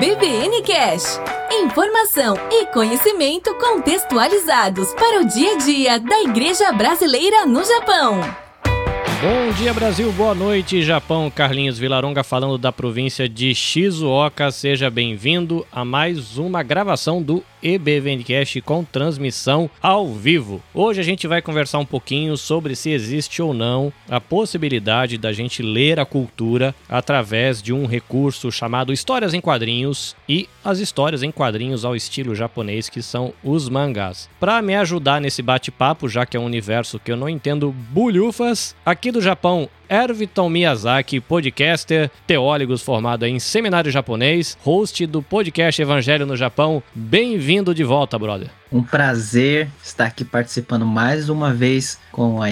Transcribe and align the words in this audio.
EBVN 0.00 0.62
Cash. 0.62 1.20
Informação 1.50 2.36
e 2.52 2.66
conhecimento 2.66 3.52
contextualizados 3.56 4.94
para 4.94 5.20
o 5.20 5.26
dia 5.26 5.54
a 5.54 5.58
dia 5.58 5.98
da 5.98 6.22
Igreja 6.22 6.70
Brasileira 6.70 7.44
no 7.44 7.64
Japão. 7.64 8.20
Bom 9.20 9.52
dia 9.56 9.74
Brasil, 9.74 10.12
boa 10.12 10.36
noite 10.36 10.84
Japão. 10.84 11.28
Carlinhos 11.28 11.80
Vilaronga 11.80 12.22
falando 12.22 12.56
da 12.56 12.70
província 12.70 13.28
de 13.28 13.52
Shizuoka. 13.52 14.52
Seja 14.52 14.88
bem-vindo 14.88 15.66
a 15.72 15.84
mais 15.84 16.38
uma 16.38 16.62
gravação 16.62 17.20
do 17.20 17.42
EBVNcast 17.62 18.60
com 18.62 18.84
transmissão 18.84 19.70
ao 19.80 20.08
vivo. 20.08 20.62
Hoje 20.74 21.00
a 21.00 21.04
gente 21.04 21.26
vai 21.26 21.42
conversar 21.42 21.78
um 21.78 21.84
pouquinho 21.84 22.36
sobre 22.36 22.74
se 22.74 22.90
existe 22.90 23.40
ou 23.42 23.52
não 23.54 23.92
a 24.08 24.20
possibilidade 24.20 25.18
da 25.18 25.32
gente 25.32 25.62
ler 25.62 25.98
a 25.98 26.04
cultura 26.04 26.74
através 26.88 27.62
de 27.62 27.72
um 27.72 27.86
recurso 27.86 28.50
chamado 28.50 28.92
histórias 28.92 29.34
em 29.34 29.40
quadrinhos 29.40 30.16
e 30.28 30.48
as 30.64 30.78
histórias 30.78 31.22
em 31.22 31.30
quadrinhos 31.30 31.84
ao 31.84 31.96
estilo 31.96 32.34
japonês 32.34 32.88
que 32.88 33.02
são 33.02 33.32
os 33.42 33.68
mangás. 33.68 34.28
Para 34.38 34.60
me 34.62 34.74
ajudar 34.76 35.20
nesse 35.20 35.42
bate-papo, 35.42 36.08
já 36.08 36.24
que 36.24 36.36
é 36.36 36.40
um 36.40 36.44
universo 36.44 36.98
que 36.98 37.10
eu 37.10 37.16
não 37.16 37.28
entendo 37.28 37.72
bulhufas, 37.72 38.74
aqui 38.84 39.10
do 39.10 39.20
Japão 39.20 39.68
Erviton 39.88 40.50
Miyazaki, 40.50 41.20
podcaster, 41.20 42.10
teólogos 42.26 42.82
formado 42.82 43.24
em 43.24 43.38
seminário 43.38 43.90
japonês, 43.90 44.56
host 44.60 45.06
do 45.06 45.22
podcast 45.22 45.80
Evangelho 45.80 46.26
no 46.26 46.36
Japão. 46.36 46.82
Bem-vindo 46.94 47.74
de 47.74 47.84
volta, 47.84 48.18
brother. 48.18 48.50
Um 48.70 48.82
prazer 48.82 49.68
estar 49.82 50.06
aqui 50.06 50.24
participando 50.24 50.84
mais 50.84 51.28
uma 51.30 51.54
vez 51.54 51.98
com 52.12 52.42
a 52.42 52.48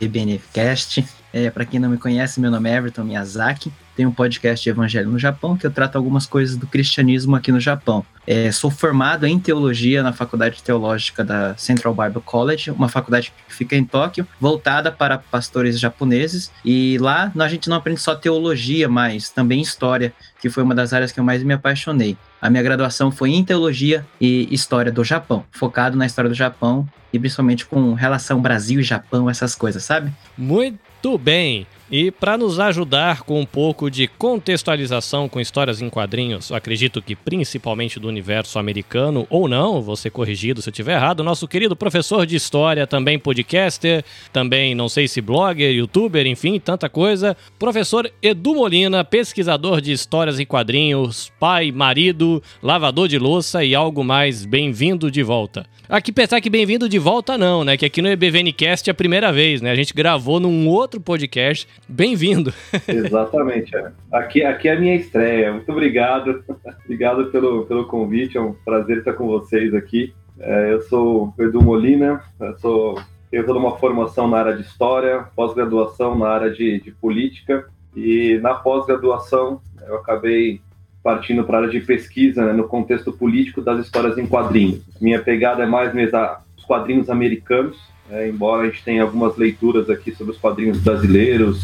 EBNFcast. 0.00 1.04
É, 1.32 1.50
Para 1.50 1.66
quem 1.66 1.78
não 1.78 1.90
me 1.90 1.98
conhece, 1.98 2.40
meu 2.40 2.50
nome 2.50 2.70
é 2.70 2.76
Everton 2.76 3.04
Miyazaki. 3.04 3.70
Tenho 3.98 4.10
um 4.10 4.12
podcast 4.12 4.62
de 4.62 4.70
Evangelho 4.70 5.10
no 5.10 5.18
Japão 5.18 5.56
que 5.56 5.66
eu 5.66 5.72
trato 5.72 5.96
algumas 5.96 6.24
coisas 6.24 6.56
do 6.56 6.68
cristianismo 6.68 7.34
aqui 7.34 7.50
no 7.50 7.58
Japão. 7.58 8.06
É, 8.24 8.52
sou 8.52 8.70
formado 8.70 9.26
em 9.26 9.40
teologia 9.40 10.04
na 10.04 10.12
Faculdade 10.12 10.62
Teológica 10.62 11.24
da 11.24 11.56
Central 11.56 11.92
Bible 11.92 12.22
College, 12.24 12.70
uma 12.70 12.88
faculdade 12.88 13.32
que 13.48 13.52
fica 13.52 13.74
em 13.74 13.84
Tóquio, 13.84 14.24
voltada 14.40 14.92
para 14.92 15.18
pastores 15.18 15.80
japoneses. 15.80 16.52
E 16.64 16.96
lá 17.00 17.32
a 17.36 17.48
gente 17.48 17.68
não 17.68 17.76
aprende 17.76 18.00
só 18.00 18.14
teologia, 18.14 18.88
mas 18.88 19.30
também 19.30 19.60
história, 19.60 20.12
que 20.40 20.48
foi 20.48 20.62
uma 20.62 20.76
das 20.76 20.92
áreas 20.92 21.10
que 21.10 21.18
eu 21.18 21.24
mais 21.24 21.42
me 21.42 21.54
apaixonei. 21.54 22.16
A 22.40 22.48
minha 22.48 22.62
graduação 22.62 23.10
foi 23.10 23.30
em 23.30 23.42
teologia 23.42 24.06
e 24.20 24.46
história 24.54 24.92
do 24.92 25.02
Japão, 25.02 25.44
focado 25.50 25.96
na 25.96 26.06
história 26.06 26.30
do 26.30 26.36
Japão 26.36 26.88
e 27.12 27.18
principalmente 27.18 27.66
com 27.66 27.94
relação 27.94 28.40
Brasil 28.40 28.78
e 28.78 28.84
Japão, 28.84 29.28
essas 29.28 29.56
coisas, 29.56 29.82
sabe? 29.82 30.12
Muito 30.36 31.18
bem. 31.18 31.66
E 31.90 32.10
para 32.10 32.36
nos 32.36 32.60
ajudar 32.60 33.22
com 33.22 33.40
um 33.40 33.46
pouco 33.46 33.90
de 33.90 34.06
contextualização 34.06 35.26
com 35.26 35.40
histórias 35.40 35.80
em 35.80 35.88
quadrinhos, 35.88 36.52
acredito 36.52 37.00
que 37.00 37.16
principalmente 37.16 37.98
do 37.98 38.08
universo 38.08 38.58
americano, 38.58 39.26
ou 39.30 39.48
não, 39.48 39.96
ser 39.96 40.10
corrigido 40.10 40.60
se 40.60 40.68
eu 40.68 40.70
estiver 40.70 40.96
errado, 40.96 41.24
nosso 41.24 41.48
querido 41.48 41.74
professor 41.74 42.26
de 42.26 42.36
história, 42.36 42.86
também 42.86 43.18
podcaster, 43.18 44.04
também 44.30 44.74
não 44.74 44.88
sei 44.88 45.08
se 45.08 45.22
blogger, 45.22 45.72
youtuber, 45.72 46.26
enfim, 46.26 46.60
tanta 46.60 46.90
coisa, 46.90 47.34
professor 47.58 48.10
Edu 48.22 48.54
Molina, 48.54 49.02
pesquisador 49.02 49.80
de 49.80 49.92
histórias 49.92 50.38
em 50.38 50.44
quadrinhos, 50.44 51.32
pai, 51.40 51.72
marido, 51.72 52.42
lavador 52.62 53.08
de 53.08 53.18
louça 53.18 53.64
e 53.64 53.74
algo 53.74 54.04
mais, 54.04 54.44
bem-vindo 54.44 55.10
de 55.10 55.22
volta. 55.22 55.64
Aqui 55.88 56.12
pensar 56.12 56.38
que 56.42 56.50
bem-vindo 56.50 56.86
de 56.86 56.98
volta 56.98 57.38
não, 57.38 57.64
né? 57.64 57.74
Que 57.74 57.86
aqui 57.86 58.02
no 58.02 58.08
EBVNcast 58.08 58.90
é 58.90 58.92
a 58.92 58.94
primeira 58.94 59.32
vez, 59.32 59.62
né? 59.62 59.70
A 59.70 59.74
gente 59.74 59.94
gravou 59.94 60.38
num 60.38 60.68
outro 60.68 61.00
podcast. 61.00 61.66
Bem-vindo. 61.86 62.52
Exatamente. 62.86 63.76
É. 63.76 63.92
Aqui, 64.10 64.42
aqui 64.42 64.68
é 64.68 64.72
a 64.72 64.80
minha 64.80 64.96
estreia. 64.96 65.52
Muito 65.52 65.70
obrigado. 65.70 66.42
obrigado 66.84 67.26
pelo, 67.26 67.66
pelo 67.66 67.86
convite. 67.86 68.38
É 68.38 68.40
um 68.40 68.54
prazer 68.64 68.98
estar 68.98 69.12
com 69.12 69.26
vocês 69.26 69.74
aqui. 69.74 70.14
É, 70.40 70.72
eu 70.72 70.80
sou 70.82 71.34
o 71.36 71.42
Edu 71.42 71.62
Molina. 71.62 72.22
Eu 72.40 72.56
sou 72.58 72.98
eu 73.30 73.42
estou 73.42 73.54
numa 73.54 73.76
formação 73.76 74.26
na 74.26 74.38
área 74.38 74.56
de 74.56 74.62
história, 74.62 75.26
pós-graduação 75.36 76.16
na 76.16 76.28
área 76.28 76.50
de, 76.50 76.80
de 76.80 76.90
política 76.92 77.66
e 77.94 78.38
na 78.42 78.54
pós-graduação 78.54 79.60
eu 79.86 79.96
acabei 79.96 80.60
partindo 81.02 81.44
para 81.44 81.58
a 81.58 81.60
área 81.60 81.70
de 81.70 81.80
pesquisa 81.80 82.44
né, 82.44 82.52
no 82.52 82.66
contexto 82.66 83.12
político 83.12 83.60
das 83.60 83.84
histórias 83.84 84.16
em 84.16 84.26
quadrinhos. 84.26 84.82
Minha 85.00 85.22
pegada 85.22 85.62
é 85.62 85.66
mais 85.66 85.92
mesmo 85.94 86.18
os 86.56 86.64
quadrinhos 86.64 87.10
americanos, 87.10 87.78
é, 88.10 88.28
embora 88.28 88.62
a 88.62 88.66
gente 88.66 88.82
tenha 88.82 89.02
algumas 89.02 89.36
leituras 89.36 89.90
aqui 89.90 90.14
sobre 90.14 90.32
os 90.32 90.38
quadrinhos 90.38 90.78
brasileiros, 90.78 91.62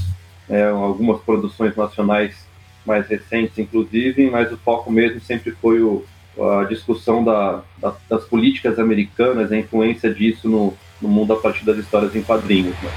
é, 0.49 0.65
algumas 0.65 1.21
produções 1.23 1.75
nacionais 1.77 2.47
mais 2.85 3.07
recentes, 3.07 3.59
inclusive, 3.59 4.31
mas 4.31 4.53
o 4.53 4.57
foco 4.59 4.93
mesmo 4.93 5.21
sempre 5.21 5.53
foi 5.53 5.81
o, 5.81 6.05
a 6.39 6.65
discussão 6.65 7.25
da, 7.25 7.63
da, 7.79 7.95
das 8.09 8.25
políticas 8.25 8.79
americanas, 8.79 9.51
a 9.51 9.57
influência 9.57 10.13
disso 10.13 10.49
no, 10.49 10.75
no 11.01 11.09
mundo 11.09 11.33
a 11.33 11.37
partir 11.37 11.65
das 11.65 11.79
histórias 11.79 12.15
em 12.15 12.23
quadrinhos. 12.23 12.75
Né? 12.83 12.91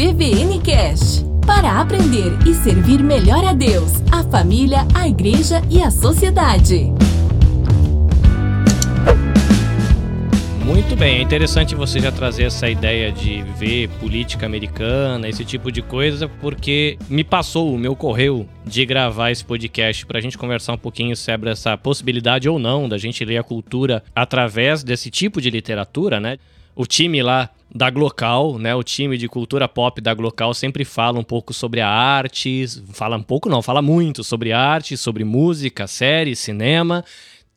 BVN 0.00 0.58
Cash. 0.64 1.29
Para 1.46 1.80
aprender 1.80 2.38
e 2.46 2.54
servir 2.54 3.02
melhor 3.02 3.44
a 3.44 3.52
Deus, 3.52 4.02
a 4.10 4.22
família, 4.24 4.86
a 4.94 5.08
igreja 5.08 5.62
e 5.70 5.82
a 5.82 5.90
sociedade. 5.90 6.92
Muito 10.64 10.94
bem, 10.94 11.18
é 11.18 11.20
interessante 11.20 11.74
você 11.74 11.98
já 11.98 12.12
trazer 12.12 12.44
essa 12.44 12.70
ideia 12.70 13.10
de 13.10 13.42
ver 13.58 13.88
política 13.98 14.46
americana, 14.46 15.28
esse 15.28 15.44
tipo 15.44 15.70
de 15.72 15.82
coisa, 15.82 16.28
porque 16.28 16.96
me 17.08 17.24
passou, 17.24 17.76
me 17.76 17.88
ocorreu 17.88 18.48
de 18.64 18.86
gravar 18.86 19.32
esse 19.32 19.44
podcast 19.44 20.06
para 20.06 20.18
a 20.18 20.20
gente 20.20 20.38
conversar 20.38 20.74
um 20.74 20.78
pouquinho 20.78 21.16
sobre 21.16 21.50
essa 21.50 21.76
possibilidade 21.76 22.48
ou 22.48 22.58
não 22.58 22.88
da 22.88 22.98
gente 22.98 23.24
ler 23.24 23.38
a 23.38 23.42
cultura 23.42 24.02
através 24.14 24.84
desse 24.84 25.10
tipo 25.10 25.40
de 25.40 25.50
literatura, 25.50 26.20
né? 26.20 26.38
O 26.76 26.86
time 26.86 27.20
lá 27.20 27.50
da 27.74 27.88
Glocal, 27.88 28.58
né? 28.58 28.74
O 28.74 28.82
time 28.82 29.16
de 29.16 29.28
cultura 29.28 29.68
pop 29.68 30.00
da 30.00 30.12
Glocal 30.12 30.52
sempre 30.52 30.84
fala 30.84 31.18
um 31.18 31.24
pouco 31.24 31.54
sobre 31.54 31.80
a 31.80 31.88
arte, 31.88 32.66
fala 32.92 33.16
um 33.16 33.22
pouco 33.22 33.48
não, 33.48 33.62
fala 33.62 33.80
muito 33.80 34.22
sobre 34.24 34.52
arte, 34.52 34.96
sobre 34.96 35.24
música, 35.24 35.86
série, 35.86 36.34
cinema, 36.34 37.04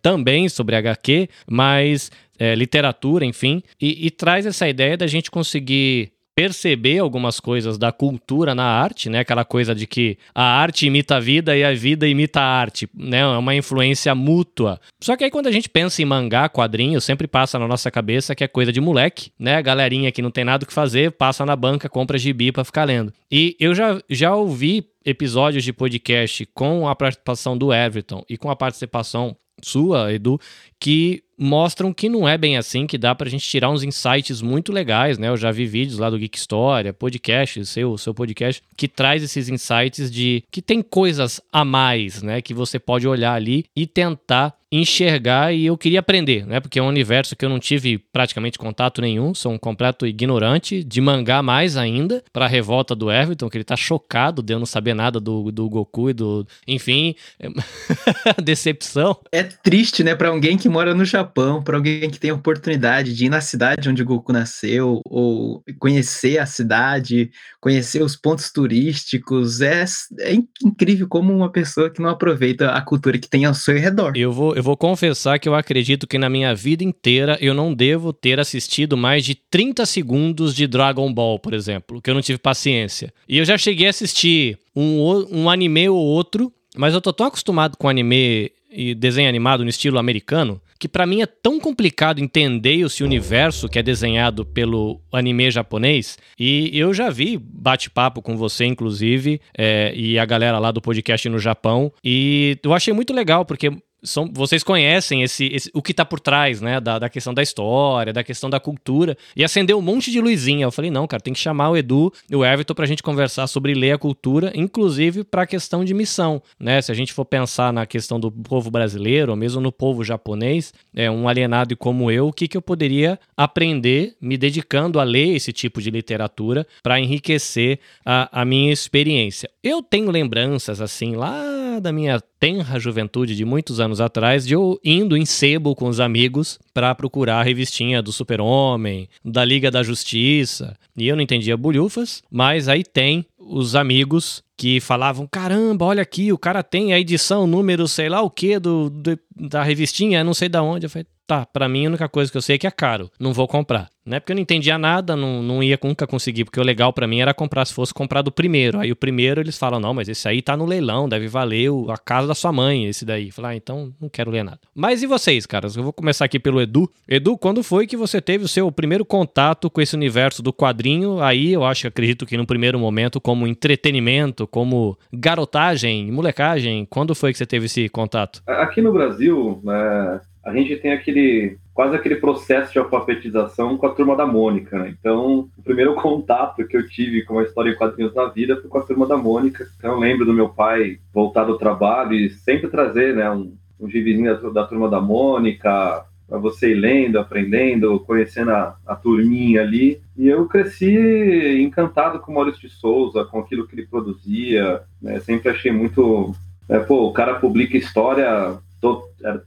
também 0.01 0.47
sobre 0.49 0.75
HQ, 0.75 1.27
mas 1.47 2.11
é, 2.37 2.55
literatura, 2.55 3.25
enfim, 3.25 3.61
e, 3.81 4.07
e 4.07 4.11
traz 4.11 4.45
essa 4.45 4.67
ideia 4.67 4.97
da 4.97 5.07
gente 5.07 5.31
conseguir 5.31 6.12
perceber 6.35 6.99
algumas 6.99 7.39
coisas 7.39 7.77
da 7.77 7.91
cultura 7.91 8.55
na 8.55 8.63
arte, 8.63 9.09
né? 9.09 9.19
Aquela 9.19 9.45
coisa 9.45 9.75
de 9.75 9.85
que 9.85 10.17
a 10.33 10.43
arte 10.43 10.87
imita 10.87 11.17
a 11.17 11.19
vida 11.19 11.55
e 11.55 11.63
a 11.63 11.73
vida 11.73 12.07
imita 12.07 12.41
a 12.41 12.45
arte, 12.45 12.89
né? 12.93 13.19
É 13.19 13.25
uma 13.25 13.55
influência 13.55 14.13
mútua. 14.15 14.79
Só 14.99 15.15
que 15.15 15.23
aí 15.23 15.31
quando 15.31 15.47
a 15.47 15.51
gente 15.51 15.69
pensa 15.69 16.01
em 16.01 16.05
mangá, 16.05 16.49
quadrinho, 16.49 16.99
sempre 16.99 17.27
passa 17.27 17.59
na 17.59 17.67
nossa 17.67 17.91
cabeça 17.91 18.35
que 18.35 18.43
é 18.43 18.47
coisa 18.47 18.71
de 18.71 18.81
moleque, 18.81 19.31
né? 19.37 19.55
A 19.55 19.61
galerinha 19.61 20.11
que 20.11 20.21
não 20.21 20.31
tem 20.31 20.43
nada 20.43 20.63
o 20.63 20.67
que 20.67 20.73
fazer, 20.73 21.11
passa 21.11 21.45
na 21.45 21.55
banca, 21.55 21.87
compra 21.87 22.17
gibi 22.17 22.51
para 22.51 22.63
ficar 22.63 22.85
lendo. 22.85 23.13
E 23.31 23.55
eu 23.59 23.75
já, 23.75 24.01
já 24.09 24.35
ouvi 24.35 24.85
episódios 25.05 25.63
de 25.63 25.73
podcast 25.73 26.45
com 26.53 26.87
a 26.87 26.95
participação 26.95 27.57
do 27.57 27.73
Everton 27.73 28.23
e 28.29 28.37
com 28.37 28.49
a 28.49 28.55
participação 28.55 29.35
sua, 29.61 30.11
Edu, 30.13 30.39
que 30.79 31.23
mostram 31.43 31.93
que 31.93 32.07
não 32.07 32.27
é 32.27 32.37
bem 32.37 32.57
assim, 32.57 32.87
que 32.87 32.97
dá 32.97 33.13
pra 33.13 33.29
gente 33.29 33.47
tirar 33.47 33.69
uns 33.69 33.83
insights 33.83 34.41
muito 34.41 34.71
legais, 34.71 35.17
né? 35.17 35.27
Eu 35.27 35.37
já 35.37 35.51
vi 35.51 35.65
vídeos 35.65 35.99
lá 35.99 36.09
do 36.09 36.17
Geek 36.17 36.37
História, 36.37 36.93
podcast, 36.93 37.65
seu, 37.65 37.97
seu 37.97 38.13
podcast, 38.13 38.63
que 38.77 38.87
traz 38.87 39.21
esses 39.21 39.49
insights 39.49 40.09
de 40.09 40.43
que 40.49 40.61
tem 40.61 40.81
coisas 40.81 41.41
a 41.51 41.65
mais, 41.65 42.23
né? 42.23 42.41
Que 42.41 42.53
você 42.53 42.79
pode 42.79 43.07
olhar 43.07 43.33
ali 43.33 43.65
e 43.75 43.85
tentar 43.85 44.55
enxergar 44.75 45.53
e 45.53 45.67
eu 45.67 45.77
queria 45.77 45.99
aprender, 45.99 46.47
né? 46.47 46.59
Porque 46.59 46.79
é 46.79 46.81
um 46.81 46.87
universo 46.87 47.35
que 47.35 47.45
eu 47.45 47.49
não 47.49 47.59
tive 47.59 47.99
praticamente 48.11 48.57
contato 48.57 49.01
nenhum, 49.01 49.33
sou 49.35 49.51
um 49.51 49.57
completo 49.57 50.07
ignorante, 50.07 50.83
de 50.83 50.99
mangá 50.99 51.43
mais 51.43 51.77
ainda, 51.77 52.23
pra 52.33 52.47
revolta 52.47 52.95
do 52.95 53.11
Everton, 53.11 53.49
que 53.49 53.57
ele 53.57 53.63
tá 53.63 53.75
chocado 53.75 54.41
de 54.41 54.51
eu 54.51 54.57
não 54.57 54.65
saber 54.65 54.95
nada 54.95 55.19
do, 55.19 55.51
do 55.51 55.69
Goku 55.69 56.09
e 56.09 56.13
do... 56.13 56.47
Enfim, 56.67 57.13
decepção. 58.43 59.15
É 59.31 59.43
triste, 59.43 60.03
né? 60.03 60.15
Pra 60.15 60.29
alguém 60.29 60.57
que 60.57 60.67
mora 60.67 60.95
no 60.95 61.05
Japão, 61.05 61.61
pra 61.61 61.77
alguém 61.77 62.09
que 62.09 62.19
tem 62.19 62.31
a 62.31 62.35
oportunidade 62.35 63.15
de 63.15 63.25
ir 63.25 63.29
na 63.29 63.41
cidade 63.41 63.87
onde 63.87 64.01
o 64.01 64.05
Goku 64.05 64.33
nasceu, 64.33 65.01
ou 65.05 65.63
conhecer 65.77 66.39
a 66.39 66.47
cidade, 66.47 67.29
conhecer 67.61 68.01
os 68.01 68.15
pontos 68.15 68.51
turísticos, 68.51 69.61
é, 69.61 69.85
é 70.21 70.33
incrível 70.63 71.07
como 71.07 71.31
uma 71.31 71.51
pessoa 71.51 71.91
que 71.91 72.01
não 72.01 72.09
aproveita 72.09 72.71
a 72.71 72.81
cultura 72.81 73.19
que 73.19 73.29
tem 73.29 73.45
ao 73.45 73.53
seu 73.53 73.77
redor. 73.77 74.13
Eu 74.15 74.31
vou, 74.31 74.55
eu 74.63 74.65
vou 74.65 74.77
confessar 74.77 75.39
que 75.39 75.49
eu 75.49 75.55
acredito 75.55 76.07
que 76.07 76.17
na 76.17 76.29
minha 76.29 76.55
vida 76.55 76.85
inteira 76.85 77.37
eu 77.41 77.53
não 77.53 77.73
devo 77.73 78.13
ter 78.13 78.39
assistido 78.39 78.95
mais 78.95 79.25
de 79.25 79.35
30 79.35 79.85
segundos 79.85 80.55
de 80.55 80.65
Dragon 80.65 81.13
Ball, 81.13 81.37
por 81.37 81.53
exemplo, 81.53 82.01
que 82.01 82.09
eu 82.09 82.13
não 82.13 82.21
tive 82.21 82.39
paciência. 82.39 83.13
E 83.27 83.37
eu 83.37 83.43
já 83.43 83.57
cheguei 83.57 83.87
a 83.87 83.89
assistir 83.89 84.57
um, 84.73 85.27
um 85.29 85.49
anime 85.49 85.89
ou 85.89 85.97
outro, 85.97 86.49
mas 86.77 86.93
eu 86.93 87.01
tô 87.01 87.11
tão 87.11 87.27
acostumado 87.27 87.75
com 87.75 87.89
anime 87.89 88.53
e 88.71 88.95
desenho 88.95 89.27
animado 89.27 89.63
no 89.63 89.69
estilo 89.69 89.99
americano 89.99 90.61
que 90.83 90.87
para 90.89 91.05
mim 91.05 91.21
é 91.21 91.25
tão 91.25 91.61
complicado 91.61 92.19
entender 92.19 92.75
esse 92.75 93.05
universo 93.05 93.69
que 93.69 93.79
é 93.79 93.83
desenhado 93.83 94.45
pelo 94.45 94.99
anime 95.13 95.49
japonês. 95.49 96.17
E 96.37 96.77
eu 96.77 96.93
já 96.93 97.09
vi 97.09 97.37
bate-papo 97.37 98.21
com 98.21 98.35
você, 98.35 98.65
inclusive, 98.65 99.39
é, 99.57 99.93
e 99.95 100.19
a 100.19 100.25
galera 100.25 100.59
lá 100.59 100.71
do 100.71 100.81
podcast 100.81 101.29
no 101.29 101.39
Japão. 101.39 101.89
E 102.03 102.57
eu 102.61 102.73
achei 102.73 102.93
muito 102.93 103.13
legal, 103.13 103.45
porque 103.45 103.71
são, 104.03 104.29
vocês 104.31 104.63
conhecem 104.63 105.23
esse, 105.23 105.45
esse 105.47 105.71
o 105.73 105.81
que 105.81 105.91
está 105.91 106.03
por 106.03 106.19
trás, 106.19 106.61
né? 106.61 106.79
Da, 106.79 106.99
da, 106.99 107.09
questão 107.09 107.33
da 107.33 107.41
história, 107.41 108.11
da 108.11 108.23
questão 108.23 108.49
da 108.49 108.59
cultura. 108.59 109.17
E 109.35 109.43
acendeu 109.43 109.77
um 109.77 109.81
monte 109.81 110.11
de 110.11 110.19
luzinha. 110.19 110.65
Eu 110.65 110.71
falei, 110.71 110.91
não, 110.91 111.07
cara, 111.07 111.21
tem 111.21 111.33
que 111.33 111.39
chamar 111.39 111.69
o 111.69 111.77
Edu 111.77 112.11
e 112.29 112.35
o 112.35 112.45
Everton 112.45 112.73
para 112.73 112.85
a 112.85 112.87
gente 112.87 113.01
conversar 113.01 113.47
sobre 113.47 113.73
ler 113.73 113.93
a 113.93 113.97
cultura, 113.97 114.51
inclusive 114.55 115.23
para 115.23 115.43
a 115.43 115.47
questão 115.47 115.83
de 115.85 115.93
missão, 115.93 116.41
né? 116.59 116.81
Se 116.81 116.91
a 116.91 116.95
gente 116.95 117.13
for 117.13 117.25
pensar 117.25 117.71
na 117.71 117.85
questão 117.85 118.19
do 118.19 118.31
povo 118.31 118.69
brasileiro, 118.69 119.31
ou 119.31 119.37
mesmo 119.37 119.61
no 119.61 119.71
povo 119.71 120.03
japonês, 120.03 120.73
é 120.93 121.09
um 121.09 121.27
alienado 121.27 121.75
como 121.77 122.11
eu, 122.11 122.27
o 122.27 122.33
que, 122.33 122.47
que 122.47 122.57
eu 122.57 122.61
poderia 122.61 123.19
aprender 123.37 124.15
me 124.19 124.37
dedicando 124.37 124.99
a 124.99 125.03
ler 125.03 125.35
esse 125.35 125.53
tipo 125.53 125.81
de 125.81 125.89
literatura 125.89 126.67
para 126.81 126.99
enriquecer 126.99 127.79
a, 128.05 128.41
a 128.41 128.45
minha 128.45 128.71
experiência. 128.71 129.49
Eu 129.63 129.81
tenho 129.81 130.11
lembranças, 130.11 130.81
assim, 130.81 131.15
lá 131.15 131.79
da 131.79 131.91
minha 131.91 132.21
tenra 132.43 132.77
juventude 132.77 133.37
de 133.37 133.45
muitos 133.45 133.79
anos 133.79 134.01
atrás, 134.01 134.45
de 134.45 134.53
eu 134.53 134.77
indo 134.83 135.15
em 135.15 135.25
sebo 135.25 135.73
com 135.73 135.87
os 135.87 136.01
amigos 136.01 136.59
para 136.73 136.93
procurar 136.93 137.39
a 137.39 137.41
revistinha 137.41 138.01
do 138.01 138.11
Super-Homem, 138.11 139.07
da 139.23 139.45
Liga 139.45 139.71
da 139.71 139.81
Justiça. 139.81 140.75
E 140.97 141.07
eu 141.07 141.15
não 141.15 141.23
entendia 141.23 141.55
bolhufas, 141.55 142.21
mas 142.29 142.67
aí 142.67 142.83
tem 142.83 143.25
os 143.47 143.75
amigos 143.75 144.43
que 144.57 144.79
falavam: 144.79 145.27
caramba, 145.27 145.85
olha 145.85 146.01
aqui, 146.01 146.31
o 146.31 146.37
cara 146.37 146.63
tem 146.63 146.93
a 146.93 146.99
edição 146.99 147.47
número 147.47 147.87
sei 147.87 148.09
lá 148.09 148.21
o 148.21 148.29
que 148.29 148.59
do, 148.59 148.89
do, 148.89 149.19
da 149.35 149.63
revistinha, 149.63 150.23
não 150.23 150.33
sei 150.33 150.49
da 150.49 150.61
onde. 150.61 150.85
Eu 150.85 150.89
falei: 150.89 151.07
tá, 151.27 151.45
para 151.45 151.67
mim 151.67 151.85
a 151.85 151.89
única 151.89 152.09
coisa 152.09 152.31
que 152.31 152.37
eu 152.37 152.41
sei 152.41 152.55
é 152.55 152.59
que 152.59 152.67
é 152.67 152.71
caro, 152.71 153.09
não 153.19 153.33
vou 153.33 153.47
comprar. 153.47 153.89
Não 154.05 154.17
é 154.17 154.19
porque 154.19 154.33
eu 154.33 154.35
não 154.35 154.41
entendia 154.41 154.77
nada, 154.77 155.15
não, 155.15 155.41
não 155.41 155.63
ia 155.63 155.79
nunca 155.81 156.05
conseguir, 156.05 156.43
porque 156.43 156.59
o 156.59 156.63
legal 156.63 156.91
para 156.91 157.07
mim 157.07 157.21
era 157.21 157.33
comprar 157.33 157.63
se 157.63 157.73
fosse 157.73 157.93
comprar 157.93 158.21
do 158.21 158.31
primeiro. 158.31 158.79
Aí 158.79 158.91
o 158.91 158.95
primeiro 158.97 159.39
eles 159.39 159.57
falam, 159.57 159.79
não, 159.79 159.93
mas 159.93 160.09
esse 160.09 160.27
aí 160.27 160.41
tá 160.41 160.57
no 160.57 160.65
leilão, 160.65 161.07
deve 161.07 161.27
valer 161.29 161.69
a 161.89 161.97
casa 161.97 162.27
da 162.27 162.35
sua 162.35 162.51
mãe, 162.51 162.85
esse 162.85 163.05
daí. 163.05 163.31
Falar, 163.31 163.49
ah, 163.49 163.55
então 163.55 163.93
não 164.01 164.09
quero 164.09 164.29
ler 164.29 164.43
nada. 164.43 164.59
Mas 164.75 165.01
e 165.01 165.07
vocês, 165.07 165.45
caras? 165.45 165.77
Eu 165.77 165.83
vou 165.83 165.93
começar 165.93 166.25
aqui 166.25 166.37
pelo 166.37 166.61
Edu. 166.61 166.89
Edu, 167.07 167.37
quando 167.37 167.63
foi 167.63 167.87
que 167.87 167.95
você 167.95 168.19
teve 168.19 168.43
o 168.43 168.47
seu 168.47 168.69
primeiro 168.73 169.05
contato 169.05 169.69
com 169.69 169.79
esse 169.79 169.95
universo 169.95 170.43
do 170.43 170.51
quadrinho? 170.51 171.21
Aí 171.21 171.53
eu 171.53 171.63
acho, 171.63 171.87
acredito 171.87 172.25
que 172.25 172.35
no 172.35 172.45
primeiro 172.45 172.77
momento, 172.77 173.21
como 173.33 173.47
entretenimento, 173.47 174.45
como 174.45 174.95
garotagem, 175.11 176.11
molecagem, 176.11 176.85
quando 176.87 177.15
foi 177.15 177.31
que 177.31 177.39
você 177.39 177.47
teve 177.47 177.65
esse 177.65 177.89
contato? 177.89 178.43
Aqui 178.45 178.79
no 178.79 178.93
Brasil, 178.93 179.59
né, 179.63 180.21
a 180.45 180.53
gente 180.53 180.75
tem 180.75 180.93
aquele 180.93 181.57
quase 181.73 181.95
aquele 181.95 182.17
processo 182.17 182.71
de 182.71 182.77
alfabetização 182.77 183.75
com 183.75 183.87
a 183.87 183.89
turma 183.89 184.15
da 184.15 184.27
Mônica, 184.27 184.77
né? 184.77 184.93
Então, 184.99 185.49
o 185.57 185.63
primeiro 185.63 185.95
contato 185.99 186.63
que 186.67 186.77
eu 186.77 186.87
tive 186.87 187.23
com 187.23 187.39
a 187.39 187.43
história 187.43 187.71
em 187.71 187.75
quadrinhos 187.75 188.13
na 188.13 188.25
vida 188.25 188.61
foi 188.61 188.69
com 188.69 188.77
a 188.77 188.83
turma 188.83 189.07
da 189.07 189.17
Mônica. 189.17 189.65
Então, 189.79 189.93
eu 189.93 189.99
lembro 189.99 190.23
do 190.23 190.33
meu 190.33 190.49
pai 190.49 190.99
voltar 191.11 191.45
do 191.45 191.57
trabalho 191.57 192.13
e 192.13 192.29
sempre 192.29 192.69
trazer, 192.69 193.15
né, 193.15 193.27
um, 193.31 193.51
um 193.79 193.89
gibizinho 193.89 194.39
da, 194.39 194.49
da 194.49 194.67
turma 194.67 194.87
da 194.87 195.01
Mônica, 195.01 196.05
você 196.37 196.71
ir 196.71 196.75
lendo, 196.75 197.19
aprendendo, 197.19 197.99
conhecendo 197.99 198.51
a, 198.51 198.75
a, 198.85 198.95
turminha 198.95 199.61
ali. 199.61 200.01
E 200.17 200.27
eu 200.27 200.47
cresci 200.47 201.61
encantado 201.61 202.19
com 202.19 202.31
o 202.31 202.35
Maurício 202.35 202.61
de 202.61 202.69
Souza, 202.69 203.25
com 203.25 203.39
aquilo 203.39 203.67
que 203.67 203.75
ele 203.75 203.87
produzia. 203.87 204.81
Né? 205.01 205.19
Sempre 205.19 205.49
achei 205.49 205.71
muito. 205.71 206.35
É, 206.69 206.79
pô, 206.79 207.07
o 207.07 207.13
cara 207.13 207.35
publica 207.35 207.77
história 207.77 208.57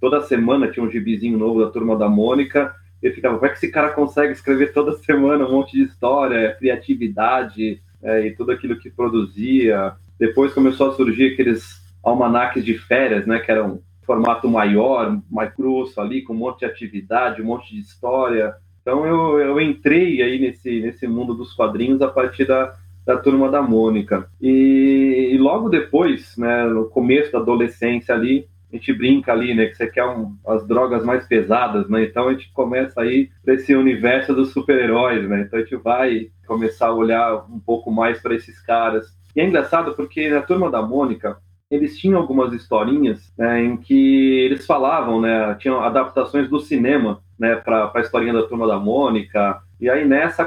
toda 0.00 0.22
semana 0.22 0.70
tinha 0.70 0.84
um 0.84 0.90
gibizinho 0.90 1.38
novo 1.38 1.62
da 1.62 1.70
Turma 1.70 1.96
da 1.96 2.08
Mônica, 2.08 2.74
eu 3.02 3.12
ficava, 3.12 3.34
como 3.34 3.46
é 3.46 3.50
que 3.50 3.56
esse 3.56 3.70
cara 3.70 3.90
consegue 3.90 4.32
escrever 4.32 4.72
toda 4.72 4.96
semana 5.04 5.46
um 5.46 5.52
monte 5.52 5.72
de 5.72 5.84
história, 5.84 6.54
criatividade 6.58 7.80
é, 8.02 8.26
e 8.26 8.34
tudo 8.34 8.52
aquilo 8.52 8.78
que 8.78 8.90
produzia. 8.90 9.92
Depois 10.18 10.54
começou 10.54 10.90
a 10.90 10.94
surgir 10.94 11.32
aqueles 11.32 11.84
almanaques 12.02 12.64
de 12.64 12.78
férias, 12.78 13.26
né, 13.26 13.38
que 13.38 13.50
eram 13.50 13.80
formato 14.06 14.48
maior, 14.48 15.20
mais 15.30 15.52
grosso 15.54 16.00
ali, 16.00 16.22
com 16.22 16.32
um 16.32 16.36
monte 16.38 16.60
de 16.60 16.66
atividade, 16.66 17.42
um 17.42 17.46
monte 17.46 17.74
de 17.74 17.80
história. 17.80 18.54
Então 18.80 19.04
eu, 19.04 19.40
eu 19.40 19.60
entrei 19.60 20.22
aí 20.22 20.38
nesse, 20.38 20.80
nesse 20.80 21.08
mundo 21.08 21.34
dos 21.34 21.52
quadrinhos 21.52 22.00
a 22.00 22.08
partir 22.08 22.46
da, 22.46 22.72
da 23.04 23.16
turma 23.16 23.50
da 23.50 23.60
Mônica. 23.60 24.28
E, 24.40 25.30
e 25.32 25.38
logo 25.38 25.68
depois, 25.68 26.36
né, 26.36 26.64
no 26.66 26.86
começo 26.86 27.32
da 27.32 27.38
adolescência 27.38 28.14
ali, 28.14 28.46
a 28.72 28.76
gente 28.76 28.92
brinca 28.92 29.32
ali, 29.32 29.54
né, 29.54 29.66
que 29.66 29.76
você 29.76 29.86
quer 29.86 30.04
um, 30.04 30.36
as 30.46 30.66
drogas 30.66 31.04
mais 31.04 31.26
pesadas, 31.26 31.88
né? 31.88 32.04
Então 32.04 32.28
a 32.28 32.32
gente 32.32 32.52
começa 32.52 33.00
aí 33.00 33.30
para 33.44 33.54
esse 33.54 33.74
universo 33.74 34.34
dos 34.34 34.52
super-heróis, 34.52 35.28
né? 35.28 35.42
Então 35.42 35.58
a 35.58 35.62
gente 35.62 35.76
vai 35.76 36.28
começar 36.46 36.88
a 36.88 36.94
olhar 36.94 37.46
um 37.48 37.60
pouco 37.60 37.90
mais 37.90 38.20
para 38.20 38.34
esses 38.34 38.60
caras. 38.60 39.06
E 39.34 39.40
é 39.40 39.46
engraçado 39.46 39.94
porque 39.94 40.28
na 40.28 40.42
turma 40.42 40.70
da 40.70 40.82
Mônica 40.82 41.38
eles 41.70 41.98
tinham 41.98 42.20
algumas 42.20 42.52
historinhas 42.52 43.32
né, 43.36 43.62
em 43.62 43.76
que 43.76 44.40
eles 44.44 44.64
falavam, 44.66 45.20
né, 45.20 45.54
tinham 45.56 45.80
adaptações 45.80 46.48
do 46.48 46.60
cinema, 46.60 47.20
né, 47.38 47.56
para 47.56 47.90
a 47.92 48.00
historinha 48.00 48.32
da 48.32 48.44
turma 48.44 48.66
da 48.66 48.78
Mônica. 48.78 49.60
E 49.80 49.90
aí 49.90 50.06
nessa 50.06 50.44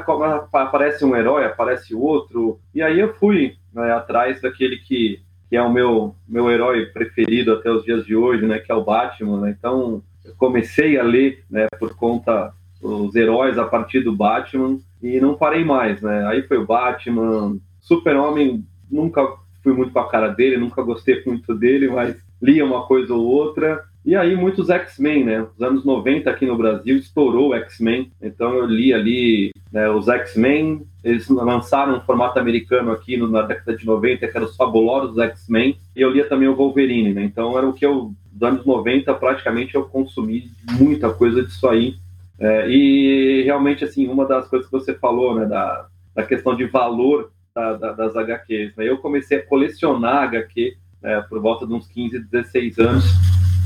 aparece 0.52 1.04
um 1.04 1.14
herói, 1.14 1.44
aparece 1.44 1.94
outro. 1.94 2.58
E 2.74 2.82
aí 2.82 2.98
eu 2.98 3.14
fui 3.14 3.56
né, 3.72 3.92
atrás 3.92 4.40
daquele 4.40 4.78
que 4.78 5.22
que 5.50 5.56
é 5.56 5.62
o 5.62 5.72
meu, 5.72 6.14
meu 6.28 6.48
herói 6.48 6.86
preferido 6.86 7.52
até 7.52 7.68
os 7.68 7.84
dias 7.84 8.06
de 8.06 8.14
hoje, 8.14 8.46
né, 8.46 8.60
que 8.60 8.70
é 8.70 8.74
o 8.74 8.84
Batman. 8.84 9.40
Né? 9.40 9.56
Então, 9.58 10.00
eu 10.24 10.32
comecei 10.36 10.96
a 10.96 11.02
ler 11.02 11.42
né, 11.50 11.66
por 11.76 11.96
conta 11.96 12.54
dos 12.80 13.16
heróis 13.16 13.58
a 13.58 13.64
partir 13.64 14.00
do 14.00 14.14
Batman 14.14 14.78
e 15.02 15.20
não 15.20 15.34
parei 15.34 15.64
mais. 15.64 16.00
Né? 16.00 16.24
Aí 16.28 16.42
foi 16.42 16.56
o 16.56 16.64
Batman, 16.64 17.58
Super-Homem, 17.80 18.64
nunca 18.88 19.26
fui 19.62 19.72
muito 19.72 19.92
com 19.92 19.98
a 20.00 20.08
cara 20.08 20.28
dele, 20.28 20.56
nunca 20.56 20.82
gostei 20.82 21.22
muito 21.24 21.54
dele, 21.54 21.88
mas 21.88 22.16
lia 22.40 22.64
uma 22.64 22.86
coisa 22.86 23.14
ou 23.14 23.24
outra. 23.24 23.84
E 24.04 24.16
aí 24.16 24.34
muitos 24.34 24.70
X-Men, 24.70 25.24
né? 25.24 25.42
Os 25.42 25.62
anos 25.62 25.84
90 25.84 26.30
aqui 26.30 26.46
no 26.46 26.56
Brasil 26.56 26.96
estourou 26.96 27.50
o 27.50 27.54
X-Men. 27.54 28.10
Então 28.20 28.54
eu 28.54 28.64
li 28.64 28.94
ali 28.94 29.50
né, 29.70 29.90
os 29.90 30.08
X-Men, 30.08 30.86
eles 31.04 31.28
lançaram 31.28 31.96
um 31.96 32.00
formato 32.00 32.38
americano 32.38 32.92
aqui 32.92 33.16
no, 33.16 33.28
na 33.28 33.42
década 33.42 33.76
de 33.76 33.84
90, 33.84 34.26
que 34.26 34.36
era 34.36 34.44
os 34.44 34.56
fabulosos 34.56 35.18
X-Men, 35.18 35.78
e 35.94 36.00
eu 36.00 36.10
lia 36.10 36.26
também 36.26 36.48
o 36.48 36.56
Wolverine, 36.56 37.12
né? 37.12 37.22
Então 37.24 37.56
era 37.56 37.68
o 37.68 37.74
que 37.74 37.84
eu, 37.84 38.12
dos 38.32 38.48
anos 38.48 38.64
90, 38.64 39.12
praticamente 39.14 39.74
eu 39.74 39.84
consumi 39.84 40.50
muita 40.78 41.12
coisa 41.12 41.42
disso 41.42 41.68
aí. 41.68 41.96
É, 42.38 42.70
e 42.70 43.42
realmente, 43.42 43.84
assim, 43.84 44.08
uma 44.08 44.24
das 44.24 44.48
coisas 44.48 44.66
que 44.66 44.72
você 44.72 44.94
falou, 44.94 45.34
né, 45.34 45.44
da, 45.44 45.86
da 46.14 46.22
questão 46.22 46.56
de 46.56 46.64
valor 46.64 47.30
da, 47.54 47.74
da, 47.74 47.92
das 47.92 48.16
HQs, 48.16 48.76
né? 48.76 48.88
Eu 48.88 48.98
comecei 48.98 49.38
a 49.38 49.46
colecionar 49.46 50.24
HQ 50.24 50.76
né, 51.02 51.24
por 51.28 51.40
volta 51.40 51.66
de 51.66 51.72
uns 51.72 51.86
15, 51.88 52.18
16 52.18 52.78
anos, 52.78 53.04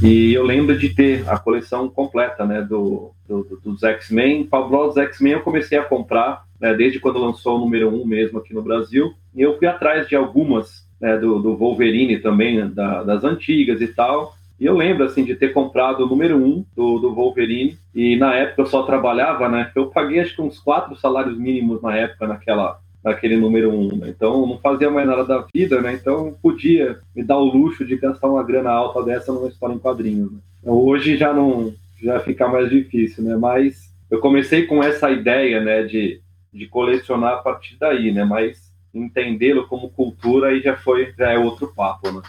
e 0.02 0.34
eu 0.34 0.44
lembro 0.44 0.76
de 0.76 0.90
ter 0.90 1.28
a 1.28 1.38
coleção 1.38 1.88
completa, 1.88 2.44
né, 2.44 2.60
do, 2.62 3.12
do 3.28 3.60
dos 3.62 3.82
X-Men. 3.82 4.46
Fabulosos 4.48 4.96
X-Men 4.96 5.34
eu 5.34 5.40
comecei 5.40 5.78
a 5.78 5.84
comprar, 5.84 6.44
né, 6.60 6.74
desde 6.74 6.98
quando 7.00 7.18
lançou 7.18 7.56
o 7.56 7.60
número 7.60 7.88
1 7.88 8.04
mesmo 8.04 8.38
aqui 8.38 8.52
no 8.52 8.62
Brasil. 8.62 9.14
E 9.34 9.40
eu 9.40 9.56
fui 9.56 9.66
atrás 9.66 10.08
de 10.08 10.16
algumas, 10.16 10.86
né, 11.00 11.16
do, 11.16 11.38
do 11.38 11.56
Wolverine 11.56 12.18
também, 12.18 12.56
né, 12.56 12.70
da, 12.72 13.02
das 13.02 13.24
antigas 13.24 13.80
e 13.80 13.88
tal. 13.88 14.34
E 14.58 14.66
eu 14.66 14.76
lembro, 14.76 15.04
assim, 15.04 15.24
de 15.24 15.34
ter 15.34 15.52
comprado 15.52 16.04
o 16.04 16.08
número 16.08 16.36
1 16.36 16.64
do, 16.76 16.98
do 16.98 17.14
Wolverine. 17.14 17.78
E 17.94 18.16
na 18.16 18.34
época 18.34 18.62
eu 18.62 18.66
só 18.66 18.82
trabalhava, 18.82 19.48
né, 19.48 19.70
eu 19.74 19.86
paguei 19.86 20.20
acho 20.20 20.34
que 20.34 20.42
uns 20.42 20.58
quatro 20.58 20.96
salários 20.96 21.38
mínimos 21.38 21.80
na 21.80 21.96
época, 21.96 22.26
naquela, 22.26 22.80
naquele 23.04 23.36
número 23.36 23.70
um. 23.70 23.94
Né? 23.96 24.08
Então 24.08 24.46
não 24.46 24.58
fazia 24.58 24.90
mais 24.90 25.06
nada 25.06 25.24
da 25.24 25.46
vida, 25.54 25.80
né? 25.82 25.92
Então 25.92 26.34
podia 26.42 26.98
me 27.14 27.22
dar 27.22 27.36
o 27.36 27.44
luxo 27.44 27.84
de 27.84 27.96
gastar 27.96 28.28
uma 28.28 28.42
grana 28.42 28.70
alta 28.70 29.02
dessa 29.02 29.30
numa 29.30 29.48
história 29.48 29.74
em 29.74 29.78
quadrinhos. 29.78 30.32
Né? 30.32 30.38
Então, 30.62 30.74
hoje 30.74 31.16
já 31.18 31.32
não 31.32 31.74
já 32.02 32.18
fica 32.20 32.48
mais 32.48 32.70
difícil, 32.70 33.22
né? 33.22 33.36
Mas 33.36 33.92
eu 34.10 34.20
comecei 34.20 34.66
com 34.66 34.82
essa 34.82 35.10
ideia, 35.10 35.60
né, 35.60 35.84
de, 35.84 36.20
de 36.52 36.66
colecionar 36.66 37.34
a 37.34 37.36
partir 37.38 37.76
daí, 37.78 38.12
né? 38.12 38.24
Mas 38.24 38.72
entendê-lo 38.92 39.66
como 39.66 39.90
cultura 39.90 40.48
aí 40.48 40.60
já 40.60 40.76
foi 40.76 41.12
já 41.18 41.32
é 41.32 41.38
outro 41.38 41.72
papo, 41.74 42.10
né? 42.10 42.22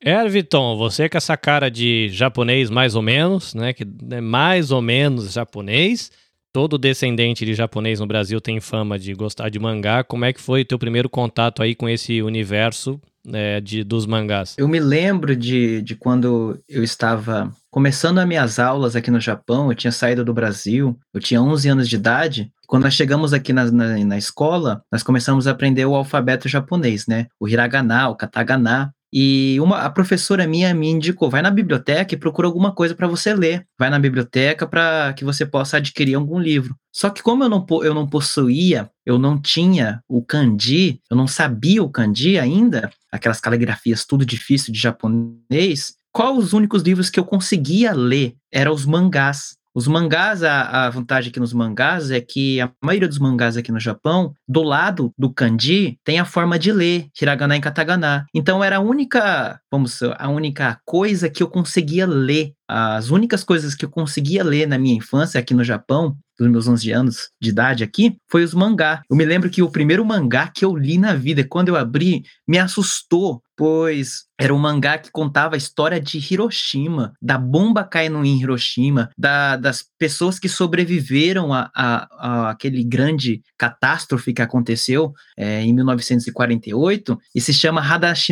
É, 0.00 0.28
Viton, 0.28 0.76
você 0.76 1.08
com 1.08 1.18
essa 1.18 1.36
cara 1.36 1.68
de 1.68 2.08
japonês 2.10 2.70
mais 2.70 2.94
ou 2.94 3.02
menos, 3.02 3.54
né? 3.54 3.72
Que 3.72 3.84
é 4.10 4.20
mais 4.20 4.70
ou 4.70 4.80
menos 4.80 5.32
japonês 5.32 6.10
todo 6.52 6.78
descendente 6.78 7.44
de 7.44 7.54
japonês 7.54 8.00
no 8.00 8.06
Brasil 8.06 8.40
tem 8.40 8.60
fama 8.60 8.98
de 8.98 9.14
gostar 9.14 9.48
de 9.48 9.58
mangá. 9.58 10.02
Como 10.02 10.24
é 10.24 10.32
que 10.32 10.40
foi 10.40 10.62
o 10.62 10.64
teu 10.64 10.78
primeiro 10.78 11.08
contato 11.08 11.62
aí 11.62 11.74
com 11.74 11.88
esse 11.88 12.22
universo 12.22 13.00
é, 13.32 13.60
de, 13.60 13.84
dos 13.84 14.06
mangás? 14.06 14.54
Eu 14.58 14.68
me 14.68 14.80
lembro 14.80 15.36
de, 15.36 15.82
de 15.82 15.94
quando 15.94 16.58
eu 16.68 16.82
estava 16.82 17.52
começando 17.70 18.18
as 18.18 18.26
minhas 18.26 18.58
aulas 18.58 18.96
aqui 18.96 19.10
no 19.10 19.20
Japão, 19.20 19.70
eu 19.70 19.74
tinha 19.74 19.92
saído 19.92 20.24
do 20.24 20.34
Brasil, 20.34 20.98
eu 21.12 21.20
tinha 21.20 21.42
11 21.42 21.68
anos 21.68 21.88
de 21.88 21.96
idade. 21.96 22.50
Quando 22.66 22.84
nós 22.84 22.94
chegamos 22.94 23.32
aqui 23.32 23.52
na, 23.52 23.70
na, 23.70 24.04
na 24.04 24.18
escola, 24.18 24.82
nós 24.90 25.02
começamos 25.02 25.46
a 25.46 25.52
aprender 25.52 25.86
o 25.86 25.94
alfabeto 25.94 26.48
japonês, 26.48 27.06
né? 27.06 27.26
O 27.40 27.48
hiragana, 27.48 28.08
o 28.08 28.16
katakana. 28.16 28.92
E 29.12 29.58
uma, 29.60 29.78
a 29.78 29.90
professora 29.90 30.46
minha 30.46 30.74
me 30.74 30.88
indicou: 30.88 31.30
vai 31.30 31.42
na 31.42 31.50
biblioteca 31.50 32.14
e 32.14 32.18
procura 32.18 32.46
alguma 32.46 32.74
coisa 32.74 32.94
para 32.94 33.06
você 33.06 33.34
ler. 33.34 33.66
Vai 33.78 33.90
na 33.90 33.98
biblioteca 33.98 34.66
para 34.66 35.12
que 35.14 35.24
você 35.24 35.46
possa 35.46 35.78
adquirir 35.78 36.14
algum 36.14 36.38
livro. 36.38 36.76
Só 36.92 37.10
que 37.10 37.22
como 37.22 37.44
eu 37.44 37.48
não, 37.48 37.66
eu 37.82 37.94
não 37.94 38.06
possuía, 38.06 38.90
eu 39.06 39.18
não 39.18 39.40
tinha 39.40 40.02
o 40.08 40.22
kanji, 40.22 41.00
eu 41.10 41.16
não 41.16 41.26
sabia 41.26 41.82
o 41.82 41.90
kanji 41.90 42.38
ainda, 42.38 42.90
aquelas 43.10 43.40
caligrafias 43.40 44.04
tudo 44.04 44.26
difícil 44.26 44.72
de 44.72 44.80
japonês, 44.80 45.98
qual 46.12 46.36
os 46.36 46.52
únicos 46.52 46.82
livros 46.82 47.10
que 47.10 47.20
eu 47.20 47.24
conseguia 47.24 47.92
ler? 47.92 48.34
Eram 48.52 48.72
os 48.72 48.84
mangás. 48.84 49.57
Os 49.78 49.86
mangás, 49.86 50.42
a, 50.42 50.86
a, 50.86 50.90
vantagem 50.90 51.30
aqui 51.30 51.38
nos 51.38 51.52
mangás 51.52 52.10
é 52.10 52.20
que 52.20 52.60
a 52.60 52.68
maioria 52.82 53.06
dos 53.06 53.20
mangás 53.20 53.56
aqui 53.56 53.70
no 53.70 53.78
Japão, 53.78 54.34
do 54.48 54.64
lado 54.64 55.12
do 55.16 55.32
kanji, 55.32 56.00
tem 56.02 56.18
a 56.18 56.24
forma 56.24 56.58
de 56.58 56.72
ler, 56.72 57.06
hiragana 57.22 57.56
e 57.56 57.60
katakana. 57.60 58.26
Então 58.34 58.64
era 58.64 58.78
a 58.78 58.80
única, 58.80 59.60
vamos, 59.70 60.02
a 60.02 60.28
única 60.28 60.80
coisa 60.84 61.30
que 61.30 61.40
eu 61.44 61.46
conseguia 61.46 62.08
ler. 62.08 62.54
As 62.66 63.10
únicas 63.10 63.44
coisas 63.44 63.76
que 63.76 63.84
eu 63.84 63.88
conseguia 63.88 64.42
ler 64.42 64.66
na 64.66 64.80
minha 64.80 64.96
infância 64.96 65.38
aqui 65.38 65.54
no 65.54 65.62
Japão 65.62 66.16
dos 66.38 66.48
meus 66.48 66.68
11 66.68 66.92
anos 66.92 67.30
de 67.40 67.50
idade 67.50 67.82
aqui, 67.82 68.16
foi 68.30 68.44
os 68.44 68.54
mangá. 68.54 69.02
Eu 69.10 69.16
me 69.16 69.24
lembro 69.24 69.50
que 69.50 69.62
o 69.62 69.70
primeiro 69.70 70.04
mangá 70.04 70.48
que 70.48 70.64
eu 70.64 70.76
li 70.76 70.96
na 70.96 71.14
vida, 71.14 71.44
quando 71.44 71.68
eu 71.68 71.76
abri, 71.76 72.22
me 72.46 72.58
assustou, 72.58 73.42
pois 73.56 74.28
era 74.40 74.54
um 74.54 74.58
mangá 74.58 74.98
que 74.98 75.10
contava 75.10 75.56
a 75.56 75.58
história 75.58 76.00
de 76.00 76.18
Hiroshima, 76.18 77.12
da 77.20 77.36
bomba 77.36 77.82
caindo 77.82 78.24
em 78.24 78.40
Hiroshima, 78.40 79.10
da, 79.18 79.56
das 79.56 79.84
pessoas 79.98 80.38
que 80.38 80.48
sobreviveram 80.48 81.52
a, 81.52 81.68
a, 81.74 82.08
a, 82.12 82.50
aquele 82.50 82.84
grande 82.84 83.42
catástrofe 83.58 84.32
que 84.32 84.40
aconteceu 84.40 85.12
é, 85.36 85.62
em 85.62 85.74
1948, 85.74 87.18
e 87.34 87.40
se 87.40 87.52
chama 87.52 87.82
Hadashi. 87.82 88.28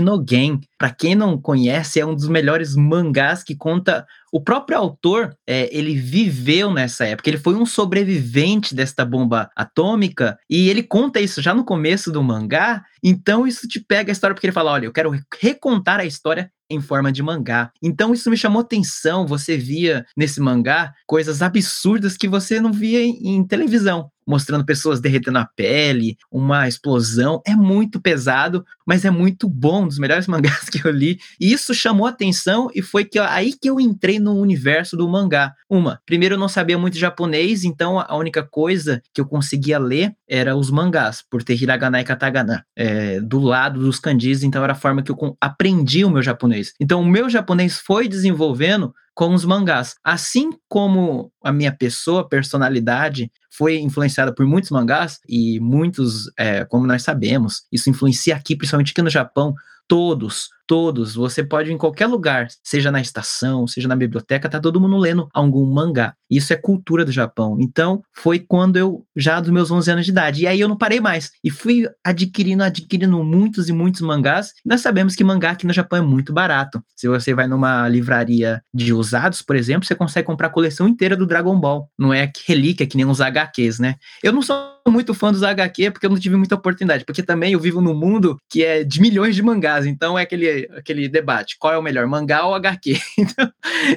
Para 0.78 0.90
quem 0.90 1.14
não 1.14 1.40
conhece, 1.40 1.98
é 1.98 2.06
um 2.06 2.14
dos 2.14 2.28
melhores 2.28 2.76
mangás 2.76 3.42
que 3.42 3.56
conta 3.56 4.06
o 4.32 4.40
próprio 4.40 4.78
autor, 4.78 5.36
é, 5.46 5.68
ele 5.76 5.94
viveu 5.94 6.72
nessa 6.72 7.04
época, 7.06 7.30
ele 7.30 7.38
foi 7.38 7.54
um 7.54 7.66
sobrevivente 7.66 8.74
desta 8.74 9.04
bomba 9.04 9.50
atômica, 9.56 10.38
e 10.48 10.68
ele 10.68 10.82
conta 10.82 11.20
isso 11.20 11.40
já 11.40 11.54
no 11.54 11.64
começo 11.64 12.10
do 12.10 12.22
mangá, 12.22 12.84
então 13.02 13.46
isso 13.46 13.68
te 13.68 13.80
pega 13.80 14.10
a 14.10 14.14
história, 14.14 14.34
porque 14.34 14.46
ele 14.46 14.52
fala: 14.52 14.72
olha, 14.72 14.86
eu 14.86 14.92
quero 14.92 15.12
recontar 15.40 16.00
a 16.00 16.04
história 16.04 16.50
em 16.68 16.80
forma 16.80 17.12
de 17.12 17.22
mangá. 17.22 17.70
Então 17.80 18.12
isso 18.12 18.28
me 18.28 18.36
chamou 18.36 18.60
atenção. 18.60 19.26
Você 19.26 19.56
via 19.56 20.04
nesse 20.16 20.40
mangá 20.40 20.92
coisas 21.06 21.40
absurdas 21.40 22.16
que 22.16 22.26
você 22.26 22.60
não 22.60 22.72
via 22.72 23.00
em, 23.04 23.36
em 23.36 23.46
televisão 23.46 24.10
mostrando 24.26 24.64
pessoas 24.64 25.00
derretendo 25.00 25.38
a 25.38 25.44
pele, 25.44 26.16
uma 26.30 26.66
explosão. 26.66 27.40
É 27.46 27.54
muito 27.54 28.00
pesado, 28.00 28.64
mas 28.86 29.04
é 29.04 29.10
muito 29.10 29.48
bom, 29.48 29.84
um 29.84 29.88
dos 29.88 29.98
melhores 29.98 30.26
mangás 30.28 30.68
que 30.68 30.86
eu 30.86 30.90
li. 30.90 31.18
E 31.40 31.52
isso 31.52 31.74
chamou 31.74 32.06
atenção 32.06 32.68
e 32.74 32.82
foi 32.82 33.04
que 33.04 33.18
aí 33.18 33.52
que 33.52 33.70
eu 33.70 33.78
entrei 33.80 34.18
no 34.18 34.34
universo 34.34 34.96
do 34.96 35.08
mangá. 35.08 35.54
Uma, 35.68 36.00
primeiro 36.04 36.34
eu 36.34 36.38
não 36.38 36.48
sabia 36.48 36.78
muito 36.78 36.98
japonês, 36.98 37.64
então 37.64 37.98
a 37.98 38.16
única 38.16 38.42
coisa 38.42 39.02
que 39.12 39.20
eu 39.20 39.26
conseguia 39.26 39.78
ler 39.78 40.14
era 40.28 40.56
os 40.56 40.70
mangás, 40.70 41.22
por 41.28 41.42
ter 41.42 41.60
hiragana 41.60 42.00
e 42.00 42.04
katakana 42.04 42.64
é, 42.74 43.20
do 43.20 43.40
lado 43.40 43.80
dos 43.80 43.98
kanjis, 43.98 44.42
então 44.42 44.62
era 44.62 44.72
a 44.72 44.76
forma 44.76 45.02
que 45.02 45.10
eu 45.10 45.36
aprendi 45.40 46.04
o 46.04 46.10
meu 46.10 46.22
japonês. 46.22 46.72
Então 46.80 47.00
o 47.00 47.06
meu 47.06 47.28
japonês 47.28 47.78
foi 47.78 48.08
desenvolvendo 48.08 48.94
com 49.16 49.32
os 49.32 49.46
mangás. 49.46 49.96
Assim 50.04 50.50
como 50.68 51.32
a 51.42 51.50
minha 51.50 51.72
pessoa, 51.72 52.28
personalidade, 52.28 53.32
foi 53.50 53.78
influenciada 53.78 54.32
por 54.32 54.44
muitos 54.46 54.70
mangás, 54.70 55.18
e 55.26 55.58
muitos, 55.58 56.30
é, 56.38 56.66
como 56.66 56.86
nós 56.86 57.02
sabemos, 57.02 57.62
isso 57.72 57.88
influencia 57.88 58.36
aqui, 58.36 58.54
principalmente 58.54 58.92
aqui 58.92 59.00
no 59.00 59.08
Japão, 59.08 59.54
todos 59.88 60.48
todos, 60.66 61.14
você 61.14 61.44
pode 61.44 61.72
em 61.72 61.78
qualquer 61.78 62.06
lugar, 62.06 62.48
seja 62.62 62.90
na 62.90 63.00
estação, 63.00 63.66
seja 63.66 63.86
na 63.86 63.96
biblioteca, 63.96 64.48
tá 64.48 64.60
todo 64.60 64.80
mundo 64.80 64.96
lendo 64.96 65.28
algum 65.32 65.64
mangá. 65.64 66.14
Isso 66.28 66.52
é 66.52 66.56
cultura 66.56 67.04
do 67.04 67.12
Japão. 67.12 67.56
Então, 67.60 68.02
foi 68.12 68.40
quando 68.40 68.76
eu, 68.76 69.06
já 69.14 69.38
dos 69.40 69.50
meus 69.50 69.70
11 69.70 69.90
anos 69.92 70.04
de 70.04 70.10
idade, 70.10 70.42
e 70.42 70.46
aí 70.46 70.60
eu 70.60 70.68
não 70.68 70.76
parei 70.76 71.00
mais. 71.00 71.30
E 71.42 71.50
fui 71.50 71.88
adquirindo, 72.04 72.64
adquirindo 72.64 73.22
muitos 73.22 73.68
e 73.68 73.72
muitos 73.72 74.00
mangás. 74.00 74.52
Nós 74.64 74.80
sabemos 74.80 75.14
que 75.14 75.22
mangá 75.22 75.52
aqui 75.52 75.66
no 75.66 75.72
Japão 75.72 76.00
é 76.00 76.02
muito 76.02 76.32
barato. 76.32 76.82
Se 76.96 77.06
você 77.06 77.32
vai 77.32 77.46
numa 77.46 77.88
livraria 77.88 78.60
de 78.74 78.92
usados, 78.92 79.42
por 79.42 79.54
exemplo, 79.54 79.86
você 79.86 79.94
consegue 79.94 80.26
comprar 80.26 80.48
a 80.48 80.52
coleção 80.52 80.88
inteira 80.88 81.16
do 81.16 81.26
Dragon 81.26 81.58
Ball. 81.58 81.88
Não 81.96 82.12
é 82.12 82.30
relíquia 82.46 82.86
que 82.86 82.96
nem 82.96 83.06
os 83.06 83.20
HQs, 83.20 83.78
né? 83.78 83.94
Eu 84.22 84.32
não 84.32 84.42
sou 84.42 84.75
muito 84.90 85.14
fã 85.14 85.32
dos 85.32 85.42
HQ 85.42 85.90
porque 85.90 86.06
eu 86.06 86.10
não 86.10 86.18
tive 86.18 86.36
muita 86.36 86.54
oportunidade, 86.54 87.04
porque 87.04 87.22
também 87.22 87.52
eu 87.52 87.60
vivo 87.60 87.80
num 87.80 87.94
mundo 87.94 88.38
que 88.48 88.64
é 88.64 88.84
de 88.84 89.00
milhões 89.00 89.34
de 89.34 89.42
mangás, 89.42 89.86
então 89.86 90.18
é 90.18 90.22
aquele 90.22 90.68
aquele, 90.76 91.08
debate, 91.08 91.56
qual 91.58 91.72
é 91.72 91.78
o 91.78 91.82
melhor, 91.82 92.06
mangá 92.06 92.44
ou 92.44 92.54
HQ? 92.54 92.96
Então, 93.26 93.52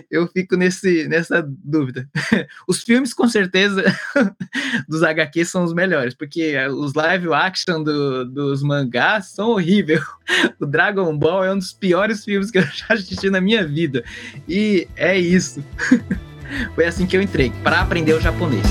eu 0.10 0.28
fico 0.28 0.56
nesse, 0.56 1.08
nessa 1.08 1.46
dúvida. 1.48 2.08
Os 2.68 2.84
filmes, 2.84 3.14
com 3.14 3.28
certeza, 3.28 3.84
dos 4.88 5.04
HQ 5.04 5.46
são 5.46 5.64
os 5.64 5.74
melhores, 5.74 6.14
porque 6.14 6.56
os 6.68 6.94
live 6.94 7.32
action 7.34 7.84
do, 7.84 8.26
dos 8.26 8.64
mangás 8.64 9.28
são 9.28 9.50
horríveis. 9.52 10.02
O 10.60 10.66
Dragon 10.66 11.16
Ball 11.18 11.46
é 11.46 11.54
um 11.54 11.58
dos 11.58 11.74
piores 11.74 12.24
filmes 12.24 12.50
que 12.50 12.58
eu 12.58 12.64
já 12.64 12.88
assisti 12.90 13.30
na 13.30 13.40
minha 13.40 13.66
vida. 13.66 14.04
E 14.48 14.88
é 14.96 15.18
isso. 15.18 15.64
Foi 16.76 16.86
assim 16.86 17.06
que 17.06 17.16
eu 17.16 17.22
entrei, 17.22 17.52
para 17.64 17.82
aprender 17.82 18.14
o 18.14 18.22
japonês. 18.22 18.66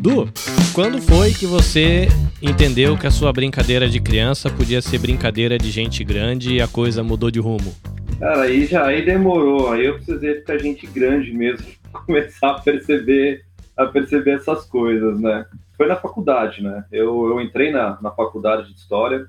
Du, 0.00 0.26
quando 0.72 0.98
foi 1.02 1.30
que 1.34 1.44
você 1.44 2.08
entendeu 2.40 2.96
que 2.96 3.06
a 3.06 3.10
sua 3.10 3.30
brincadeira 3.34 3.86
de 3.86 4.00
criança 4.00 4.48
podia 4.48 4.80
ser 4.80 4.96
brincadeira 4.96 5.58
de 5.58 5.70
gente 5.70 6.02
grande 6.02 6.54
e 6.54 6.62
a 6.62 6.66
coisa 6.66 7.02
mudou 7.02 7.30
de 7.30 7.38
rumo? 7.38 7.74
Cara, 8.18 8.42
aí 8.44 8.64
já 8.64 8.86
aí 8.86 9.04
demorou. 9.04 9.70
Aí 9.70 9.84
eu 9.84 9.96
precisei 9.96 10.36
ficar 10.36 10.56
gente 10.56 10.86
grande 10.86 11.34
mesmo, 11.34 11.66
começar 11.92 12.52
a 12.52 12.60
perceber, 12.60 13.42
a 13.76 13.84
perceber 13.84 14.36
essas 14.36 14.64
coisas, 14.64 15.20
né? 15.20 15.44
Foi 15.76 15.86
na 15.86 15.96
faculdade, 15.96 16.62
né? 16.62 16.82
Eu, 16.90 17.26
eu 17.26 17.38
entrei 17.38 17.70
na, 17.70 17.98
na 18.00 18.10
faculdade 18.10 18.68
de 18.68 18.78
História 18.78 19.26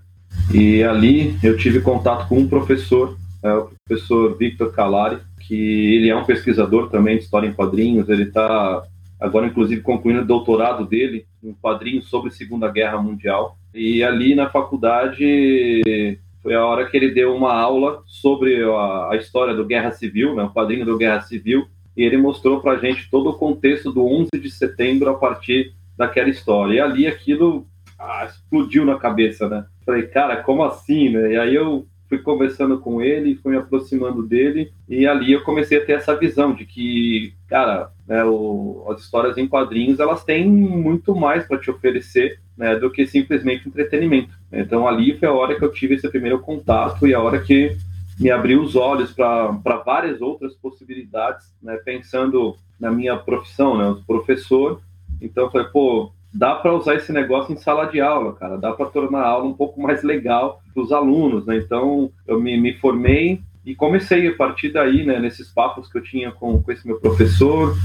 e 0.53 0.81
ali 0.83 1.37
eu 1.43 1.57
tive 1.57 1.81
contato 1.81 2.29
com 2.29 2.39
um 2.39 2.47
professor, 2.47 3.17
é, 3.43 3.53
o 3.53 3.69
professor 3.85 4.37
Victor 4.37 4.71
Calari, 4.71 5.17
que 5.41 5.95
ele 5.95 6.09
é 6.09 6.15
um 6.15 6.23
pesquisador 6.23 6.89
também 6.89 7.17
de 7.17 7.25
História 7.25 7.47
em 7.47 7.53
Quadrinhos, 7.53 8.07
ele 8.07 8.23
está 8.23 8.83
agora 9.21 9.45
inclusive 9.45 9.81
concluindo 9.81 10.21
o 10.21 10.25
doutorado 10.25 10.85
dele, 10.85 11.27
um 11.43 11.53
quadrinho 11.53 12.01
sobre 12.01 12.31
Segunda 12.31 12.69
Guerra 12.69 13.01
Mundial. 13.01 13.55
E 13.73 14.03
ali 14.03 14.33
na 14.33 14.49
faculdade 14.49 16.19
foi 16.41 16.55
a 16.55 16.65
hora 16.65 16.87
que 16.87 16.97
ele 16.97 17.11
deu 17.11 17.35
uma 17.35 17.53
aula 17.53 18.01
sobre 18.07 18.63
a, 18.63 19.09
a 19.11 19.15
história 19.15 19.53
do 19.53 19.65
Guerra 19.65 19.91
Civil, 19.91 20.35
né, 20.35 20.43
o 20.43 20.49
quadrinho 20.49 20.85
do 20.85 20.97
Guerra 20.97 21.21
Civil, 21.21 21.67
e 21.95 22.03
ele 22.03 22.17
mostrou 22.17 22.59
para 22.59 22.73
a 22.73 22.77
gente 22.77 23.09
todo 23.11 23.29
o 23.29 23.37
contexto 23.37 23.91
do 23.91 24.05
11 24.05 24.29
de 24.41 24.49
setembro 24.49 25.09
a 25.09 25.13
partir 25.13 25.73
daquela 25.95 26.29
história. 26.29 26.73
E 26.73 26.79
ali 26.79 27.07
aquilo 27.07 27.67
ah, 27.99 28.25
explodiu 28.25 28.85
na 28.85 28.97
cabeça, 28.97 29.47
né? 29.47 29.65
Falei, 29.85 30.03
cara, 30.03 30.37
como 30.37 30.63
assim, 30.63 31.09
né? 31.09 31.33
E 31.33 31.37
aí 31.37 31.53
eu 31.53 31.85
fui 32.11 32.19
conversando 32.19 32.77
com 32.77 33.01
ele, 33.01 33.39
fui 33.41 33.53
me 33.53 33.57
aproximando 33.57 34.21
dele, 34.21 34.73
e 34.89 35.07
ali 35.07 35.31
eu 35.31 35.45
comecei 35.45 35.77
a 35.77 35.85
ter 35.85 35.93
essa 35.93 36.13
visão 36.13 36.53
de 36.53 36.65
que, 36.65 37.33
cara, 37.47 37.89
né, 38.05 38.21
o, 38.25 38.85
as 38.89 38.99
histórias 38.99 39.37
em 39.37 39.47
quadrinhos 39.47 39.97
elas 39.97 40.21
têm 40.25 40.45
muito 40.45 41.15
mais 41.15 41.47
para 41.47 41.57
te 41.57 41.71
oferecer 41.71 42.37
né, 42.57 42.75
do 42.75 42.91
que 42.91 43.07
simplesmente 43.07 43.65
entretenimento. 43.65 44.31
Então 44.51 44.85
ali 44.85 45.17
foi 45.17 45.29
a 45.29 45.31
hora 45.31 45.55
que 45.57 45.63
eu 45.63 45.71
tive 45.71 45.95
esse 45.95 46.09
primeiro 46.09 46.39
contato 46.39 47.07
e 47.07 47.13
a 47.13 47.21
hora 47.21 47.39
que 47.39 47.77
me 48.19 48.29
abriu 48.29 48.61
os 48.61 48.75
olhos 48.75 49.13
para 49.13 49.81
várias 49.85 50.19
outras 50.19 50.53
possibilidades, 50.53 51.47
né, 51.63 51.79
pensando 51.85 52.57
na 52.77 52.91
minha 52.91 53.15
profissão, 53.15 53.77
né, 53.77 54.01
professor. 54.05 54.81
Então 55.21 55.49
foi 55.49 55.63
pô, 55.63 56.11
dá 56.33 56.55
para 56.55 56.73
usar 56.73 56.95
esse 56.95 57.11
negócio 57.11 57.53
em 57.53 57.57
sala 57.57 57.85
de 57.85 57.99
aula, 57.99 58.33
cara. 58.33 58.57
Dá 58.57 58.71
para 58.71 58.85
tornar 58.87 59.21
a 59.21 59.27
aula 59.27 59.47
um 59.47 59.53
pouco 59.53 59.81
mais 59.81 60.03
legal 60.03 60.61
para 60.73 60.83
os 60.83 60.91
alunos, 60.91 61.45
né? 61.45 61.57
Então, 61.57 62.11
eu 62.27 62.39
me, 62.39 62.59
me, 62.59 62.73
formei 62.75 63.41
e 63.65 63.75
comecei 63.75 64.27
a 64.27 64.35
partir 64.35 64.69
daí, 64.69 65.05
né, 65.05 65.19
nesses 65.19 65.49
papos 65.49 65.91
que 65.91 65.97
eu 65.97 66.03
tinha 66.03 66.31
com, 66.31 66.61
com 66.61 66.71
esse 66.71 66.87
meu 66.87 66.99
professor. 66.99 67.75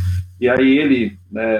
E 0.40 0.48
aí 0.48 0.78
ele, 0.78 1.18
né, 1.30 1.58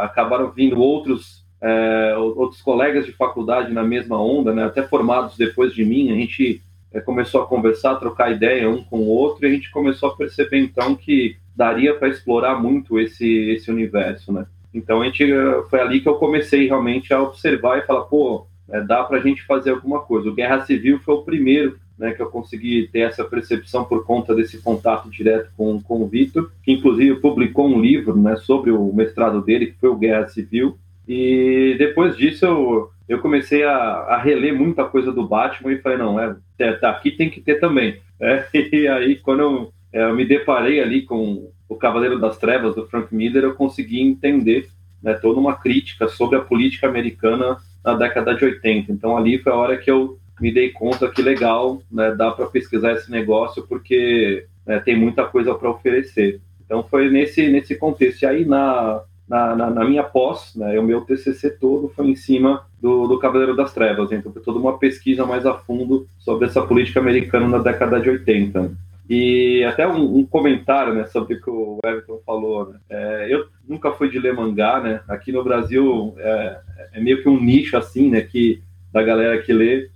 acabaram 0.00 0.50
vindo 0.50 0.80
outros 0.80 1.46
é, 1.60 2.14
outros 2.16 2.62
colegas 2.62 3.04
de 3.04 3.12
faculdade 3.12 3.72
na 3.72 3.82
mesma 3.82 4.20
onda, 4.20 4.54
né, 4.54 4.64
até 4.64 4.82
formados 4.82 5.36
depois 5.36 5.72
de 5.72 5.84
mim. 5.84 6.12
A 6.12 6.14
gente 6.14 6.62
é, 6.92 7.00
começou 7.00 7.42
a 7.42 7.46
conversar, 7.46 7.96
trocar 7.96 8.32
ideia 8.32 8.68
um 8.68 8.82
com 8.84 8.98
o 8.98 9.08
outro, 9.08 9.44
e 9.44 9.48
a 9.48 9.52
gente 9.52 9.70
começou 9.70 10.10
a 10.10 10.16
perceber 10.16 10.58
então 10.58 10.94
que 10.94 11.36
daria 11.56 11.94
para 11.94 12.08
explorar 12.08 12.60
muito 12.60 13.00
esse 13.00 13.26
esse 13.50 13.70
universo, 13.70 14.32
né? 14.32 14.46
Então 14.72 15.00
a 15.00 15.04
gente, 15.04 15.24
foi 15.70 15.80
ali 15.80 16.00
que 16.00 16.08
eu 16.08 16.16
comecei 16.16 16.66
realmente 16.66 17.12
a 17.12 17.22
observar 17.22 17.78
e 17.78 17.86
falar, 17.86 18.02
pô, 18.02 18.46
é, 18.70 18.80
dá 18.82 19.02
para 19.02 19.18
a 19.18 19.20
gente 19.20 19.42
fazer 19.44 19.70
alguma 19.70 20.00
coisa. 20.00 20.28
O 20.28 20.34
Guerra 20.34 20.64
Civil 20.64 20.98
foi 21.00 21.14
o 21.14 21.22
primeiro 21.22 21.78
né, 21.98 22.12
que 22.12 22.22
eu 22.22 22.26
consegui 22.26 22.88
ter 22.92 23.00
essa 23.00 23.24
percepção 23.24 23.84
por 23.84 24.04
conta 24.04 24.34
desse 24.34 24.58
contato 24.58 25.10
direto 25.10 25.50
com, 25.56 25.82
com 25.82 26.02
o 26.02 26.06
Vitor, 26.06 26.50
que 26.62 26.72
inclusive 26.72 27.20
publicou 27.20 27.66
um 27.66 27.80
livro 27.80 28.16
né, 28.16 28.36
sobre 28.36 28.70
o 28.70 28.92
mestrado 28.92 29.42
dele, 29.42 29.66
que 29.66 29.80
foi 29.80 29.88
o 29.88 29.96
Guerra 29.96 30.28
Civil. 30.28 30.78
E 31.08 31.74
depois 31.78 32.16
disso 32.16 32.44
eu, 32.44 32.90
eu 33.08 33.18
comecei 33.18 33.64
a, 33.64 33.74
a 33.74 34.18
reler 34.18 34.54
muita 34.54 34.84
coisa 34.84 35.10
do 35.10 35.26
Batman 35.26 35.72
e 35.72 35.78
falei, 35.78 35.98
não, 35.98 36.20
é, 36.20 36.36
é 36.58 36.72
tá, 36.72 36.90
aqui 36.90 37.10
tem 37.10 37.28
que 37.28 37.40
ter 37.40 37.58
também. 37.58 37.98
É, 38.20 38.46
e 38.54 38.86
aí, 38.86 39.16
quando 39.16 39.40
eu, 39.40 39.72
é, 39.92 40.04
eu 40.04 40.14
me 40.14 40.24
deparei 40.24 40.80
ali 40.80 41.02
com 41.02 41.50
o 41.68 41.76
Cavaleiro 41.76 42.18
das 42.18 42.38
Trevas, 42.38 42.74
do 42.74 42.86
Frank 42.86 43.14
Miller, 43.14 43.44
eu 43.44 43.54
consegui 43.54 44.00
entender 44.00 44.68
né, 45.02 45.14
toda 45.14 45.38
uma 45.38 45.54
crítica 45.54 46.08
sobre 46.08 46.36
a 46.38 46.42
política 46.42 46.88
americana 46.88 47.58
na 47.84 47.94
década 47.94 48.34
de 48.34 48.44
80. 48.44 48.92
Então 48.92 49.16
ali 49.16 49.38
foi 49.38 49.52
a 49.52 49.56
hora 49.56 49.76
que 49.76 49.90
eu 49.90 50.18
me 50.40 50.52
dei 50.52 50.70
conta 50.70 51.10
que 51.10 51.20
legal, 51.20 51.82
né, 51.90 52.14
dá 52.14 52.30
para 52.30 52.46
pesquisar 52.46 52.92
esse 52.92 53.10
negócio 53.10 53.66
porque 53.66 54.46
né, 54.66 54.78
tem 54.80 54.96
muita 54.96 55.24
coisa 55.24 55.54
para 55.54 55.70
oferecer. 55.70 56.40
Então 56.64 56.82
foi 56.82 57.10
nesse 57.10 57.48
nesse 57.48 57.74
contexto. 57.76 58.22
E 58.22 58.26
aí 58.26 58.44
na 58.44 59.02
na, 59.28 59.54
na, 59.54 59.70
na, 59.70 59.84
minha 59.84 60.02
pós, 60.02 60.54
né, 60.56 60.78
o 60.80 60.82
meu 60.82 61.02
TCC 61.02 61.50
todo 61.50 61.92
foi 61.94 62.06
em 62.06 62.16
cima 62.16 62.64
do, 62.80 63.06
do 63.06 63.18
Cavaleiro 63.18 63.54
das 63.54 63.74
Trevas, 63.74 64.10
então 64.10 64.32
foi 64.32 64.40
toda 64.40 64.58
uma 64.58 64.78
pesquisa 64.78 65.26
mais 65.26 65.44
a 65.44 65.52
fundo 65.52 66.08
sobre 66.18 66.46
essa 66.46 66.62
política 66.62 66.98
americana 66.98 67.46
na 67.46 67.58
década 67.58 68.00
de 68.00 68.08
80. 68.08 68.72
E 69.08 69.64
até 69.64 69.88
um, 69.88 70.18
um 70.18 70.26
comentário 70.26 70.94
né, 70.94 71.06
sobre 71.06 71.34
o 71.34 71.40
que 71.40 71.50
o 71.50 71.78
Everton 71.84 72.20
falou. 72.26 72.68
Né? 72.68 72.78
É, 72.90 73.26
eu 73.30 73.46
nunca 73.66 73.92
fui 73.92 74.10
de 74.10 74.18
ler 74.18 74.34
mangá, 74.34 74.80
né? 74.80 75.00
Aqui 75.08 75.32
no 75.32 75.42
Brasil 75.42 76.14
é, 76.18 76.60
é 76.94 77.00
meio 77.00 77.22
que 77.22 77.28
um 77.28 77.42
nicho 77.42 77.76
assim, 77.76 78.10
né? 78.10 78.20
Que, 78.20 78.62
da 78.92 79.02
galera 79.02 79.40
que 79.40 79.52
lê 79.52 79.88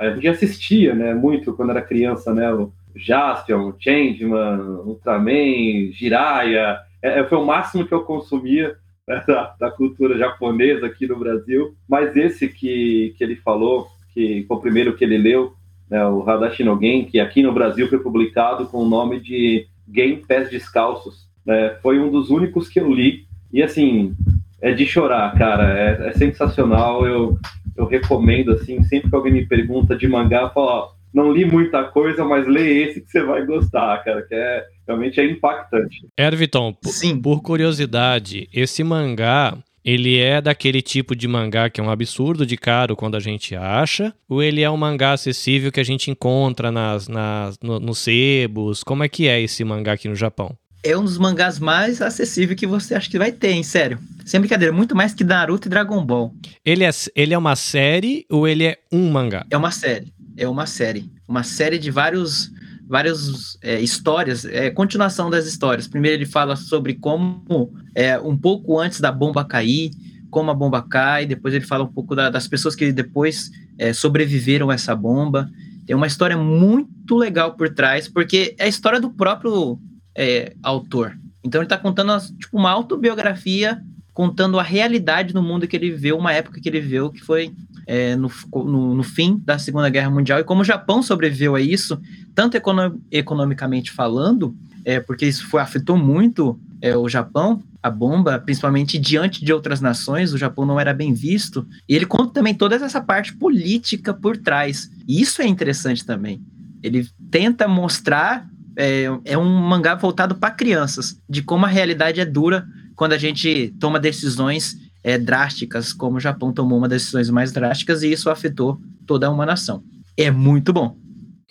a 0.00 0.14
gente 0.14 0.28
assistia, 0.28 0.94
né, 0.94 1.12
muito 1.12 1.52
quando 1.52 1.70
era 1.70 1.82
criança, 1.82 2.32
né, 2.32 2.50
o 2.52 2.72
Jaspion, 2.96 3.74
Changeman, 3.78 4.80
Ultraman, 4.86 5.92
Jiraiya, 5.92 6.78
é, 7.02 7.20
é, 7.20 7.24
foi 7.24 7.36
o 7.36 7.44
máximo 7.44 7.86
que 7.86 7.92
eu 7.92 8.02
consumia 8.02 8.76
né, 9.06 9.22
da, 9.26 9.54
da, 9.60 9.70
cultura 9.70 10.16
japonesa 10.16 10.86
aqui 10.86 11.06
no 11.06 11.18
Brasil, 11.18 11.74
mas 11.86 12.16
esse 12.16 12.48
que, 12.48 13.14
que 13.18 13.22
ele 13.22 13.36
falou, 13.36 13.88
que 14.14 14.44
foi 14.48 14.56
o 14.56 14.60
primeiro 14.60 14.96
que 14.96 15.04
ele 15.04 15.18
leu, 15.18 15.52
né, 15.90 16.06
o 16.06 16.22
Hadashi 16.28 16.62
no 16.62 16.78
Gen, 16.78 17.04
que 17.04 17.18
aqui 17.18 17.42
no 17.42 17.52
Brasil 17.52 17.88
foi 17.88 17.98
publicado 17.98 18.66
com 18.66 18.78
o 18.78 18.88
nome 18.88 19.20
de 19.20 19.66
Game 19.88 20.16
Pés 20.16 20.48
Descalços, 20.50 21.28
né, 21.44 21.76
foi 21.82 21.98
um 21.98 22.10
dos 22.10 22.30
únicos 22.30 22.68
que 22.68 22.78
eu 22.78 22.92
li, 22.92 23.24
e 23.52 23.62
assim, 23.62 24.14
é 24.60 24.72
de 24.72 24.86
chorar, 24.86 25.36
cara, 25.36 25.78
é, 25.78 26.08
é 26.08 26.12
sensacional, 26.12 27.06
eu 27.06 27.38
eu 27.76 27.86
recomendo, 27.86 28.52
assim, 28.52 28.82
sempre 28.84 29.08
que 29.08 29.16
alguém 29.16 29.32
me 29.32 29.46
pergunta 29.46 29.96
de 29.96 30.06
mangá, 30.06 30.42
eu 30.42 30.50
falo, 30.50 30.66
ó, 30.66 30.88
não 31.12 31.32
li 31.32 31.44
muita 31.44 31.82
coisa, 31.84 32.24
mas 32.24 32.46
lê 32.46 32.84
esse 32.84 33.00
que 33.00 33.10
você 33.10 33.22
vai 33.22 33.44
gostar, 33.44 34.02
cara, 34.04 34.22
que 34.22 34.34
é 34.34 34.64
realmente 34.86 35.18
é 35.18 35.24
impactante. 35.24 36.06
Erviton, 36.18 36.76
Sim. 36.84 37.20
por 37.20 37.42
curiosidade, 37.42 38.48
esse 38.52 38.84
mangá, 38.84 39.56
ele 39.84 40.18
é 40.18 40.40
daquele 40.40 40.82
tipo 40.82 41.14
de 41.16 41.26
mangá 41.26 41.70
que 41.70 41.80
é 41.80 41.84
um 41.84 41.90
absurdo 41.90 42.44
de 42.44 42.56
caro 42.56 42.96
quando 42.96 43.16
a 43.16 43.20
gente 43.20 43.54
acha? 43.54 44.14
Ou 44.28 44.42
ele 44.42 44.62
é 44.62 44.70
um 44.70 44.76
mangá 44.76 45.12
acessível 45.12 45.72
que 45.72 45.80
a 45.80 45.84
gente 45.84 46.10
encontra 46.10 46.70
nas, 46.70 47.08
nas, 47.08 47.58
no, 47.62 47.80
nos 47.80 47.98
sebos? 47.98 48.82
Como 48.82 49.04
é 49.04 49.08
que 49.08 49.28
é 49.28 49.40
esse 49.40 49.64
mangá 49.64 49.92
aqui 49.92 50.08
no 50.08 50.14
Japão? 50.14 50.56
é 50.82 50.96
um 50.96 51.04
dos 51.04 51.18
mangás 51.18 51.58
mais 51.58 52.00
acessíveis 52.00 52.58
que 52.58 52.66
você 52.66 52.94
acha 52.94 53.10
que 53.10 53.18
vai 53.18 53.30
ter, 53.30 53.50
hein? 53.50 53.62
Sério. 53.62 53.98
Sem 54.24 54.40
brincadeira, 54.40 54.72
muito 54.72 54.96
mais 54.96 55.12
que 55.12 55.24
Naruto 55.24 55.68
e 55.68 55.70
Dragon 55.70 56.04
Ball. 56.04 56.34
Ele 56.64 56.84
é, 56.84 56.90
ele 57.14 57.34
é 57.34 57.38
uma 57.38 57.56
série 57.56 58.24
ou 58.30 58.48
ele 58.48 58.64
é 58.64 58.78
um 58.90 59.10
mangá? 59.10 59.44
É 59.50 59.56
uma 59.56 59.70
série. 59.70 60.12
É 60.36 60.48
uma 60.48 60.66
série. 60.66 61.10
Uma 61.28 61.42
série 61.42 61.78
de 61.78 61.90
vários 61.90 62.50
várias 62.90 63.56
é, 63.62 63.80
histórias, 63.80 64.44
é, 64.44 64.68
continuação 64.68 65.30
das 65.30 65.46
histórias. 65.46 65.86
Primeiro 65.86 66.16
ele 66.16 66.26
fala 66.26 66.56
sobre 66.56 66.94
como, 66.94 67.72
é, 67.94 68.18
um 68.18 68.36
pouco 68.36 68.80
antes 68.80 69.00
da 69.00 69.12
bomba 69.12 69.44
cair, 69.44 69.92
como 70.28 70.50
a 70.50 70.54
bomba 70.54 70.82
cai, 70.82 71.24
depois 71.24 71.54
ele 71.54 71.64
fala 71.64 71.84
um 71.84 71.92
pouco 71.92 72.16
da, 72.16 72.28
das 72.28 72.48
pessoas 72.48 72.74
que 72.74 72.92
depois 72.92 73.48
é, 73.78 73.92
sobreviveram 73.92 74.70
a 74.70 74.74
essa 74.74 74.92
bomba. 74.96 75.48
Tem 75.86 75.94
uma 75.94 76.08
história 76.08 76.36
muito 76.36 77.16
legal 77.16 77.54
por 77.54 77.72
trás, 77.72 78.08
porque 78.08 78.56
é 78.58 78.64
a 78.64 78.68
história 78.68 79.00
do 79.00 79.10
próprio 79.10 79.78
é, 80.16 80.56
autor. 80.60 81.16
Então 81.44 81.60
ele 81.60 81.66
está 81.66 81.78
contando 81.78 82.12
tipo, 82.40 82.58
uma 82.58 82.70
autobiografia, 82.70 83.80
contando 84.12 84.58
a 84.58 84.64
realidade 84.64 85.32
do 85.32 85.40
mundo 85.40 85.68
que 85.68 85.76
ele 85.76 85.92
viveu, 85.92 86.18
uma 86.18 86.32
época 86.32 86.60
que 86.60 86.68
ele 86.68 86.80
viveu, 86.80 87.08
que 87.08 87.20
foi 87.20 87.52
é, 87.90 88.14
no, 88.14 88.30
no, 88.54 88.94
no, 88.94 89.02
fim 89.02 89.42
da 89.44 89.58
Segunda 89.58 89.88
Guerra 89.88 90.10
Mundial, 90.10 90.38
e 90.38 90.44
como 90.44 90.60
o 90.60 90.64
Japão 90.64 91.02
sobreviveu 91.02 91.56
a 91.56 91.60
isso, 91.60 92.00
tanto 92.36 92.56
econo 92.56 93.02
economicamente 93.10 93.90
falando, 93.90 94.54
é, 94.84 95.00
porque 95.00 95.26
isso 95.26 95.48
foi, 95.48 95.60
afetou 95.60 95.98
muito 95.98 96.56
é, 96.80 96.96
o 96.96 97.08
Japão, 97.08 97.60
a 97.82 97.90
bomba, 97.90 98.38
principalmente 98.38 98.96
diante 98.96 99.44
de 99.44 99.52
outras 99.52 99.80
nações, 99.80 100.32
o 100.32 100.38
Japão 100.38 100.64
não 100.64 100.78
era 100.78 100.94
bem 100.94 101.12
visto, 101.12 101.66
e 101.88 101.96
ele 101.96 102.06
conta 102.06 102.34
também 102.34 102.54
toda 102.54 102.76
essa 102.76 103.00
parte 103.00 103.34
política 103.34 104.14
por 104.14 104.36
trás. 104.36 104.88
E 105.08 105.20
isso 105.20 105.42
é 105.42 105.46
interessante 105.48 106.06
também. 106.06 106.40
Ele 106.84 107.08
tenta 107.28 107.66
mostrar 107.66 108.48
é, 108.76 109.06
é 109.24 109.36
um 109.36 109.52
mangá 109.68 109.96
voltado 109.96 110.36
para 110.36 110.54
crianças, 110.54 111.20
de 111.28 111.42
como 111.42 111.66
a 111.66 111.68
realidade 111.68 112.20
é 112.20 112.24
dura 112.24 112.64
quando 112.94 113.14
a 113.14 113.18
gente 113.18 113.74
toma 113.80 113.98
decisões 113.98 114.78
é, 115.02 115.18
drásticas, 115.18 115.92
como 115.92 116.16
o 116.16 116.20
Japão 116.20 116.52
tomou 116.52 116.78
uma 116.78 116.88
das 116.88 117.02
decisões 117.02 117.30
mais 117.30 117.52
drásticas 117.52 118.02
e 118.02 118.12
isso 118.12 118.30
afetou 118.30 118.80
toda 119.06 119.30
uma 119.30 119.46
nação. 119.46 119.82
É 120.16 120.30
muito 120.30 120.72
bom. 120.72 120.96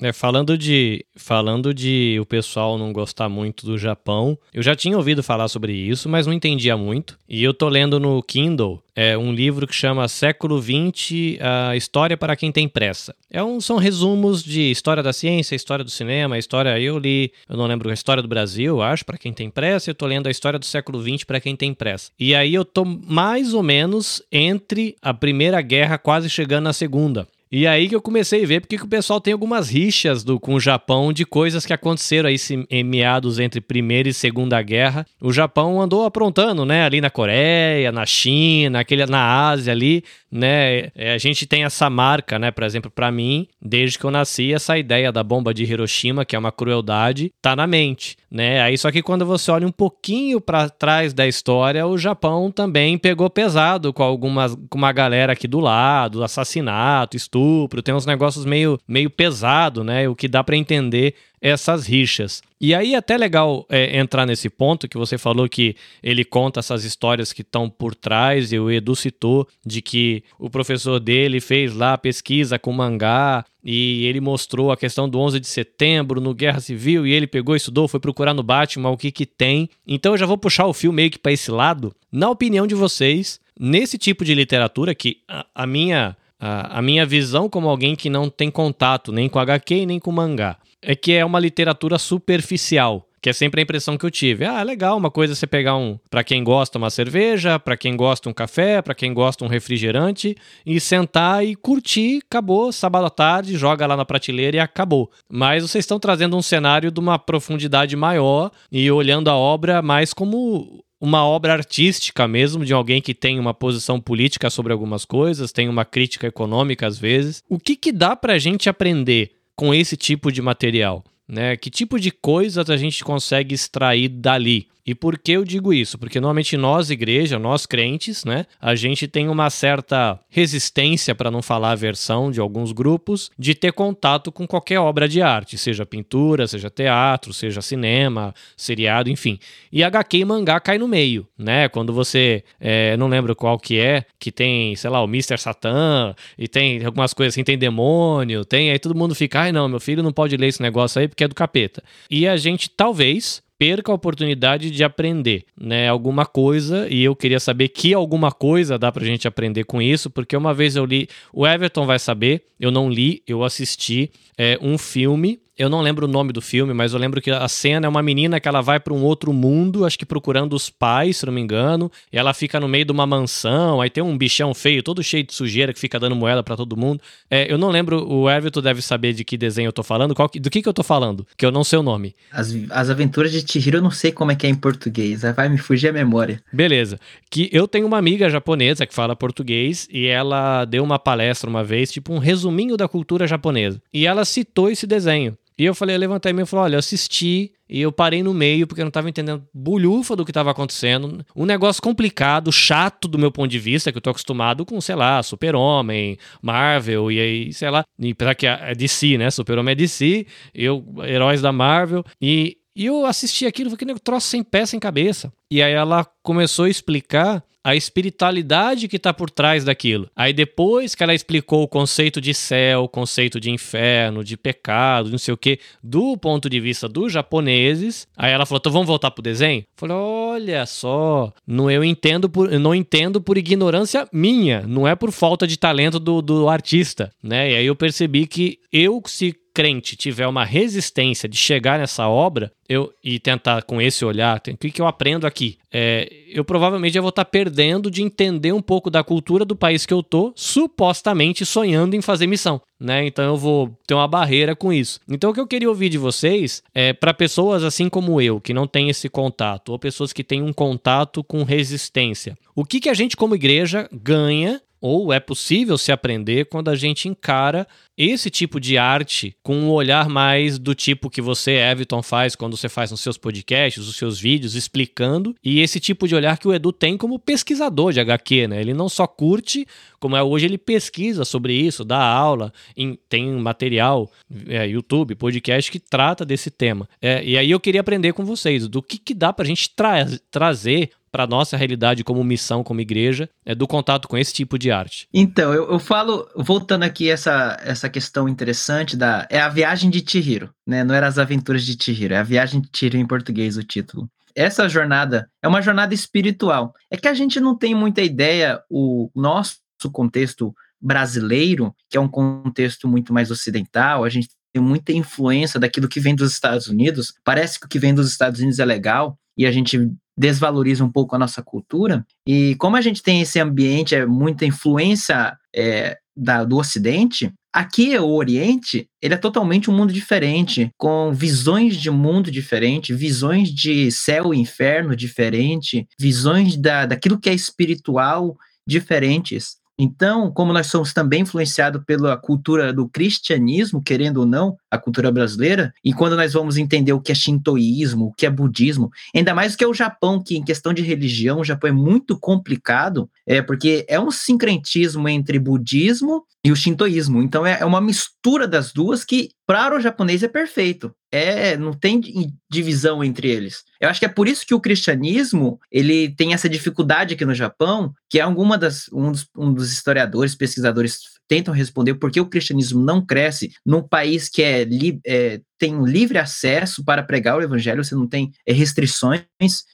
É, 0.02 0.14
falando 0.14 0.58
de 0.58 1.06
falando 1.16 1.74
de 1.74 2.18
o 2.22 2.26
pessoal 2.26 2.78
não 2.78 2.94
gostar 2.94 3.28
muito 3.28 3.66
do 3.66 3.78
Japão, 3.78 4.38
eu 4.54 4.64
já 4.64 4.74
tinha 4.74 4.96
ouvido 4.98 5.22
falar 5.22 5.50
sobre 5.50 5.74
isso, 5.74 6.08
mas 6.08 6.26
não 6.26 6.34
entendia 6.34 6.78
muito. 6.78 7.18
E 7.28 7.44
eu 7.44 7.54
tô 7.54 7.68
lendo 7.68 8.00
no 8.00 8.24
Kindle 8.24 8.82
é, 8.96 9.18
um 9.18 9.34
livro 9.34 9.68
que 9.68 9.76
chama 9.76 10.08
Século 10.08 10.62
XX, 10.62 11.38
a 11.42 11.76
História 11.76 12.18
para 12.18 12.36
quem 12.36 12.52
tem 12.52 12.68
pressa. 12.68 13.14
É 13.30 13.44
um, 13.44 13.60
são 13.60 13.78
resumos 13.78 14.44
de 14.44 14.72
história 14.72 15.04
da 15.04 15.14
ciência, 15.14 15.56
história 15.56 15.84
do 15.84 15.92
cinema, 15.92 16.38
história. 16.38 16.80
Eu 16.80 16.98
li, 16.98 17.32
eu 17.48 17.58
não 17.58 17.66
lembro 17.66 17.90
a 17.90 17.94
história 17.94 18.24
do 18.24 18.28
Brasil, 18.30 18.82
acho, 18.82 19.06
para 19.06 19.18
quem 19.18 19.34
tem 19.34 19.50
pressa. 19.50 19.90
Eu 19.90 19.96
tô 19.96 20.06
lendo 20.06 20.28
a 20.28 20.32
história 20.32 20.58
do 20.58 20.66
século 20.66 21.02
XX 21.02 21.24
para 21.26 21.40
quem 21.40 21.56
tem 21.56 21.74
pressa. 21.74 22.12
E 22.20 22.34
aí 22.34 22.54
eu 22.54 22.64
tô 22.64 22.86
mais 22.86 23.54
ou 23.54 23.64
menos 23.64 24.22
entre 24.32 24.96
a 25.02 25.14
Primeira 25.14 25.62
Guerra 25.62 25.98
quase 25.98 26.30
chegando 26.30 26.64
na 26.64 26.74
Segunda. 26.74 27.28
E 27.52 27.66
aí 27.66 27.90
que 27.90 27.96
eu 27.96 28.02
comecei 28.02 28.44
a 28.44 28.48
ver 28.48 28.62
porque 28.62 28.78
que 28.78 28.84
o 28.84 28.88
pessoal 28.88 29.20
tem 29.20 29.34
algumas 29.34 29.72
rixas 29.72 30.24
do, 30.24 30.40
com 30.40 30.54
o 30.54 30.60
Japão 30.60 31.12
de 31.12 31.26
coisas 31.26 31.66
que 31.66 31.74
aconteceram 31.74 32.30
aí 32.30 32.36
em 32.70 32.84
meados 32.84 33.40
entre 33.40 33.60
Primeira 33.60 34.08
e 34.08 34.14
Segunda 34.14 34.62
Guerra. 34.62 35.04
O 35.20 35.34
Japão 35.34 35.82
andou 35.82 36.06
aprontando, 36.06 36.64
né? 36.64 36.84
Ali 36.84 37.02
na 37.02 37.10
Coreia, 37.10 37.92
na 37.92 38.06
China, 38.06 38.82
aquele, 38.82 39.04
na 39.08 39.50
Ásia 39.50 39.74
ali, 39.74 40.04
né? 40.32 40.90
É, 40.96 41.14
a 41.14 41.18
gente 41.18 41.46
tem 41.46 41.64
essa 41.64 41.90
marca, 41.90 42.38
né? 42.38 42.52
Por 42.52 42.64
exemplo, 42.64 42.92
para 42.92 43.12
mim, 43.12 43.48
desde 43.62 43.98
que 43.98 44.06
eu 44.06 44.12
nasci, 44.12 44.54
essa 44.54 44.78
ideia 44.78 45.12
da 45.12 45.24
bomba 45.24 45.54
de 45.54 45.64
Hiroshima, 45.64 46.26
que 46.26 46.36
é 46.36 46.40
uma 46.40 46.52
crueldade, 46.52 47.32
tá 47.42 47.56
na 47.56 47.66
mente, 47.68 48.16
né? 48.30 48.62
Aí 48.62 48.78
só 48.78 48.92
que 48.92 49.02
quando 49.02 49.26
você 49.26 49.52
olha 49.52 49.68
um 49.68 49.72
pouquinho 49.72 50.40
para 50.40 50.70
trás 50.70 51.14
da 51.14 51.28
história, 51.28 51.86
o 51.86 51.98
Japão 51.98 52.52
também 52.52 52.98
pegou 52.98 53.30
pesado 53.30 53.92
com 53.92 54.04
algumas 54.04 54.56
com 54.70 54.78
uma 54.78 54.92
galera 54.92 55.34
aqui 55.34 55.48
do 55.48 55.60
lado, 55.60 56.24
assassinato, 56.24 57.18
estupro 57.18 57.82
tem 57.82 57.94
uns 57.94 58.06
negócios 58.06 58.46
meio, 58.46 58.80
meio 58.88 59.10
pesado, 59.10 59.84
né? 59.84 60.08
O 60.08 60.16
que 60.16 60.28
dá 60.28 60.44
para 60.44 60.56
entender 60.56 61.16
essas 61.42 61.88
rixas. 61.88 62.42
E 62.62 62.76
aí 62.76 62.94
é 62.94 62.98
até 62.98 63.18
legal 63.18 63.66
é, 63.70 63.98
entrar 63.98 64.26
nesse 64.26 64.50
ponto 64.50 64.88
que 64.88 64.98
você 64.98 65.18
falou 65.18 65.48
que 65.48 65.76
ele 66.04 66.26
conta 66.26 66.60
essas 66.60 66.84
histórias 66.84 67.32
que 67.32 67.42
estão 67.42 67.70
por 67.70 67.96
trás, 67.96 68.52
e 68.52 68.60
o 68.60 68.70
Edu 68.70 68.96
citou 68.96 69.48
de 69.66 69.82
que 69.82 70.24
o 70.38 70.50
professor 70.50 71.00
dele 71.00 71.40
fez 71.40 71.74
lá 71.74 71.98
pesquisa 71.98 72.60
com 72.60 72.74
mangá 72.74 73.46
e 73.64 74.06
ele 74.06 74.20
mostrou 74.20 74.72
a 74.72 74.78
questão 74.78 75.08
do 75.08 75.20
11 75.20 75.40
de 75.40 75.48
setembro 75.48 76.20
no 76.20 76.34
Guerra 76.34 76.60
Civil 76.60 77.08
e 77.08 77.14
ele 77.14 77.28
pegou, 77.28 77.56
estudou, 77.56 77.88
foi 77.88 78.00
procurar 78.00 78.34
no 78.34 78.44
Batman 78.44 78.90
o 78.90 78.98
que 78.98 79.12
que 79.12 79.26
tem. 79.26 79.70
Então 79.88 80.14
eu 80.14 80.18
já 80.18 80.26
vou 80.26 80.38
puxar 80.38 80.66
o 80.66 80.74
fio 80.74 80.92
meio 80.92 81.12
que 81.12 81.20
para 81.20 81.32
esse 81.32 81.52
lado. 81.52 81.96
Na 82.12 82.30
opinião 82.30 82.68
de 82.68 82.76
vocês, 82.76 83.40
nesse 83.58 83.98
tipo 83.98 84.26
de 84.26 84.36
literatura 84.36 84.94
que 84.94 85.20
a, 85.28 85.46
a 85.56 85.68
minha 85.68 86.16
a, 86.40 86.80
a 86.80 86.82
minha 86.82 87.06
visão 87.06 87.50
como 87.50 87.68
alguém 87.68 87.96
que 87.96 88.10
não 88.10 88.30
tem 88.30 88.50
contato 88.50 89.12
nem 89.12 89.28
com 89.28 89.40
HQ 89.40 89.86
nem 89.86 90.00
com 90.00 90.12
mangá 90.12 90.58
é 90.82 90.96
que 90.96 91.14
é 91.14 91.24
uma 91.24 91.40
literatura 91.40 91.98
superficial. 91.98 93.06
Que 93.22 93.30
é 93.30 93.34
sempre 93.34 93.60
a 93.60 93.64
impressão 93.64 93.98
que 93.98 94.06
eu 94.06 94.12
tive. 94.12 94.46
Ah, 94.46 94.64
legal, 94.64 94.98
uma 94.98 95.12
coisa 95.12 95.34
é 95.34 95.36
você 95.36 95.46
pegar 95.46 95.76
um, 95.76 96.00
para 96.10 96.24
quem 96.24 96.42
gosta 96.42 96.78
uma 96.78 96.90
cerveja, 96.90 97.60
para 97.60 97.76
quem 97.76 97.98
gosta 97.98 98.30
um 98.30 98.34
café, 98.34 98.82
para 98.82 98.96
quem 98.96 99.14
gosta 99.14 99.44
um 99.44 99.48
refrigerante 99.50 100.38
e 100.66 100.80
sentar 100.80 101.46
e 101.46 101.54
curtir, 101.54 102.22
acabou, 102.26 102.72
sábado 102.72 103.08
à 103.08 103.10
tarde, 103.10 103.58
joga 103.58 103.86
lá 103.86 103.98
na 103.98 104.06
prateleira 104.06 104.56
e 104.56 104.60
acabou. 104.62 105.12
Mas 105.30 105.64
vocês 105.64 105.84
estão 105.84 106.00
trazendo 106.00 106.38
um 106.38 106.42
cenário 106.42 106.90
de 106.90 107.00
uma 107.00 107.20
profundidade 107.20 107.94
maior 107.94 108.52
e 108.72 108.90
olhando 108.90 109.30
a 109.30 109.36
obra 109.36 109.82
mais 109.82 110.14
como 110.14 110.82
uma 111.02 111.26
obra 111.26 111.54
artística 111.54 112.28
mesmo, 112.28 112.66
de 112.66 112.74
alguém 112.74 113.02
que 113.02 113.14
tem 113.14 113.40
uma 113.40 113.54
posição 113.54 114.00
política 114.00 114.50
sobre 114.50 114.74
algumas 114.74 115.06
coisas, 115.06 115.52
tem 115.52 115.70
uma 115.70 115.86
crítica 115.86 116.28
econômica 116.28 116.88
às 116.88 116.98
vezes. 116.98 117.42
O 117.50 117.58
que, 117.58 117.76
que 117.76 117.92
dá 117.92 118.16
pra 118.16 118.38
gente 118.38 118.70
aprender 118.70 119.39
com 119.60 119.74
esse 119.74 119.98
tipo 119.98 120.32
de 120.32 120.42
material? 120.42 121.04
Né? 121.28 121.58
Que 121.58 121.70
tipo 121.70 122.00
de 122.00 122.12
coisas 122.12 122.70
a 122.70 122.78
gente 122.78 123.04
consegue 123.04 123.54
extrair 123.54 124.08
dali? 124.08 124.70
E 124.90 124.96
por 124.96 125.20
que 125.20 125.34
eu 125.34 125.46
digo 125.46 125.72
isso? 125.72 126.00
Porque 126.00 126.20
normalmente 126.20 126.58
nós, 126.58 126.90
igreja, 126.90 127.38
nós 127.38 127.68
crentes, 127.68 128.26
né, 128.26 128.48
a 128.60 128.74
gente 128.74 129.08
tem 129.08 129.30
uma 129.30 129.48
certa 129.52 130.20
resistência, 130.28 131.14
para 131.14 131.30
não 131.30 131.44
falar 131.44 131.74
aversão 131.74 132.32
de 132.32 132.40
alguns 132.40 132.72
grupos, 132.72 133.30
de 133.38 133.54
ter 133.54 133.72
contato 133.72 134.32
com 134.32 134.48
qualquer 134.48 134.80
obra 134.80 135.08
de 135.08 135.22
arte, 135.22 135.60
seja 135.60 135.86
pintura, 135.86 136.48
seja 136.48 136.72
teatro, 136.72 137.32
seja 137.34 137.62
cinema, 137.62 138.34
seriado, 138.58 139.12
enfim. 139.12 139.38
E 139.72 139.84
HQ 139.84 140.18
e 140.18 140.26
mangá 140.26 140.60
cai 140.60 140.80
no 140.80 140.88
meio, 140.88 141.28
né? 141.38 141.70
Quando 141.70 141.94
você, 141.94 142.44
é, 142.60 142.98
não 142.98 143.10
lembro 143.10 143.36
qual 143.36 143.60
que 143.60 143.78
é, 143.78 144.06
que 144.18 144.32
tem, 144.32 144.76
sei 144.76 144.90
lá, 144.90 145.04
o 145.04 145.08
Mr. 145.08 145.38
Satan, 145.38 146.16
e 146.36 146.48
tem 146.48 146.84
algumas 146.84 147.14
coisas 147.14 147.36
assim, 147.36 147.44
tem 147.44 147.60
demônio, 147.60 148.44
tem, 148.44 148.72
aí 148.72 148.80
todo 148.80 148.98
mundo 148.98 149.14
fica, 149.14 149.42
ai 149.42 149.52
não, 149.52 149.70
meu 149.70 149.80
filho 149.80 150.02
não 150.02 150.12
pode 150.12 150.36
ler 150.36 150.48
esse 150.48 150.64
negócio 150.64 151.00
aí 151.00 151.08
porque 151.08 151.26
é 151.26 151.28
do 151.28 151.36
capeta. 151.36 151.84
E 152.10 152.28
a 152.28 152.36
gente 152.36 152.72
talvez 152.72 153.48
perca 153.60 153.92
a 153.92 153.96
oportunidade 153.96 154.72
de 154.72 154.84
aprender, 154.86 155.44
né, 155.60 155.90
alguma 155.90 156.26
coisa, 156.26 156.88
e 156.90 157.04
eu 157.04 157.14
queria 157.14 157.42
saber 157.42 157.68
que 157.68 157.94
alguma 157.94 158.32
coisa 158.32 158.80
dá 158.80 158.90
pra 158.90 159.06
gente 159.06 159.28
aprender 159.28 159.66
com 159.66 159.82
isso, 159.82 160.10
porque 160.10 160.38
uma 160.38 160.54
vez 160.54 160.78
eu 160.78 160.86
li, 160.86 161.10
o 161.34 161.46
Everton 161.46 161.86
vai 161.86 162.00
saber, 162.00 162.46
eu 162.58 162.72
não 162.72 162.90
li, 162.90 163.22
eu 163.28 163.44
assisti 163.44 164.10
é, 164.38 164.58
um 164.62 164.78
filme 164.78 165.42
eu 165.60 165.70
não 165.70 165.82
lembro 165.82 166.06
o 166.06 166.10
nome 166.10 166.32
do 166.32 166.42
filme, 166.42 166.74
mas 166.74 166.94
eu 166.94 167.00
lembro 167.00 167.22
que 167.22 167.30
a 167.30 167.48
cena 167.50 167.86
é 167.86 167.90
uma 167.90 168.02
menina 168.02 168.40
que 168.40 168.48
ela 168.48 168.62
vai 168.62 168.80
para 168.80 168.94
um 168.94 169.04
outro 169.04 169.34
mundo, 169.34 169.86
acho 169.86 170.00
que 170.00 170.06
procurando 170.06 170.54
os 170.54 170.70
pais, 170.70 171.18
se 171.18 171.26
não 171.26 171.34
me 171.34 171.42
engano, 171.42 171.92
e 172.14 172.18
ela 172.18 172.34
fica 172.34 172.62
no 172.62 172.68
meio 172.68 172.86
de 172.86 172.94
uma 172.94 173.06
mansão, 173.06 173.82
aí 173.82 173.90
tem 173.90 174.02
um 174.02 174.18
bichão 174.18 174.54
feio, 174.54 174.82
todo 174.82 175.04
cheio 175.04 175.26
de 175.26 175.34
sujeira, 175.34 175.74
que 175.74 175.80
fica 175.80 176.00
dando 176.00 176.16
moeda 176.16 176.42
para 176.42 176.56
todo 176.56 176.78
mundo. 176.78 177.02
É, 177.30 177.52
eu 177.52 177.58
não 177.58 177.70
lembro, 177.70 178.10
o 178.10 178.30
Everton 178.30 178.62
deve 178.62 178.82
saber 178.82 179.12
de 179.12 179.26
que 179.26 179.38
desenho 179.38 179.68
eu 179.68 179.74
tô 179.74 179.84
falando, 179.84 180.16
qual, 180.16 180.30
do 180.34 180.50
que 180.50 180.62
que 180.62 180.70
eu 180.70 180.74
tô 180.74 180.82
falando, 180.82 181.28
que 181.38 181.46
eu 181.46 181.52
não 181.52 181.66
sei 181.66 181.78
o 181.78 181.84
nome. 181.84 182.16
As, 182.32 182.56
as 182.70 182.90
aventuras 182.90 183.30
de 183.30 183.44
Chihiro 183.46 183.80
eu 183.80 183.82
não 183.82 183.92
sei 183.92 184.14
como 184.14 184.32
é 184.32 184.36
que 184.36 184.48
é 184.48 184.50
em 184.50 184.56
português, 184.56 185.24
vai 185.36 185.50
me 185.50 185.58
fugir 185.58 185.90
a 185.90 185.92
memória. 185.92 186.42
Beleza. 186.54 186.98
Que 187.30 187.50
eu 187.52 187.68
tenho 187.68 187.86
uma 187.86 187.98
amiga 187.98 188.30
japonesa 188.30 188.86
que 188.86 188.96
fala 188.96 189.14
português, 189.14 189.90
e 189.92 190.08
ela 190.08 190.64
deu 190.64 190.86
uma 190.86 190.98
palestra 190.98 191.50
uma 191.50 191.66
vez, 191.66 191.92
tipo 191.92 192.14
um 192.14 192.18
resuminho 192.18 192.78
da 192.78 192.88
cultura 192.88 193.28
japonesa. 193.28 193.82
E 193.94 194.08
ela 194.08 194.24
citou 194.24 194.72
esse 194.72 194.88
desenho. 194.88 195.38
E 195.60 195.66
eu 195.66 195.76
falei, 195.76 195.98
eu 195.98 196.00
levantei 196.00 196.32
e 196.32 196.46
falei, 196.46 196.64
olha, 196.64 196.76
eu 196.76 196.80
assisti 196.80 197.52
e 197.70 197.82
eu 197.82 197.92
parei 197.92 198.24
no 198.24 198.34
meio 198.34 198.66
porque 198.66 198.80
eu 198.80 198.86
não 198.86 198.90
estava 198.90 199.10
entendendo 199.10 199.46
bulhufa 199.54 200.16
do 200.16 200.24
que 200.24 200.32
estava 200.32 200.52
acontecendo. 200.52 201.24
Um 201.36 201.46
negócio 201.46 201.82
complicado, 201.82 202.50
chato 202.50 203.10
do 203.10 203.20
meu 203.20 203.30
ponto 203.30 203.50
de 203.50 203.60
vista, 203.60 203.92
que 203.92 203.98
eu 203.98 204.02
tô 204.02 204.10
acostumado 204.10 204.66
com, 204.66 204.80
sei 204.80 204.96
lá, 204.96 205.22
Super-Homem, 205.22 206.18
Marvel 206.42 207.12
e 207.12 207.20
aí, 207.20 207.54
sei 207.54 207.70
lá, 207.70 207.84
e 208.00 208.14
pra 208.14 208.34
que 208.34 208.48
é 208.48 208.74
DC, 208.74 209.18
né? 209.18 209.30
Super-Homem 209.30 209.74
é 209.74 209.76
DC, 209.76 210.26
eu, 210.56 210.82
heróis 211.04 211.42
da 211.42 211.52
Marvel. 211.52 212.06
E, 212.22 212.56
e 212.74 212.86
eu 212.86 213.06
assisti 213.06 213.46
aquilo, 213.46 213.70
falei, 213.70 213.94
que 213.94 214.02
troço 214.02 214.30
sem 214.30 214.42
pé, 214.42 214.66
sem 214.66 214.80
cabeça. 214.80 215.30
E 215.52 215.62
aí 215.62 215.74
ela 215.74 216.08
começou 216.24 216.66
a 216.66 216.70
explicar 216.70 217.44
a 217.64 217.76
espiritualidade 217.76 218.88
que 218.88 218.96
está 218.96 219.14
por 219.14 219.30
trás 219.30 219.64
daquilo. 219.64 220.10
Aí 220.16 220.34
depois 220.34 220.96
que 220.96 221.04
ela 221.04 221.14
explicou 221.14 221.64
o 221.64 221.68
conceito 221.68 222.22
de 222.22 222.34
céu, 222.34 222.84
o 222.84 222.90
conceito 222.90 223.40
de 223.40 223.52
inferno, 223.52 224.24
de 224.24 224.38
pecado, 224.38 225.10
não 225.10 225.18
sei 225.18 225.34
o 225.34 225.38
que, 225.38 225.60
do 225.84 226.18
ponto 226.18 226.50
de 226.50 226.60
vista 226.60 226.88
dos 226.88 227.12
japoneses, 227.12 228.08
aí 228.18 228.32
ela 228.32 228.46
falou: 228.46 228.60
então 228.60 228.72
vamos 228.72 228.88
voltar 228.88 229.12
pro 229.12 229.22
desenho? 229.22 229.64
Falei: 229.76 229.96
olha 229.96 230.66
só, 230.66 231.34
não 231.46 231.70
eu 231.70 231.84
entendo 231.84 232.30
por, 232.30 232.50
não 232.52 232.74
entendo 232.74 233.22
por 233.22 233.38
ignorância 233.38 234.08
minha, 234.12 234.62
não 234.62 234.88
é 234.88 234.96
por 234.96 235.12
falta 235.12 235.46
de 235.46 235.58
talento 235.58 236.00
do, 236.00 236.22
do 236.22 236.50
artista, 236.50 237.12
né? 237.22 237.52
E 237.52 237.56
aí 237.56 237.66
eu 237.66 237.76
percebi 237.76 238.26
que 238.26 238.60
eu 238.72 239.02
se 239.06 239.36
crente 239.60 239.98
tiver 239.98 240.26
uma 240.26 240.46
resistência 240.46 241.28
de 241.28 241.36
chegar 241.36 241.80
nessa 241.80 242.08
obra 242.08 242.50
eu 242.70 242.94
e 243.04 243.20
tentar 243.20 243.64
com 243.64 243.82
esse 243.82 244.06
olhar, 244.06 244.38
o 244.38 244.58
que, 244.58 244.72
que 244.72 244.82
eu 244.82 244.88
aprendo 244.88 245.28
aqui? 245.28 245.58
É, 245.70 246.08
eu 246.30 246.46
provavelmente 246.46 246.94
já 246.94 247.02
vou 247.02 247.10
estar 247.10 247.26
perdendo 247.26 247.92
de 247.92 248.02
entender 248.02 248.54
um 248.54 248.62
pouco 248.62 248.90
da 248.90 249.04
cultura 249.04 249.44
do 249.44 249.58
país 249.58 249.86
que 249.86 249.94
eu 249.94 250.02
tô, 250.02 250.32
supostamente 250.34 251.46
sonhando 251.46 251.94
em 251.94 252.02
fazer 252.02 252.26
missão, 252.26 252.62
né? 252.80 253.06
Então 253.06 253.26
eu 253.26 253.36
vou 253.36 253.78
ter 253.86 253.96
uma 253.96 254.08
barreira 254.08 254.56
com 254.56 254.72
isso. 254.72 255.02
Então 255.10 255.32
o 255.32 255.34
que 255.34 255.42
eu 255.42 255.48
queria 255.48 255.68
ouvir 255.68 255.90
de 255.90 255.98
vocês 255.98 256.64
é 256.74 256.94
para 256.94 257.14
pessoas 257.14 257.62
assim 257.62 257.90
como 257.90 258.22
eu, 258.22 258.40
que 258.40 258.54
não 258.54 258.66
tem 258.66 258.88
esse 258.88 259.10
contato, 259.10 259.74
ou 259.74 259.80
pessoas 259.80 260.14
que 260.14 260.24
têm 260.24 260.42
um 260.42 260.54
contato 260.54 261.22
com 261.22 261.44
resistência. 261.44 262.38
O 262.56 262.64
que, 262.64 262.80
que 262.80 262.90
a 262.90 262.94
gente 262.94 263.18
como 263.18 263.36
igreja 263.36 263.90
ganha 263.92 264.62
ou 264.82 265.12
é 265.12 265.20
possível 265.20 265.78
se 265.78 265.92
aprender 265.92 266.46
quando 266.46 266.70
a 266.70 266.76
gente 266.76 267.08
encara 267.08 267.68
esse 267.98 268.30
tipo 268.30 268.62
de 268.62 268.78
arte 268.78 269.36
com 269.44 269.54
um 269.54 269.70
olhar 269.70 270.08
mais 270.08 270.58
do 270.58 270.74
tipo 270.74 271.10
que 271.10 271.22
você, 271.22 271.52
Everton, 271.52 272.02
faz 272.02 272.34
quando 272.34 272.56
você 272.56 272.70
faz 272.70 272.92
nos 272.92 273.02
seus 273.02 273.18
podcasts, 273.18 273.86
os 273.86 273.98
seus 273.98 274.18
vídeos, 274.18 274.56
explicando, 274.56 275.36
e 275.44 275.60
esse 275.60 275.82
tipo 275.82 276.08
de 276.08 276.16
olhar 276.16 276.38
que 276.38 276.48
o 276.48 276.54
Edu 276.54 276.72
tem 276.72 276.98
como 276.98 277.20
pesquisador 277.20 277.92
de 277.92 278.00
HQ, 278.00 278.48
né? 278.48 278.62
Ele 278.62 278.74
não 278.74 278.88
só 278.88 279.06
curte, 279.06 279.68
como 280.00 280.16
é 280.16 280.24
hoje, 280.24 280.46
ele 280.46 280.58
pesquisa 280.58 281.26
sobre 281.26 281.54
isso, 281.54 281.84
dá 281.84 282.02
aula, 282.02 282.54
em, 282.76 282.98
tem 283.10 283.30
material, 283.34 284.10
é, 284.48 284.66
YouTube, 284.66 285.16
podcast 285.16 285.70
que 285.70 285.80
trata 285.80 286.26
desse 286.26 286.50
tema. 286.50 286.88
É, 287.02 287.22
e 287.22 287.38
aí 287.38 287.52
eu 287.52 287.60
queria 287.60 287.82
aprender 287.82 288.14
com 288.14 288.24
vocês 288.24 288.66
do 288.70 288.82
que, 288.82 288.98
que 288.98 289.14
dá 289.14 289.34
pra 289.34 289.46
gente 289.46 289.72
tra 289.76 290.06
trazer 290.32 290.92
para 291.12 291.28
nossa 291.28 291.58
realidade 291.58 292.04
como 292.04 292.24
missão, 292.24 292.64
como 292.64 292.82
igreja, 292.82 293.30
é 293.46 293.54
do 293.54 293.68
contato 293.68 294.08
com 294.08 294.18
esse 294.18 294.34
tipo 294.34 294.58
de 294.58 294.72
arte. 294.72 295.08
Então, 295.14 295.54
eu, 295.54 295.72
eu 295.72 295.80
falo, 295.80 296.28
voltando 296.36 296.84
aqui 296.84 297.10
essa 297.10 297.58
essa 297.64 297.90
questão 297.90 298.28
interessante 298.28 298.96
da 298.96 299.28
é 299.30 299.40
a 299.40 299.50
viagem 299.50 299.90
de 299.90 300.04
Chihiro, 300.06 300.50
né? 300.66 300.84
Não 300.84 300.96
era 300.96 301.08
as 301.08 301.18
aventuras 301.18 301.64
de 301.64 301.82
Chihiro, 301.82 302.14
é 302.14 302.18
a 302.18 302.24
viagem 302.24 302.62
de 302.62 302.70
Chihiro 302.74 302.98
em 302.98 303.08
português 303.08 303.58
o 303.58 303.64
título. 303.64 304.10
Essa 304.36 304.70
jornada 304.70 305.30
é 305.42 305.48
uma 305.48 305.62
jornada 305.62 305.94
espiritual. 305.94 306.74
É 306.90 306.98
que 306.98 307.08
a 307.08 307.14
gente 307.14 307.40
não 307.40 307.58
tem 307.58 307.76
muita 307.76 308.02
ideia 308.02 308.62
o 308.70 309.10
nosso 309.16 309.58
contexto 309.92 310.54
brasileiro, 310.80 311.76
que 311.90 311.98
é 311.98 312.00
um 312.00 312.08
contexto 312.08 312.88
muito 312.88 313.14
mais 313.14 313.32
ocidental, 313.32 314.04
a 314.04 314.10
gente 314.10 314.30
tem 314.54 314.62
muita 314.62 314.92
influência 314.92 315.60
daquilo 315.60 315.88
que 315.88 316.00
vem 316.00 316.16
dos 316.16 316.32
Estados 316.32 316.68
Unidos. 316.68 317.14
Parece 317.24 317.60
que 317.60 317.66
o 317.66 317.70
que 317.70 317.80
vem 317.80 317.94
dos 317.94 318.10
Estados 318.10 318.40
Unidos 318.40 318.60
é 318.60 318.66
legal 318.66 319.18
e 319.38 319.46
a 319.46 319.52
gente 319.52 319.92
desvaloriza 320.20 320.84
um 320.84 320.92
pouco 320.92 321.16
a 321.16 321.20
nossa 321.20 321.42
cultura. 321.42 322.06
E 322.28 322.54
como 322.56 322.76
a 322.76 322.82
gente 322.82 323.02
tem 323.02 323.22
esse 323.22 323.40
ambiente, 323.40 323.96
é 323.96 324.06
muita 324.06 324.46
influência 324.46 325.38
é, 325.56 325.98
da, 326.16 326.44
do 326.44 326.58
Ocidente, 326.58 327.32
aqui 327.54 327.98
o 327.98 328.10
Oriente, 328.10 328.90
ele 329.02 329.14
é 329.14 329.18
totalmente 329.18 329.72
um 329.72 329.74
mundo 329.74 329.94
diferente, 329.94 330.70
com 330.78 331.14
visões 331.14 331.78
de 331.78 331.90
mundo 331.90 332.30
diferente, 332.30 332.94
visões 332.94 333.50
de 333.50 333.90
céu 333.92 334.34
e 334.34 334.38
inferno 334.38 334.94
diferente, 334.94 335.88
visões 335.98 336.58
da, 336.58 336.86
daquilo 336.86 337.18
que 337.18 337.30
é 337.30 337.34
espiritual 337.34 338.36
diferentes. 338.68 339.56
Então, 339.82 340.30
como 340.30 340.52
nós 340.52 340.68
somos 340.68 340.92
também 340.92 341.22
influenciados 341.22 341.82
pela 341.86 342.18
cultura 342.18 342.74
do 342.74 342.90
cristianismo, 342.90 343.82
querendo 343.82 344.18
ou 344.18 344.26
não, 344.26 344.58
a 344.70 344.78
cultura 344.78 345.10
brasileira, 345.10 345.74
e 345.82 345.94
quando 345.94 346.18
nós 346.18 346.34
vamos 346.34 346.58
entender 346.58 346.92
o 346.92 347.00
que 347.00 347.14
é 347.14 347.16
shintoísmo, 347.16 348.08
o 348.08 348.14
que 348.14 348.26
é 348.26 348.30
budismo, 348.30 348.90
ainda 349.16 349.34
mais 349.34 349.56
que 349.56 349.64
é 349.64 349.68
o 349.68 349.74
Japão, 349.74 350.22
que 350.22 350.36
em 350.36 350.44
questão 350.44 350.74
de 350.74 350.82
religião, 350.82 351.40
o 351.40 351.46
Japão 351.46 351.70
é 351.70 351.74
muito 351.74 352.20
complicado, 352.20 353.10
é 353.26 353.42
porque 353.42 353.86
é 353.88 353.98
um 353.98 354.12
sincretismo 354.12 355.08
entre 355.08 355.40
budismo 355.40 356.26
e 356.50 356.52
o 356.52 356.56
shintoísmo. 356.56 357.22
Então 357.22 357.46
é, 357.46 357.60
é 357.62 357.66
uma 357.66 357.80
mistura 357.80 358.48
das 358.48 358.74
duas 358.74 359.06
que 359.06 359.30
para 359.46 359.76
o 359.76 359.80
japonês 359.80 360.24
é 360.24 360.28
perfeito. 360.28 360.92
É, 361.12 361.56
não 361.56 361.74
tem 361.74 362.02
divisão 362.50 363.04
entre 363.04 363.30
eles. 363.30 363.64
Eu 363.80 363.90
acho 363.90 364.00
que 364.00 364.06
é 364.06 364.10
por 364.10 364.28
isso 364.28 364.46
que 364.46 364.54
o 364.54 364.60
cristianismo 364.60 365.60
ele 365.72 366.14
tem 366.16 366.34
essa 366.34 366.50
dificuldade 366.50 367.14
aqui 367.14 367.26
no 367.26 367.34
Japão, 367.34 367.94
que 368.10 368.20
é 368.20 368.22
alguma 368.22 368.58
das 368.58 368.90
um 368.92 369.12
dos, 369.12 369.28
um 369.38 369.54
dos 369.54 369.72
historiadores, 369.72 370.36
pesquisadores 370.36 371.00
tentam 371.30 371.54
responder 371.54 371.94
por 371.94 372.12
que 372.12 372.20
o 372.20 372.26
cristianismo 372.26 372.84
não 372.84 373.06
cresce 373.06 373.52
num 373.66 373.82
país 373.82 374.28
que 374.28 374.42
é, 374.42 374.66
li, 374.66 375.00
é 375.06 375.40
tem 375.60 375.84
livre 375.84 376.18
acesso 376.18 376.84
para 376.84 377.04
pregar 377.04 377.38
o 377.38 377.42
evangelho, 377.42 377.84
você 377.84 377.94
não 377.94 378.08
tem 378.08 378.32
é, 378.48 378.54
restrições, 378.54 379.26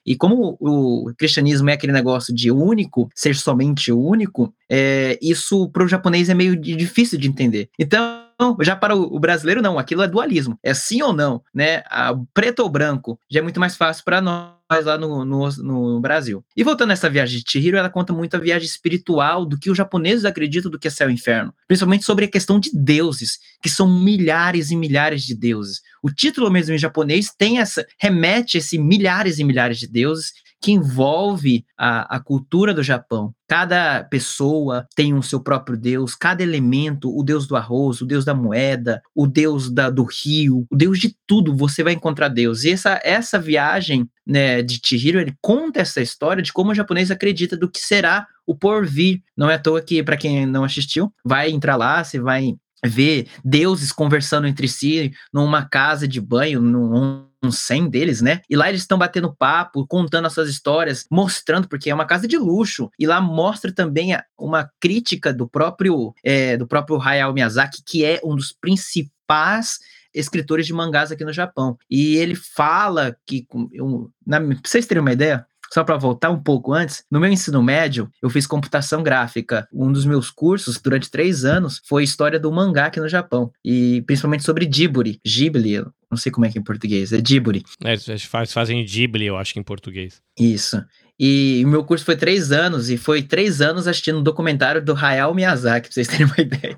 e 0.03 0.15
como 0.15 0.57
o, 0.59 1.13
cristianismo 1.15 1.69
é 1.69 1.73
aquele 1.73 1.93
negócio 1.93 2.33
de 2.33 2.51
único, 2.51 3.07
ser 3.15 3.35
somente 3.35 3.91
único, 3.91 4.51
é, 4.69 5.17
isso 5.21 5.69
para 5.69 5.85
o 5.85 5.87
japonês 5.87 6.27
é 6.27 6.33
meio 6.33 6.55
difícil 6.55 7.19
de 7.19 7.27
entender. 7.27 7.69
Então, 7.79 8.24
já 8.61 8.75
para 8.75 8.95
o 8.95 9.19
brasileiro, 9.19 9.61
não, 9.61 9.79
aquilo 9.79 10.03
é 10.03 10.07
dualismo. 10.07 10.57
É 10.61 10.73
sim 10.73 11.01
ou 11.01 11.13
não, 11.13 11.41
né? 11.53 11.83
A, 11.85 12.13
preto 12.33 12.59
ou 12.59 12.69
branco 12.69 13.19
já 13.29 13.39
é 13.39 13.43
muito 13.43 13.59
mais 13.59 13.75
fácil 13.75 14.03
para 14.03 14.21
nós 14.21 14.55
lá 14.83 14.97
no, 14.97 15.23
no, 15.23 15.49
no, 15.49 15.99
Brasil. 16.01 16.43
E 16.55 16.63
voltando 16.63 16.89
a 16.89 16.93
essa 16.93 17.09
viagem 17.09 17.39
de 17.39 17.49
Chihiro, 17.49 17.77
ela 17.77 17.89
conta 17.89 18.11
muito 18.11 18.35
a 18.35 18.39
viagem 18.39 18.67
espiritual 18.67 19.45
do 19.45 19.59
que 19.59 19.69
os 19.69 19.77
japoneses 19.77 20.25
acreditam 20.25 20.71
do 20.71 20.79
que 20.79 20.87
é 20.87 20.91
céu 20.91 21.09
e 21.09 21.13
inferno. 21.13 21.53
Principalmente 21.67 22.03
sobre 22.03 22.25
a 22.25 22.27
questão 22.27 22.59
de 22.59 22.71
deuses, 22.73 23.39
que 23.61 23.69
são 23.69 23.87
milhares 23.87 24.71
e 24.71 24.75
milhares 24.75 25.23
de 25.23 25.35
deuses. 25.35 25.81
O 26.01 26.09
título 26.09 26.51
mesmo 26.51 26.73
em 26.73 26.79
japonês 26.79 27.31
tem 27.37 27.59
essa, 27.59 27.85
remete 27.99 28.57
a 28.57 28.59
esse 28.59 28.77
milhares 28.77 29.39
e 29.39 29.43
milhares 29.43 29.79
de 29.79 29.87
deuses 29.87 30.33
que 30.61 30.71
envolve 30.71 31.63
a, 31.77 32.15
a 32.15 32.19
cultura 32.19 32.73
do 32.73 32.81
Japão. 32.81 33.33
Cada 33.47 34.03
pessoa 34.03 34.87
tem 34.95 35.13
um 35.13 35.21
seu 35.21 35.39
próprio 35.39 35.77
deus, 35.77 36.15
cada 36.15 36.41
elemento, 36.41 37.15
o 37.15 37.23
deus 37.23 37.45
do 37.45 37.55
arroz, 37.55 38.01
o 38.01 38.05
deus 38.05 38.25
da 38.25 38.33
moeda, 38.33 39.01
o 39.13 39.27
deus 39.27 39.69
da, 39.69 39.89
do 39.89 40.03
rio, 40.03 40.65
o 40.69 40.75
deus 40.75 40.99
de 40.99 41.15
tudo, 41.27 41.55
você 41.55 41.83
vai 41.83 41.93
encontrar 41.93 42.29
Deus. 42.29 42.63
E 42.63 42.71
essa, 42.71 42.99
essa 43.03 43.39
viagem 43.39 44.09
né, 44.25 44.61
de 44.61 44.79
Chihiro, 44.83 45.19
ele 45.19 45.35
conta 45.41 45.81
essa 45.81 46.01
história 46.01 46.41
de 46.41 46.51
como 46.51 46.71
o 46.71 46.75
japonês 46.75 47.11
acredita 47.11 47.55
do 47.55 47.69
que 47.69 47.79
será 47.79 48.25
o 48.45 48.55
porvir. 48.55 49.21
Não 49.37 49.49
é 49.49 49.55
à 49.55 49.59
toa 49.59 49.81
que, 49.81 50.01
para 50.01 50.17
quem 50.17 50.45
não 50.45 50.63
assistiu, 50.63 51.13
vai 51.23 51.51
entrar 51.51 51.75
lá, 51.75 52.03
você 52.03 52.19
vai 52.19 52.55
ver 52.83 53.27
deuses 53.43 53.91
conversando 53.91 54.47
entre 54.47 54.67
si 54.67 55.11
numa 55.33 55.67
casa 55.67 56.07
de 56.07 56.21
banho, 56.21 56.61
num 56.61 57.25
uns 57.45 57.59
100 57.59 57.89
deles, 57.89 58.21
né? 58.21 58.41
E 58.49 58.55
lá 58.55 58.69
eles 58.69 58.81
estão 58.81 58.97
batendo 58.97 59.35
papo, 59.35 59.85
contando 59.87 60.25
as 60.25 60.33
suas 60.33 60.49
histórias, 60.49 61.05
mostrando, 61.11 61.67
porque 61.67 61.89
é 61.89 61.95
uma 61.95 62.05
casa 62.05 62.27
de 62.27 62.37
luxo. 62.37 62.89
E 62.99 63.05
lá 63.05 63.21
mostra 63.21 63.71
também 63.73 64.17
uma 64.37 64.69
crítica 64.79 65.33
do 65.33 65.47
próprio, 65.47 66.13
é, 66.23 66.57
do 66.57 66.67
próprio 66.67 66.99
Hayao 67.01 67.33
Miyazaki, 67.33 67.83
que 67.85 68.03
é 68.03 68.19
um 68.23 68.35
dos 68.35 68.51
principais 68.51 69.79
escritores 70.13 70.65
de 70.65 70.73
mangás 70.73 71.11
aqui 71.11 71.25
no 71.25 71.33
Japão. 71.33 71.77
E 71.89 72.15
ele 72.15 72.35
fala 72.35 73.15
que, 73.25 73.45
eu, 73.73 74.09
na, 74.25 74.39
pra 74.39 74.57
vocês 74.63 74.85
terem 74.85 75.01
uma 75.01 75.11
ideia, 75.11 75.45
só 75.73 75.83
para 75.83 75.97
voltar 75.97 76.29
um 76.29 76.41
pouco 76.41 76.73
antes, 76.73 77.03
no 77.11 77.19
meu 77.19 77.29
ensino 77.29 77.61
médio, 77.61 78.09
eu 78.21 78.29
fiz 78.29 78.47
computação 78.47 79.03
gráfica. 79.03 79.67
Um 79.73 79.91
dos 79.91 80.05
meus 80.05 80.29
cursos, 80.31 80.79
durante 80.79 81.11
três 81.11 81.43
anos, 81.43 81.81
foi 81.85 82.03
história 82.03 82.39
do 82.39 82.51
mangá 82.51 82.85
aqui 82.85 82.99
no 82.99 83.09
Japão. 83.09 83.51
E 83.63 84.01
principalmente 84.03 84.43
sobre 84.43 84.65
Ghibli. 84.65 85.19
Ghibli, 85.25 85.83
não 86.15 86.17
sei 86.17 86.31
como 86.31 86.45
é 86.45 86.49
que 86.49 86.57
é 86.57 86.61
em 86.61 86.63
português, 86.63 87.11
é 87.13 87.21
Ghibli. 87.21 87.63
É, 87.83 87.97
faz, 88.17 88.51
fazem 88.51 88.83
Ghibli, 88.83 89.25
eu 89.25 89.37
acho 89.37 89.53
que 89.53 89.59
em 89.59 89.63
português. 89.63 90.21
Isso. 90.39 90.83
E 91.19 91.61
o 91.63 91.67
meu 91.67 91.83
curso 91.83 92.03
foi 92.03 92.15
três 92.15 92.51
anos, 92.51 92.89
e 92.89 92.97
foi 92.97 93.21
três 93.21 93.61
anos 93.61 93.87
assistindo 93.87 94.19
um 94.19 94.23
documentário 94.23 94.83
do 94.83 94.93
Hayao 94.93 95.33
Miyazaki, 95.33 95.87
pra 95.87 95.93
vocês 95.93 96.07
terem 96.09 96.25
uma 96.25 96.39
ideia. 96.39 96.77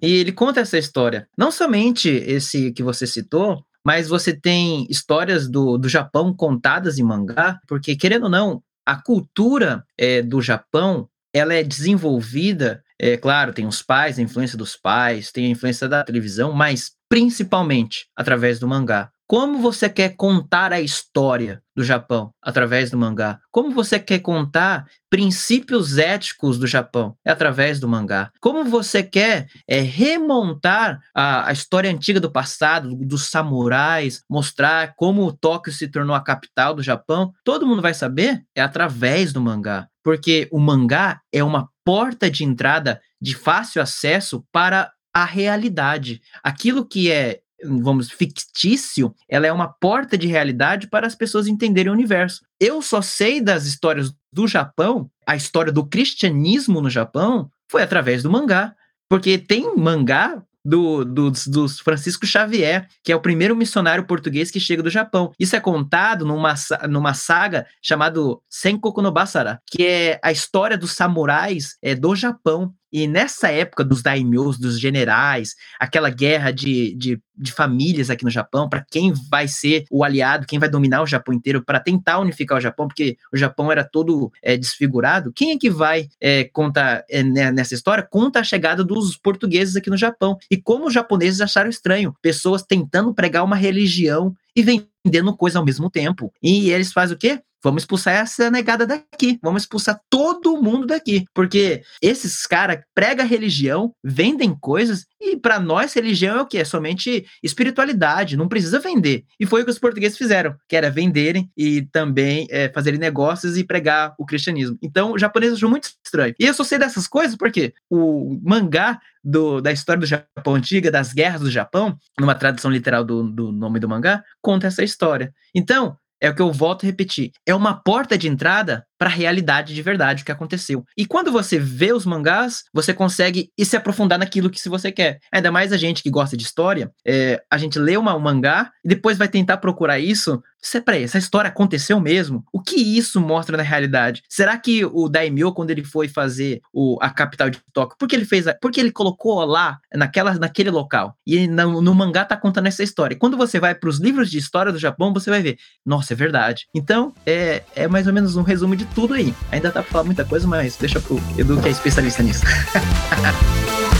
E 0.00 0.12
ele 0.12 0.32
conta 0.32 0.60
essa 0.60 0.78
história. 0.78 1.26
Não 1.36 1.50
somente 1.50 2.08
esse 2.08 2.72
que 2.72 2.82
você 2.82 3.06
citou, 3.06 3.64
mas 3.84 4.08
você 4.08 4.32
tem 4.32 4.86
histórias 4.88 5.48
do, 5.48 5.76
do 5.76 5.88
Japão 5.88 6.34
contadas 6.34 6.98
em 6.98 7.02
mangá, 7.02 7.58
porque, 7.68 7.94
querendo 7.96 8.24
ou 8.24 8.30
não, 8.30 8.62
a 8.86 8.96
cultura 8.96 9.84
é, 9.98 10.22
do 10.22 10.40
Japão 10.40 11.08
ela 11.34 11.52
é 11.52 11.62
desenvolvida, 11.62 12.82
é 12.98 13.16
claro, 13.16 13.52
tem 13.52 13.66
os 13.66 13.82
pais, 13.82 14.18
a 14.18 14.22
influência 14.22 14.56
dos 14.56 14.76
pais, 14.76 15.32
tem 15.32 15.46
a 15.46 15.50
influência 15.50 15.88
da 15.88 16.04
televisão, 16.04 16.52
mas 16.52 16.92
principalmente 17.08 18.06
através 18.16 18.58
do 18.58 18.68
mangá. 18.68 19.10
Como 19.26 19.58
você 19.58 19.88
quer 19.88 20.16
contar 20.16 20.70
a 20.70 20.82
história 20.82 21.62
do 21.74 21.82
Japão 21.82 22.30
através 22.42 22.90
do 22.90 22.98
mangá? 22.98 23.40
Como 23.50 23.70
você 23.70 23.98
quer 23.98 24.18
contar 24.18 24.86
princípios 25.08 25.96
éticos 25.96 26.58
do 26.58 26.66
Japão? 26.66 27.16
Através 27.26 27.80
do 27.80 27.88
mangá. 27.88 28.30
Como 28.38 28.64
você 28.64 29.02
quer 29.02 29.48
é, 29.66 29.80
remontar 29.80 31.00
a, 31.14 31.48
a, 31.48 31.52
história 31.52 31.90
antiga 31.90 32.20
do 32.20 32.30
passado, 32.30 32.94
dos 32.94 33.30
samurais, 33.30 34.22
mostrar 34.28 34.94
como 34.94 35.32
Tóquio 35.32 35.72
se 35.72 35.88
tornou 35.88 36.14
a 36.14 36.22
capital 36.22 36.74
do 36.74 36.82
Japão? 36.82 37.32
Todo 37.42 37.66
mundo 37.66 37.80
vai 37.80 37.94
saber? 37.94 38.42
É 38.54 38.60
através 38.60 39.32
do 39.32 39.40
mangá. 39.40 39.88
Porque 40.02 40.48
o 40.52 40.60
mangá 40.60 41.22
é 41.32 41.42
uma 41.42 41.70
porta 41.82 42.30
de 42.30 42.44
entrada 42.44 43.00
de 43.20 43.34
fácil 43.34 43.80
acesso 43.80 44.44
para 44.52 44.92
a 45.14 45.24
realidade. 45.24 46.20
Aquilo 46.42 46.84
que 46.84 47.10
é 47.10 47.40
vamos, 47.66 48.10
fictício, 48.10 49.14
ela 49.26 49.46
é 49.46 49.52
uma 49.52 49.68
porta 49.68 50.18
de 50.18 50.26
realidade 50.26 50.86
para 50.88 51.06
as 51.06 51.14
pessoas 51.14 51.46
entenderem 51.46 51.90
o 51.90 51.94
universo. 51.94 52.44
Eu 52.60 52.82
só 52.82 53.00
sei 53.00 53.40
das 53.40 53.64
histórias 53.64 54.12
do 54.30 54.46
Japão, 54.46 55.10
a 55.26 55.34
história 55.34 55.72
do 55.72 55.86
cristianismo 55.86 56.80
no 56.80 56.90
Japão 56.90 57.50
foi 57.70 57.82
através 57.82 58.22
do 58.22 58.30
mangá. 58.30 58.74
Porque 59.08 59.38
tem 59.38 59.76
mangá 59.76 60.42
do, 60.64 61.04
dos 61.04 61.78
Francisco 61.80 62.26
Xavier, 62.26 62.88
que 63.02 63.12
é 63.12 63.16
o 63.16 63.20
primeiro 63.20 63.54
missionário 63.54 64.06
português 64.06 64.50
que 64.50 64.58
chega 64.58 64.82
do 64.82 64.88
Japão. 64.88 65.30
Isso 65.38 65.54
é 65.54 65.60
contado 65.60 66.24
numa, 66.24 66.54
numa 66.88 67.12
saga 67.12 67.66
chamada 67.82 68.18
Senkoku 68.48 69.02
no 69.02 69.12
Basara, 69.12 69.60
que 69.66 69.86
é 69.86 70.18
a 70.22 70.32
história 70.32 70.78
dos 70.78 70.92
samurais 70.92 71.76
é, 71.82 71.94
do 71.94 72.16
Japão. 72.16 72.72
E 72.94 73.08
nessa 73.08 73.50
época 73.50 73.82
dos 73.82 74.02
daimyos, 74.02 74.56
dos 74.56 74.78
generais, 74.78 75.56
aquela 75.80 76.08
guerra 76.10 76.52
de, 76.52 76.94
de, 76.94 77.20
de 77.36 77.50
famílias 77.50 78.08
aqui 78.08 78.22
no 78.22 78.30
Japão, 78.30 78.68
para 78.68 78.86
quem 78.88 79.12
vai 79.28 79.48
ser 79.48 79.84
o 79.90 80.04
aliado, 80.04 80.46
quem 80.46 80.60
vai 80.60 80.68
dominar 80.68 81.02
o 81.02 81.06
Japão 81.06 81.34
inteiro, 81.34 81.60
para 81.60 81.80
tentar 81.80 82.20
unificar 82.20 82.56
o 82.56 82.60
Japão, 82.60 82.86
porque 82.86 83.16
o 83.32 83.36
Japão 83.36 83.72
era 83.72 83.82
todo 83.82 84.30
é, 84.40 84.56
desfigurado, 84.56 85.32
quem 85.32 85.50
é 85.50 85.58
que 85.58 85.68
vai 85.68 86.08
é, 86.20 86.44
contar 86.44 87.04
é, 87.10 87.24
nessa 87.50 87.74
história? 87.74 88.06
Conta 88.08 88.38
a 88.38 88.44
chegada 88.44 88.84
dos 88.84 89.16
portugueses 89.16 89.74
aqui 89.74 89.90
no 89.90 89.96
Japão. 89.96 90.38
E 90.48 90.56
como 90.56 90.86
os 90.86 90.94
japoneses 90.94 91.40
acharam 91.40 91.68
estranho, 91.68 92.14
pessoas 92.22 92.62
tentando 92.62 93.12
pregar 93.12 93.42
uma 93.42 93.56
religião 93.56 94.32
e 94.54 94.62
vendendo 94.62 95.36
coisa 95.36 95.58
ao 95.58 95.64
mesmo 95.64 95.90
tempo. 95.90 96.32
E 96.40 96.70
eles 96.70 96.92
fazem 96.92 97.16
o 97.16 97.18
quê? 97.18 97.40
Vamos 97.64 97.82
expulsar 97.82 98.14
essa 98.14 98.50
negada 98.50 98.86
daqui. 98.86 99.38
Vamos 99.42 99.62
expulsar 99.62 99.98
todo 100.10 100.62
mundo 100.62 100.86
daqui. 100.86 101.24
Porque 101.34 101.82
esses 102.02 102.46
caras 102.46 102.80
pregam 102.94 103.26
religião, 103.26 103.94
vendem 104.04 104.54
coisas, 104.54 105.06
e 105.18 105.38
para 105.38 105.58
nós, 105.58 105.94
religião 105.94 106.36
é 106.36 106.42
o 106.42 106.46
que? 106.46 106.58
É 106.58 106.64
somente 106.64 107.26
espiritualidade, 107.42 108.36
não 108.36 108.46
precisa 108.46 108.78
vender. 108.78 109.24
E 109.40 109.46
foi 109.46 109.62
o 109.62 109.64
que 109.64 109.70
os 109.70 109.78
portugueses 109.78 110.18
fizeram, 110.18 110.54
que 110.68 110.76
era 110.76 110.90
venderem 110.90 111.50
e 111.56 111.82
também 111.90 112.46
é, 112.50 112.68
fazerem 112.68 113.00
negócios 113.00 113.56
e 113.56 113.64
pregar 113.64 114.14
o 114.18 114.26
cristianismo. 114.26 114.76
Então, 114.82 115.12
o 115.12 115.18
japonês 115.18 115.54
achou 115.54 115.70
muito 115.70 115.88
estranho. 116.04 116.34
E 116.38 116.44
eu 116.44 116.52
só 116.52 116.62
sei 116.62 116.78
dessas 116.78 117.06
coisas 117.06 117.36
porque 117.36 117.72
o 117.88 118.38
mangá 118.42 119.00
do, 119.24 119.62
da 119.62 119.72
história 119.72 120.00
do 120.00 120.06
Japão 120.06 120.54
antiga, 120.54 120.90
das 120.90 121.14
guerras 121.14 121.40
do 121.40 121.50
Japão, 121.50 121.96
numa 122.20 122.34
tradução 122.34 122.70
literal 122.70 123.02
do, 123.02 123.22
do 123.22 123.50
nome 123.50 123.80
do 123.80 123.88
mangá, 123.88 124.22
conta 124.42 124.66
essa 124.66 124.84
história. 124.84 125.32
Então, 125.54 125.96
é 126.24 126.30
o 126.30 126.34
que 126.34 126.40
eu 126.40 126.50
volto 126.50 126.84
a 126.84 126.86
repetir. 126.86 127.32
É 127.46 127.54
uma 127.54 127.74
porta 127.74 128.16
de 128.16 128.28
entrada 128.28 128.86
para 128.98 129.08
a 129.08 129.12
realidade 129.12 129.74
de 129.74 129.82
verdade 129.82 130.22
o 130.22 130.26
que 130.26 130.32
aconteceu. 130.32 130.84
E 130.96 131.06
quando 131.06 131.32
você 131.32 131.58
vê 131.58 131.92
os 131.92 132.06
mangás, 132.06 132.64
você 132.72 132.94
consegue 132.94 133.50
se 133.58 133.76
aprofundar 133.76 134.18
naquilo 134.18 134.50
que 134.50 134.60
se 134.60 134.68
você 134.68 134.92
quer. 134.92 135.18
Ainda 135.32 135.50
mais 135.50 135.72
a 135.72 135.76
gente 135.76 136.02
que 136.02 136.10
gosta 136.10 136.36
de 136.36 136.44
história, 136.44 136.90
é, 137.06 137.42
a 137.50 137.58
gente 137.58 137.78
lê 137.78 137.96
uma, 137.96 138.14
um 138.14 138.20
mangá 138.20 138.70
e 138.84 138.88
depois 138.88 139.18
vai 139.18 139.28
tentar 139.28 139.58
procurar 139.58 139.98
isso. 139.98 140.42
Cê, 140.62 140.80
peraí, 140.80 141.02
essa 141.02 141.18
história 141.18 141.48
aconteceu 141.48 142.00
mesmo? 142.00 142.42
O 142.50 142.60
que 142.60 142.76
isso 142.76 143.20
mostra 143.20 143.56
na 143.56 143.62
realidade? 143.62 144.22
Será 144.28 144.56
que 144.56 144.84
o 144.84 145.08
Daimyo, 145.08 145.52
quando 145.52 145.70
ele 145.70 145.84
foi 145.84 146.08
fazer 146.08 146.62
o, 146.72 146.96
a 147.02 147.10
capital 147.10 147.50
de 147.50 147.60
Tóquio, 147.72 147.98
por 147.98 148.08
que 148.08 148.16
ele 148.16 148.24
fez? 148.24 148.46
Por 148.62 148.70
que 148.70 148.80
ele 148.80 148.90
colocou 148.90 149.44
lá, 149.44 149.78
naquela, 149.92 150.34
naquele 150.34 150.70
local? 150.70 151.16
E 151.26 151.46
no, 151.46 151.82
no 151.82 151.94
mangá 151.94 152.24
tá 152.24 152.36
contando 152.36 152.66
essa 152.66 152.82
história. 152.82 153.14
E 153.14 153.18
quando 153.18 153.36
você 153.36 153.60
vai 153.60 153.74
para 153.74 153.90
os 153.90 153.98
livros 153.98 154.30
de 154.30 154.38
história 154.38 154.72
do 154.72 154.78
Japão, 154.78 155.12
você 155.12 155.28
vai 155.28 155.42
ver, 155.42 155.58
nossa, 155.84 156.14
é 156.14 156.16
verdade. 156.16 156.66
Então, 156.74 157.12
é, 157.26 157.62
é 157.76 157.86
mais 157.86 158.06
ou 158.06 158.12
menos 158.14 158.36
um 158.36 158.42
resumo 158.42 158.74
de 158.74 158.86
tudo 158.94 159.14
aí. 159.14 159.34
Ainda 159.50 159.70
dá 159.70 159.82
pra 159.82 159.90
falar 159.90 160.04
muita 160.04 160.24
coisa, 160.24 160.46
mas 160.46 160.76
deixa 160.76 161.00
pro 161.00 161.20
Edu 161.36 161.60
que 161.60 161.68
é 161.68 161.72
especialista 161.72 162.22
nisso. 162.22 162.44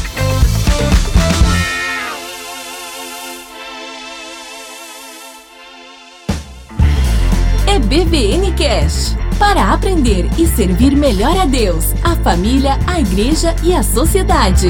é 7.67 7.79
BVN 7.79 8.53
Cash. 8.57 9.17
Para 9.39 9.73
aprender 9.73 10.31
e 10.39 10.47
servir 10.47 10.97
melhor 10.97 11.37
a 11.37 11.45
Deus, 11.45 11.93
a 12.05 12.15
família, 12.17 12.79
a 12.87 13.01
igreja 13.01 13.55
e 13.65 13.75
a 13.75 13.83
sociedade. 13.83 14.69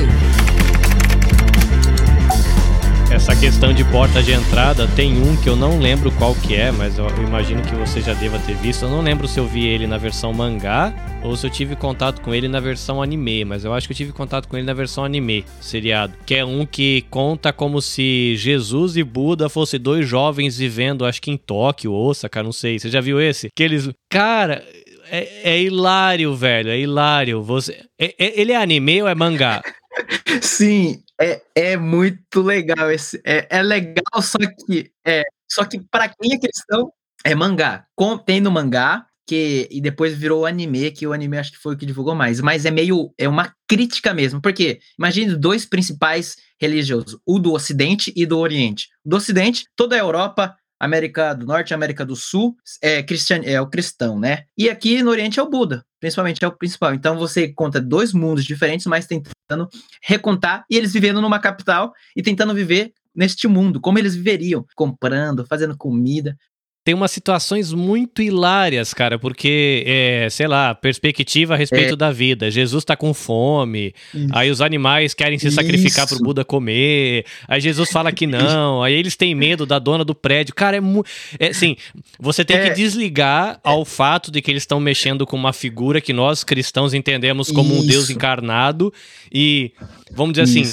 Essa 3.14 3.36
questão 3.36 3.72
de 3.72 3.84
porta 3.84 4.20
de 4.20 4.32
entrada 4.32 4.88
tem 4.88 5.16
um 5.22 5.36
que 5.40 5.48
eu 5.48 5.54
não 5.54 5.78
lembro 5.78 6.10
qual 6.18 6.34
que 6.34 6.56
é, 6.56 6.72
mas 6.72 6.98
eu 6.98 7.06
imagino 7.22 7.62
que 7.62 7.72
você 7.76 8.00
já 8.00 8.12
deva 8.12 8.40
ter 8.40 8.56
visto. 8.56 8.86
Eu 8.86 8.90
não 8.90 9.00
lembro 9.00 9.28
se 9.28 9.38
eu 9.38 9.46
vi 9.46 9.68
ele 9.68 9.86
na 9.86 9.96
versão 9.96 10.32
mangá 10.32 10.92
ou 11.22 11.36
se 11.36 11.46
eu 11.46 11.50
tive 11.50 11.76
contato 11.76 12.20
com 12.20 12.34
ele 12.34 12.48
na 12.48 12.58
versão 12.58 13.00
anime, 13.00 13.44
mas 13.44 13.64
eu 13.64 13.72
acho 13.72 13.86
que 13.86 13.92
eu 13.92 13.96
tive 13.96 14.12
contato 14.12 14.48
com 14.48 14.56
ele 14.56 14.66
na 14.66 14.74
versão 14.74 15.04
anime, 15.04 15.44
seriado. 15.60 16.12
Que 16.26 16.34
é 16.34 16.44
um 16.44 16.66
que 16.66 17.06
conta 17.08 17.52
como 17.52 17.80
se 17.80 18.34
Jesus 18.36 18.96
e 18.96 19.04
Buda 19.04 19.48
fossem 19.48 19.78
dois 19.78 20.08
jovens 20.08 20.58
vivendo, 20.58 21.06
acho 21.06 21.22
que 21.22 21.30
em 21.30 21.36
Tóquio, 21.36 21.92
Osaka, 21.92 22.42
não 22.42 22.52
sei. 22.52 22.80
Você 22.80 22.90
já 22.90 23.00
viu 23.00 23.20
esse? 23.20 23.48
Que 23.54 23.62
eles. 23.62 23.88
Cara, 24.10 24.60
é, 25.08 25.52
é 25.52 25.62
hilário, 25.62 26.34
velho. 26.34 26.68
É 26.68 26.80
hilário. 26.80 27.44
Você... 27.44 27.80
É, 27.96 28.12
é, 28.18 28.40
ele 28.40 28.50
é 28.50 28.56
anime 28.56 29.02
ou 29.02 29.08
é 29.08 29.14
mangá? 29.14 29.62
Sim, 30.42 31.03
é, 31.20 31.42
é 31.54 31.76
muito 31.76 32.42
legal. 32.42 32.90
Esse, 32.90 33.20
é, 33.24 33.46
é 33.50 33.62
legal, 33.62 34.22
só 34.22 34.38
que 34.38 34.90
é, 35.06 35.22
só 35.50 35.64
que 35.64 35.80
para 35.90 36.08
quem 36.08 36.34
é 36.34 36.38
cristão, 36.38 36.92
é 37.24 37.34
mangá. 37.34 37.86
Com, 37.94 38.18
tem 38.18 38.40
no 38.40 38.50
mangá, 38.50 39.06
que 39.26 39.68
e 39.70 39.80
depois 39.80 40.16
virou 40.16 40.44
anime, 40.46 40.90
que 40.90 41.06
o 41.06 41.12
anime 41.12 41.38
acho 41.38 41.52
que 41.52 41.58
foi 41.58 41.74
o 41.74 41.78
que 41.78 41.86
divulgou 41.86 42.14
mais, 42.14 42.40
mas 42.40 42.64
é 42.64 42.70
meio 42.70 43.12
é 43.18 43.28
uma 43.28 43.54
crítica 43.68 44.12
mesmo, 44.12 44.40
porque 44.40 44.78
imagine 44.98 45.36
dois 45.36 45.64
principais 45.64 46.36
religiosos, 46.60 47.18
o 47.26 47.38
do 47.38 47.52
ocidente 47.52 48.12
e 48.14 48.26
do 48.26 48.38
oriente. 48.38 48.88
Do 49.04 49.16
ocidente, 49.16 49.64
toda 49.74 49.96
a 49.96 49.98
Europa 49.98 50.54
América 50.84 51.34
do 51.34 51.46
Norte 51.46 51.74
América 51.74 52.04
do 52.04 52.14
Sul 52.14 52.56
é, 52.82 53.02
cristian, 53.02 53.40
é 53.44 53.60
o 53.60 53.66
cristão, 53.66 54.18
né? 54.18 54.44
E 54.56 54.68
aqui 54.68 55.02
no 55.02 55.10
Oriente 55.10 55.40
é 55.40 55.42
o 55.42 55.48
Buda, 55.48 55.84
principalmente 55.98 56.44
é 56.44 56.48
o 56.48 56.56
principal. 56.56 56.94
Então 56.94 57.18
você 57.18 57.48
conta 57.52 57.80
dois 57.80 58.12
mundos 58.12 58.44
diferentes, 58.44 58.86
mas 58.86 59.06
tentando 59.06 59.68
recontar 60.02 60.64
e 60.70 60.76
eles 60.76 60.92
vivendo 60.92 61.20
numa 61.20 61.38
capital 61.38 61.92
e 62.14 62.22
tentando 62.22 62.54
viver 62.54 62.92
neste 63.14 63.46
mundo, 63.46 63.80
como 63.80 63.98
eles 63.98 64.14
viveriam, 64.14 64.66
comprando, 64.74 65.46
fazendo 65.46 65.76
comida, 65.76 66.36
tem 66.84 66.94
umas 66.94 67.10
situações 67.10 67.72
muito 67.72 68.20
hilárias, 68.20 68.92
cara, 68.92 69.18
porque, 69.18 69.82
é, 69.86 70.28
sei 70.30 70.46
lá, 70.46 70.74
perspectiva 70.74 71.54
a 71.54 71.56
respeito 71.56 71.94
é. 71.94 71.96
da 71.96 72.12
vida. 72.12 72.50
Jesus 72.50 72.84
tá 72.84 72.94
com 72.94 73.14
fome, 73.14 73.94
Isso. 74.12 74.28
aí 74.32 74.50
os 74.50 74.60
animais 74.60 75.14
querem 75.14 75.38
se 75.38 75.50
sacrificar 75.50 76.04
Isso. 76.04 76.14
pro 76.14 76.24
Buda 76.24 76.44
comer, 76.44 77.24
aí 77.48 77.58
Jesus 77.58 77.90
fala 77.90 78.12
que 78.12 78.26
não, 78.26 78.82
aí 78.84 78.92
eles 78.92 79.16
têm 79.16 79.34
medo 79.34 79.64
da 79.64 79.78
dona 79.78 80.04
do 80.04 80.14
prédio. 80.14 80.54
Cara, 80.54 80.76
é 80.76 80.80
muito. 80.80 81.08
É, 81.38 81.48
assim, 81.48 81.74
você 82.20 82.44
tem 82.44 82.58
é. 82.58 82.68
que 82.68 82.74
desligar 82.74 83.58
ao 83.64 83.86
fato 83.86 84.30
de 84.30 84.42
que 84.42 84.50
eles 84.50 84.64
estão 84.64 84.78
mexendo 84.78 85.26
com 85.26 85.36
uma 85.36 85.54
figura 85.54 86.02
que 86.02 86.12
nós 86.12 86.44
cristãos 86.44 86.92
entendemos 86.92 87.50
como 87.50 87.72
Isso. 87.72 87.82
um 87.82 87.86
Deus 87.86 88.10
encarnado 88.10 88.92
e, 89.32 89.72
vamos 90.12 90.34
dizer 90.34 90.42
assim 90.42 90.70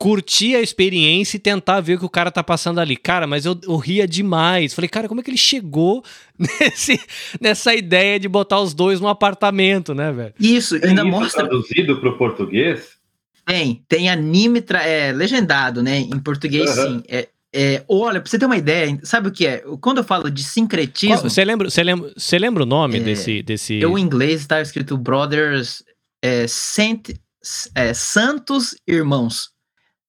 curtir 0.00 0.56
a 0.56 0.62
experiência 0.62 1.36
e 1.36 1.40
tentar 1.40 1.78
ver 1.82 1.96
o 1.96 1.98
que 1.98 2.06
o 2.06 2.08
cara 2.10 2.30
tá 2.30 2.42
passando 2.42 2.80
ali. 2.80 2.96
Cara, 2.96 3.26
mas 3.26 3.44
eu, 3.44 3.54
eu 3.64 3.76
ria 3.76 4.08
demais. 4.08 4.72
Falei, 4.72 4.88
cara, 4.88 5.06
como 5.06 5.20
é 5.20 5.22
que 5.22 5.28
ele 5.28 5.36
chegou 5.36 6.02
nesse, 6.40 6.98
nessa 7.38 7.74
ideia 7.74 8.18
de 8.18 8.26
botar 8.26 8.60
os 8.60 8.72
dois 8.72 8.98
no 8.98 9.08
apartamento, 9.08 9.94
né, 9.94 10.10
velho? 10.10 10.32
Isso, 10.40 10.80
tem 10.80 10.88
ainda 10.88 11.02
isso 11.02 11.10
mostra. 11.10 11.46
traduzido 11.46 12.00
pro 12.00 12.16
português? 12.16 12.92
Tem, 13.44 13.84
tem 13.86 14.08
anime 14.08 14.62
tra... 14.62 14.82
é, 14.82 15.12
legendado, 15.12 15.82
né? 15.82 15.98
Em 15.98 16.18
português, 16.18 16.78
uhum. 16.78 17.00
sim. 17.00 17.04
É, 17.06 17.28
é, 17.52 17.84
olha, 17.86 18.22
pra 18.22 18.30
você 18.30 18.38
ter 18.38 18.46
uma 18.46 18.56
ideia, 18.56 18.98
sabe 19.02 19.28
o 19.28 19.30
que 19.30 19.46
é? 19.46 19.62
Quando 19.82 19.98
eu 19.98 20.04
falo 20.04 20.30
de 20.30 20.42
sincretismo. 20.42 21.28
Você 21.28 21.44
lembra, 21.44 21.68
você 21.68 21.82
lembra, 21.82 22.10
você 22.16 22.38
lembra 22.38 22.62
o 22.62 22.66
nome 22.66 23.00
é, 23.00 23.00
desse, 23.00 23.42
desse. 23.42 23.74
Eu, 23.74 23.98
em 23.98 24.02
inglês, 24.02 24.40
estava 24.40 24.62
escrito 24.62 24.96
Brothers 24.96 25.84
é, 26.24 26.46
Saint, 26.48 27.10
é, 27.74 27.92
Santos 27.92 28.74
Irmãos. 28.88 29.50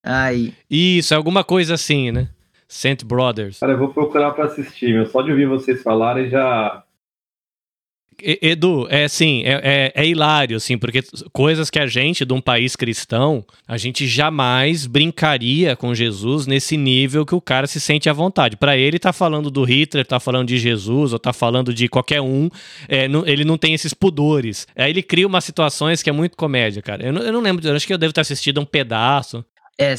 Aí. 0.03 0.53
Isso, 0.69 1.13
é 1.13 1.17
alguma 1.17 1.43
coisa 1.43 1.75
assim, 1.75 2.11
né? 2.11 2.29
Saint 2.71 3.03
Brothers. 3.03 3.59
Cara, 3.59 3.73
eu 3.73 3.77
vou 3.77 3.89
procurar 3.89 4.31
para 4.31 4.45
assistir, 4.45 4.93
meu. 4.93 5.05
Só 5.05 5.21
de 5.21 5.29
ouvir 5.29 5.45
vocês 5.45 5.83
falarem 5.83 6.29
já. 6.29 6.83
Edu, 8.23 8.87
é 8.89 9.05
assim, 9.05 9.41
é, 9.43 9.61
é, 9.63 9.91
é, 9.95 10.07
hilário, 10.07 10.55
assim, 10.55 10.77
porque 10.77 11.01
coisas 11.33 11.71
que 11.71 11.79
a 11.79 11.87
gente, 11.87 12.23
de 12.23 12.33
um 12.33 12.39
país 12.39 12.75
cristão, 12.75 13.43
a 13.67 13.77
gente 13.77 14.05
jamais 14.05 14.85
brincaria 14.85 15.75
com 15.75 15.95
Jesus 15.95 16.45
nesse 16.45 16.77
nível 16.77 17.25
que 17.25 17.33
o 17.33 17.41
cara 17.41 17.65
se 17.65 17.79
sente 17.79 18.09
à 18.09 18.13
vontade. 18.13 18.57
Para 18.57 18.77
ele, 18.77 18.99
tá 18.99 19.11
falando 19.11 19.49
do 19.49 19.63
Hitler, 19.63 20.05
tá 20.05 20.19
falando 20.19 20.47
de 20.49 20.59
Jesus, 20.59 21.13
ou 21.13 21.19
tá 21.19 21.33
falando 21.33 21.73
de 21.73 21.87
qualquer 21.87 22.21
um, 22.21 22.47
é, 22.87 23.07
não, 23.07 23.25
ele 23.25 23.43
não 23.43 23.57
tem 23.57 23.73
esses 23.73 23.93
pudores. 23.93 24.67
Aí 24.75 24.91
ele 24.91 25.01
cria 25.01 25.25
umas 25.25 25.43
situações 25.43 26.03
que 26.03 26.09
é 26.09 26.13
muito 26.13 26.37
comédia, 26.37 26.81
cara. 26.81 27.03
Eu 27.03 27.11
não, 27.11 27.21
eu 27.23 27.33
não 27.33 27.41
lembro, 27.41 27.67
eu 27.67 27.75
acho 27.75 27.87
que 27.87 27.93
eu 27.93 27.97
devo 27.97 28.13
ter 28.13 28.21
assistido 28.21 28.61
um 28.61 28.65
pedaço 28.65 29.43
é 29.77 29.95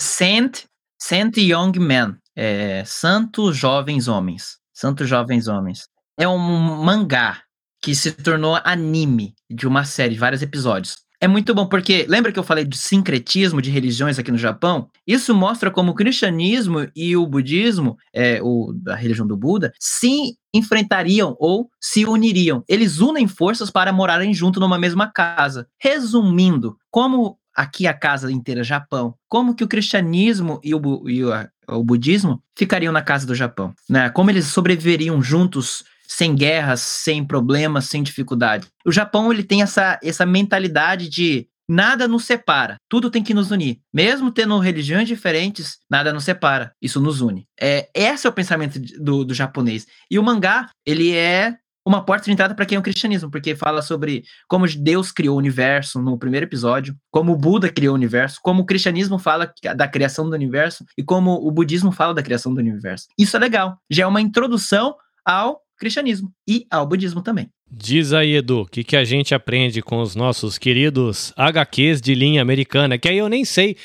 Saint, 0.00 0.64
Saint 1.00 1.36
Young 1.36 1.78
Men, 1.78 2.16
é, 2.34 2.84
Santos 2.84 3.56
Jovens 3.56 4.08
Homens. 4.08 4.58
Santos 4.72 5.08
Jovens 5.08 5.48
Homens. 5.48 5.88
É 6.18 6.28
um 6.28 6.38
mangá 6.38 7.42
que 7.80 7.94
se 7.94 8.12
tornou 8.12 8.58
anime 8.64 9.34
de 9.50 9.66
uma 9.66 9.84
série, 9.84 10.16
vários 10.16 10.42
episódios. 10.42 11.06
É 11.18 11.26
muito 11.26 11.54
bom 11.54 11.66
porque 11.66 12.04
lembra 12.08 12.30
que 12.30 12.38
eu 12.38 12.42
falei 12.42 12.64
de 12.64 12.76
sincretismo 12.76 13.62
de 13.62 13.70
religiões 13.70 14.18
aqui 14.18 14.30
no 14.30 14.36
Japão? 14.36 14.90
Isso 15.06 15.34
mostra 15.34 15.70
como 15.70 15.92
o 15.92 15.94
cristianismo 15.94 16.86
e 16.94 17.16
o 17.16 17.26
budismo, 17.26 17.96
é, 18.12 18.38
o, 18.42 18.74
a 18.88 18.94
religião 18.94 19.26
do 19.26 19.36
Buda, 19.36 19.72
se 19.80 20.36
enfrentariam 20.52 21.34
ou 21.38 21.70
se 21.80 22.04
uniriam. 22.04 22.62
Eles 22.68 23.00
unem 23.00 23.26
forças 23.26 23.70
para 23.70 23.94
morarem 23.94 24.34
junto 24.34 24.60
numa 24.60 24.78
mesma 24.78 25.10
casa. 25.10 25.66
Resumindo, 25.80 26.76
como 26.90 27.38
aqui 27.56 27.86
a 27.86 27.94
casa 27.94 28.30
inteira 28.30 28.62
Japão, 28.62 29.14
como 29.28 29.54
que 29.54 29.64
o 29.64 29.68
cristianismo 29.68 30.60
e 30.62 30.74
o, 30.74 31.08
e 31.08 31.24
o, 31.24 31.30
o 31.68 31.82
budismo 31.82 32.42
ficariam 32.56 32.92
na 32.92 33.02
casa 33.02 33.26
do 33.26 33.34
Japão? 33.34 33.74
Né? 33.88 34.10
Como 34.10 34.30
eles 34.30 34.46
sobreviveriam 34.46 35.20
juntos 35.22 35.84
sem 36.06 36.34
guerras, 36.34 36.80
sem 36.80 37.24
problemas, 37.24 37.86
sem 37.86 38.02
dificuldade. 38.02 38.68
O 38.84 38.92
Japão 38.92 39.32
ele 39.32 39.42
tem 39.42 39.62
essa, 39.62 39.98
essa 40.02 40.24
mentalidade 40.24 41.08
de 41.08 41.48
nada 41.68 42.06
nos 42.06 42.24
separa, 42.24 42.76
tudo 42.88 43.10
tem 43.10 43.22
que 43.22 43.34
nos 43.34 43.50
unir. 43.50 43.80
Mesmo 43.92 44.30
tendo 44.30 44.58
religiões 44.58 45.08
diferentes, 45.08 45.78
nada 45.90 46.12
nos 46.12 46.24
separa, 46.24 46.72
isso 46.80 47.00
nos 47.00 47.20
une. 47.20 47.46
É, 47.60 47.88
esse 47.92 48.26
é 48.26 48.30
o 48.30 48.32
pensamento 48.32 48.78
do, 49.00 49.24
do 49.24 49.34
japonês. 49.34 49.86
E 50.10 50.18
o 50.18 50.22
mangá, 50.22 50.70
ele 50.84 51.12
é 51.12 51.56
uma 51.86 52.04
porta 52.04 52.24
de 52.24 52.32
entrada 52.32 52.52
para 52.52 52.66
quem 52.66 52.74
é 52.74 52.78
o 52.78 52.82
cristianismo, 52.82 53.30
porque 53.30 53.54
fala 53.54 53.80
sobre 53.80 54.24
como 54.48 54.66
Deus 54.66 55.12
criou 55.12 55.36
o 55.36 55.38
universo 55.38 56.02
no 56.02 56.18
primeiro 56.18 56.44
episódio, 56.44 56.96
como 57.12 57.32
o 57.32 57.36
Buda 57.36 57.68
criou 57.70 57.92
o 57.92 57.96
universo, 57.96 58.40
como 58.42 58.62
o 58.62 58.66
cristianismo 58.66 59.20
fala 59.20 59.52
da 59.76 59.86
criação 59.86 60.28
do 60.28 60.34
universo 60.34 60.84
e 60.98 61.04
como 61.04 61.34
o 61.34 61.50
budismo 61.52 61.92
fala 61.92 62.12
da 62.12 62.24
criação 62.24 62.52
do 62.52 62.58
universo. 62.58 63.06
Isso 63.16 63.36
é 63.36 63.40
legal. 63.40 63.78
Já 63.88 64.02
é 64.02 64.06
uma 64.06 64.20
introdução 64.20 64.96
ao 65.24 65.60
cristianismo 65.78 66.32
e 66.48 66.66
ao 66.68 66.86
budismo 66.86 67.22
também. 67.22 67.48
Diz 67.70 68.12
aí, 68.12 68.34
Edu, 68.34 68.62
o 68.62 68.66
que, 68.66 68.82
que 68.82 68.96
a 68.96 69.04
gente 69.04 69.34
aprende 69.34 69.80
com 69.80 70.00
os 70.00 70.16
nossos 70.16 70.58
queridos 70.58 71.32
HQs 71.36 72.00
de 72.00 72.14
linha 72.14 72.42
americana, 72.42 72.98
que 72.98 73.08
aí 73.08 73.18
eu 73.18 73.28
nem 73.28 73.44
sei. 73.44 73.76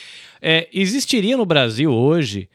É, 0.42 0.68
existiria 0.74 1.38
no 1.38 1.46
Brasil 1.46 1.92
hoje 1.92 2.50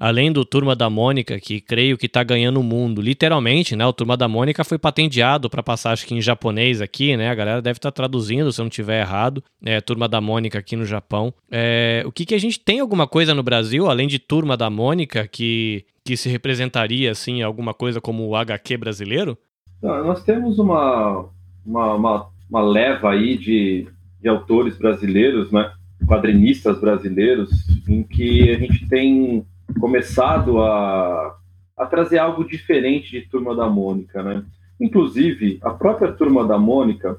além 0.00 0.32
do 0.32 0.46
Turma 0.46 0.74
da 0.74 0.88
Mônica, 0.88 1.38
que 1.38 1.60
creio 1.60 1.98
que 1.98 2.06
está 2.06 2.24
ganhando 2.24 2.58
o 2.58 2.62
mundo, 2.62 3.02
literalmente, 3.02 3.76
né? 3.76 3.84
O 3.84 3.92
Turma 3.92 4.16
da 4.16 4.26
Mônica 4.26 4.64
foi 4.64 4.78
patenteado 4.78 5.50
para 5.50 5.62
passar, 5.62 5.92
acho 5.92 6.06
que 6.06 6.14
em 6.14 6.22
japonês 6.22 6.80
aqui, 6.80 7.18
né? 7.18 7.28
A 7.28 7.34
galera 7.34 7.60
deve 7.60 7.76
estar 7.76 7.90
tá 7.90 7.94
traduzindo, 7.94 8.50
se 8.50 8.58
eu 8.58 8.64
não 8.64 8.70
tiver 8.70 9.00
errado. 9.00 9.44
É, 9.62 9.78
Turma 9.78 10.08
da 10.08 10.18
Mônica 10.18 10.58
aqui 10.58 10.74
no 10.74 10.86
Japão. 10.86 11.34
É, 11.50 12.02
o 12.06 12.10
que, 12.10 12.24
que 12.24 12.34
a 12.34 12.40
gente 12.40 12.58
tem 12.58 12.80
alguma 12.80 13.06
coisa 13.06 13.34
no 13.34 13.42
Brasil, 13.42 13.90
além 13.90 14.08
de 14.08 14.18
Turma 14.18 14.56
da 14.56 14.70
Mônica, 14.70 15.28
que, 15.28 15.84
que 16.02 16.16
se 16.16 16.30
representaria, 16.30 17.10
assim, 17.10 17.42
alguma 17.42 17.74
coisa 17.74 18.00
como 18.00 18.26
o 18.26 18.34
HQ 18.34 18.78
brasileiro? 18.78 19.36
Nós 19.82 20.24
temos 20.24 20.58
uma, 20.58 21.28
uma, 21.64 21.94
uma, 21.94 22.26
uma 22.48 22.62
leva 22.62 23.10
aí 23.10 23.36
de, 23.36 23.86
de 24.18 24.28
autores 24.30 24.78
brasileiros, 24.78 25.52
né? 25.52 25.70
Quadrinistas 26.06 26.80
brasileiros, 26.80 27.50
em 27.86 28.02
que 28.02 28.50
a 28.50 28.58
gente 28.58 28.88
tem 28.88 29.44
começado 29.78 30.60
a, 30.62 31.36
a 31.76 31.86
trazer 31.86 32.18
algo 32.18 32.44
diferente 32.44 33.10
de 33.10 33.28
Turma 33.28 33.54
da 33.54 33.68
Mônica, 33.68 34.22
né? 34.22 34.44
Inclusive, 34.80 35.58
a 35.62 35.70
própria 35.70 36.12
Turma 36.12 36.46
da 36.46 36.58
Mônica, 36.58 37.18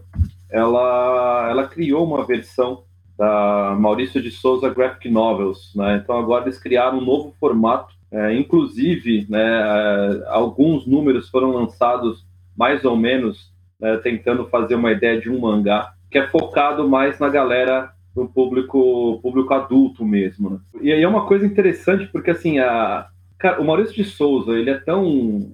ela, 0.49 1.47
ela 1.49 1.67
criou 1.67 2.05
uma 2.05 2.25
versão 2.25 2.83
da 3.17 3.75
Maurício 3.79 4.21
de 4.21 4.31
Souza 4.31 4.69
Graphic 4.69 5.09
Novels, 5.09 5.71
né? 5.75 6.01
Então 6.03 6.17
agora 6.17 6.45
eles 6.45 6.57
criaram 6.57 6.97
um 6.97 7.05
novo 7.05 7.35
formato, 7.39 7.93
é, 8.11 8.35
inclusive, 8.35 9.25
né, 9.29 9.39
é, 9.39 10.23
alguns 10.27 10.85
números 10.85 11.29
foram 11.29 11.51
lançados 11.51 12.25
mais 12.57 12.83
ou 12.83 12.97
menos 12.97 13.51
né, 13.79 13.95
tentando 13.97 14.45
fazer 14.47 14.75
uma 14.75 14.91
ideia 14.91 15.19
de 15.19 15.29
um 15.29 15.39
mangá 15.39 15.93
que 16.09 16.17
é 16.17 16.27
focado 16.27 16.87
mais 16.89 17.17
na 17.19 17.29
galera 17.29 17.93
para 18.13 18.23
o 18.23 18.27
público, 18.27 19.19
público 19.21 19.53
adulto 19.53 20.05
mesmo. 20.05 20.49
Né? 20.49 20.59
E 20.81 20.91
aí 20.91 21.01
é 21.01 21.07
uma 21.07 21.25
coisa 21.25 21.45
interessante 21.45 22.07
porque 22.11 22.31
assim 22.31 22.59
a, 22.59 23.07
cara, 23.37 23.61
o 23.61 23.65
Maurício 23.65 23.95
de 23.95 24.03
Souza 24.03 24.53
ele 24.53 24.69
é 24.69 24.77
tão 24.77 25.51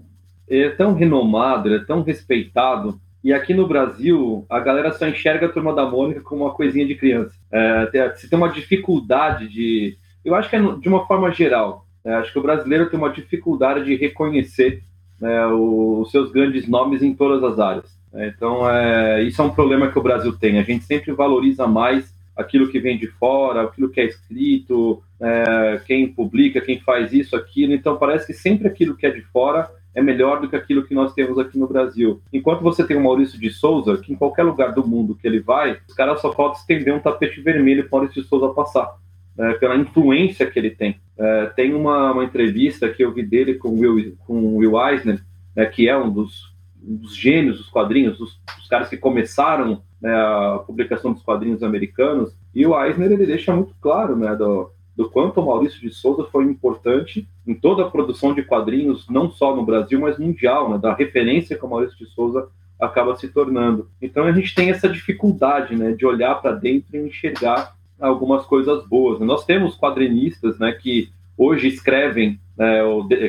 ele 0.48 0.64
é 0.64 0.70
tão 0.70 0.94
renomado, 0.94 1.68
ele 1.68 1.78
é 1.78 1.86
tão 1.86 2.02
respeitado 2.02 3.00
e 3.24 3.34
aqui 3.34 3.54
no 3.54 3.68
Brasil 3.68 4.46
a 4.50 4.60
galera 4.60 4.92
só 4.94 5.08
enxerga 5.08 5.48
a 5.48 5.52
Turma 5.52 5.74
da 5.74 5.86
Mônica 5.86 6.22
como 6.22 6.46
uma 6.46 6.54
coisinha 6.54 6.86
de 6.86 6.96
criança. 6.96 7.36
É, 7.52 8.14
se 8.16 8.30
tem 8.30 8.38
uma 8.38 8.50
dificuldade 8.50 9.50
de, 9.50 9.98
eu 10.24 10.36
acho 10.36 10.50
que 10.50 10.56
é 10.56 10.60
de 10.62 10.88
uma 10.88 11.06
forma 11.06 11.32
geral. 11.32 11.86
Né? 12.04 12.16
Acho 12.16 12.32
que 12.32 12.40
o 12.40 12.44
brasileiro 12.44 12.90
tem 12.90 12.98
uma 12.98 13.10
dificuldade 13.10 13.84
de 13.84 13.96
reconhecer 13.96 14.82
né, 15.20 15.46
os 15.48 16.10
seus 16.12 16.32
grandes 16.32 16.68
nomes 16.68 17.02
em 17.02 17.14
todas 17.14 17.44
as 17.44 17.60
áreas. 17.60 17.98
Então, 18.14 18.70
é, 18.70 19.22
isso 19.24 19.42
é 19.42 19.46
um 19.46 19.54
problema 19.54 19.92
que 19.92 20.00
o 20.00 20.02
Brasil 20.02 20.36
tem. 20.38 20.58
A 20.58 20.64
gente 20.64 20.86
sempre 20.86 21.12
valoriza 21.12 21.68
mais 21.68 22.16
aquilo 22.38 22.70
que 22.70 22.80
vem 22.80 22.98
de 22.98 23.08
fora, 23.08 23.64
aquilo 23.64 23.90
que 23.90 24.00
é 24.00 24.06
escrito, 24.06 25.02
é, 25.20 25.82
quem 25.86 26.08
publica, 26.08 26.62
quem 26.62 26.80
faz 26.80 27.12
isso, 27.12 27.36
aquilo. 27.36 27.74
Então 27.74 27.98
parece 27.98 28.28
que 28.28 28.34
sempre 28.34 28.68
aquilo 28.68 28.96
que 28.96 29.06
é 29.06 29.10
de 29.10 29.22
fora 29.22 29.70
é 29.96 30.02
melhor 30.02 30.40
do 30.40 30.48
que 30.48 30.56
aquilo 30.56 30.86
que 30.86 30.94
nós 30.94 31.14
temos 31.14 31.40
aqui 31.40 31.58
no 31.58 31.68
Brasil. 31.68 32.22
Enquanto 32.32 32.62
você 32.62 32.86
tem 32.86 32.96
o 32.96 33.04
Maurício 33.04 33.40
de 33.40 33.50
Souza, 33.50 33.98
que 33.98 34.14
em 34.14 34.16
qualquer 34.16 34.44
lugar 34.44 34.72
do 34.72 34.88
mundo 34.88 35.16
que 35.16 35.26
ele 35.26 35.40
vai, 35.40 35.80
os 35.88 35.96
caras 35.96 36.22
só 36.22 36.32
faltam 36.32 36.60
estender 36.60 36.94
um 36.94 37.00
tapete 37.00 37.42
vermelho 37.42 37.90
para 37.90 37.98
o 37.98 38.00
Maurício 38.02 38.22
de 38.22 38.28
Souza 38.30 38.54
passar. 38.54 38.96
É, 39.40 39.54
pela 39.54 39.76
influência 39.76 40.50
que 40.50 40.58
ele 40.58 40.72
tem. 40.72 41.00
É, 41.18 41.46
tem 41.56 41.74
uma, 41.74 42.12
uma, 42.12 42.24
entrevista 42.24 42.90
que 42.90 43.04
eu 43.04 43.12
vi 43.12 43.22
dele 43.22 43.54
com 43.54 43.70
o 43.70 43.80
Will, 43.80 44.18
com 44.26 44.56
Will 44.56 44.80
Eisner, 44.80 45.24
né, 45.56 45.66
que 45.68 45.88
é 45.88 45.96
um 45.96 46.12
dos, 46.12 46.52
um 46.84 46.96
dos 46.96 47.16
gênios 47.16 47.58
dos 47.58 47.70
quadrinhos, 47.70 48.18
dos 48.18 48.40
caras 48.68 48.90
que 48.90 48.98
começaram 48.98 49.84
né, 50.02 50.14
a 50.14 50.60
publicação 50.66 51.14
dos 51.14 51.24
quadrinhos 51.24 51.64
americanos, 51.64 52.34
e 52.54 52.66
o 52.66 52.80
Eisner 52.80 53.12
ele 53.12 53.26
deixa 53.26 53.56
muito 53.56 53.74
claro 53.82 54.16
né, 54.16 54.36
do, 54.36 54.70
do 54.96 55.10
quanto 55.10 55.40
o 55.40 55.46
Maurício 55.46 55.80
de 55.80 55.92
Souza 55.92 56.28
foi 56.32 56.46
importante 56.46 57.28
em 57.46 57.54
toda 57.54 57.84
a 57.84 57.90
produção 57.90 58.34
de 58.34 58.44
quadrinhos, 58.44 59.08
não 59.10 59.30
só 59.30 59.56
no 59.56 59.66
Brasil, 59.66 60.00
mas 60.00 60.18
mundial, 60.18 60.70
né, 60.70 60.78
da 60.78 60.94
referência 60.94 61.58
que 61.58 61.66
o 61.66 61.70
Maurício 61.70 61.98
de 61.98 62.08
Souza 62.08 62.48
acaba 62.80 63.16
se 63.16 63.28
tornando. 63.28 63.90
Então 64.02 64.26
a 64.26 64.32
gente 64.32 64.54
tem 64.54 64.70
essa 64.70 64.88
dificuldade 64.88 65.76
né, 65.76 65.92
de 65.94 66.06
olhar 66.06 66.36
para 66.36 66.52
dentro 66.52 66.96
e 66.96 67.08
enxergar 67.08 67.76
algumas 68.00 68.46
coisas 68.46 68.86
boas. 68.88 69.20
Nós 69.20 69.46
temos 69.46 69.76
quadrinistas 69.76 70.60
né, 70.60 70.72
que 70.72 71.10
hoje 71.38 71.68
escrevem, 71.68 72.40
né, 72.58 72.82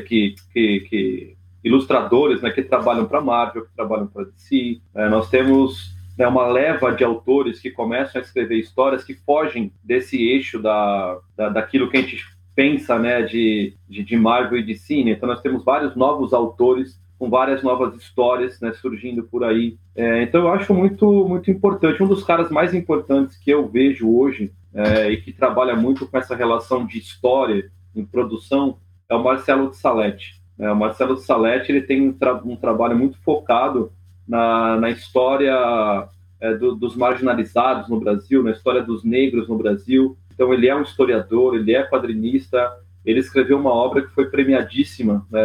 que, 0.06 0.34
que, 0.52 0.80
que 0.80 1.36
ilustradores 1.64 2.40
né, 2.40 2.50
que 2.50 2.62
trabalham 2.62 3.06
para 3.06 3.20
Marvel, 3.20 3.64
que 3.64 3.74
trabalham 3.74 4.06
para 4.06 4.24
DC. 4.24 4.80
É, 4.94 5.08
nós 5.08 5.28
temos 5.28 5.96
né, 6.18 6.26
uma 6.26 6.46
leva 6.48 6.90
de 6.90 7.04
autores 7.04 7.60
que 7.60 7.70
começam 7.70 8.20
a 8.20 8.24
escrever 8.24 8.58
histórias 8.58 9.04
que 9.04 9.14
fogem 9.14 9.72
desse 9.84 10.20
eixo 10.20 10.60
da, 10.60 11.18
da 11.36 11.48
daquilo 11.48 11.88
que 11.88 11.96
a 11.96 12.02
gente 12.02 12.26
pensa 12.56 12.98
né, 12.98 13.22
de, 13.22 13.74
de, 13.88 14.02
de 14.02 14.16
Marvel 14.16 14.58
e 14.58 14.64
de 14.64 14.74
cine. 14.74 15.12
Então 15.12 15.28
nós 15.28 15.40
temos 15.40 15.64
vários 15.64 15.94
novos 15.94 16.32
autores 16.32 17.00
com 17.16 17.30
várias 17.30 17.62
novas 17.62 17.94
histórias 17.94 18.60
né, 18.60 18.72
surgindo 18.72 19.22
por 19.22 19.44
aí. 19.44 19.76
É, 19.94 20.22
então 20.22 20.42
eu 20.42 20.48
acho 20.48 20.74
muito 20.74 21.06
muito 21.28 21.50
importante. 21.52 22.02
Um 22.02 22.08
dos 22.08 22.24
caras 22.24 22.50
mais 22.50 22.74
importantes 22.74 23.36
que 23.36 23.50
eu 23.50 23.68
vejo 23.68 24.12
hoje 24.12 24.52
é, 24.74 25.10
e 25.10 25.20
que 25.20 25.32
trabalha 25.32 25.76
muito 25.76 26.06
com 26.06 26.18
essa 26.18 26.34
relação 26.34 26.84
de 26.84 26.98
história 26.98 27.70
em 27.94 28.04
produção 28.04 28.78
é 29.08 29.14
o 29.14 29.22
Marcelo 29.22 29.70
de 29.70 29.76
Salete. 29.76 30.38
É, 30.58 30.70
o 30.70 30.76
Marcelo 30.76 31.16
Saletti 31.16 31.70
ele 31.70 31.82
tem 31.82 32.08
um, 32.08 32.12
tra 32.12 32.34
um, 32.34 32.56
trabalho 32.56 32.98
muito 32.98 33.16
focado 33.22 33.92
na, 34.28 34.76
na 34.76 34.90
história 34.90 36.08
é, 36.40 36.54
do, 36.54 36.74
dos 36.74 36.94
marginalizados 36.94 37.88
no 37.88 37.98
Brasil, 37.98 38.42
na 38.42 38.50
história 38.50 38.82
dos 38.82 39.02
negros 39.02 39.48
no 39.48 39.56
Brasil. 39.56 40.16
Então 40.32 40.52
ele 40.52 40.68
é 40.68 40.76
um 40.76 40.82
historiador, 40.82 41.56
ele 41.56 41.74
é 41.74 41.82
quadrinista, 41.82 42.70
ele 43.04 43.20
escreveu 43.20 43.58
uma 43.58 43.72
obra 43.72 44.02
que 44.02 44.14
foi 44.14 44.26
premiadíssima 44.26 45.26
né, 45.30 45.40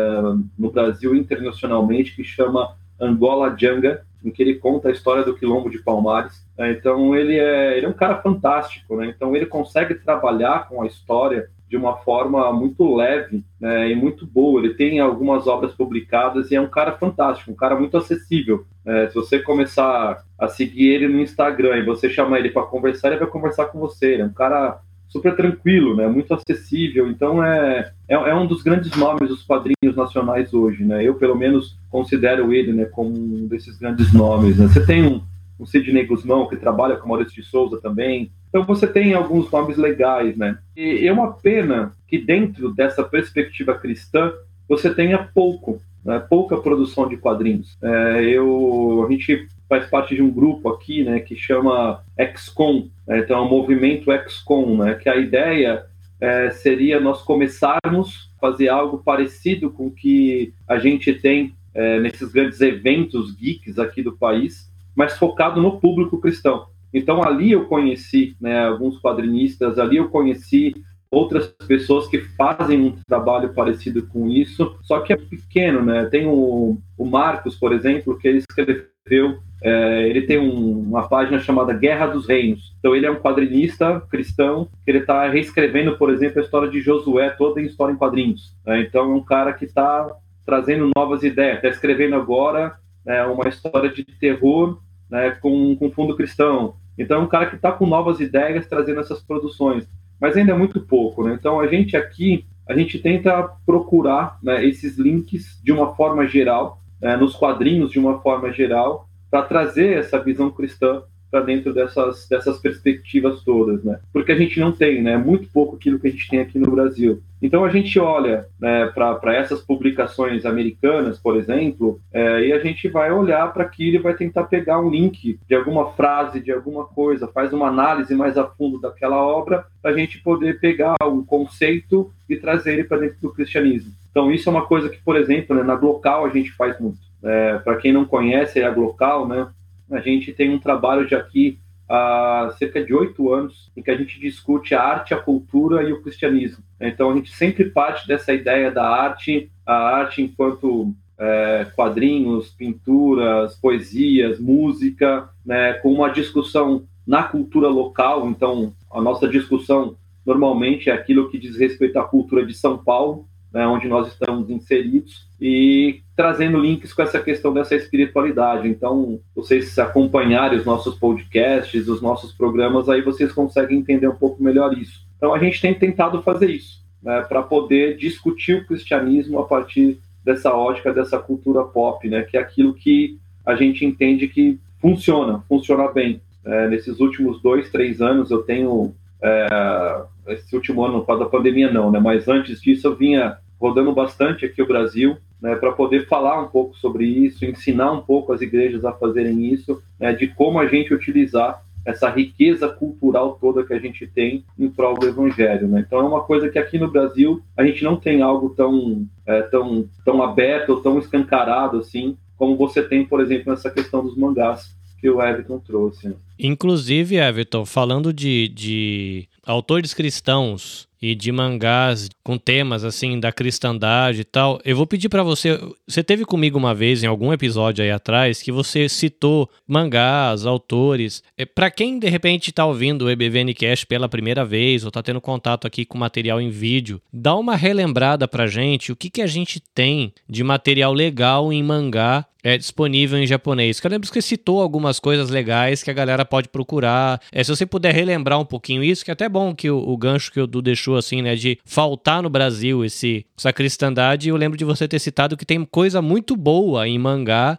no 0.59 0.69
Brasil 0.69 1.15
internacionalmente, 1.15 2.15
que 2.15 2.23
chama 2.23 2.75
Angola 2.99 3.55
Janga, 3.57 4.05
em 4.23 4.31
que 4.31 4.41
ele 4.41 4.55
conta 4.55 4.89
a 4.89 4.91
história 4.91 5.23
do 5.23 5.35
quilombo 5.35 5.69
de 5.69 5.79
Palmares. 5.79 6.45
É, 6.57 6.71
então 6.71 7.15
ele 7.15 7.37
é, 7.37 7.77
ele 7.77 7.85
é 7.85 7.89
um 7.89 7.93
cara 7.93 8.21
fantástico, 8.21 8.95
né? 8.95 9.07
Então 9.07 9.35
ele 9.35 9.45
consegue 9.45 9.95
trabalhar 9.95 10.67
com 10.69 10.81
a 10.81 10.87
história 10.87 11.49
de 11.73 11.77
uma 11.77 11.97
forma 11.97 12.53
muito 12.53 12.95
leve 12.95 13.43
né, 13.59 13.89
e 13.89 13.95
muito 13.95 14.27
boa. 14.27 14.59
Ele 14.59 14.75
tem 14.75 14.99
algumas 14.99 15.47
obras 15.47 15.73
publicadas 15.73 16.51
e 16.51 16.55
é 16.55 16.61
um 16.61 16.69
cara 16.69 16.91
fantástico, 16.91 17.49
um 17.49 17.55
cara 17.55 17.75
muito 17.75 17.97
acessível. 17.97 18.63
É, 18.85 19.07
se 19.07 19.15
você 19.15 19.39
começar 19.39 20.23
a 20.37 20.47
seguir 20.47 20.89
ele 20.89 21.07
no 21.07 21.19
Instagram 21.19 21.77
e 21.77 21.83
você 21.83 22.11
chamar 22.11 22.37
ele 22.37 22.51
para 22.51 22.61
conversar, 22.61 23.07
ele 23.07 23.17
vai 23.17 23.27
conversar 23.27 23.65
com 23.65 23.79
você. 23.79 24.13
Ele 24.13 24.21
é 24.21 24.25
um 24.25 24.33
cara 24.33 24.81
super 25.09 25.35
tranquilo, 25.35 25.95
né, 25.95 26.07
muito 26.07 26.31
acessível. 26.35 27.07
Então 27.07 27.43
é, 27.43 27.91
é, 28.07 28.13
é, 28.13 28.35
um 28.35 28.45
dos 28.45 28.61
grandes 28.61 28.95
nomes 28.95 29.27
dos 29.27 29.41
quadrinhos 29.41 29.95
nacionais 29.95 30.53
hoje. 30.53 30.83
Né? 30.83 31.03
Eu, 31.03 31.15
pelo 31.15 31.35
menos, 31.35 31.75
considero 31.89 32.53
ele 32.53 32.71
né, 32.71 32.85
como 32.85 33.09
um 33.09 33.47
desses 33.47 33.79
grandes 33.79 34.13
nomes. 34.13 34.59
Né? 34.59 34.67
Você 34.67 34.85
tem 34.85 35.07
um, 35.07 35.23
um 35.59 35.65
Sidney 35.65 36.05
Guzmão, 36.05 36.47
que 36.47 36.55
trabalha 36.55 36.97
com 36.97 37.09
Maurício 37.09 37.41
de 37.41 37.49
Souza 37.49 37.81
também. 37.81 38.31
Então 38.53 38.63
você 38.63 38.85
tem 38.85 39.15
alguns 39.15 39.49
nomes 39.49 39.77
legais, 39.77 40.37
né? 40.37 40.59
E 40.77 41.07
é 41.07 41.11
uma 41.11 41.33
pena 41.33 41.91
que 42.07 42.19
dentro 42.19 42.71
dessa 42.71 43.03
perspectiva 43.03 43.73
cristã 43.73 44.31
você 44.69 44.93
tenha 44.93 45.17
pouco, 45.33 45.81
né? 46.05 46.19
pouca 46.29 46.55
produção 46.57 47.09
de 47.09 47.17
quadrinhos. 47.17 47.75
É, 47.81 48.21
eu, 48.21 49.03
a 49.07 49.11
gente 49.11 49.47
faz 49.67 49.89
parte 49.89 50.13
de 50.13 50.21
um 50.21 50.29
grupo 50.29 50.69
aqui, 50.69 51.03
né, 51.03 51.19
que 51.19 51.35
chama 51.35 52.03
XCOM, 52.35 52.89
né? 53.07 53.21
então 53.21 53.37
é 53.37 53.41
o 53.41 53.49
movimento 53.49 54.11
XCOM, 54.29 54.77
né? 54.77 54.93
Que 54.93 55.09
a 55.09 55.15
ideia 55.15 55.87
é, 56.21 56.51
seria 56.51 56.99
nós 56.99 57.23
começarmos 57.23 58.29
a 58.37 58.39
fazer 58.39 58.69
algo 58.69 58.99
parecido 58.99 59.71
com 59.71 59.87
o 59.87 59.91
que 59.91 60.53
a 60.67 60.77
gente 60.77 61.11
tem 61.11 61.55
é, 61.73 61.99
nesses 61.99 62.31
grandes 62.31 62.61
eventos 62.61 63.35
geeks 63.35 63.79
aqui 63.79 64.03
do 64.03 64.15
país, 64.15 64.71
mas 64.95 65.17
focado 65.17 65.59
no 65.59 65.79
público 65.79 66.21
cristão. 66.21 66.67
Então 66.93 67.23
ali 67.23 67.51
eu 67.51 67.65
conheci 67.65 68.35
né, 68.39 68.65
alguns 68.65 68.99
quadrinistas, 68.99 69.79
ali 69.79 69.97
eu 69.97 70.09
conheci 70.09 70.73
outras 71.13 71.47
pessoas 71.67 72.07
que 72.07 72.19
fazem 72.19 72.81
um 72.81 72.95
trabalho 73.07 73.53
parecido 73.53 74.07
com 74.07 74.27
isso, 74.27 74.75
só 74.81 74.99
que 74.99 75.13
é 75.13 75.15
pequeno, 75.15 75.85
né? 75.85 76.05
Tem 76.05 76.25
o, 76.25 76.79
o 76.97 77.05
Marcos, 77.05 77.55
por 77.55 77.71
exemplo, 77.71 78.17
que 78.17 78.27
ele 78.27 78.39
escreveu, 78.39 79.37
é, 79.61 80.09
ele 80.09 80.23
tem 80.23 80.39
um, 80.39 80.79
uma 80.79 81.07
página 81.07 81.39
chamada 81.39 81.71
Guerra 81.71 82.07
dos 82.07 82.27
Reinos. 82.27 82.75
Então 82.79 82.95
ele 82.95 83.05
é 83.05 83.11
um 83.11 83.19
quadrinista 83.19 84.01
cristão 84.09 84.67
que 84.83 84.89
ele 84.89 84.99
está 84.99 85.29
reescrevendo, 85.29 85.97
por 85.97 86.11
exemplo, 86.11 86.41
a 86.41 86.43
história 86.43 86.69
de 86.69 86.81
Josué 86.81 87.29
toda 87.29 87.61
em 87.61 87.65
história 87.65 87.93
em 87.93 87.97
quadrinhos. 87.97 88.55
Né? 88.65 88.81
Então 88.81 89.11
é 89.11 89.15
um 89.15 89.23
cara 89.23 89.53
que 89.53 89.65
está 89.65 90.09
trazendo 90.45 90.89
novas 90.95 91.23
ideias, 91.23 91.57
está 91.57 91.69
escrevendo 91.69 92.15
agora 92.15 92.75
né, 93.05 93.23
uma 93.25 93.47
história 93.47 93.89
de 93.89 94.03
terror 94.03 94.79
né, 95.09 95.31
com, 95.31 95.75
com 95.75 95.91
fundo 95.91 96.17
cristão. 96.17 96.75
Então 96.97 97.17
é 97.17 97.23
um 97.23 97.27
cara 97.27 97.47
que 97.47 97.55
está 97.55 97.71
com 97.71 97.85
novas 97.85 98.19
ideias 98.19 98.67
trazendo 98.67 98.99
essas 98.99 99.21
produções, 99.21 99.87
mas 100.19 100.37
ainda 100.37 100.51
é 100.51 100.57
muito 100.57 100.79
pouco, 100.81 101.23
né? 101.23 101.35
Então 101.37 101.59
a 101.59 101.67
gente 101.67 101.97
aqui 101.97 102.45
a 102.67 102.75
gente 102.75 102.97
tenta 102.99 103.49
procurar 103.65 104.37
né, 104.41 104.65
esses 104.65 104.97
links 104.97 105.59
de 105.61 105.71
uma 105.71 105.95
forma 105.95 106.25
geral, 106.25 106.79
né, 107.01 107.17
nos 107.17 107.35
quadrinhos 107.35 107.91
de 107.91 107.99
uma 107.99 108.21
forma 108.21 108.51
geral, 108.53 109.09
para 109.29 109.41
trazer 109.43 109.97
essa 109.97 110.17
visão 110.17 110.49
cristã 110.49 111.03
para 111.33 111.41
dentro 111.41 111.73
dessas, 111.73 112.27
dessas 112.29 112.59
perspectivas 112.59 113.41
todas, 113.41 113.83
né? 113.83 113.97
Porque 114.13 114.31
a 114.31 114.37
gente 114.37 114.59
não 114.59 114.71
tem, 114.71 115.01
né? 115.01 115.17
Muito 115.17 115.49
pouco 115.51 115.75
aquilo 115.75 115.97
que 115.97 116.07
a 116.07 116.11
gente 116.11 116.29
tem 116.29 116.39
aqui 116.39 116.59
no 116.59 116.69
Brasil. 116.69 117.23
Então 117.41 117.65
a 117.65 117.69
gente 117.69 117.99
olha 117.99 118.45
né, 118.61 118.85
para 118.85 119.35
essas 119.35 119.59
publicações 119.59 120.45
americanas, 120.45 121.17
por 121.17 121.35
exemplo, 121.35 121.99
é, 122.13 122.45
e 122.45 122.53
a 122.53 122.59
gente 122.59 122.87
vai 122.87 123.11
olhar 123.11 123.51
para 123.51 123.63
aquilo 123.63 123.95
e 123.95 123.99
vai 123.99 124.13
tentar 124.13 124.43
pegar 124.43 124.79
um 124.79 124.91
link 124.91 125.39
de 125.45 125.55
alguma 125.55 125.91
frase, 125.93 126.39
de 126.39 126.51
alguma 126.51 126.85
coisa, 126.85 127.27
faz 127.27 127.51
uma 127.51 127.67
análise 127.67 128.13
mais 128.13 128.37
a 128.37 128.45
fundo 128.45 128.79
daquela 128.79 129.17
obra, 129.17 129.65
para 129.81 129.89
a 129.89 129.97
gente 129.97 130.21
poder 130.21 130.59
pegar 130.59 130.95
um 131.03 131.25
conceito 131.25 132.13
e 132.29 132.37
trazer 132.37 132.73
ele 132.73 132.83
para 132.83 132.99
dentro 132.99 133.17
do 133.19 133.33
cristianismo. 133.33 133.91
Então 134.11 134.31
isso 134.31 134.47
é 134.47 134.51
uma 134.51 134.67
coisa 134.67 134.87
que, 134.87 135.01
por 135.03 135.17
exemplo, 135.17 135.55
né, 135.55 135.63
na 135.63 135.75
Glocal 135.75 136.25
a 136.25 136.29
gente 136.29 136.51
faz 136.51 136.79
muito. 136.79 136.99
É, 137.23 137.57
para 137.57 137.77
quem 137.77 137.91
não 137.91 138.05
conhece 138.05 138.61
a 138.61 138.69
Glocal, 138.69 139.27
né, 139.27 139.47
a 139.91 139.99
gente 139.99 140.33
tem 140.33 140.49
um 140.49 140.59
trabalho 140.59 141.07
de 141.07 141.15
aqui 141.15 141.59
há 141.87 142.53
cerca 142.57 142.83
de 142.83 142.93
oito 142.93 143.31
anos 143.31 143.71
em 143.75 143.81
que 143.81 143.91
a 143.91 143.95
gente 143.97 144.19
discute 144.19 144.73
a 144.73 144.81
arte, 144.81 145.13
a 145.13 145.19
cultura 145.19 145.83
e 145.83 145.93
o 145.93 146.01
cristianismo. 146.01 146.63
Então 146.79 147.11
a 147.11 147.15
gente 147.15 147.31
sempre 147.31 147.65
parte 147.65 148.07
dessa 148.07 148.33
ideia 148.33 148.71
da 148.71 148.87
arte, 148.87 149.51
a 149.65 149.75
arte 149.75 150.21
enquanto 150.21 150.93
é, 151.17 151.67
quadrinhos, 151.75 152.49
pinturas, 152.49 153.55
poesias, 153.55 154.39
música, 154.39 155.29
né, 155.45 155.73
com 155.73 155.93
uma 155.93 156.09
discussão 156.09 156.83
na 157.05 157.23
cultura 157.23 157.67
local. 157.67 158.27
Então 158.29 158.73
a 158.91 159.01
nossa 159.01 159.27
discussão 159.27 159.95
normalmente 160.25 160.89
é 160.89 160.93
aquilo 160.93 161.29
que 161.29 161.37
diz 161.37 161.57
respeito 161.57 161.99
à 161.99 162.03
cultura 162.03 162.45
de 162.45 162.53
São 162.53 162.77
Paulo, 162.77 163.27
né, 163.53 163.67
onde 163.67 163.87
nós 163.87 164.07
estamos 164.07 164.49
inseridos, 164.49 165.27
e 165.39 166.01
trazendo 166.15 166.57
links 166.57 166.91
com 166.91 167.03
essa 167.03 167.19
questão 167.19 167.53
dessa 167.53 167.75
espiritualidade. 167.75 168.67
Então, 168.67 169.19
vocês 169.35 169.77
acompanharem 169.77 170.57
os 170.57 170.65
nossos 170.65 170.95
podcasts, 170.95 171.87
os 171.87 172.01
nossos 172.01 172.31
programas, 172.31 172.89
aí 172.89 173.01
vocês 173.01 173.31
conseguem 173.31 173.77
entender 173.77 174.07
um 174.07 174.15
pouco 174.15 174.41
melhor 174.41 174.75
isso. 174.77 175.05
Então, 175.17 175.33
a 175.33 175.39
gente 175.39 175.61
tem 175.61 175.73
tentado 175.73 176.21
fazer 176.23 176.49
isso, 176.49 176.81
né, 177.01 177.21
para 177.21 177.43
poder 177.43 177.95
discutir 177.97 178.55
o 178.55 178.65
cristianismo 178.65 179.39
a 179.39 179.45
partir 179.45 179.99
dessa 180.25 180.53
ótica, 180.53 180.93
dessa 180.93 181.19
cultura 181.19 181.63
pop, 181.63 182.07
né, 182.09 182.23
que 182.23 182.37
é 182.37 182.39
aquilo 182.39 182.73
que 182.73 183.19
a 183.45 183.55
gente 183.55 183.85
entende 183.85 184.27
que 184.27 184.59
funciona, 184.81 185.43
funciona 185.47 185.87
bem. 185.89 186.21
É, 186.45 186.67
nesses 186.67 186.99
últimos 186.99 187.41
dois, 187.41 187.69
três 187.69 188.01
anos, 188.01 188.31
eu 188.31 188.41
tenho 188.41 188.93
é, 189.21 190.03
esse 190.27 190.55
último 190.55 190.83
ano, 190.83 190.99
por 190.99 191.07
causa 191.07 191.23
da 191.23 191.29
pandemia 191.29 191.71
não, 191.71 191.89
né? 191.89 191.99
Mas 191.99 192.27
antes 192.27 192.61
disso 192.61 192.87
eu 192.87 192.95
vinha 192.95 193.37
rodando 193.63 193.93
bastante 193.93 194.43
aqui 194.43 194.61
o 194.61 194.67
Brasil, 194.67 195.15
né, 195.41 195.55
para 195.55 195.71
poder 195.71 196.05
falar 196.05 196.41
um 196.41 196.49
pouco 196.49 196.75
sobre 196.75 197.05
isso, 197.05 197.45
ensinar 197.45 197.93
um 197.93 198.01
pouco 198.01 198.33
as 198.33 198.41
igrejas 198.41 198.83
a 198.83 198.91
fazerem 198.91 199.53
isso, 199.53 199.81
né, 199.97 200.11
de 200.11 200.27
como 200.27 200.59
a 200.59 200.67
gente 200.67 200.93
utilizar 200.93 201.63
essa 201.85 202.09
riqueza 202.09 202.67
cultural 202.67 203.37
toda 203.39 203.63
que 203.63 203.73
a 203.73 203.79
gente 203.79 204.05
tem 204.05 204.43
em 204.59 204.69
prol 204.69 204.95
do 204.95 205.07
evangelho. 205.07 205.65
Né? 205.69 205.85
Então 205.87 205.99
é 205.99 206.03
uma 206.03 206.23
coisa 206.25 206.49
que 206.49 206.59
aqui 206.59 206.77
no 206.77 206.91
Brasil 206.91 207.41
a 207.55 207.63
gente 207.65 207.85
não 207.85 207.95
tem 207.95 208.21
algo 208.21 208.49
tão, 208.49 209.07
é, 209.25 209.41
tão, 209.43 209.87
tão 210.03 210.21
aberto 210.21 210.71
ou 210.71 210.81
tão 210.81 210.99
escancarado 210.99 211.77
assim, 211.77 212.17
como 212.37 212.57
você 212.57 212.83
tem, 212.83 213.05
por 213.05 213.21
exemplo, 213.21 213.49
nessa 213.49 213.71
questão 213.71 214.03
dos 214.03 214.17
mangás 214.17 214.75
que 214.99 215.09
o 215.09 215.21
Everton 215.21 215.59
trouxe. 215.59 216.09
Né? 216.09 216.15
Inclusive, 216.37 217.15
Everton, 217.15 217.65
falando 217.65 218.13
de, 218.13 218.49
de 218.49 219.27
autores 219.45 219.93
cristãos 219.93 220.87
e 221.03 221.13
de 221.13 221.33
mangás 221.33 222.09
com 222.23 222.37
temas 222.37 222.85
assim 222.85 223.19
da 223.19 223.29
cristandade 223.29 224.21
e 224.21 224.23
tal. 224.23 224.61
Eu 224.63 224.77
vou 224.77 224.87
pedir 224.87 225.09
para 225.09 225.21
você, 225.21 225.59
você 225.85 226.01
teve 226.01 226.23
comigo 226.23 226.57
uma 226.57 226.73
vez 226.73 227.03
em 227.03 227.07
algum 227.07 227.33
episódio 227.33 227.83
aí 227.83 227.91
atrás 227.91 228.41
que 228.41 228.53
você 228.53 228.87
citou 228.87 229.49
mangás, 229.67 230.45
autores. 230.45 231.21
É, 231.37 231.45
para 231.45 231.69
quem 231.69 231.99
de 231.99 232.07
repente 232.07 232.53
tá 232.53 232.65
ouvindo 232.65 233.03
o 233.03 233.09
EBVN 233.09 233.53
Cast 233.53 233.85
pela 233.85 234.07
primeira 234.07 234.45
vez 234.45 234.85
ou 234.85 234.91
tá 234.91 235.03
tendo 235.03 235.19
contato 235.19 235.67
aqui 235.67 235.83
com 235.83 235.97
material 235.97 236.39
em 236.39 236.49
vídeo, 236.49 237.01
dá 237.11 237.35
uma 237.35 237.57
relembrada 237.57 238.25
pra 238.25 238.47
gente 238.47 238.89
o 238.89 238.95
que 238.95 239.09
que 239.09 239.21
a 239.21 239.27
gente 239.27 239.61
tem 239.75 240.13
de 240.29 240.41
material 240.41 240.93
legal 240.93 241.51
em 241.51 241.61
mangá 241.61 242.25
é 242.43 242.57
disponível 242.57 243.17
em 243.17 243.25
japonês. 243.25 243.79
Que 243.79 243.87
eu 243.87 243.91
lembro 243.91 244.07
que 244.07 244.13
você 244.13 244.21
citou 244.21 244.61
algumas 244.61 244.99
coisas 244.99 245.29
legais 245.29 245.81
que 245.81 245.89
a 245.89 245.93
galera 245.93 246.25
pode 246.25 246.49
procurar. 246.49 247.21
É, 247.31 247.41
se 247.43 247.49
você 247.49 247.65
puder 247.65 247.95
relembrar 247.95 248.39
um 248.39 248.45
pouquinho 248.45 248.83
isso, 248.83 249.05
que 249.05 249.09
é 249.09 249.13
até 249.13 249.29
bom 249.29 249.55
que 249.55 249.71
o, 249.71 249.77
o 249.77 249.97
gancho 249.97 250.31
que 250.31 250.41
o 250.41 250.45
Du 250.45 250.61
deixou, 250.61 250.97
assim, 250.97 251.21
né, 251.21 251.35
de 251.35 251.57
faltar 251.63 252.21
no 252.21 252.29
Brasil 252.29 252.83
esse, 252.83 253.25
essa 253.37 253.53
cristandade. 253.53 254.27
Eu 254.27 254.35
lembro 254.35 254.57
de 254.57 254.65
você 254.65 254.87
ter 254.87 254.99
citado 254.99 255.37
que 255.37 255.45
tem 255.45 255.63
coisa 255.63 256.01
muito 256.01 256.35
boa 256.35 256.87
em 256.87 256.99
mangá. 256.99 257.57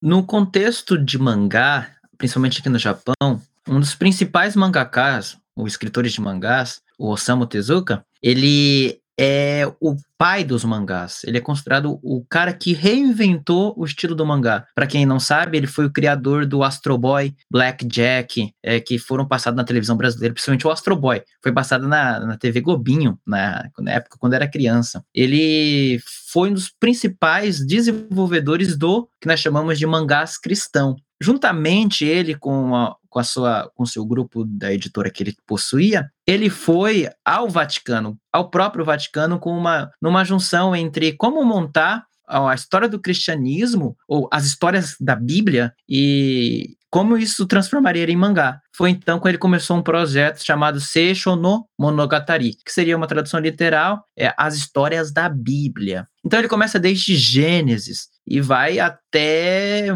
No 0.00 0.26
contexto 0.26 0.98
de 0.98 1.16
mangá, 1.16 1.94
principalmente 2.18 2.58
aqui 2.58 2.68
no 2.68 2.78
Japão, 2.78 3.40
um 3.68 3.78
dos 3.78 3.94
principais 3.94 4.56
mangakas, 4.56 5.38
ou 5.54 5.66
escritores 5.66 6.12
de 6.12 6.20
mangás, 6.20 6.82
o 6.98 7.08
Osamu 7.10 7.46
Tezuka, 7.46 8.04
ele 8.20 9.01
é 9.18 9.70
o 9.80 9.96
pai 10.16 10.44
dos 10.44 10.64
mangás. 10.64 11.22
Ele 11.24 11.38
é 11.38 11.40
considerado 11.40 11.98
o 12.02 12.24
cara 12.28 12.52
que 12.52 12.72
reinventou 12.72 13.74
o 13.76 13.84
estilo 13.84 14.14
do 14.14 14.24
mangá. 14.24 14.66
Para 14.74 14.86
quem 14.86 15.04
não 15.04 15.18
sabe, 15.18 15.56
ele 15.56 15.66
foi 15.66 15.86
o 15.86 15.92
criador 15.92 16.46
do 16.46 16.62
Astro 16.62 16.96
Boy, 16.96 17.34
Black 17.50 17.84
Jack, 17.84 18.52
é, 18.62 18.80
que 18.80 18.98
foram 18.98 19.26
passados 19.26 19.56
na 19.56 19.64
televisão 19.64 19.96
brasileira, 19.96 20.32
principalmente 20.32 20.66
o 20.66 20.70
Astro 20.70 20.96
Boy. 20.96 21.22
Foi 21.42 21.52
passado 21.52 21.88
na, 21.88 22.20
na 22.20 22.36
TV 22.36 22.60
Globinho, 22.60 23.18
na, 23.26 23.68
na 23.78 23.92
época 23.92 24.16
quando 24.18 24.34
era 24.34 24.48
criança. 24.48 25.04
Ele 25.14 26.00
foi 26.30 26.50
um 26.50 26.54
dos 26.54 26.70
principais 26.70 27.64
desenvolvedores 27.64 28.76
do 28.76 29.08
que 29.20 29.28
nós 29.28 29.40
chamamos 29.40 29.78
de 29.78 29.86
mangás 29.86 30.38
cristão. 30.38 30.96
Juntamente 31.20 32.04
ele 32.04 32.34
com 32.34 32.74
a, 32.74 32.96
com 33.12 33.18
a 33.18 33.24
sua 33.24 33.70
com 33.74 33.84
seu 33.84 34.06
grupo 34.06 34.42
da 34.42 34.72
editora 34.72 35.10
que 35.10 35.22
ele 35.22 35.36
possuía, 35.46 36.10
ele 36.26 36.48
foi 36.48 37.10
ao 37.22 37.46
Vaticano, 37.46 38.18
ao 38.32 38.48
próprio 38.48 38.86
Vaticano 38.86 39.38
com 39.38 39.50
uma 39.56 39.90
numa 40.00 40.24
junção 40.24 40.74
entre 40.74 41.12
como 41.12 41.44
montar 41.44 42.06
a 42.26 42.54
história 42.54 42.88
do 42.88 42.98
cristianismo 42.98 43.94
ou 44.08 44.28
as 44.32 44.46
histórias 44.46 44.96
da 44.98 45.14
Bíblia 45.14 45.74
e 45.86 46.74
como 46.92 47.16
isso 47.16 47.46
transformaria 47.46 48.02
ele 48.02 48.12
em 48.12 48.16
mangá. 48.16 48.60
Foi 48.76 48.90
então 48.90 49.18
que 49.18 49.26
ele 49.26 49.38
começou 49.38 49.78
um 49.78 49.82
projeto 49.82 50.44
chamado 50.44 50.78
Seisho 50.78 51.34
no 51.34 51.66
Monogatari, 51.80 52.54
que 52.66 52.70
seria 52.70 52.94
uma 52.98 53.06
tradução 53.06 53.40
literal, 53.40 54.04
é 54.16 54.34
as 54.36 54.54
histórias 54.56 55.10
da 55.10 55.26
Bíblia. 55.26 56.06
Então 56.22 56.38
ele 56.38 56.48
começa 56.48 56.78
desde 56.78 57.16
Gênesis 57.16 58.08
e 58.26 58.42
vai 58.42 58.78
até 58.78 59.86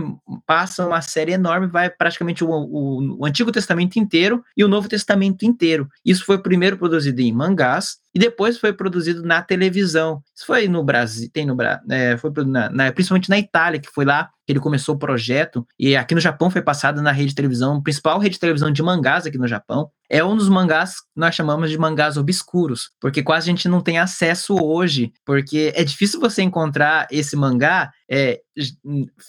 passa 0.46 0.86
uma 0.86 1.02
série 1.02 1.32
enorme, 1.32 1.66
vai 1.66 1.90
praticamente 1.90 2.42
o, 2.42 2.48
o, 2.48 3.18
o, 3.20 3.26
Antigo 3.26 3.52
Testamento 3.52 3.98
inteiro 3.98 4.42
e 4.56 4.64
o 4.64 4.68
Novo 4.68 4.88
Testamento 4.88 5.44
inteiro. 5.44 5.88
Isso 6.04 6.24
foi 6.24 6.38
primeiro 6.38 6.78
produzido 6.78 7.20
em 7.20 7.32
mangás 7.32 7.98
e 8.14 8.18
depois 8.18 8.58
foi 8.58 8.72
produzido 8.72 9.22
na 9.22 9.42
televisão. 9.42 10.22
Isso 10.34 10.46
foi 10.46 10.66
no 10.66 10.82
Brasil, 10.82 11.28
tem 11.30 11.44
no 11.44 11.54
Brasil, 11.54 11.84
é, 11.90 12.16
foi 12.16 12.32
na, 12.46 12.70
na, 12.70 12.92
principalmente 12.92 13.28
na 13.28 13.38
Itália 13.38 13.78
que 13.78 13.90
foi 13.90 14.06
lá 14.06 14.30
que 14.46 14.52
ele 14.52 14.60
começou 14.60 14.94
o 14.94 14.98
projeto 14.98 15.66
e 15.78 15.96
aqui 15.96 16.14
no 16.14 16.20
Japão 16.20 16.48
foi 16.50 16.62
passado 16.62 17.02
na 17.02 17.10
rede 17.10 17.30
de 17.30 17.34
televisão, 17.34 17.82
principal 17.82 18.18
rede 18.18 18.34
de 18.34 18.40
televisão 18.40 18.70
de 18.70 18.82
mangás 18.82 19.26
aqui 19.26 19.36
no 19.36 19.48
Japão. 19.48 19.90
É 20.08 20.22
um 20.22 20.36
dos 20.36 20.48
mangás 20.48 21.00
que 21.00 21.06
nós 21.16 21.34
chamamos 21.34 21.68
de 21.68 21.76
mangás 21.76 22.16
obscuros, 22.16 22.90
porque 23.00 23.24
quase 23.24 23.50
a 23.50 23.52
gente 23.52 23.68
não 23.68 23.80
tem 23.80 23.98
acesso 23.98 24.54
hoje, 24.54 25.12
porque 25.24 25.72
é 25.74 25.82
difícil 25.82 26.20
você 26.20 26.42
encontrar 26.42 27.08
esse 27.10 27.34
mangá 27.34 27.90
é, 28.08 28.40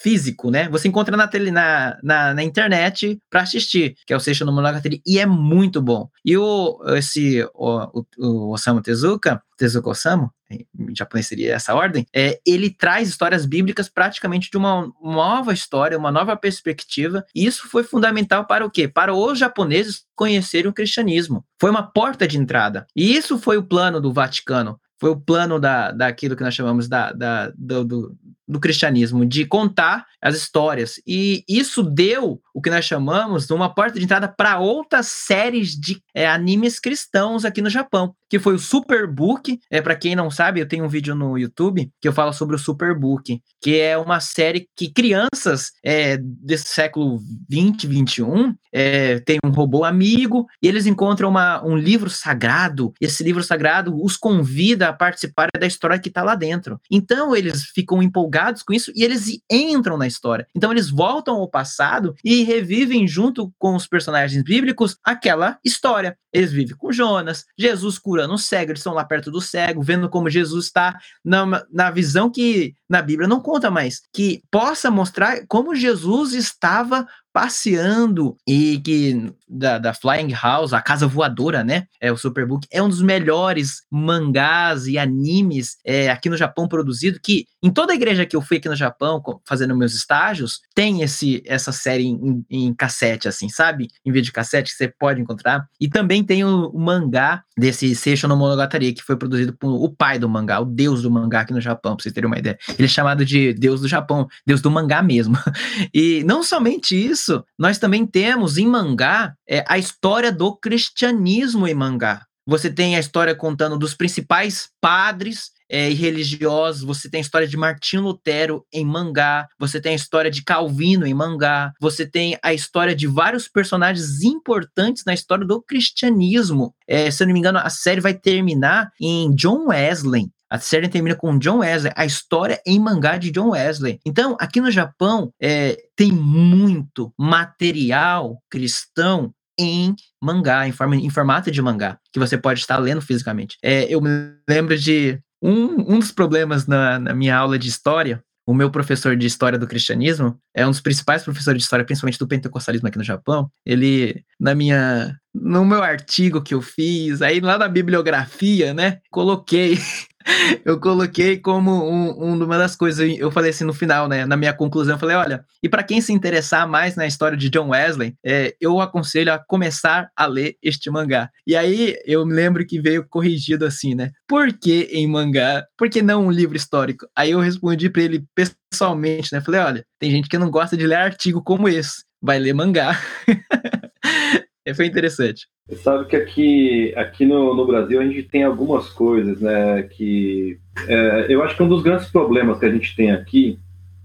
físico, 0.03 0.51
né? 0.51 0.69
Você 0.69 0.87
encontra 0.87 1.17
na, 1.17 1.27
tele, 1.27 1.49
na, 1.49 1.97
na, 2.03 2.33
na 2.35 2.43
internet 2.43 3.19
para 3.27 3.41
assistir, 3.41 3.95
que 4.05 4.13
é 4.13 4.15
o 4.15 4.19
Seisho 4.19 4.45
no 4.45 4.51
Monogatari, 4.51 5.01
e 5.05 5.17
é 5.17 5.25
muito 5.25 5.81
bom. 5.81 6.07
E 6.23 6.37
o, 6.37 6.79
esse, 6.95 7.43
o, 7.55 7.99
o, 7.99 8.05
o 8.19 8.53
Osamu 8.53 8.81
Tezuka, 8.81 9.41
Tezuka 9.57 9.89
Osamu, 9.89 10.31
em 10.49 10.95
japonês 10.95 11.27
seria 11.27 11.53
essa 11.53 11.75
ordem, 11.75 12.05
é, 12.13 12.39
ele 12.45 12.69
traz 12.69 13.09
histórias 13.09 13.45
bíblicas 13.45 13.89
praticamente 13.89 14.49
de 14.49 14.57
uma 14.57 14.91
nova 15.01 15.53
história, 15.53 15.97
uma 15.97 16.11
nova 16.11 16.35
perspectiva, 16.35 17.25
e 17.35 17.45
isso 17.45 17.67
foi 17.69 17.83
fundamental 17.83 18.45
para 18.45 18.65
o 18.65 18.71
quê? 18.71 18.87
Para 18.87 19.13
os 19.13 19.37
japoneses 19.37 20.05
conhecerem 20.15 20.69
o 20.69 20.73
cristianismo. 20.73 21.43
Foi 21.59 21.69
uma 21.69 21.83
porta 21.83 22.27
de 22.27 22.37
entrada. 22.37 22.87
E 22.95 23.15
isso 23.15 23.37
foi 23.37 23.57
o 23.57 23.63
plano 23.63 23.99
do 23.99 24.13
Vaticano 24.13 24.79
foi 24.99 25.11
o 25.11 25.19
plano 25.19 25.59
da, 25.59 25.91
daquilo 25.91 26.35
que 26.35 26.43
nós 26.43 26.53
chamamos 26.53 26.87
da, 26.87 27.11
da 27.11 27.51
do, 27.55 27.85
do, 27.85 28.17
do, 28.47 28.59
cristianismo, 28.59 29.25
de 29.25 29.45
contar 29.45 30.05
as 30.21 30.35
histórias. 30.35 30.95
E 31.05 31.43
isso 31.47 31.83
deu 31.83 32.41
o 32.53 32.61
que 32.61 32.69
nós 32.69 32.85
chamamos 32.85 33.45
de 33.45 33.53
uma 33.53 33.73
porta 33.73 33.99
de 33.99 34.05
entrada 34.05 34.27
para 34.27 34.59
outras 34.59 35.07
séries 35.07 35.71
de 35.71 36.01
é, 36.13 36.27
animes 36.27 36.79
cristãos 36.79 37.45
aqui 37.45 37.61
no 37.61 37.69
Japão, 37.69 38.13
que 38.29 38.39
foi 38.39 38.55
o 38.55 38.59
Superbook. 38.59 39.59
É, 39.69 39.81
para 39.81 39.95
quem 39.95 40.15
não 40.15 40.31
sabe, 40.31 40.59
eu 40.59 40.67
tenho 40.67 40.85
um 40.85 40.89
vídeo 40.89 41.13
no 41.13 41.37
YouTube 41.37 41.89
que 42.01 42.07
eu 42.07 42.13
falo 42.13 42.33
sobre 42.33 42.55
o 42.55 42.59
Superbook, 42.59 43.39
que 43.61 43.79
é 43.79 43.97
uma 43.97 44.19
série 44.19 44.67
que 44.75 44.91
crianças 44.91 45.71
é, 45.83 46.17
desse 46.17 46.69
século 46.69 47.19
20, 47.49 47.85
21 47.85 48.55
é, 48.73 49.19
tem 49.19 49.39
um 49.43 49.49
robô 49.49 49.83
amigo 49.83 50.45
e 50.61 50.67
eles 50.67 50.85
encontram 50.85 51.29
uma, 51.29 51.63
um 51.65 51.75
livro 51.75 52.09
sagrado. 52.09 52.93
Esse 52.99 53.23
livro 53.23 53.43
sagrado 53.43 53.95
os 54.03 54.17
convida 54.17 54.89
a 54.89 54.93
participar 54.93 55.47
da 55.57 55.67
história 55.67 55.99
que 55.99 56.09
está 56.09 56.23
lá 56.23 56.35
dentro. 56.35 56.79
Então 56.91 57.35
eles 57.35 57.63
ficam 57.73 58.01
empolgados 58.01 58.36
com 58.65 58.73
isso 58.73 58.91
e 58.95 59.03
eles 59.03 59.39
entram 59.49 59.97
na 59.97 60.07
história. 60.07 60.47
Então 60.55 60.71
eles 60.71 60.89
voltam 60.89 61.35
ao 61.35 61.49
passado 61.49 62.15
e 62.23 62.43
revivem 62.43 63.07
junto 63.07 63.51
com 63.57 63.75
os 63.75 63.87
personagens 63.87 64.43
bíblicos 64.43 64.97
aquela 65.03 65.57
história. 65.63 66.17
Eles 66.31 66.51
vivem 66.51 66.75
com 66.75 66.91
Jonas, 66.91 67.45
Jesus 67.57 67.97
curando 67.97 68.33
o 68.33 68.37
cego, 68.37 68.71
eles 68.71 68.79
estão 68.79 68.93
lá 68.93 69.03
perto 69.03 69.31
do 69.31 69.41
cego, 69.41 69.81
vendo 69.81 70.09
como 70.09 70.29
Jesus 70.29 70.65
está 70.65 70.97
na, 71.23 71.65
na 71.71 71.89
visão 71.89 72.29
que 72.29 72.75
na 72.89 73.01
Bíblia 73.01 73.27
não 73.27 73.39
conta 73.39 73.71
mais, 73.71 74.01
que 74.13 74.41
possa 74.51 74.91
mostrar 74.91 75.45
como 75.47 75.75
Jesus 75.75 76.33
estava 76.33 77.07
passeando 77.33 78.35
e 78.47 78.79
que 78.79 79.31
da, 79.47 79.77
da, 79.77 79.93
Flying 79.93 80.33
House, 80.33 80.73
a 80.73 80.81
casa 80.81 81.07
voadora, 81.07 81.63
né? 81.63 81.85
É 82.01 82.11
o 82.11 82.17
Superbook, 82.17 82.67
é 82.71 82.81
um 82.81 82.89
dos 82.89 83.01
melhores 83.01 83.83
mangás 83.91 84.87
e 84.87 84.97
animes 84.97 85.77
é, 85.85 86.09
aqui 86.09 86.29
no 86.29 86.37
Japão 86.37 86.67
produzido, 86.67 87.19
que 87.21 87.45
em 87.61 87.69
toda 87.69 87.93
a 87.93 87.95
igreja 87.95 88.25
que 88.25 88.35
eu 88.35 88.41
fui 88.41 88.57
aqui 88.57 88.69
no 88.69 88.75
Japão, 88.75 89.21
fazendo 89.45 89.75
meus 89.75 89.93
estágios, 89.93 90.61
tem 90.73 91.01
esse 91.01 91.43
essa 91.45 91.71
série 91.71 92.05
em, 92.05 92.45
em 92.49 92.73
cassete, 92.73 93.27
assim, 93.27 93.49
sabe? 93.49 93.87
Em 94.05 94.11
vídeo 94.11 94.33
cassete 94.33 94.71
que 94.71 94.77
você 94.77 94.87
pode 94.87 95.21
encontrar. 95.21 95.67
E 95.79 95.87
também 95.87 96.23
tem 96.23 96.43
o, 96.43 96.69
o 96.69 96.79
mangá 96.79 97.43
desse 97.57 97.95
Seishon 97.95 98.27
no 98.27 98.37
Monogatari, 98.37 98.93
que 98.93 99.03
foi 99.03 99.15
produzido 99.15 99.53
por 99.53 99.69
o 99.69 99.89
pai 99.89 100.19
do 100.19 100.29
mangá, 100.29 100.59
o 100.59 100.65
deus 100.65 101.01
do 101.01 101.11
mangá 101.11 101.41
aqui 101.41 101.53
no 101.53 101.61
Japão, 101.61 101.95
pra 101.95 102.03
vocês 102.03 102.13
terem 102.13 102.27
uma 102.27 102.37
ideia. 102.37 102.57
Ele 102.77 102.85
é 102.85 102.87
chamado 102.87 103.25
de 103.25 103.53
deus 103.53 103.81
do 103.81 103.87
Japão, 103.87 104.27
deus 104.45 104.61
do 104.61 104.71
mangá 104.71 105.01
mesmo. 105.01 105.37
E 105.93 106.23
não 106.25 106.43
somente 106.43 106.95
isso, 106.95 107.17
isso, 107.17 107.43
nós 107.57 107.77
também 107.77 108.05
temos 108.05 108.57
em 108.57 108.67
mangá 108.67 109.35
é, 109.49 109.63
a 109.67 109.77
história 109.77 110.31
do 110.31 110.55
cristianismo 110.55 111.67
em 111.67 111.73
mangá. 111.73 112.23
Você 112.45 112.69
tem 112.69 112.95
a 112.95 112.99
história 112.99 113.35
contando 113.35 113.77
dos 113.77 113.93
principais 113.93 114.69
padres 114.79 115.51
é, 115.69 115.91
e 115.91 115.93
religiosos, 115.93 116.81
você 116.81 117.09
tem 117.09 117.17
a 117.17 117.21
história 117.21 117.47
de 117.47 117.57
Martinho 117.57 118.03
Lutero 118.03 118.65
em 118.71 118.85
mangá, 118.85 119.45
você 119.59 119.81
tem 119.81 119.91
a 119.91 119.95
história 119.95 120.31
de 120.31 120.43
Calvino 120.43 121.05
em 121.05 121.13
mangá, 121.13 121.73
você 121.79 122.09
tem 122.09 122.37
a 122.41 122.53
história 122.53 122.95
de 122.95 123.05
vários 123.05 123.49
personagens 123.49 124.23
importantes 124.23 125.03
na 125.05 125.13
história 125.13 125.45
do 125.45 125.61
cristianismo. 125.61 126.73
É, 126.87 127.11
se 127.11 127.21
eu 127.21 127.27
não 127.27 127.33
me 127.33 127.39
engano, 127.39 127.59
a 127.59 127.69
série 127.69 127.99
vai 127.99 128.13
terminar 128.13 128.91
em 129.01 129.33
John 129.35 129.67
Wesley. 129.67 130.29
A 130.49 130.59
série 130.59 130.87
termina 130.87 131.15
com 131.15 131.37
John 131.37 131.59
Wesley, 131.59 131.91
a 131.95 132.05
história 132.05 132.61
em 132.65 132.79
mangá 132.79 133.17
de 133.17 133.31
John 133.31 133.49
Wesley. 133.49 133.99
Então, 134.05 134.37
aqui 134.39 134.61
no 134.61 134.71
Japão, 134.71 135.31
é, 135.41 135.77
tem 135.95 136.11
muito 136.11 137.13
material 137.17 138.41
cristão 138.49 139.33
em 139.59 139.95
mangá, 140.21 140.67
em, 140.67 140.71
forma, 140.71 140.95
em 140.95 141.09
formato 141.09 141.51
de 141.51 141.61
mangá, 141.61 141.97
que 142.13 142.19
você 142.19 142.37
pode 142.37 142.59
estar 142.59 142.77
lendo 142.77 143.01
fisicamente. 143.01 143.57
É, 143.61 143.83
eu 143.93 143.99
me 143.99 144.09
lembro 144.47 144.77
de 144.77 145.19
um, 145.41 145.95
um 145.95 145.99
dos 145.99 146.11
problemas 146.11 146.67
na, 146.67 146.99
na 146.99 147.13
minha 147.13 147.35
aula 147.35 147.57
de 147.57 147.67
história, 147.67 148.23
o 148.47 148.53
meu 148.53 148.71
professor 148.71 149.15
de 149.17 149.27
história 149.27 149.59
do 149.59 149.67
cristianismo 149.67 150.39
é 150.55 150.65
um 150.65 150.69
dos 150.69 150.79
principais 150.79 151.21
professores 151.21 151.57
de 151.57 151.63
história, 151.65 151.83
principalmente 151.83 152.17
do 152.17 152.27
pentecostalismo 152.27 152.87
aqui 152.87 152.97
no 152.97 153.03
Japão. 153.03 153.51
Ele, 153.65 154.23
na 154.39 154.55
minha 154.55 155.19
no 155.35 155.65
meu 155.65 155.83
artigo 155.83 156.41
que 156.41 156.53
eu 156.53 156.61
fiz, 156.61 157.21
aí 157.21 157.39
lá 157.41 157.57
na 157.57 157.67
bibliografia, 157.67 158.73
né, 158.73 158.99
coloquei 159.11 159.77
eu 160.65 160.79
coloquei 160.79 161.37
como 161.37 161.71
um, 161.71 162.09
um, 162.23 162.43
uma 162.43 162.57
das 162.57 162.75
coisas, 162.75 163.17
eu 163.17 163.31
falei 163.31 163.51
assim 163.51 163.63
no 163.63 163.73
final, 163.73 164.07
né, 164.07 164.25
na 164.25 164.37
minha 164.37 164.53
conclusão, 164.53 164.95
eu 164.95 164.99
falei, 164.99 165.15
olha, 165.15 165.45
e 165.61 165.69
para 165.69 165.83
quem 165.83 166.01
se 166.01 166.13
interessar 166.13 166.67
mais 166.67 166.95
na 166.95 167.07
história 167.07 167.37
de 167.37 167.49
John 167.49 167.69
Wesley, 167.69 168.15
é, 168.23 168.55
eu 168.59 168.79
aconselho 168.79 169.33
a 169.33 169.39
começar 169.39 170.09
a 170.15 170.25
ler 170.25 170.57
este 170.61 170.89
mangá. 170.89 171.29
E 171.45 171.55
aí 171.55 171.95
eu 172.05 172.25
me 172.25 172.33
lembro 172.33 172.65
que 172.65 172.81
veio 172.81 173.07
corrigido 173.07 173.65
assim, 173.65 173.95
né, 173.95 174.11
por 174.27 174.51
que 174.53 174.89
em 174.91 175.07
mangá? 175.07 175.65
Por 175.77 175.89
que 175.89 176.01
não 176.01 176.25
um 176.25 176.31
livro 176.31 176.57
histórico? 176.57 177.07
Aí 177.15 177.31
eu 177.31 177.39
respondi 177.39 177.89
para 177.89 178.03
ele 178.03 178.25
pessoalmente, 178.35 179.33
né, 179.33 179.41
falei, 179.41 179.61
olha, 179.61 179.85
tem 179.99 180.11
gente 180.11 180.29
que 180.29 180.37
não 180.37 180.51
gosta 180.51 180.75
de 180.75 180.85
ler 180.85 180.95
artigo 180.95 181.41
como 181.41 181.69
esse, 181.69 182.03
vai 182.21 182.39
ler 182.39 182.53
mangá. 182.53 182.99
Foi 184.73 184.85
interessante. 184.85 185.47
Você 185.67 185.75
sabe 185.75 186.05
que 186.05 186.15
aqui, 186.15 186.93
aqui 186.95 187.25
no, 187.25 187.53
no 187.53 187.65
Brasil 187.65 187.99
a 187.99 188.05
gente 188.05 188.23
tem 188.23 188.43
algumas 188.43 188.89
coisas, 188.89 189.39
né? 189.39 189.83
Que 189.83 190.57
é, 190.87 191.25
eu 191.29 191.43
acho 191.43 191.55
que 191.55 191.63
um 191.63 191.69
dos 191.69 191.83
grandes 191.83 192.09
problemas 192.09 192.59
que 192.59 192.65
a 192.65 192.71
gente 192.71 192.95
tem 192.95 193.11
aqui 193.11 193.59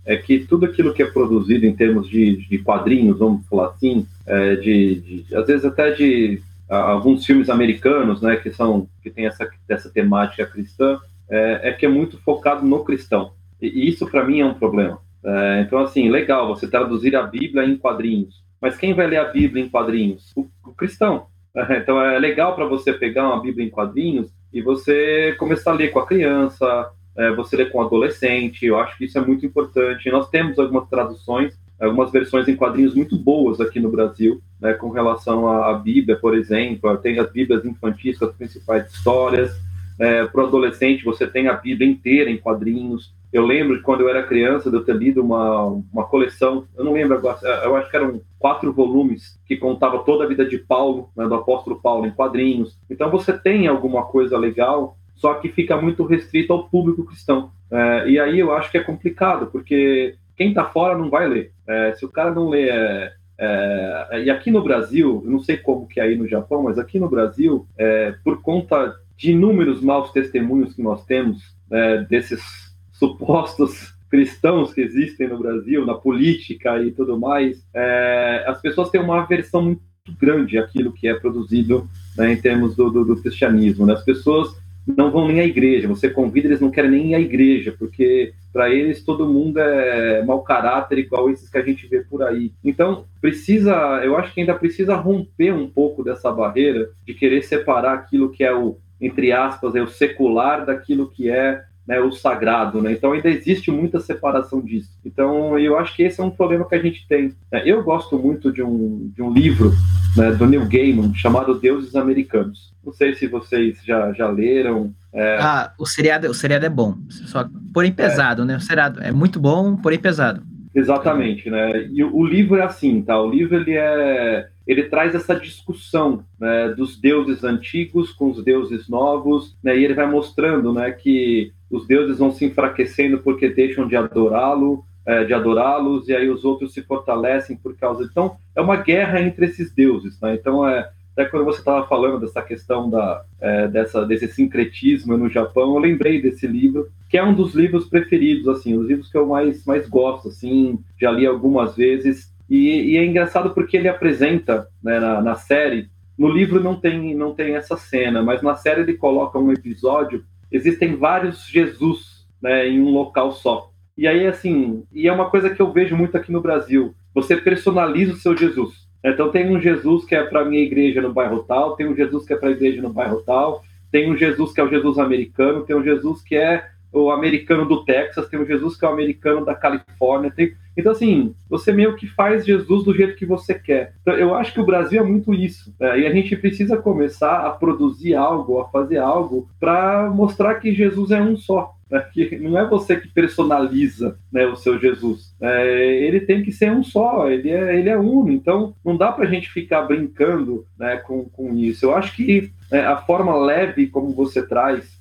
é 0.04 0.16
que 0.16 0.40
tudo 0.40 0.66
aquilo 0.66 0.92
que 0.92 1.02
é 1.02 1.06
produzido 1.06 1.64
em 1.64 1.74
termos 1.74 2.08
de, 2.08 2.36
de 2.48 2.58
quadrinhos, 2.58 3.18
vamos 3.18 3.46
falar 3.46 3.68
assim, 3.68 4.06
é, 4.26 4.56
de, 4.56 5.00
de, 5.00 5.36
às 5.36 5.46
vezes 5.46 5.64
até 5.64 5.92
de 5.92 6.42
alguns 6.68 7.24
filmes 7.26 7.50
americanos, 7.50 8.22
né, 8.22 8.36
que 8.36 8.50
são 8.50 8.88
que 9.02 9.10
tem 9.10 9.26
essa, 9.26 9.48
essa 9.68 9.90
temática 9.90 10.46
cristã, 10.46 10.98
é, 11.28 11.68
é 11.68 11.72
que 11.72 11.84
é 11.84 11.88
muito 11.88 12.18
focado 12.18 12.66
no 12.66 12.82
cristão. 12.82 13.32
E, 13.60 13.68
e 13.68 13.88
isso 13.88 14.06
para 14.08 14.24
mim 14.24 14.40
é 14.40 14.46
um 14.46 14.54
problema. 14.54 14.98
É, 15.24 15.62
então 15.66 15.78
assim, 15.78 16.08
legal 16.08 16.48
você 16.48 16.66
traduzir 16.66 17.14
a 17.14 17.22
Bíblia 17.22 17.64
em 17.64 17.76
quadrinhos, 17.76 18.41
mas 18.62 18.76
quem 18.76 18.94
vai 18.94 19.08
ler 19.08 19.16
a 19.16 19.24
Bíblia 19.24 19.64
em 19.64 19.68
quadrinhos? 19.68 20.32
o, 20.36 20.46
o 20.64 20.72
cristão. 20.72 21.26
Então 21.76 22.00
é 22.00 22.18
legal 22.18 22.54
para 22.54 22.64
você 22.64 22.94
pegar 22.94 23.26
uma 23.26 23.42
Bíblia 23.42 23.66
em 23.66 23.70
quadrinhos 23.70 24.30
e 24.50 24.62
você 24.62 25.34
começar 25.38 25.72
a 25.72 25.74
ler 25.74 25.90
com 25.90 25.98
a 25.98 26.06
criança, 26.06 26.90
é, 27.16 27.30
você 27.32 27.56
ler 27.56 27.70
com 27.70 27.78
o 27.78 27.82
adolescente. 27.82 28.64
Eu 28.64 28.78
acho 28.78 28.96
que 28.96 29.04
isso 29.04 29.18
é 29.18 29.20
muito 29.20 29.44
importante. 29.44 30.10
Nós 30.10 30.30
temos 30.30 30.58
algumas 30.58 30.88
traduções, 30.88 31.58
algumas 31.80 32.10
versões 32.10 32.48
em 32.48 32.56
quadrinhos 32.56 32.94
muito 32.94 33.18
boas 33.18 33.60
aqui 33.60 33.80
no 33.80 33.90
Brasil, 33.90 34.40
né, 34.60 34.72
com 34.74 34.90
relação 34.90 35.46
à 35.48 35.74
Bíblia, 35.74 36.16
por 36.16 36.34
exemplo. 36.34 36.96
Tem 36.98 37.18
as 37.18 37.30
Bíblias 37.30 37.64
infantis 37.64 38.22
as 38.22 38.34
principais 38.34 38.90
histórias. 38.90 39.52
É, 39.98 40.24
para 40.24 40.42
o 40.42 40.46
adolescente, 40.46 41.04
você 41.04 41.26
tem 41.26 41.48
a 41.48 41.52
Bíblia 41.52 41.88
inteira 41.88 42.30
em 42.30 42.38
quadrinhos. 42.38 43.14
Eu 43.30 43.44
lembro 43.44 43.76
de 43.76 43.82
quando 43.82 44.00
eu 44.00 44.08
era 44.08 44.22
criança 44.22 44.70
de 44.70 44.76
eu 44.76 44.84
ter 44.84 44.96
lido 44.96 45.22
uma, 45.22 45.64
uma 45.92 46.04
coleção, 46.04 46.66
eu 46.76 46.84
não 46.84 46.92
lembro 46.94 47.16
agora, 47.16 47.38
eu 47.64 47.76
acho 47.76 47.90
que 47.90 47.96
eram 47.96 48.20
quatro 48.42 48.72
volumes 48.72 49.40
que 49.46 49.56
contava 49.56 50.00
toda 50.00 50.24
a 50.24 50.26
vida 50.26 50.44
de 50.44 50.58
Paulo, 50.58 51.10
né, 51.16 51.28
do 51.28 51.34
apóstolo 51.36 51.80
Paulo, 51.80 52.04
em 52.04 52.10
quadrinhos. 52.10 52.76
Então 52.90 53.08
você 53.08 53.32
tem 53.32 53.68
alguma 53.68 54.02
coisa 54.06 54.36
legal, 54.36 54.98
só 55.14 55.34
que 55.34 55.48
fica 55.48 55.80
muito 55.80 56.04
restrito 56.04 56.52
ao 56.52 56.68
público 56.68 57.06
cristão. 57.06 57.52
É, 57.70 58.10
e 58.10 58.18
aí 58.18 58.40
eu 58.40 58.52
acho 58.52 58.68
que 58.68 58.76
é 58.76 58.82
complicado, 58.82 59.46
porque 59.46 60.16
quem 60.36 60.48
está 60.48 60.64
fora 60.64 60.98
não 60.98 61.08
vai 61.08 61.28
ler. 61.28 61.52
É, 61.68 61.94
se 61.94 62.04
o 62.04 62.10
cara 62.10 62.32
não 62.32 62.48
lê. 62.48 62.68
É, 62.68 63.12
é, 63.38 64.22
e 64.24 64.30
aqui 64.30 64.50
no 64.50 64.62
Brasil, 64.62 65.22
eu 65.24 65.30
não 65.30 65.38
sei 65.38 65.56
como 65.56 65.86
que 65.86 66.00
é 66.00 66.02
aí 66.02 66.16
no 66.16 66.26
Japão, 66.26 66.64
mas 66.64 66.78
aqui 66.78 66.98
no 66.98 67.08
Brasil, 67.08 67.64
é, 67.78 68.12
por 68.24 68.42
conta 68.42 68.96
de 69.16 69.30
inúmeros 69.30 69.80
maus 69.80 70.10
testemunhos 70.10 70.74
que 70.74 70.82
nós 70.82 71.04
temos 71.04 71.54
é, 71.70 71.98
desses 71.98 72.42
supostos 72.90 73.94
cristãos 74.12 74.74
que 74.74 74.82
existem 74.82 75.26
no 75.26 75.38
Brasil, 75.38 75.86
na 75.86 75.94
política 75.94 76.78
e 76.82 76.90
tudo 76.90 77.18
mais, 77.18 77.66
é, 77.74 78.44
as 78.46 78.60
pessoas 78.60 78.90
têm 78.90 79.00
uma 79.00 79.22
aversão 79.22 79.62
muito 79.62 79.80
grande 80.20 80.58
àquilo 80.58 80.92
que 80.92 81.08
é 81.08 81.14
produzido 81.14 81.88
né, 82.14 82.30
em 82.30 82.36
termos 82.36 82.76
do, 82.76 82.90
do, 82.90 83.06
do 83.06 83.16
cristianismo. 83.16 83.86
Né? 83.86 83.94
As 83.94 84.04
pessoas 84.04 84.54
não 84.86 85.10
vão 85.10 85.28
nem 85.28 85.40
à 85.40 85.46
igreja, 85.46 85.88
você 85.88 86.10
convida, 86.10 86.46
eles 86.46 86.60
não 86.60 86.70
querem 86.70 86.90
nem 86.90 87.10
ir 87.12 87.14
à 87.14 87.20
igreja, 87.20 87.74
porque 87.78 88.34
para 88.52 88.68
eles 88.68 89.02
todo 89.02 89.32
mundo 89.32 89.58
é 89.58 90.22
mau 90.22 90.42
caráter, 90.42 90.98
igual 90.98 91.30
esses 91.30 91.48
que 91.48 91.56
a 91.56 91.62
gente 91.62 91.86
vê 91.86 92.00
por 92.00 92.22
aí. 92.22 92.52
Então, 92.62 93.06
precisa, 93.18 93.72
eu 94.04 94.14
acho 94.14 94.34
que 94.34 94.40
ainda 94.40 94.54
precisa 94.54 94.94
romper 94.94 95.54
um 95.54 95.70
pouco 95.70 96.04
dessa 96.04 96.30
barreira 96.30 96.90
de 97.06 97.14
querer 97.14 97.44
separar 97.44 97.94
aquilo 97.94 98.30
que 98.30 98.44
é 98.44 98.54
o, 98.54 98.76
entre 99.00 99.32
aspas, 99.32 99.74
é 99.74 99.80
o 99.80 99.88
secular 99.88 100.66
daquilo 100.66 101.08
que 101.08 101.30
é 101.30 101.62
né, 101.86 102.00
o 102.00 102.12
sagrado, 102.12 102.80
né? 102.80 102.92
Então 102.92 103.12
ainda 103.12 103.28
existe 103.28 103.70
muita 103.70 104.00
separação 104.00 104.60
disso. 104.60 104.90
Então 105.04 105.58
eu 105.58 105.76
acho 105.78 105.94
que 105.94 106.02
esse 106.02 106.20
é 106.20 106.24
um 106.24 106.30
problema 106.30 106.68
que 106.68 106.74
a 106.74 106.82
gente 106.82 107.06
tem. 107.08 107.34
É, 107.50 107.68
eu 107.68 107.82
gosto 107.82 108.18
muito 108.18 108.52
de 108.52 108.62
um, 108.62 109.10
de 109.14 109.22
um 109.22 109.32
livro 109.32 109.72
né, 110.16 110.30
do 110.32 110.46
Neil 110.46 110.66
Gaiman 110.68 111.14
chamado 111.14 111.58
Deuses 111.58 111.96
Americanos. 111.96 112.72
Não 112.84 112.92
sei 112.92 113.14
se 113.14 113.26
vocês 113.26 113.78
já, 113.84 114.12
já 114.12 114.28
leram. 114.28 114.92
É... 115.12 115.38
Ah, 115.40 115.72
o 115.78 115.86
seriado, 115.86 116.28
o 116.28 116.34
seriado 116.34 116.64
é 116.64 116.70
bom, 116.70 116.96
só 117.08 117.48
porém 117.72 117.92
pesado, 117.92 118.42
é. 118.42 118.44
né? 118.44 118.56
O 118.56 118.60
seriado 118.60 119.02
é 119.02 119.12
muito 119.12 119.38
bom, 119.38 119.76
porém 119.76 119.98
pesado. 119.98 120.42
Exatamente, 120.74 121.50
né? 121.50 121.86
E 121.92 122.02
o, 122.02 122.24
livro 122.24 122.56
é 122.56 122.62
assim, 122.62 123.02
tá? 123.02 123.20
O 123.20 123.30
livro 123.30 123.56
ele 123.56 123.74
é 123.76 124.48
ele 124.66 124.84
traz 124.84 125.14
essa 125.14 125.34
discussão 125.34 126.24
né, 126.38 126.68
dos 126.68 126.98
deuses 126.98 127.42
antigos 127.42 128.12
com 128.12 128.30
os 128.30 128.44
deuses 128.44 128.88
novos, 128.88 129.56
né, 129.62 129.76
e 129.76 129.84
ele 129.84 129.92
vai 129.92 130.06
mostrando 130.06 130.72
né, 130.72 130.92
que 130.92 131.52
os 131.68 131.84
deuses 131.84 132.18
vão 132.18 132.30
se 132.30 132.44
enfraquecendo 132.44 133.18
porque 133.18 133.48
deixam 133.48 133.88
de 133.88 133.96
adorá-lo, 133.96 134.84
é, 135.04 135.24
de 135.24 135.34
adorá-los, 135.34 136.08
e 136.08 136.14
aí 136.14 136.30
os 136.30 136.44
outros 136.44 136.72
se 136.72 136.82
fortalecem 136.82 137.56
por 137.56 137.76
causa. 137.76 138.04
Então, 138.04 138.36
é 138.54 138.60
uma 138.60 138.76
guerra 138.76 139.20
entre 139.20 139.46
esses 139.46 139.74
deuses. 139.74 140.20
Né? 140.20 140.34
Então, 140.34 140.66
é, 140.68 140.88
até 141.12 141.24
quando 141.26 141.44
você 141.44 141.58
estava 141.58 141.86
falando 141.86 142.20
dessa 142.20 142.42
questão 142.42 142.90
da, 142.90 143.24
é, 143.40 143.68
dessa, 143.68 144.04
desse 144.04 144.28
sincretismo 144.28 145.16
no 145.16 145.28
Japão, 145.28 145.74
eu 145.74 145.78
lembrei 145.78 146.20
desse 146.20 146.46
livro, 146.46 146.88
que 147.08 147.18
é 147.18 147.24
um 147.24 147.34
dos 147.34 147.54
livros 147.54 147.86
preferidos, 147.86 148.48
assim, 148.48 148.76
os 148.76 148.86
livros 148.86 149.10
que 149.10 149.16
eu 149.16 149.26
mais, 149.26 149.64
mais 149.64 149.88
gosto, 149.88 150.28
assim, 150.28 150.78
já 151.00 151.10
li 151.10 151.26
algumas 151.26 151.76
vezes. 151.76 152.32
E, 152.48 152.92
e 152.92 152.96
é 152.96 153.04
engraçado 153.04 153.50
porque 153.50 153.76
ele 153.76 153.88
apresenta 153.88 154.66
né, 154.82 154.98
na, 154.98 155.20
na 155.20 155.34
série. 155.34 155.88
No 156.18 156.28
livro 156.28 156.62
não 156.62 156.76
tem, 156.76 157.14
não 157.14 157.34
tem 157.34 157.54
essa 157.54 157.76
cena, 157.76 158.22
mas 158.22 158.42
na 158.42 158.54
série 158.54 158.82
ele 158.82 158.94
coloca 158.94 159.38
um 159.38 159.52
episódio 159.52 160.24
existem 160.52 160.94
vários 160.94 161.46
Jesus 161.46 162.26
né, 162.40 162.68
em 162.68 162.80
um 162.80 162.90
local 162.90 163.32
só. 163.32 163.70
E 163.96 164.06
aí, 164.06 164.26
assim, 164.26 164.84
e 164.92 165.08
é 165.08 165.12
uma 165.12 165.30
coisa 165.30 165.50
que 165.50 165.60
eu 165.60 165.72
vejo 165.72 165.96
muito 165.96 166.16
aqui 166.16 166.30
no 166.30 166.40
Brasil. 166.40 166.94
Você 167.14 167.36
personaliza 167.36 168.12
o 168.12 168.16
seu 168.16 168.36
Jesus. 168.36 168.81
Então 169.04 169.30
tem 169.30 169.50
um 169.50 169.60
Jesus 169.60 170.04
que 170.04 170.14
é 170.14 170.22
para 170.22 170.44
minha 170.44 170.62
igreja 170.62 171.00
no 171.00 171.12
bairro 171.12 171.42
tal, 171.42 171.74
tem 171.74 171.88
um 171.88 171.96
Jesus 171.96 172.24
que 172.24 172.32
é 172.32 172.36
para 172.36 172.48
a 172.48 172.52
igreja 172.52 172.80
no 172.80 172.92
bairro 172.92 173.22
tal, 173.22 173.62
tem 173.90 174.10
um 174.10 174.16
Jesus 174.16 174.52
que 174.52 174.60
é 174.60 174.64
o 174.64 174.70
Jesus 174.70 174.98
americano, 174.98 175.64
tem 175.64 175.74
um 175.74 175.82
Jesus 175.82 176.22
que 176.22 176.36
é 176.36 176.68
o 176.92 177.10
americano 177.10 177.66
do 177.66 177.84
Texas, 177.84 178.28
tem 178.28 178.38
um 178.38 178.46
Jesus 178.46 178.76
que 178.76 178.84
é 178.84 178.88
o 178.88 178.92
americano 178.92 179.44
da 179.44 179.54
Califórnia. 179.54 180.30
Tem... 180.30 180.54
Então, 180.76 180.92
assim, 180.92 181.34
você 181.48 181.72
meio 181.72 181.96
que 181.96 182.06
faz 182.06 182.44
Jesus 182.44 182.84
do 182.84 182.94
jeito 182.94 183.16
que 183.16 183.26
você 183.26 183.54
quer. 183.54 183.94
Então, 184.00 184.14
eu 184.14 184.34
acho 184.34 184.52
que 184.52 184.60
o 184.60 184.66
Brasil 184.66 185.00
é 185.00 185.04
muito 185.04 185.34
isso. 185.34 185.74
Né? 185.78 186.00
E 186.00 186.06
a 186.06 186.12
gente 186.12 186.34
precisa 186.36 186.76
começar 186.76 187.46
a 187.46 187.50
produzir 187.50 188.14
algo, 188.14 188.60
a 188.60 188.68
fazer 188.68 188.98
algo, 188.98 189.48
para 189.60 190.10
mostrar 190.10 190.54
que 190.56 190.74
Jesus 190.74 191.10
é 191.10 191.20
um 191.20 191.36
só. 191.36 191.74
Né? 191.90 192.04
Que 192.12 192.38
não 192.38 192.58
é 192.58 192.66
você 192.66 192.96
que 192.96 193.08
personaliza 193.08 194.18
né, 194.32 194.46
o 194.46 194.56
seu 194.56 194.78
Jesus. 194.78 195.34
É, 195.40 196.04
ele 196.06 196.20
tem 196.20 196.42
que 196.42 196.50
ser 196.50 196.72
um 196.72 196.82
só, 196.82 197.28
ele 197.28 197.50
é, 197.50 197.78
ele 197.78 197.90
é 197.90 197.98
uno. 197.98 198.32
Então, 198.32 198.74
não 198.84 198.96
dá 198.96 199.12
para 199.12 199.24
a 199.24 199.30
gente 199.30 199.50
ficar 199.50 199.82
brincando 199.82 200.66
né, 200.78 200.96
com, 200.96 201.24
com 201.26 201.54
isso. 201.54 201.84
Eu 201.84 201.94
acho 201.94 202.16
que 202.16 202.50
né, 202.70 202.86
a 202.86 202.96
forma 202.96 203.36
leve 203.36 203.88
como 203.88 204.10
você 204.12 204.46
traz 204.46 205.00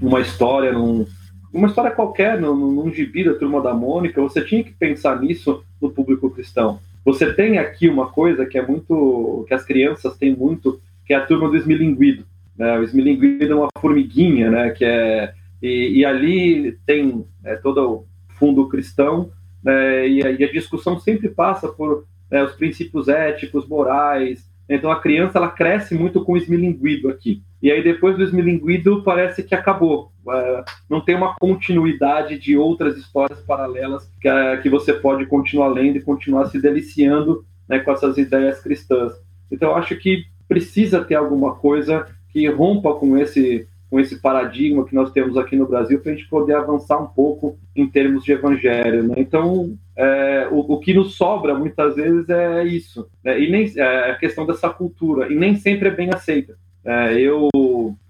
uma 0.00 0.20
história 0.20 0.72
num, 0.72 1.06
uma 1.52 1.68
história 1.68 1.90
qualquer, 1.90 2.40
num, 2.40 2.54
num 2.54 2.92
gibi 2.92 3.24
da 3.24 3.34
Turma 3.34 3.62
da 3.62 3.72
Mônica, 3.72 4.20
você 4.20 4.42
tinha 4.42 4.62
que 4.62 4.72
pensar 4.72 5.20
nisso 5.20 5.62
no 5.80 5.90
público 5.90 6.30
cristão. 6.30 6.80
Você 7.04 7.32
tem 7.32 7.58
aqui 7.58 7.88
uma 7.88 8.08
coisa 8.10 8.44
que 8.44 8.58
é 8.58 8.66
muito. 8.66 9.44
que 9.48 9.54
as 9.54 9.64
crianças 9.64 10.16
têm 10.16 10.36
muito, 10.36 10.80
que 11.06 11.14
é 11.14 11.16
a 11.16 11.24
turma 11.24 11.48
do 11.48 11.56
esmilinguido. 11.56 12.24
Né? 12.56 12.78
O 12.78 12.82
esmilinguido 12.82 13.50
é 13.50 13.54
uma 13.54 13.68
formiguinha, 13.80 14.50
né? 14.50 14.70
Que 14.70 14.84
é, 14.84 15.32
e, 15.62 16.00
e 16.00 16.04
ali 16.04 16.76
tem 16.84 17.24
é, 17.44 17.56
todo 17.56 17.80
o 17.80 18.04
fundo 18.38 18.68
cristão, 18.68 19.30
né? 19.62 20.06
e, 20.06 20.24
a, 20.24 20.30
e, 20.30 20.44
a, 20.44 20.52
discussão 20.52 20.98
sempre 20.98 21.28
passa 21.28 21.68
por 21.68 22.04
né, 22.30 22.44
os 22.44 22.52
princípios 22.52 23.08
éticos, 23.08 23.66
morais. 23.66 24.46
Então 24.68 24.90
a 24.90 25.00
criança 25.00 25.38
ela 25.38 25.48
cresce 25.48 25.94
muito 25.94 26.22
com 26.24 26.32
o 26.32 26.36
esmilinguido 26.36 27.08
aqui. 27.08 27.42
E 27.62 27.70
aí 27.70 27.82
depois 27.82 28.16
do 28.16 28.22
esmilinguido 28.22 29.02
parece 29.02 29.42
que 29.42 29.54
acabou. 29.54 30.12
Uh, 30.26 30.64
não 30.88 31.00
tem 31.00 31.16
uma 31.16 31.34
continuidade 31.34 32.38
de 32.38 32.56
outras 32.56 32.96
histórias 32.96 33.40
paralelas 33.40 34.10
que, 34.20 34.28
uh, 34.28 34.62
que 34.62 34.68
você 34.68 34.92
pode 34.92 35.26
continuar 35.26 35.68
lendo 35.68 35.96
e 35.96 36.02
continuar 36.02 36.46
se 36.46 36.60
deliciando 36.60 37.44
né, 37.68 37.80
com 37.80 37.92
essas 37.92 38.16
ideias 38.16 38.60
cristãs. 38.60 39.12
Então 39.50 39.70
eu 39.70 39.76
acho 39.76 39.96
que 39.96 40.24
precisa 40.46 41.04
ter 41.04 41.16
alguma 41.16 41.54
coisa 41.54 42.06
que 42.32 42.46
rompa 42.48 42.94
com 42.94 43.16
esse 43.16 43.66
com 43.90 43.98
esse 43.98 44.20
paradigma 44.20 44.84
que 44.84 44.94
nós 44.94 45.10
temos 45.12 45.36
aqui 45.36 45.56
no 45.56 45.66
Brasil 45.66 45.98
para 46.00 46.12
a 46.12 46.14
gente 46.14 46.28
poder 46.28 46.54
avançar 46.54 46.98
um 46.98 47.06
pouco 47.06 47.58
em 47.74 47.86
termos 47.86 48.22
de 48.22 48.32
evangelho. 48.32 49.08
Né? 49.08 49.14
Então, 49.16 49.78
é, 49.96 50.46
o, 50.50 50.74
o, 50.74 50.78
que 50.78 50.92
nos 50.92 51.16
sobra 51.16 51.54
muitas 51.54 51.96
vezes 51.96 52.28
é 52.28 52.64
isso, 52.64 53.08
né? 53.24 53.40
e 53.40 53.50
nem 53.50 53.72
é 53.76 54.10
a 54.10 54.16
questão 54.16 54.44
dessa 54.46 54.68
cultura, 54.68 55.32
e 55.32 55.34
nem 55.34 55.56
sempre 55.56 55.88
é 55.88 55.90
bem 55.90 56.10
aceita. 56.12 56.56
É, 56.84 57.18
eu 57.20 57.48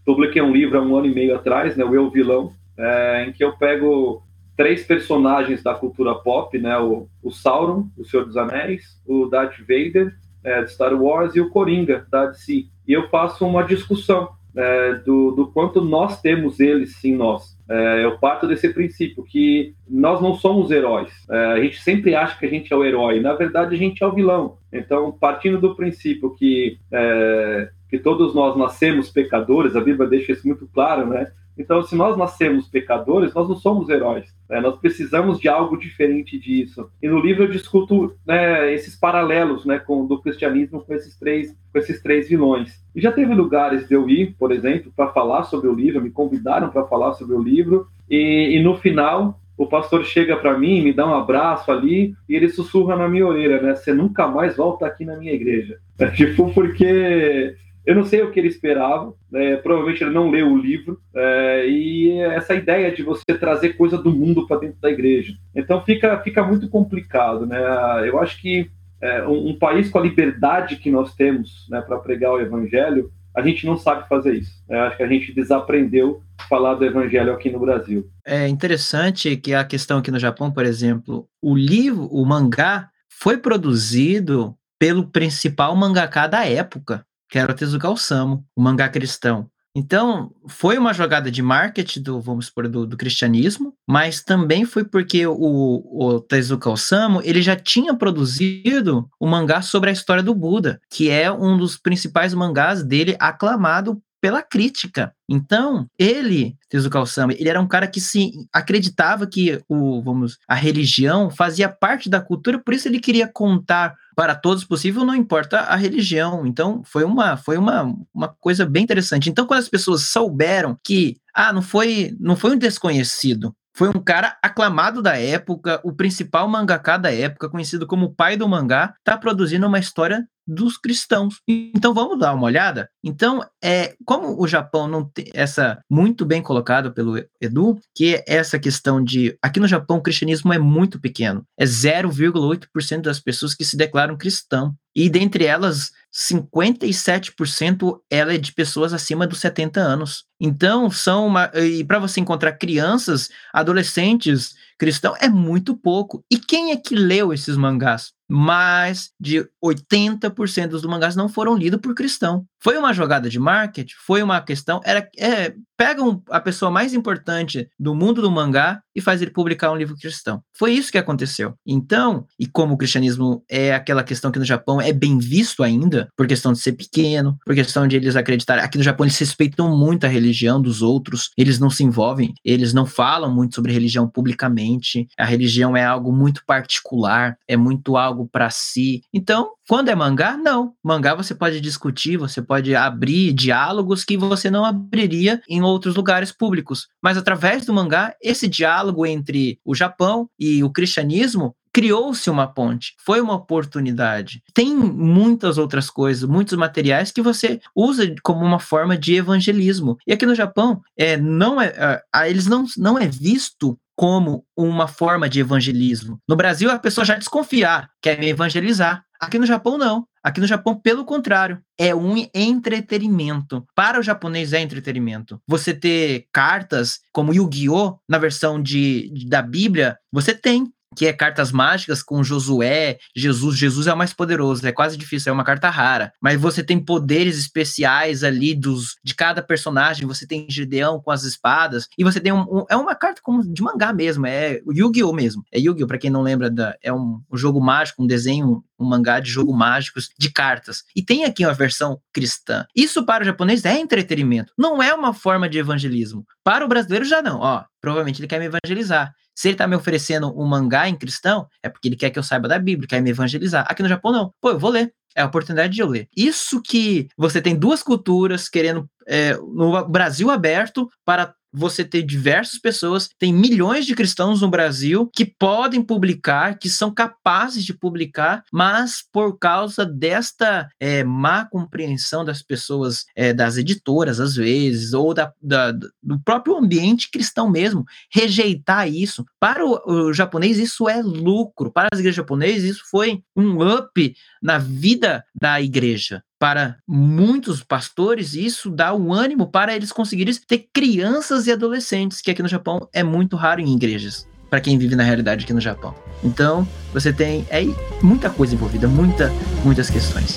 publiquei 0.04 0.40
um 0.40 0.52
livro 0.52 0.78
há 0.78 0.82
um 0.82 0.96
ano 0.96 1.06
e 1.06 1.14
meio 1.14 1.34
atrás, 1.34 1.76
né, 1.76 1.84
o 1.84 1.94
Eu 1.94 2.10
Vilão, 2.10 2.52
é, 2.76 3.26
em 3.26 3.32
que 3.32 3.44
eu 3.44 3.56
pego 3.56 4.22
três 4.56 4.84
personagens 4.84 5.62
da 5.62 5.74
cultura 5.74 6.14
pop, 6.14 6.58
né, 6.58 6.78
o, 6.78 7.06
o 7.22 7.30
Sauron, 7.30 7.88
o 7.96 8.04
Senhor 8.04 8.24
dos 8.24 8.36
Anéis, 8.36 9.00
o 9.06 9.26
Darth 9.26 9.58
Vader, 9.60 10.14
é, 10.42 10.62
de 10.62 10.72
Star 10.72 10.94
Wars, 10.94 11.34
e 11.36 11.40
o 11.40 11.50
Coringa, 11.50 12.06
da 12.10 12.26
DC. 12.26 12.66
E 12.86 12.92
eu 12.92 13.08
faço 13.08 13.46
uma 13.46 13.62
discussão 13.62 14.30
é, 14.56 14.94
do, 14.94 15.30
do, 15.32 15.46
quanto 15.52 15.80
nós 15.80 16.20
temos 16.20 16.58
eles 16.58 17.04
em 17.04 17.14
nós. 17.14 17.56
É, 17.68 18.04
eu 18.04 18.18
parto 18.18 18.48
desse 18.48 18.68
princípio 18.70 19.22
que 19.22 19.74
nós 19.88 20.20
não 20.20 20.34
somos 20.34 20.70
heróis. 20.70 21.12
É, 21.30 21.36
a 21.52 21.60
gente 21.60 21.80
sempre 21.80 22.14
acha 22.14 22.38
que 22.38 22.46
a 22.46 22.48
gente 22.48 22.72
é 22.72 22.76
o 22.76 22.84
herói. 22.84 23.20
Na 23.20 23.34
verdade, 23.34 23.74
a 23.74 23.78
gente 23.78 24.02
é 24.02 24.06
o 24.06 24.12
vilão. 24.12 24.56
Então, 24.72 25.12
partindo 25.12 25.60
do 25.60 25.76
princípio 25.76 26.34
que 26.34 26.78
é, 26.90 27.70
que 27.88 27.98
todos 27.98 28.34
nós 28.34 28.56
nascemos 28.56 29.10
pecadores, 29.10 29.76
a 29.76 29.80
Bíblia 29.80 30.08
deixa 30.08 30.32
isso 30.32 30.46
muito 30.46 30.68
claro, 30.72 31.06
né? 31.06 31.30
Então, 31.58 31.82
se 31.82 31.96
nós 31.96 32.16
nascemos 32.16 32.68
pecadores, 32.68 33.34
nós 33.34 33.48
não 33.48 33.56
somos 33.56 33.88
heróis. 33.88 34.32
Né? 34.48 34.60
Nós 34.60 34.78
precisamos 34.78 35.40
de 35.40 35.48
algo 35.48 35.76
diferente 35.76 36.38
disso. 36.38 36.88
E 37.02 37.08
no 37.08 37.18
livro 37.18 37.42
eu 37.42 37.50
discuto 37.50 38.14
né, 38.24 38.72
esses 38.72 38.94
paralelos 38.94 39.66
né, 39.66 39.80
com, 39.80 40.06
do 40.06 40.22
cristianismo 40.22 40.80
com 40.80 40.94
esses 40.94 41.18
três, 41.18 41.52
com 41.72 41.78
esses 41.78 42.00
três 42.00 42.28
vilões. 42.28 42.80
E 42.94 43.00
já 43.00 43.10
teve 43.10 43.34
lugares 43.34 43.88
de 43.88 43.94
eu 43.94 44.08
ir, 44.08 44.36
por 44.38 44.52
exemplo, 44.52 44.92
para 44.94 45.08
falar 45.08 45.42
sobre 45.44 45.68
o 45.68 45.74
livro, 45.74 46.00
me 46.00 46.10
convidaram 46.10 46.70
para 46.70 46.86
falar 46.86 47.14
sobre 47.14 47.34
o 47.34 47.42
livro, 47.42 47.88
e, 48.08 48.56
e 48.56 48.62
no 48.62 48.76
final 48.76 49.40
o 49.56 49.66
pastor 49.66 50.04
chega 50.04 50.36
para 50.36 50.56
mim, 50.56 50.82
me 50.82 50.92
dá 50.92 51.04
um 51.04 51.16
abraço 51.16 51.72
ali 51.72 52.14
e 52.28 52.36
ele 52.36 52.48
sussurra 52.48 52.94
na 52.94 53.08
minha 53.08 53.26
orelha, 53.26 53.60
né? 53.60 53.74
Você 53.74 53.92
nunca 53.92 54.28
mais 54.28 54.56
volta 54.56 54.86
aqui 54.86 55.04
na 55.04 55.16
minha 55.16 55.32
igreja. 55.32 55.78
É, 55.98 56.06
tipo, 56.14 56.54
porque 56.54 57.56
eu 57.88 57.94
não 57.94 58.04
sei 58.04 58.20
o 58.20 58.30
que 58.30 58.38
ele 58.38 58.48
esperava, 58.48 59.14
né? 59.32 59.56
provavelmente 59.56 60.04
ele 60.04 60.12
não 60.12 60.30
leu 60.30 60.52
o 60.52 60.58
livro, 60.58 61.00
é, 61.16 61.66
e 61.66 62.18
essa 62.20 62.54
ideia 62.54 62.92
de 62.92 63.02
você 63.02 63.24
trazer 63.40 63.78
coisa 63.78 63.96
do 63.96 64.12
mundo 64.12 64.46
para 64.46 64.60
dentro 64.60 64.78
da 64.78 64.90
igreja. 64.90 65.32
Então 65.56 65.82
fica, 65.82 66.20
fica 66.20 66.42
muito 66.42 66.68
complicado. 66.68 67.46
Né? 67.46 67.58
Eu 68.06 68.20
acho 68.20 68.38
que 68.42 68.70
é, 69.00 69.26
um, 69.26 69.48
um, 69.48 69.58
país 69.58 69.88
com 69.88 69.98
a 69.98 70.02
liberdade 70.02 70.76
que 70.76 70.90
nós 70.90 71.14
temos 71.14 71.66
né, 71.70 71.80
para 71.80 71.96
pregar 71.96 72.34
o 72.34 72.40
evangelho, 72.40 73.10
a 73.34 73.40
gente 73.40 73.64
não 73.64 73.78
sabe 73.78 74.06
fazer 74.06 74.34
isso. 74.34 74.62
Né? 74.68 74.78
Acho 74.80 74.98
que 74.98 75.02
a 75.02 75.08
gente 75.08 75.32
desaprendeu 75.32 76.20
falar 76.46 76.74
do 76.74 76.84
evangelho 76.84 77.32
aqui 77.32 77.48
no 77.48 77.58
Brasil. 77.58 78.06
É 78.22 78.46
interessante 78.46 79.34
que 79.34 79.54
a 79.54 79.64
questão 79.64 79.96
aqui 79.96 80.10
no 80.10 80.18
Japão, 80.18 80.52
por 80.52 80.66
exemplo, 80.66 81.26
o 81.40 81.56
livro, 81.56 82.04
o 82.12 82.26
mangá, 82.26 82.90
foi 83.08 83.38
produzido 83.38 84.54
pelo 84.78 85.06
principal 85.06 85.74
mangaká 85.74 86.26
da 86.26 86.46
época 86.46 87.07
que 87.28 87.38
era 87.38 87.52
o 87.52 87.54
Tezuka 87.54 87.90
Osamu, 87.90 88.44
o 88.56 88.62
mangá 88.62 88.88
cristão. 88.88 89.50
Então, 89.78 90.32
foi 90.48 90.76
uma 90.76 90.92
jogada 90.92 91.30
de 91.30 91.40
marketing 91.40 92.02
do, 92.02 92.20
vamos 92.20 92.46
supor, 92.46 92.66
do, 92.68 92.84
do 92.84 92.96
cristianismo, 92.96 93.74
mas 93.86 94.22
também 94.22 94.64
foi 94.64 94.84
porque 94.84 95.24
o, 95.24 95.36
o 95.36 96.20
Tezuka 96.20 96.68
Osamu, 96.70 97.20
ele 97.22 97.40
já 97.40 97.54
tinha 97.54 97.94
produzido 97.94 99.08
o 99.20 99.26
um 99.26 99.30
mangá 99.30 99.62
sobre 99.62 99.90
a 99.90 99.92
história 99.92 100.22
do 100.22 100.34
Buda, 100.34 100.80
que 100.90 101.10
é 101.10 101.30
um 101.30 101.56
dos 101.56 101.76
principais 101.76 102.34
mangás 102.34 102.82
dele 102.82 103.16
aclamado 103.20 104.02
pela 104.20 104.42
crítica. 104.42 105.12
Então, 105.28 105.86
ele, 105.98 106.56
Tezuka 106.68 107.00
Osamu, 107.00 107.32
ele 107.32 107.48
era 107.48 107.60
um 107.60 107.66
cara 107.66 107.86
que 107.86 108.00
se 108.00 108.32
acreditava 108.52 109.26
que 109.26 109.60
o, 109.68 110.02
vamos, 110.02 110.38
a 110.48 110.54
religião 110.54 111.30
fazia 111.30 111.68
parte 111.68 112.08
da 112.08 112.20
cultura, 112.20 112.58
por 112.58 112.74
isso 112.74 112.88
ele 112.88 113.00
queria 113.00 113.28
contar 113.28 113.94
para 114.16 114.34
todos 114.34 114.64
possível, 114.64 115.04
não 115.04 115.14
importa 115.14 115.60
a 115.60 115.76
religião. 115.76 116.46
Então, 116.46 116.82
foi 116.84 117.04
uma 117.04 117.36
foi 117.36 117.56
uma, 117.56 117.94
uma 118.12 118.28
coisa 118.40 118.66
bem 118.66 118.82
interessante. 118.82 119.30
Então, 119.30 119.46
quando 119.46 119.60
as 119.60 119.68
pessoas 119.68 120.02
souberam 120.02 120.76
que 120.84 121.16
ah, 121.34 121.52
não 121.52 121.62
foi 121.62 122.16
não 122.18 122.34
foi 122.34 122.52
um 122.52 122.58
desconhecido, 122.58 123.54
foi 123.78 123.88
um 123.88 124.02
cara 124.02 124.36
aclamado 124.42 125.00
da 125.00 125.16
época, 125.16 125.80
o 125.84 125.92
principal 125.92 126.48
mangaká 126.48 126.96
da 126.96 127.14
época, 127.14 127.48
conhecido 127.48 127.86
como 127.86 128.06
o 128.06 128.12
pai 128.12 128.36
do 128.36 128.48
mangá, 128.48 128.92
está 128.98 129.16
produzindo 129.16 129.68
uma 129.68 129.78
história 129.78 130.26
dos 130.48 130.78
cristãos. 130.78 131.36
Então 131.46 131.92
vamos 131.92 132.18
dar 132.18 132.32
uma 132.32 132.46
olhada. 132.46 132.88
Então, 133.04 133.44
é 133.62 133.94
como 134.04 134.40
o 134.40 134.48
Japão 134.48 134.88
não 134.88 135.04
tem 135.04 135.26
essa 135.34 135.78
muito 135.90 136.24
bem 136.24 136.42
colocado 136.42 136.92
pelo 136.92 137.22
Edu, 137.40 137.78
que 137.94 138.16
é 138.16 138.24
essa 138.26 138.58
questão 138.58 139.02
de 139.02 139.36
aqui 139.42 139.60
no 139.60 139.68
Japão 139.68 139.98
o 139.98 140.02
cristianismo 140.02 140.52
é 140.52 140.58
muito 140.58 140.98
pequeno. 140.98 141.44
É 141.58 141.64
0,8% 141.64 143.02
das 143.02 143.20
pessoas 143.20 143.54
que 143.54 143.64
se 143.64 143.76
declaram 143.76 144.16
cristão. 144.16 144.74
E 144.94 145.08
dentre 145.08 145.44
elas, 145.44 145.92
57% 146.14 148.00
ela 148.10 148.34
é 148.34 148.38
de 148.38 148.52
pessoas 148.52 148.92
acima 148.92 149.26
dos 149.26 149.40
70 149.40 149.80
anos. 149.80 150.24
Então, 150.40 150.90
são 150.90 151.26
uma, 151.26 151.50
e 151.54 151.84
para 151.84 151.98
você 151.98 152.20
encontrar 152.20 152.52
crianças, 152.52 153.28
adolescentes 153.52 154.54
cristão 154.78 155.14
é 155.20 155.28
muito 155.28 155.76
pouco. 155.76 156.24
E 156.30 156.38
quem 156.38 156.70
é 156.70 156.76
que 156.76 156.94
leu 156.94 157.32
esses 157.32 157.56
mangás? 157.56 158.12
mais 158.28 159.10
de 159.18 159.48
80% 159.64 160.68
dos 160.68 160.82
mangás 160.82 161.16
não 161.16 161.28
foram 161.28 161.56
lidos 161.56 161.80
por 161.80 161.94
cristão. 161.94 162.44
Foi 162.62 162.76
uma 162.76 162.92
jogada 162.92 163.30
de 163.30 163.38
marketing? 163.38 163.94
Foi 164.06 164.22
uma 164.22 164.40
questão? 164.42 164.80
Era 164.84 165.08
é, 165.16 165.54
pegam 165.76 166.22
a 166.28 166.38
pessoa 166.38 166.70
mais 166.70 166.92
importante 166.92 167.68
do 167.78 167.94
mundo 167.94 168.20
do 168.20 168.30
mangá 168.30 168.82
e 168.94 169.00
faz 169.00 169.22
ele 169.22 169.30
publicar 169.30 169.72
um 169.72 169.76
livro 169.76 169.96
cristão. 169.96 170.42
Foi 170.52 170.72
isso 170.72 170.92
que 170.92 170.98
aconteceu. 170.98 171.54
Então, 171.66 172.26
e 172.38 172.46
como 172.46 172.74
o 172.74 172.76
cristianismo 172.76 173.42
é 173.48 173.72
aquela 173.72 174.04
questão 174.04 174.30
que 174.30 174.38
no 174.38 174.44
Japão 174.44 174.80
é 174.80 174.87
bem 174.92 175.18
visto 175.18 175.62
ainda, 175.62 176.08
por 176.16 176.26
questão 176.26 176.52
de 176.52 176.58
ser 176.58 176.72
pequeno, 176.72 177.36
por 177.44 177.54
questão 177.54 177.86
de 177.86 177.96
eles 177.96 178.16
acreditarem. 178.16 178.64
Aqui 178.64 178.78
no 178.78 178.84
Japão 178.84 179.04
eles 179.04 179.18
respeitam 179.18 179.76
muito 179.76 180.04
a 180.04 180.08
religião 180.08 180.60
dos 180.60 180.82
outros, 180.82 181.30
eles 181.36 181.58
não 181.58 181.70
se 181.70 181.84
envolvem, 181.84 182.34
eles 182.44 182.72
não 182.72 182.86
falam 182.86 183.34
muito 183.34 183.54
sobre 183.54 183.72
religião 183.72 184.08
publicamente. 184.08 185.06
A 185.18 185.24
religião 185.24 185.76
é 185.76 185.84
algo 185.84 186.12
muito 186.12 186.42
particular, 186.46 187.36
é 187.46 187.56
muito 187.56 187.96
algo 187.96 188.28
para 188.30 188.50
si. 188.50 189.02
Então, 189.12 189.50
quando 189.68 189.90
é 189.90 189.94
mangá, 189.94 190.36
não. 190.36 190.72
Mangá 190.82 191.14
você 191.14 191.34
pode 191.34 191.60
discutir, 191.60 192.16
você 192.16 192.40
pode 192.40 192.74
abrir 192.74 193.32
diálogos 193.34 194.02
que 194.02 194.16
você 194.16 194.50
não 194.50 194.64
abriria 194.64 195.42
em 195.48 195.62
outros 195.62 195.94
lugares 195.94 196.32
públicos. 196.32 196.88
Mas 197.02 197.18
através 197.18 197.66
do 197.66 197.74
mangá, 197.74 198.14
esse 198.22 198.48
diálogo 198.48 199.04
entre 199.04 199.58
o 199.64 199.74
Japão 199.74 200.28
e 200.38 200.64
o 200.64 200.70
cristianismo 200.70 201.54
criou-se 201.72 202.28
uma 202.30 202.46
ponte, 202.46 202.94
foi 203.04 203.20
uma 203.20 203.34
oportunidade. 203.34 204.42
Tem 204.54 204.74
muitas 204.74 205.58
outras 205.58 205.90
coisas, 205.90 206.28
muitos 206.28 206.56
materiais 206.56 207.10
que 207.10 207.22
você 207.22 207.60
usa 207.74 208.14
como 208.22 208.44
uma 208.44 208.58
forma 208.58 208.96
de 208.96 209.14
evangelismo. 209.14 209.96
E 210.06 210.12
aqui 210.12 210.26
no 210.26 210.34
Japão, 210.34 210.80
é, 210.96 211.16
não 211.16 211.60
é, 211.60 212.02
é, 212.14 212.30
eles 212.30 212.46
não, 212.46 212.64
não 212.76 212.98
é 212.98 213.06
visto 213.06 213.78
como 213.96 214.44
uma 214.56 214.86
forma 214.86 215.28
de 215.28 215.40
evangelismo. 215.40 216.20
No 216.28 216.36
Brasil, 216.36 216.70
a 216.70 216.78
pessoa 216.78 217.04
já 217.04 217.16
desconfia, 217.16 217.68
ah, 217.68 217.88
quer 218.00 218.16
me 218.18 218.28
evangelizar. 218.28 219.04
Aqui 219.20 219.40
no 219.40 219.46
Japão, 219.46 219.76
não. 219.76 220.06
Aqui 220.22 220.40
no 220.40 220.46
Japão, 220.46 220.78
pelo 220.78 221.04
contrário, 221.04 221.60
é 221.76 221.92
um 221.94 222.14
entretenimento. 222.32 223.66
Para 223.74 223.98
o 223.98 224.02
japonês 224.02 224.52
é 224.52 224.60
entretenimento. 224.60 225.40
Você 225.48 225.74
ter 225.74 226.26
cartas 226.32 227.00
como 227.12 227.34
Yu-Gi-Oh! 227.34 227.98
na 228.08 228.18
versão 228.18 228.62
de, 228.62 229.12
da 229.26 229.42
Bíblia, 229.42 229.98
você 230.12 230.32
tem 230.32 230.72
que 230.98 231.06
é 231.06 231.12
cartas 231.12 231.52
mágicas 231.52 232.02
com 232.02 232.24
Josué, 232.24 232.98
Jesus. 233.14 233.56
Jesus 233.56 233.86
é 233.86 233.94
o 233.94 233.96
mais 233.96 234.12
poderoso, 234.12 234.66
é 234.66 234.72
quase 234.72 234.96
difícil, 234.96 235.30
é 235.30 235.32
uma 235.32 235.44
carta 235.44 235.70
rara. 235.70 236.12
Mas 236.20 236.40
você 236.40 236.60
tem 236.60 236.84
poderes 236.84 237.38
especiais 237.38 238.24
ali 238.24 238.52
dos 238.52 238.96
de 239.04 239.14
cada 239.14 239.40
personagem. 239.40 240.08
Você 240.08 240.26
tem 240.26 240.46
Gideão 240.50 241.00
com 241.00 241.12
as 241.12 241.22
espadas 241.22 241.86
e 241.96 242.02
você 242.02 242.18
tem 242.18 242.32
um, 242.32 242.40
um 242.40 242.64
é 242.68 242.74
uma 242.76 242.96
carta 242.96 243.20
como 243.22 243.46
de 243.46 243.62
mangá 243.62 243.92
mesmo, 243.92 244.26
é 244.26 244.60
o 244.66 244.72
Yu-Gi-Oh 244.72 245.12
mesmo. 245.12 245.44
É 245.52 245.60
Yu-Gi-Oh 245.60 245.86
para 245.86 245.98
quem 245.98 246.10
não 246.10 246.20
lembra 246.20 246.50
da 246.50 246.76
é 246.82 246.92
um, 246.92 247.20
um 247.30 247.36
jogo 247.36 247.60
mágico, 247.60 248.02
um 248.02 248.06
desenho 248.06 248.64
um 248.78 248.84
mangá 248.84 249.20
de 249.20 249.30
jogo 249.30 249.52
mágicos 249.52 250.10
de 250.16 250.30
cartas. 250.30 250.84
E 250.94 251.02
tem 251.02 251.24
aqui 251.24 251.44
uma 251.44 251.54
versão 251.54 252.00
cristã. 252.12 252.64
Isso 252.74 253.04
para 253.04 253.22
o 253.22 253.26
japonês 253.26 253.64
é 253.64 253.78
entretenimento, 253.78 254.52
não 254.56 254.82
é 254.82 254.94
uma 254.94 255.12
forma 255.12 255.48
de 255.48 255.58
evangelismo. 255.58 256.24
Para 256.44 256.64
o 256.64 256.68
brasileiro 256.68 257.04
já 257.04 257.20
não, 257.20 257.40
ó, 257.40 257.64
provavelmente 257.80 258.20
ele 258.20 258.28
quer 258.28 258.38
me 258.38 258.46
evangelizar. 258.46 259.12
Se 259.38 259.46
ele 259.46 259.54
está 259.54 259.68
me 259.68 259.76
oferecendo 259.76 260.36
um 260.36 260.44
mangá 260.44 260.88
em 260.88 260.96
cristão, 260.96 261.46
é 261.62 261.68
porque 261.68 261.86
ele 261.86 261.94
quer 261.94 262.10
que 262.10 262.18
eu 262.18 262.24
saiba 262.24 262.48
da 262.48 262.58
Bíblia, 262.58 262.88
quer 262.88 263.00
me 263.00 263.10
evangelizar. 263.10 263.64
Aqui 263.68 263.84
no 263.84 263.88
Japão, 263.88 264.10
não. 264.10 264.34
Pô, 264.40 264.50
eu 264.50 264.58
vou 264.58 264.68
ler. 264.68 264.92
É 265.14 265.22
a 265.22 265.26
oportunidade 265.26 265.72
de 265.72 265.80
eu 265.80 265.86
ler. 265.86 266.08
Isso 266.16 266.60
que 266.60 267.06
você 267.16 267.40
tem 267.40 267.54
duas 267.54 267.80
culturas 267.80 268.48
querendo 268.48 268.90
é, 269.06 269.34
no 269.36 269.86
Brasil 269.86 270.28
aberto 270.28 270.90
para 271.04 271.32
você 271.52 271.84
ter 271.84 272.02
diversas 272.02 272.58
pessoas, 272.58 273.08
tem 273.18 273.32
milhões 273.32 273.86
de 273.86 273.94
cristãos 273.94 274.40
no 274.40 274.50
Brasil 274.50 275.10
que 275.14 275.24
podem 275.24 275.82
publicar, 275.82 276.58
que 276.58 276.68
são 276.68 276.92
capazes 276.92 277.64
de 277.64 277.74
publicar, 277.74 278.42
mas 278.52 279.02
por 279.12 279.38
causa 279.38 279.84
desta 279.84 280.68
é, 280.78 281.02
má 281.04 281.44
compreensão 281.44 282.24
das 282.24 282.42
pessoas, 282.42 283.04
é, 283.16 283.32
das 283.32 283.56
editoras, 283.56 284.20
às 284.20 284.34
vezes, 284.34 284.92
ou 284.92 285.14
da, 285.14 285.32
da, 285.40 285.72
do 285.72 286.20
próprio 286.24 286.56
ambiente 286.56 287.10
cristão 287.10 287.50
mesmo, 287.50 287.84
rejeitar 288.12 288.88
isso. 288.88 289.24
Para 289.40 289.64
o, 289.64 290.08
o 290.08 290.12
japonês, 290.12 290.58
isso 290.58 290.88
é 290.88 291.02
lucro. 291.02 291.72
Para 291.72 291.88
as 291.92 291.98
igrejas 291.98 292.16
japonesas, 292.16 292.64
isso 292.64 292.82
foi 292.90 293.22
um 293.36 293.62
up 293.62 294.14
na 294.42 294.58
vida 294.58 295.24
da 295.34 295.60
igreja 295.60 296.22
para 296.38 296.76
muitos 296.86 297.62
pastores, 297.62 298.34
isso 298.34 298.70
dá 298.70 298.94
um 298.94 299.12
ânimo 299.12 299.46
para 299.50 299.74
eles 299.74 299.90
conseguirem 299.90 300.34
ter 300.46 300.68
crianças 300.72 301.46
e 301.46 301.52
adolescentes, 301.52 302.20
que 302.20 302.30
aqui 302.30 302.42
no 302.42 302.48
Japão 302.48 302.88
é 302.92 303.02
muito 303.02 303.36
raro 303.36 303.60
em 303.60 303.74
igrejas, 303.74 304.26
para 304.48 304.60
quem 304.60 304.78
vive 304.78 304.94
na 304.94 305.02
realidade 305.02 305.44
aqui 305.44 305.52
no 305.52 305.60
Japão. 305.60 305.94
Então, 306.22 306.66
você 306.92 307.12
tem 307.12 307.46
é, 307.50 307.62
muita 308.02 308.30
coisa 308.30 308.54
envolvida, 308.54 308.86
muita, 308.86 309.32
muitas 309.64 309.90
questões. 309.90 310.36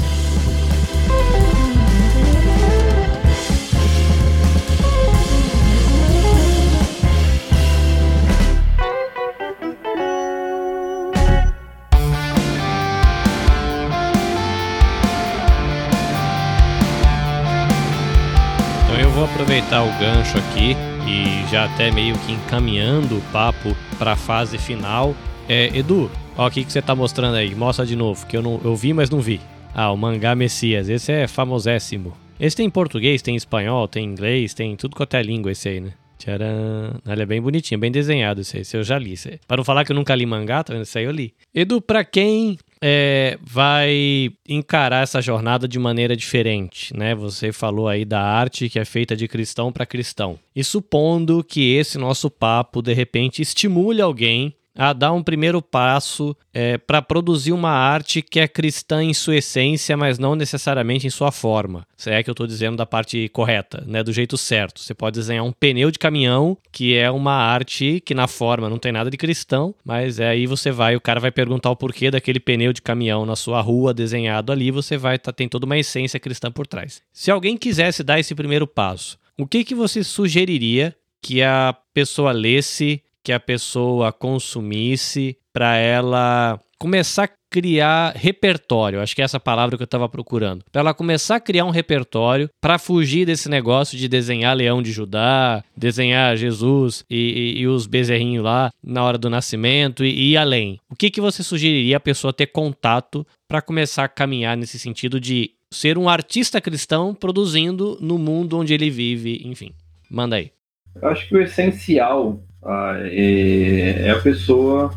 Vou 19.22 19.30
aproveitar 19.30 19.84
o 19.84 20.00
gancho 20.00 20.36
aqui 20.36 20.76
e 21.08 21.48
já 21.52 21.66
até 21.66 21.92
meio 21.92 22.18
que 22.18 22.32
encaminhando 22.32 23.20
o 23.20 23.22
papo 23.32 23.78
para 24.00 24.14
a 24.14 24.16
fase 24.16 24.58
final. 24.58 25.16
É, 25.48 25.68
Edu, 25.78 26.10
ó, 26.36 26.48
o 26.48 26.50
que, 26.50 26.64
que 26.66 26.72
você 26.72 26.82
tá 26.82 26.96
mostrando 26.96 27.36
aí? 27.36 27.54
Mostra 27.54 27.86
de 27.86 27.96
novo, 27.96 28.26
que 28.26 28.36
eu, 28.36 28.42
não, 28.42 28.60
eu 28.64 28.76
vi, 28.76 28.94
mas 28.94 29.12
não 29.12 29.22
vi. 29.22 29.40
Ah, 29.76 29.92
o 29.92 29.98
mangá 29.98 30.34
Messias, 30.34 30.90
esse 30.90 31.12
é 31.12 31.28
famosésimo. 31.28 32.14
Esse 32.40 32.56
tem 32.56 32.66
em 32.66 32.72
português, 32.72 33.22
tem 33.22 33.36
em 33.36 33.38
espanhol, 33.38 33.88
tem 33.88 34.06
em 34.06 34.08
inglês, 34.12 34.56
tem 34.56 34.76
tudo 34.76 34.96
quanto 34.96 35.14
é 35.14 35.22
língua 35.22 35.52
esse 35.52 35.70
aí, 35.70 35.80
né? 35.80 35.94
Tcharam. 36.18 37.00
Ele 37.08 37.22
é 37.22 37.26
bem 37.26 37.40
bonitinho, 37.40 37.80
bem 37.80 37.92
desenhado 37.92 38.42
esse 38.42 38.58
aí. 38.58 38.62
Esse 38.64 38.76
eu 38.76 38.84
já 38.84 38.98
li. 38.98 39.14
Esse 39.14 39.40
Para 39.48 39.58
não 39.58 39.64
falar 39.64 39.86
que 39.86 39.92
eu 39.92 39.96
nunca 39.96 40.16
li 40.16 40.26
mangá, 40.26 40.64
tá 40.64 40.74
vendo? 40.74 40.82
Esse 40.82 40.98
aí 40.98 41.06
eu 41.06 41.12
li. 41.12 41.32
Edu, 41.54 41.80
pra 41.80 42.04
quem 42.04 42.58
é, 42.82 43.38
vai 43.44 44.32
encarar 44.48 45.04
essa 45.04 45.22
jornada 45.22 45.68
de 45.68 45.78
maneira 45.78 46.16
diferente, 46.16 46.96
né? 46.98 47.14
Você 47.14 47.52
falou 47.52 47.88
aí 47.88 48.04
da 48.04 48.22
arte 48.22 48.70
que 48.70 48.80
é 48.80 48.86
feita 48.86 49.16
de 49.16 49.28
cristão 49.28 49.72
para 49.72 49.86
cristão. 49.86 50.40
E 50.56 50.64
supondo 50.64 51.44
que 51.44 51.76
esse 51.76 51.98
nosso 51.98 52.30
papo 52.30 52.82
de 52.82 52.94
repente 52.94 53.42
estimule 53.42 54.02
alguém 54.02 54.56
a 54.76 54.94
dar 54.94 55.12
um 55.12 55.24
primeiro 55.24 55.62
passo 55.62 56.36
é, 56.54 56.78
para 56.78 57.02
produzir 57.02 57.52
uma 57.52 57.72
arte 57.72 58.22
que 58.22 58.40
é 58.40 58.48
cristã 58.48 59.04
em 59.04 59.14
sua 59.14 59.38
essência, 59.38 59.98
mas 59.98 60.18
não 60.18 60.36
necessariamente 60.36 61.06
em 61.06 61.10
sua 61.10 61.32
forma. 61.32 61.86
Se 61.98 62.10
é 62.10 62.24
que 62.24 62.30
eu 62.30 62.34
estou 62.34 62.48
dizendo 62.48 62.78
da 62.78 62.86
parte 62.86 63.30
correta, 63.30 63.84
né, 63.86 64.04
do 64.04 64.14
jeito 64.14 64.38
certo. 64.38 64.80
Você 64.82 64.94
pode 64.94 65.20
desenhar 65.20 65.44
um 65.44 65.52
pneu 65.52 65.92
de 65.92 66.00
caminhão, 66.00 66.58
que 66.72 66.96
é 66.96 67.12
uma 67.12 67.34
arte 67.34 68.02
que 68.06 68.14
na 68.14 68.28
forma 68.28 68.70
não 68.70 68.78
tem 68.78 68.92
nada 68.92 69.10
de 69.10 69.18
cristão, 69.18 69.76
mas 69.84 70.20
é 70.20 70.30
aí 70.30 70.48
você 70.48 70.72
vai, 70.72 70.96
o 70.96 71.02
cara 71.02 71.20
vai 71.20 71.32
perguntar 71.32 71.70
o 71.70 71.76
porquê 71.76 72.10
daquele 72.10 72.40
pneu 72.40 72.74
de 72.74 72.82
caminhão 72.82 73.26
na 73.26 73.36
sua 73.36 73.62
rua 73.62 73.94
desenhado 73.94 74.52
ali, 74.52 74.72
você 74.72 74.98
vai 74.98 75.20
tá, 75.20 75.32
tem 75.32 75.48
toda 75.48 75.66
uma 75.66 75.78
essência 75.78 76.20
cristã 76.20 76.52
por 76.52 76.66
trás. 76.66 77.02
Se 77.12 77.30
alguém 77.30 77.58
quisesse 77.58 78.04
dar 78.04 78.20
esse 78.20 78.34
primeiro 78.34 78.66
passo, 78.66 79.18
o 79.38 79.46
que 79.46 79.64
que 79.64 79.76
você 79.76 80.04
sugeriria 80.04 80.96
que 81.22 81.44
a 81.44 81.76
pessoa 81.94 82.32
lesse 82.32 83.02
que 83.24 83.32
a 83.32 83.40
pessoa 83.40 84.12
consumisse 84.12 85.38
para 85.54 85.76
ela 85.76 86.60
começar 86.80 87.26
a 87.26 87.30
criar 87.52 88.14
repertório. 88.16 89.02
Acho 89.02 89.16
que 89.16 89.22
é 89.22 89.26
essa 89.26 89.40
palavra 89.40 89.78
que 89.78 89.84
eu 89.84 89.86
estava 89.86 90.10
procurando. 90.10 90.64
Para 90.72 90.80
ela 90.80 90.94
começar 90.94 91.36
a 91.36 91.40
criar 91.40 91.66
um 91.66 91.70
repertório 91.70 92.50
para 92.60 92.80
fugir 92.80 93.26
desse 93.26 93.50
negócio 93.50 93.98
de 93.98 94.08
desenhar 94.08 94.56
Leão 94.56 94.82
de 94.82 94.92
Judá, 94.92 95.64
desenhar 95.78 96.36
Jesus 96.38 97.04
e, 97.10 97.56
e, 97.58 97.62
e 97.62 97.68
os 97.68 97.86
bezerrinhos 97.86 98.44
lá 98.44 98.72
na 98.82 99.04
hora 99.04 99.18
do 99.18 99.30
nascimento 99.30 100.04
e, 100.04 100.32
e 100.32 100.38
além. 100.38 100.80
O 100.90 100.96
que, 100.96 101.12
que 101.12 101.22
você 101.22 101.44
sugeriria 101.44 101.98
a 101.98 102.00
pessoa 102.00 102.34
ter 102.34 102.48
contato 102.48 103.28
para 103.48 103.62
começar 103.62 104.06
a 104.06 104.10
caminhar 104.10 104.56
nesse 104.56 104.80
sentido 104.80 105.20
de 105.20 105.52
ser 105.70 105.98
um 105.98 106.10
artista 106.10 106.60
cristão 106.60 107.14
produzindo 107.14 107.98
no 108.02 108.18
mundo 108.18 108.58
onde 108.58 108.74
ele 108.74 108.90
vive, 108.90 109.42
enfim. 109.46 109.72
Manda 110.10 110.38
aí. 110.38 110.52
Eu 110.96 111.10
acho 111.10 111.28
que 111.28 111.36
o 111.36 111.42
essencial 111.42 112.42
é, 112.66 114.08
é, 114.08 114.12
a 114.12 114.22
pessoa 114.22 114.94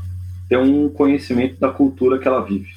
ter 0.49 0.59
um 0.59 0.89
conhecimento 0.89 1.59
da 1.59 1.71
cultura 1.71 2.19
que 2.19 2.29
ela 2.29 2.45
vive. 2.45 2.73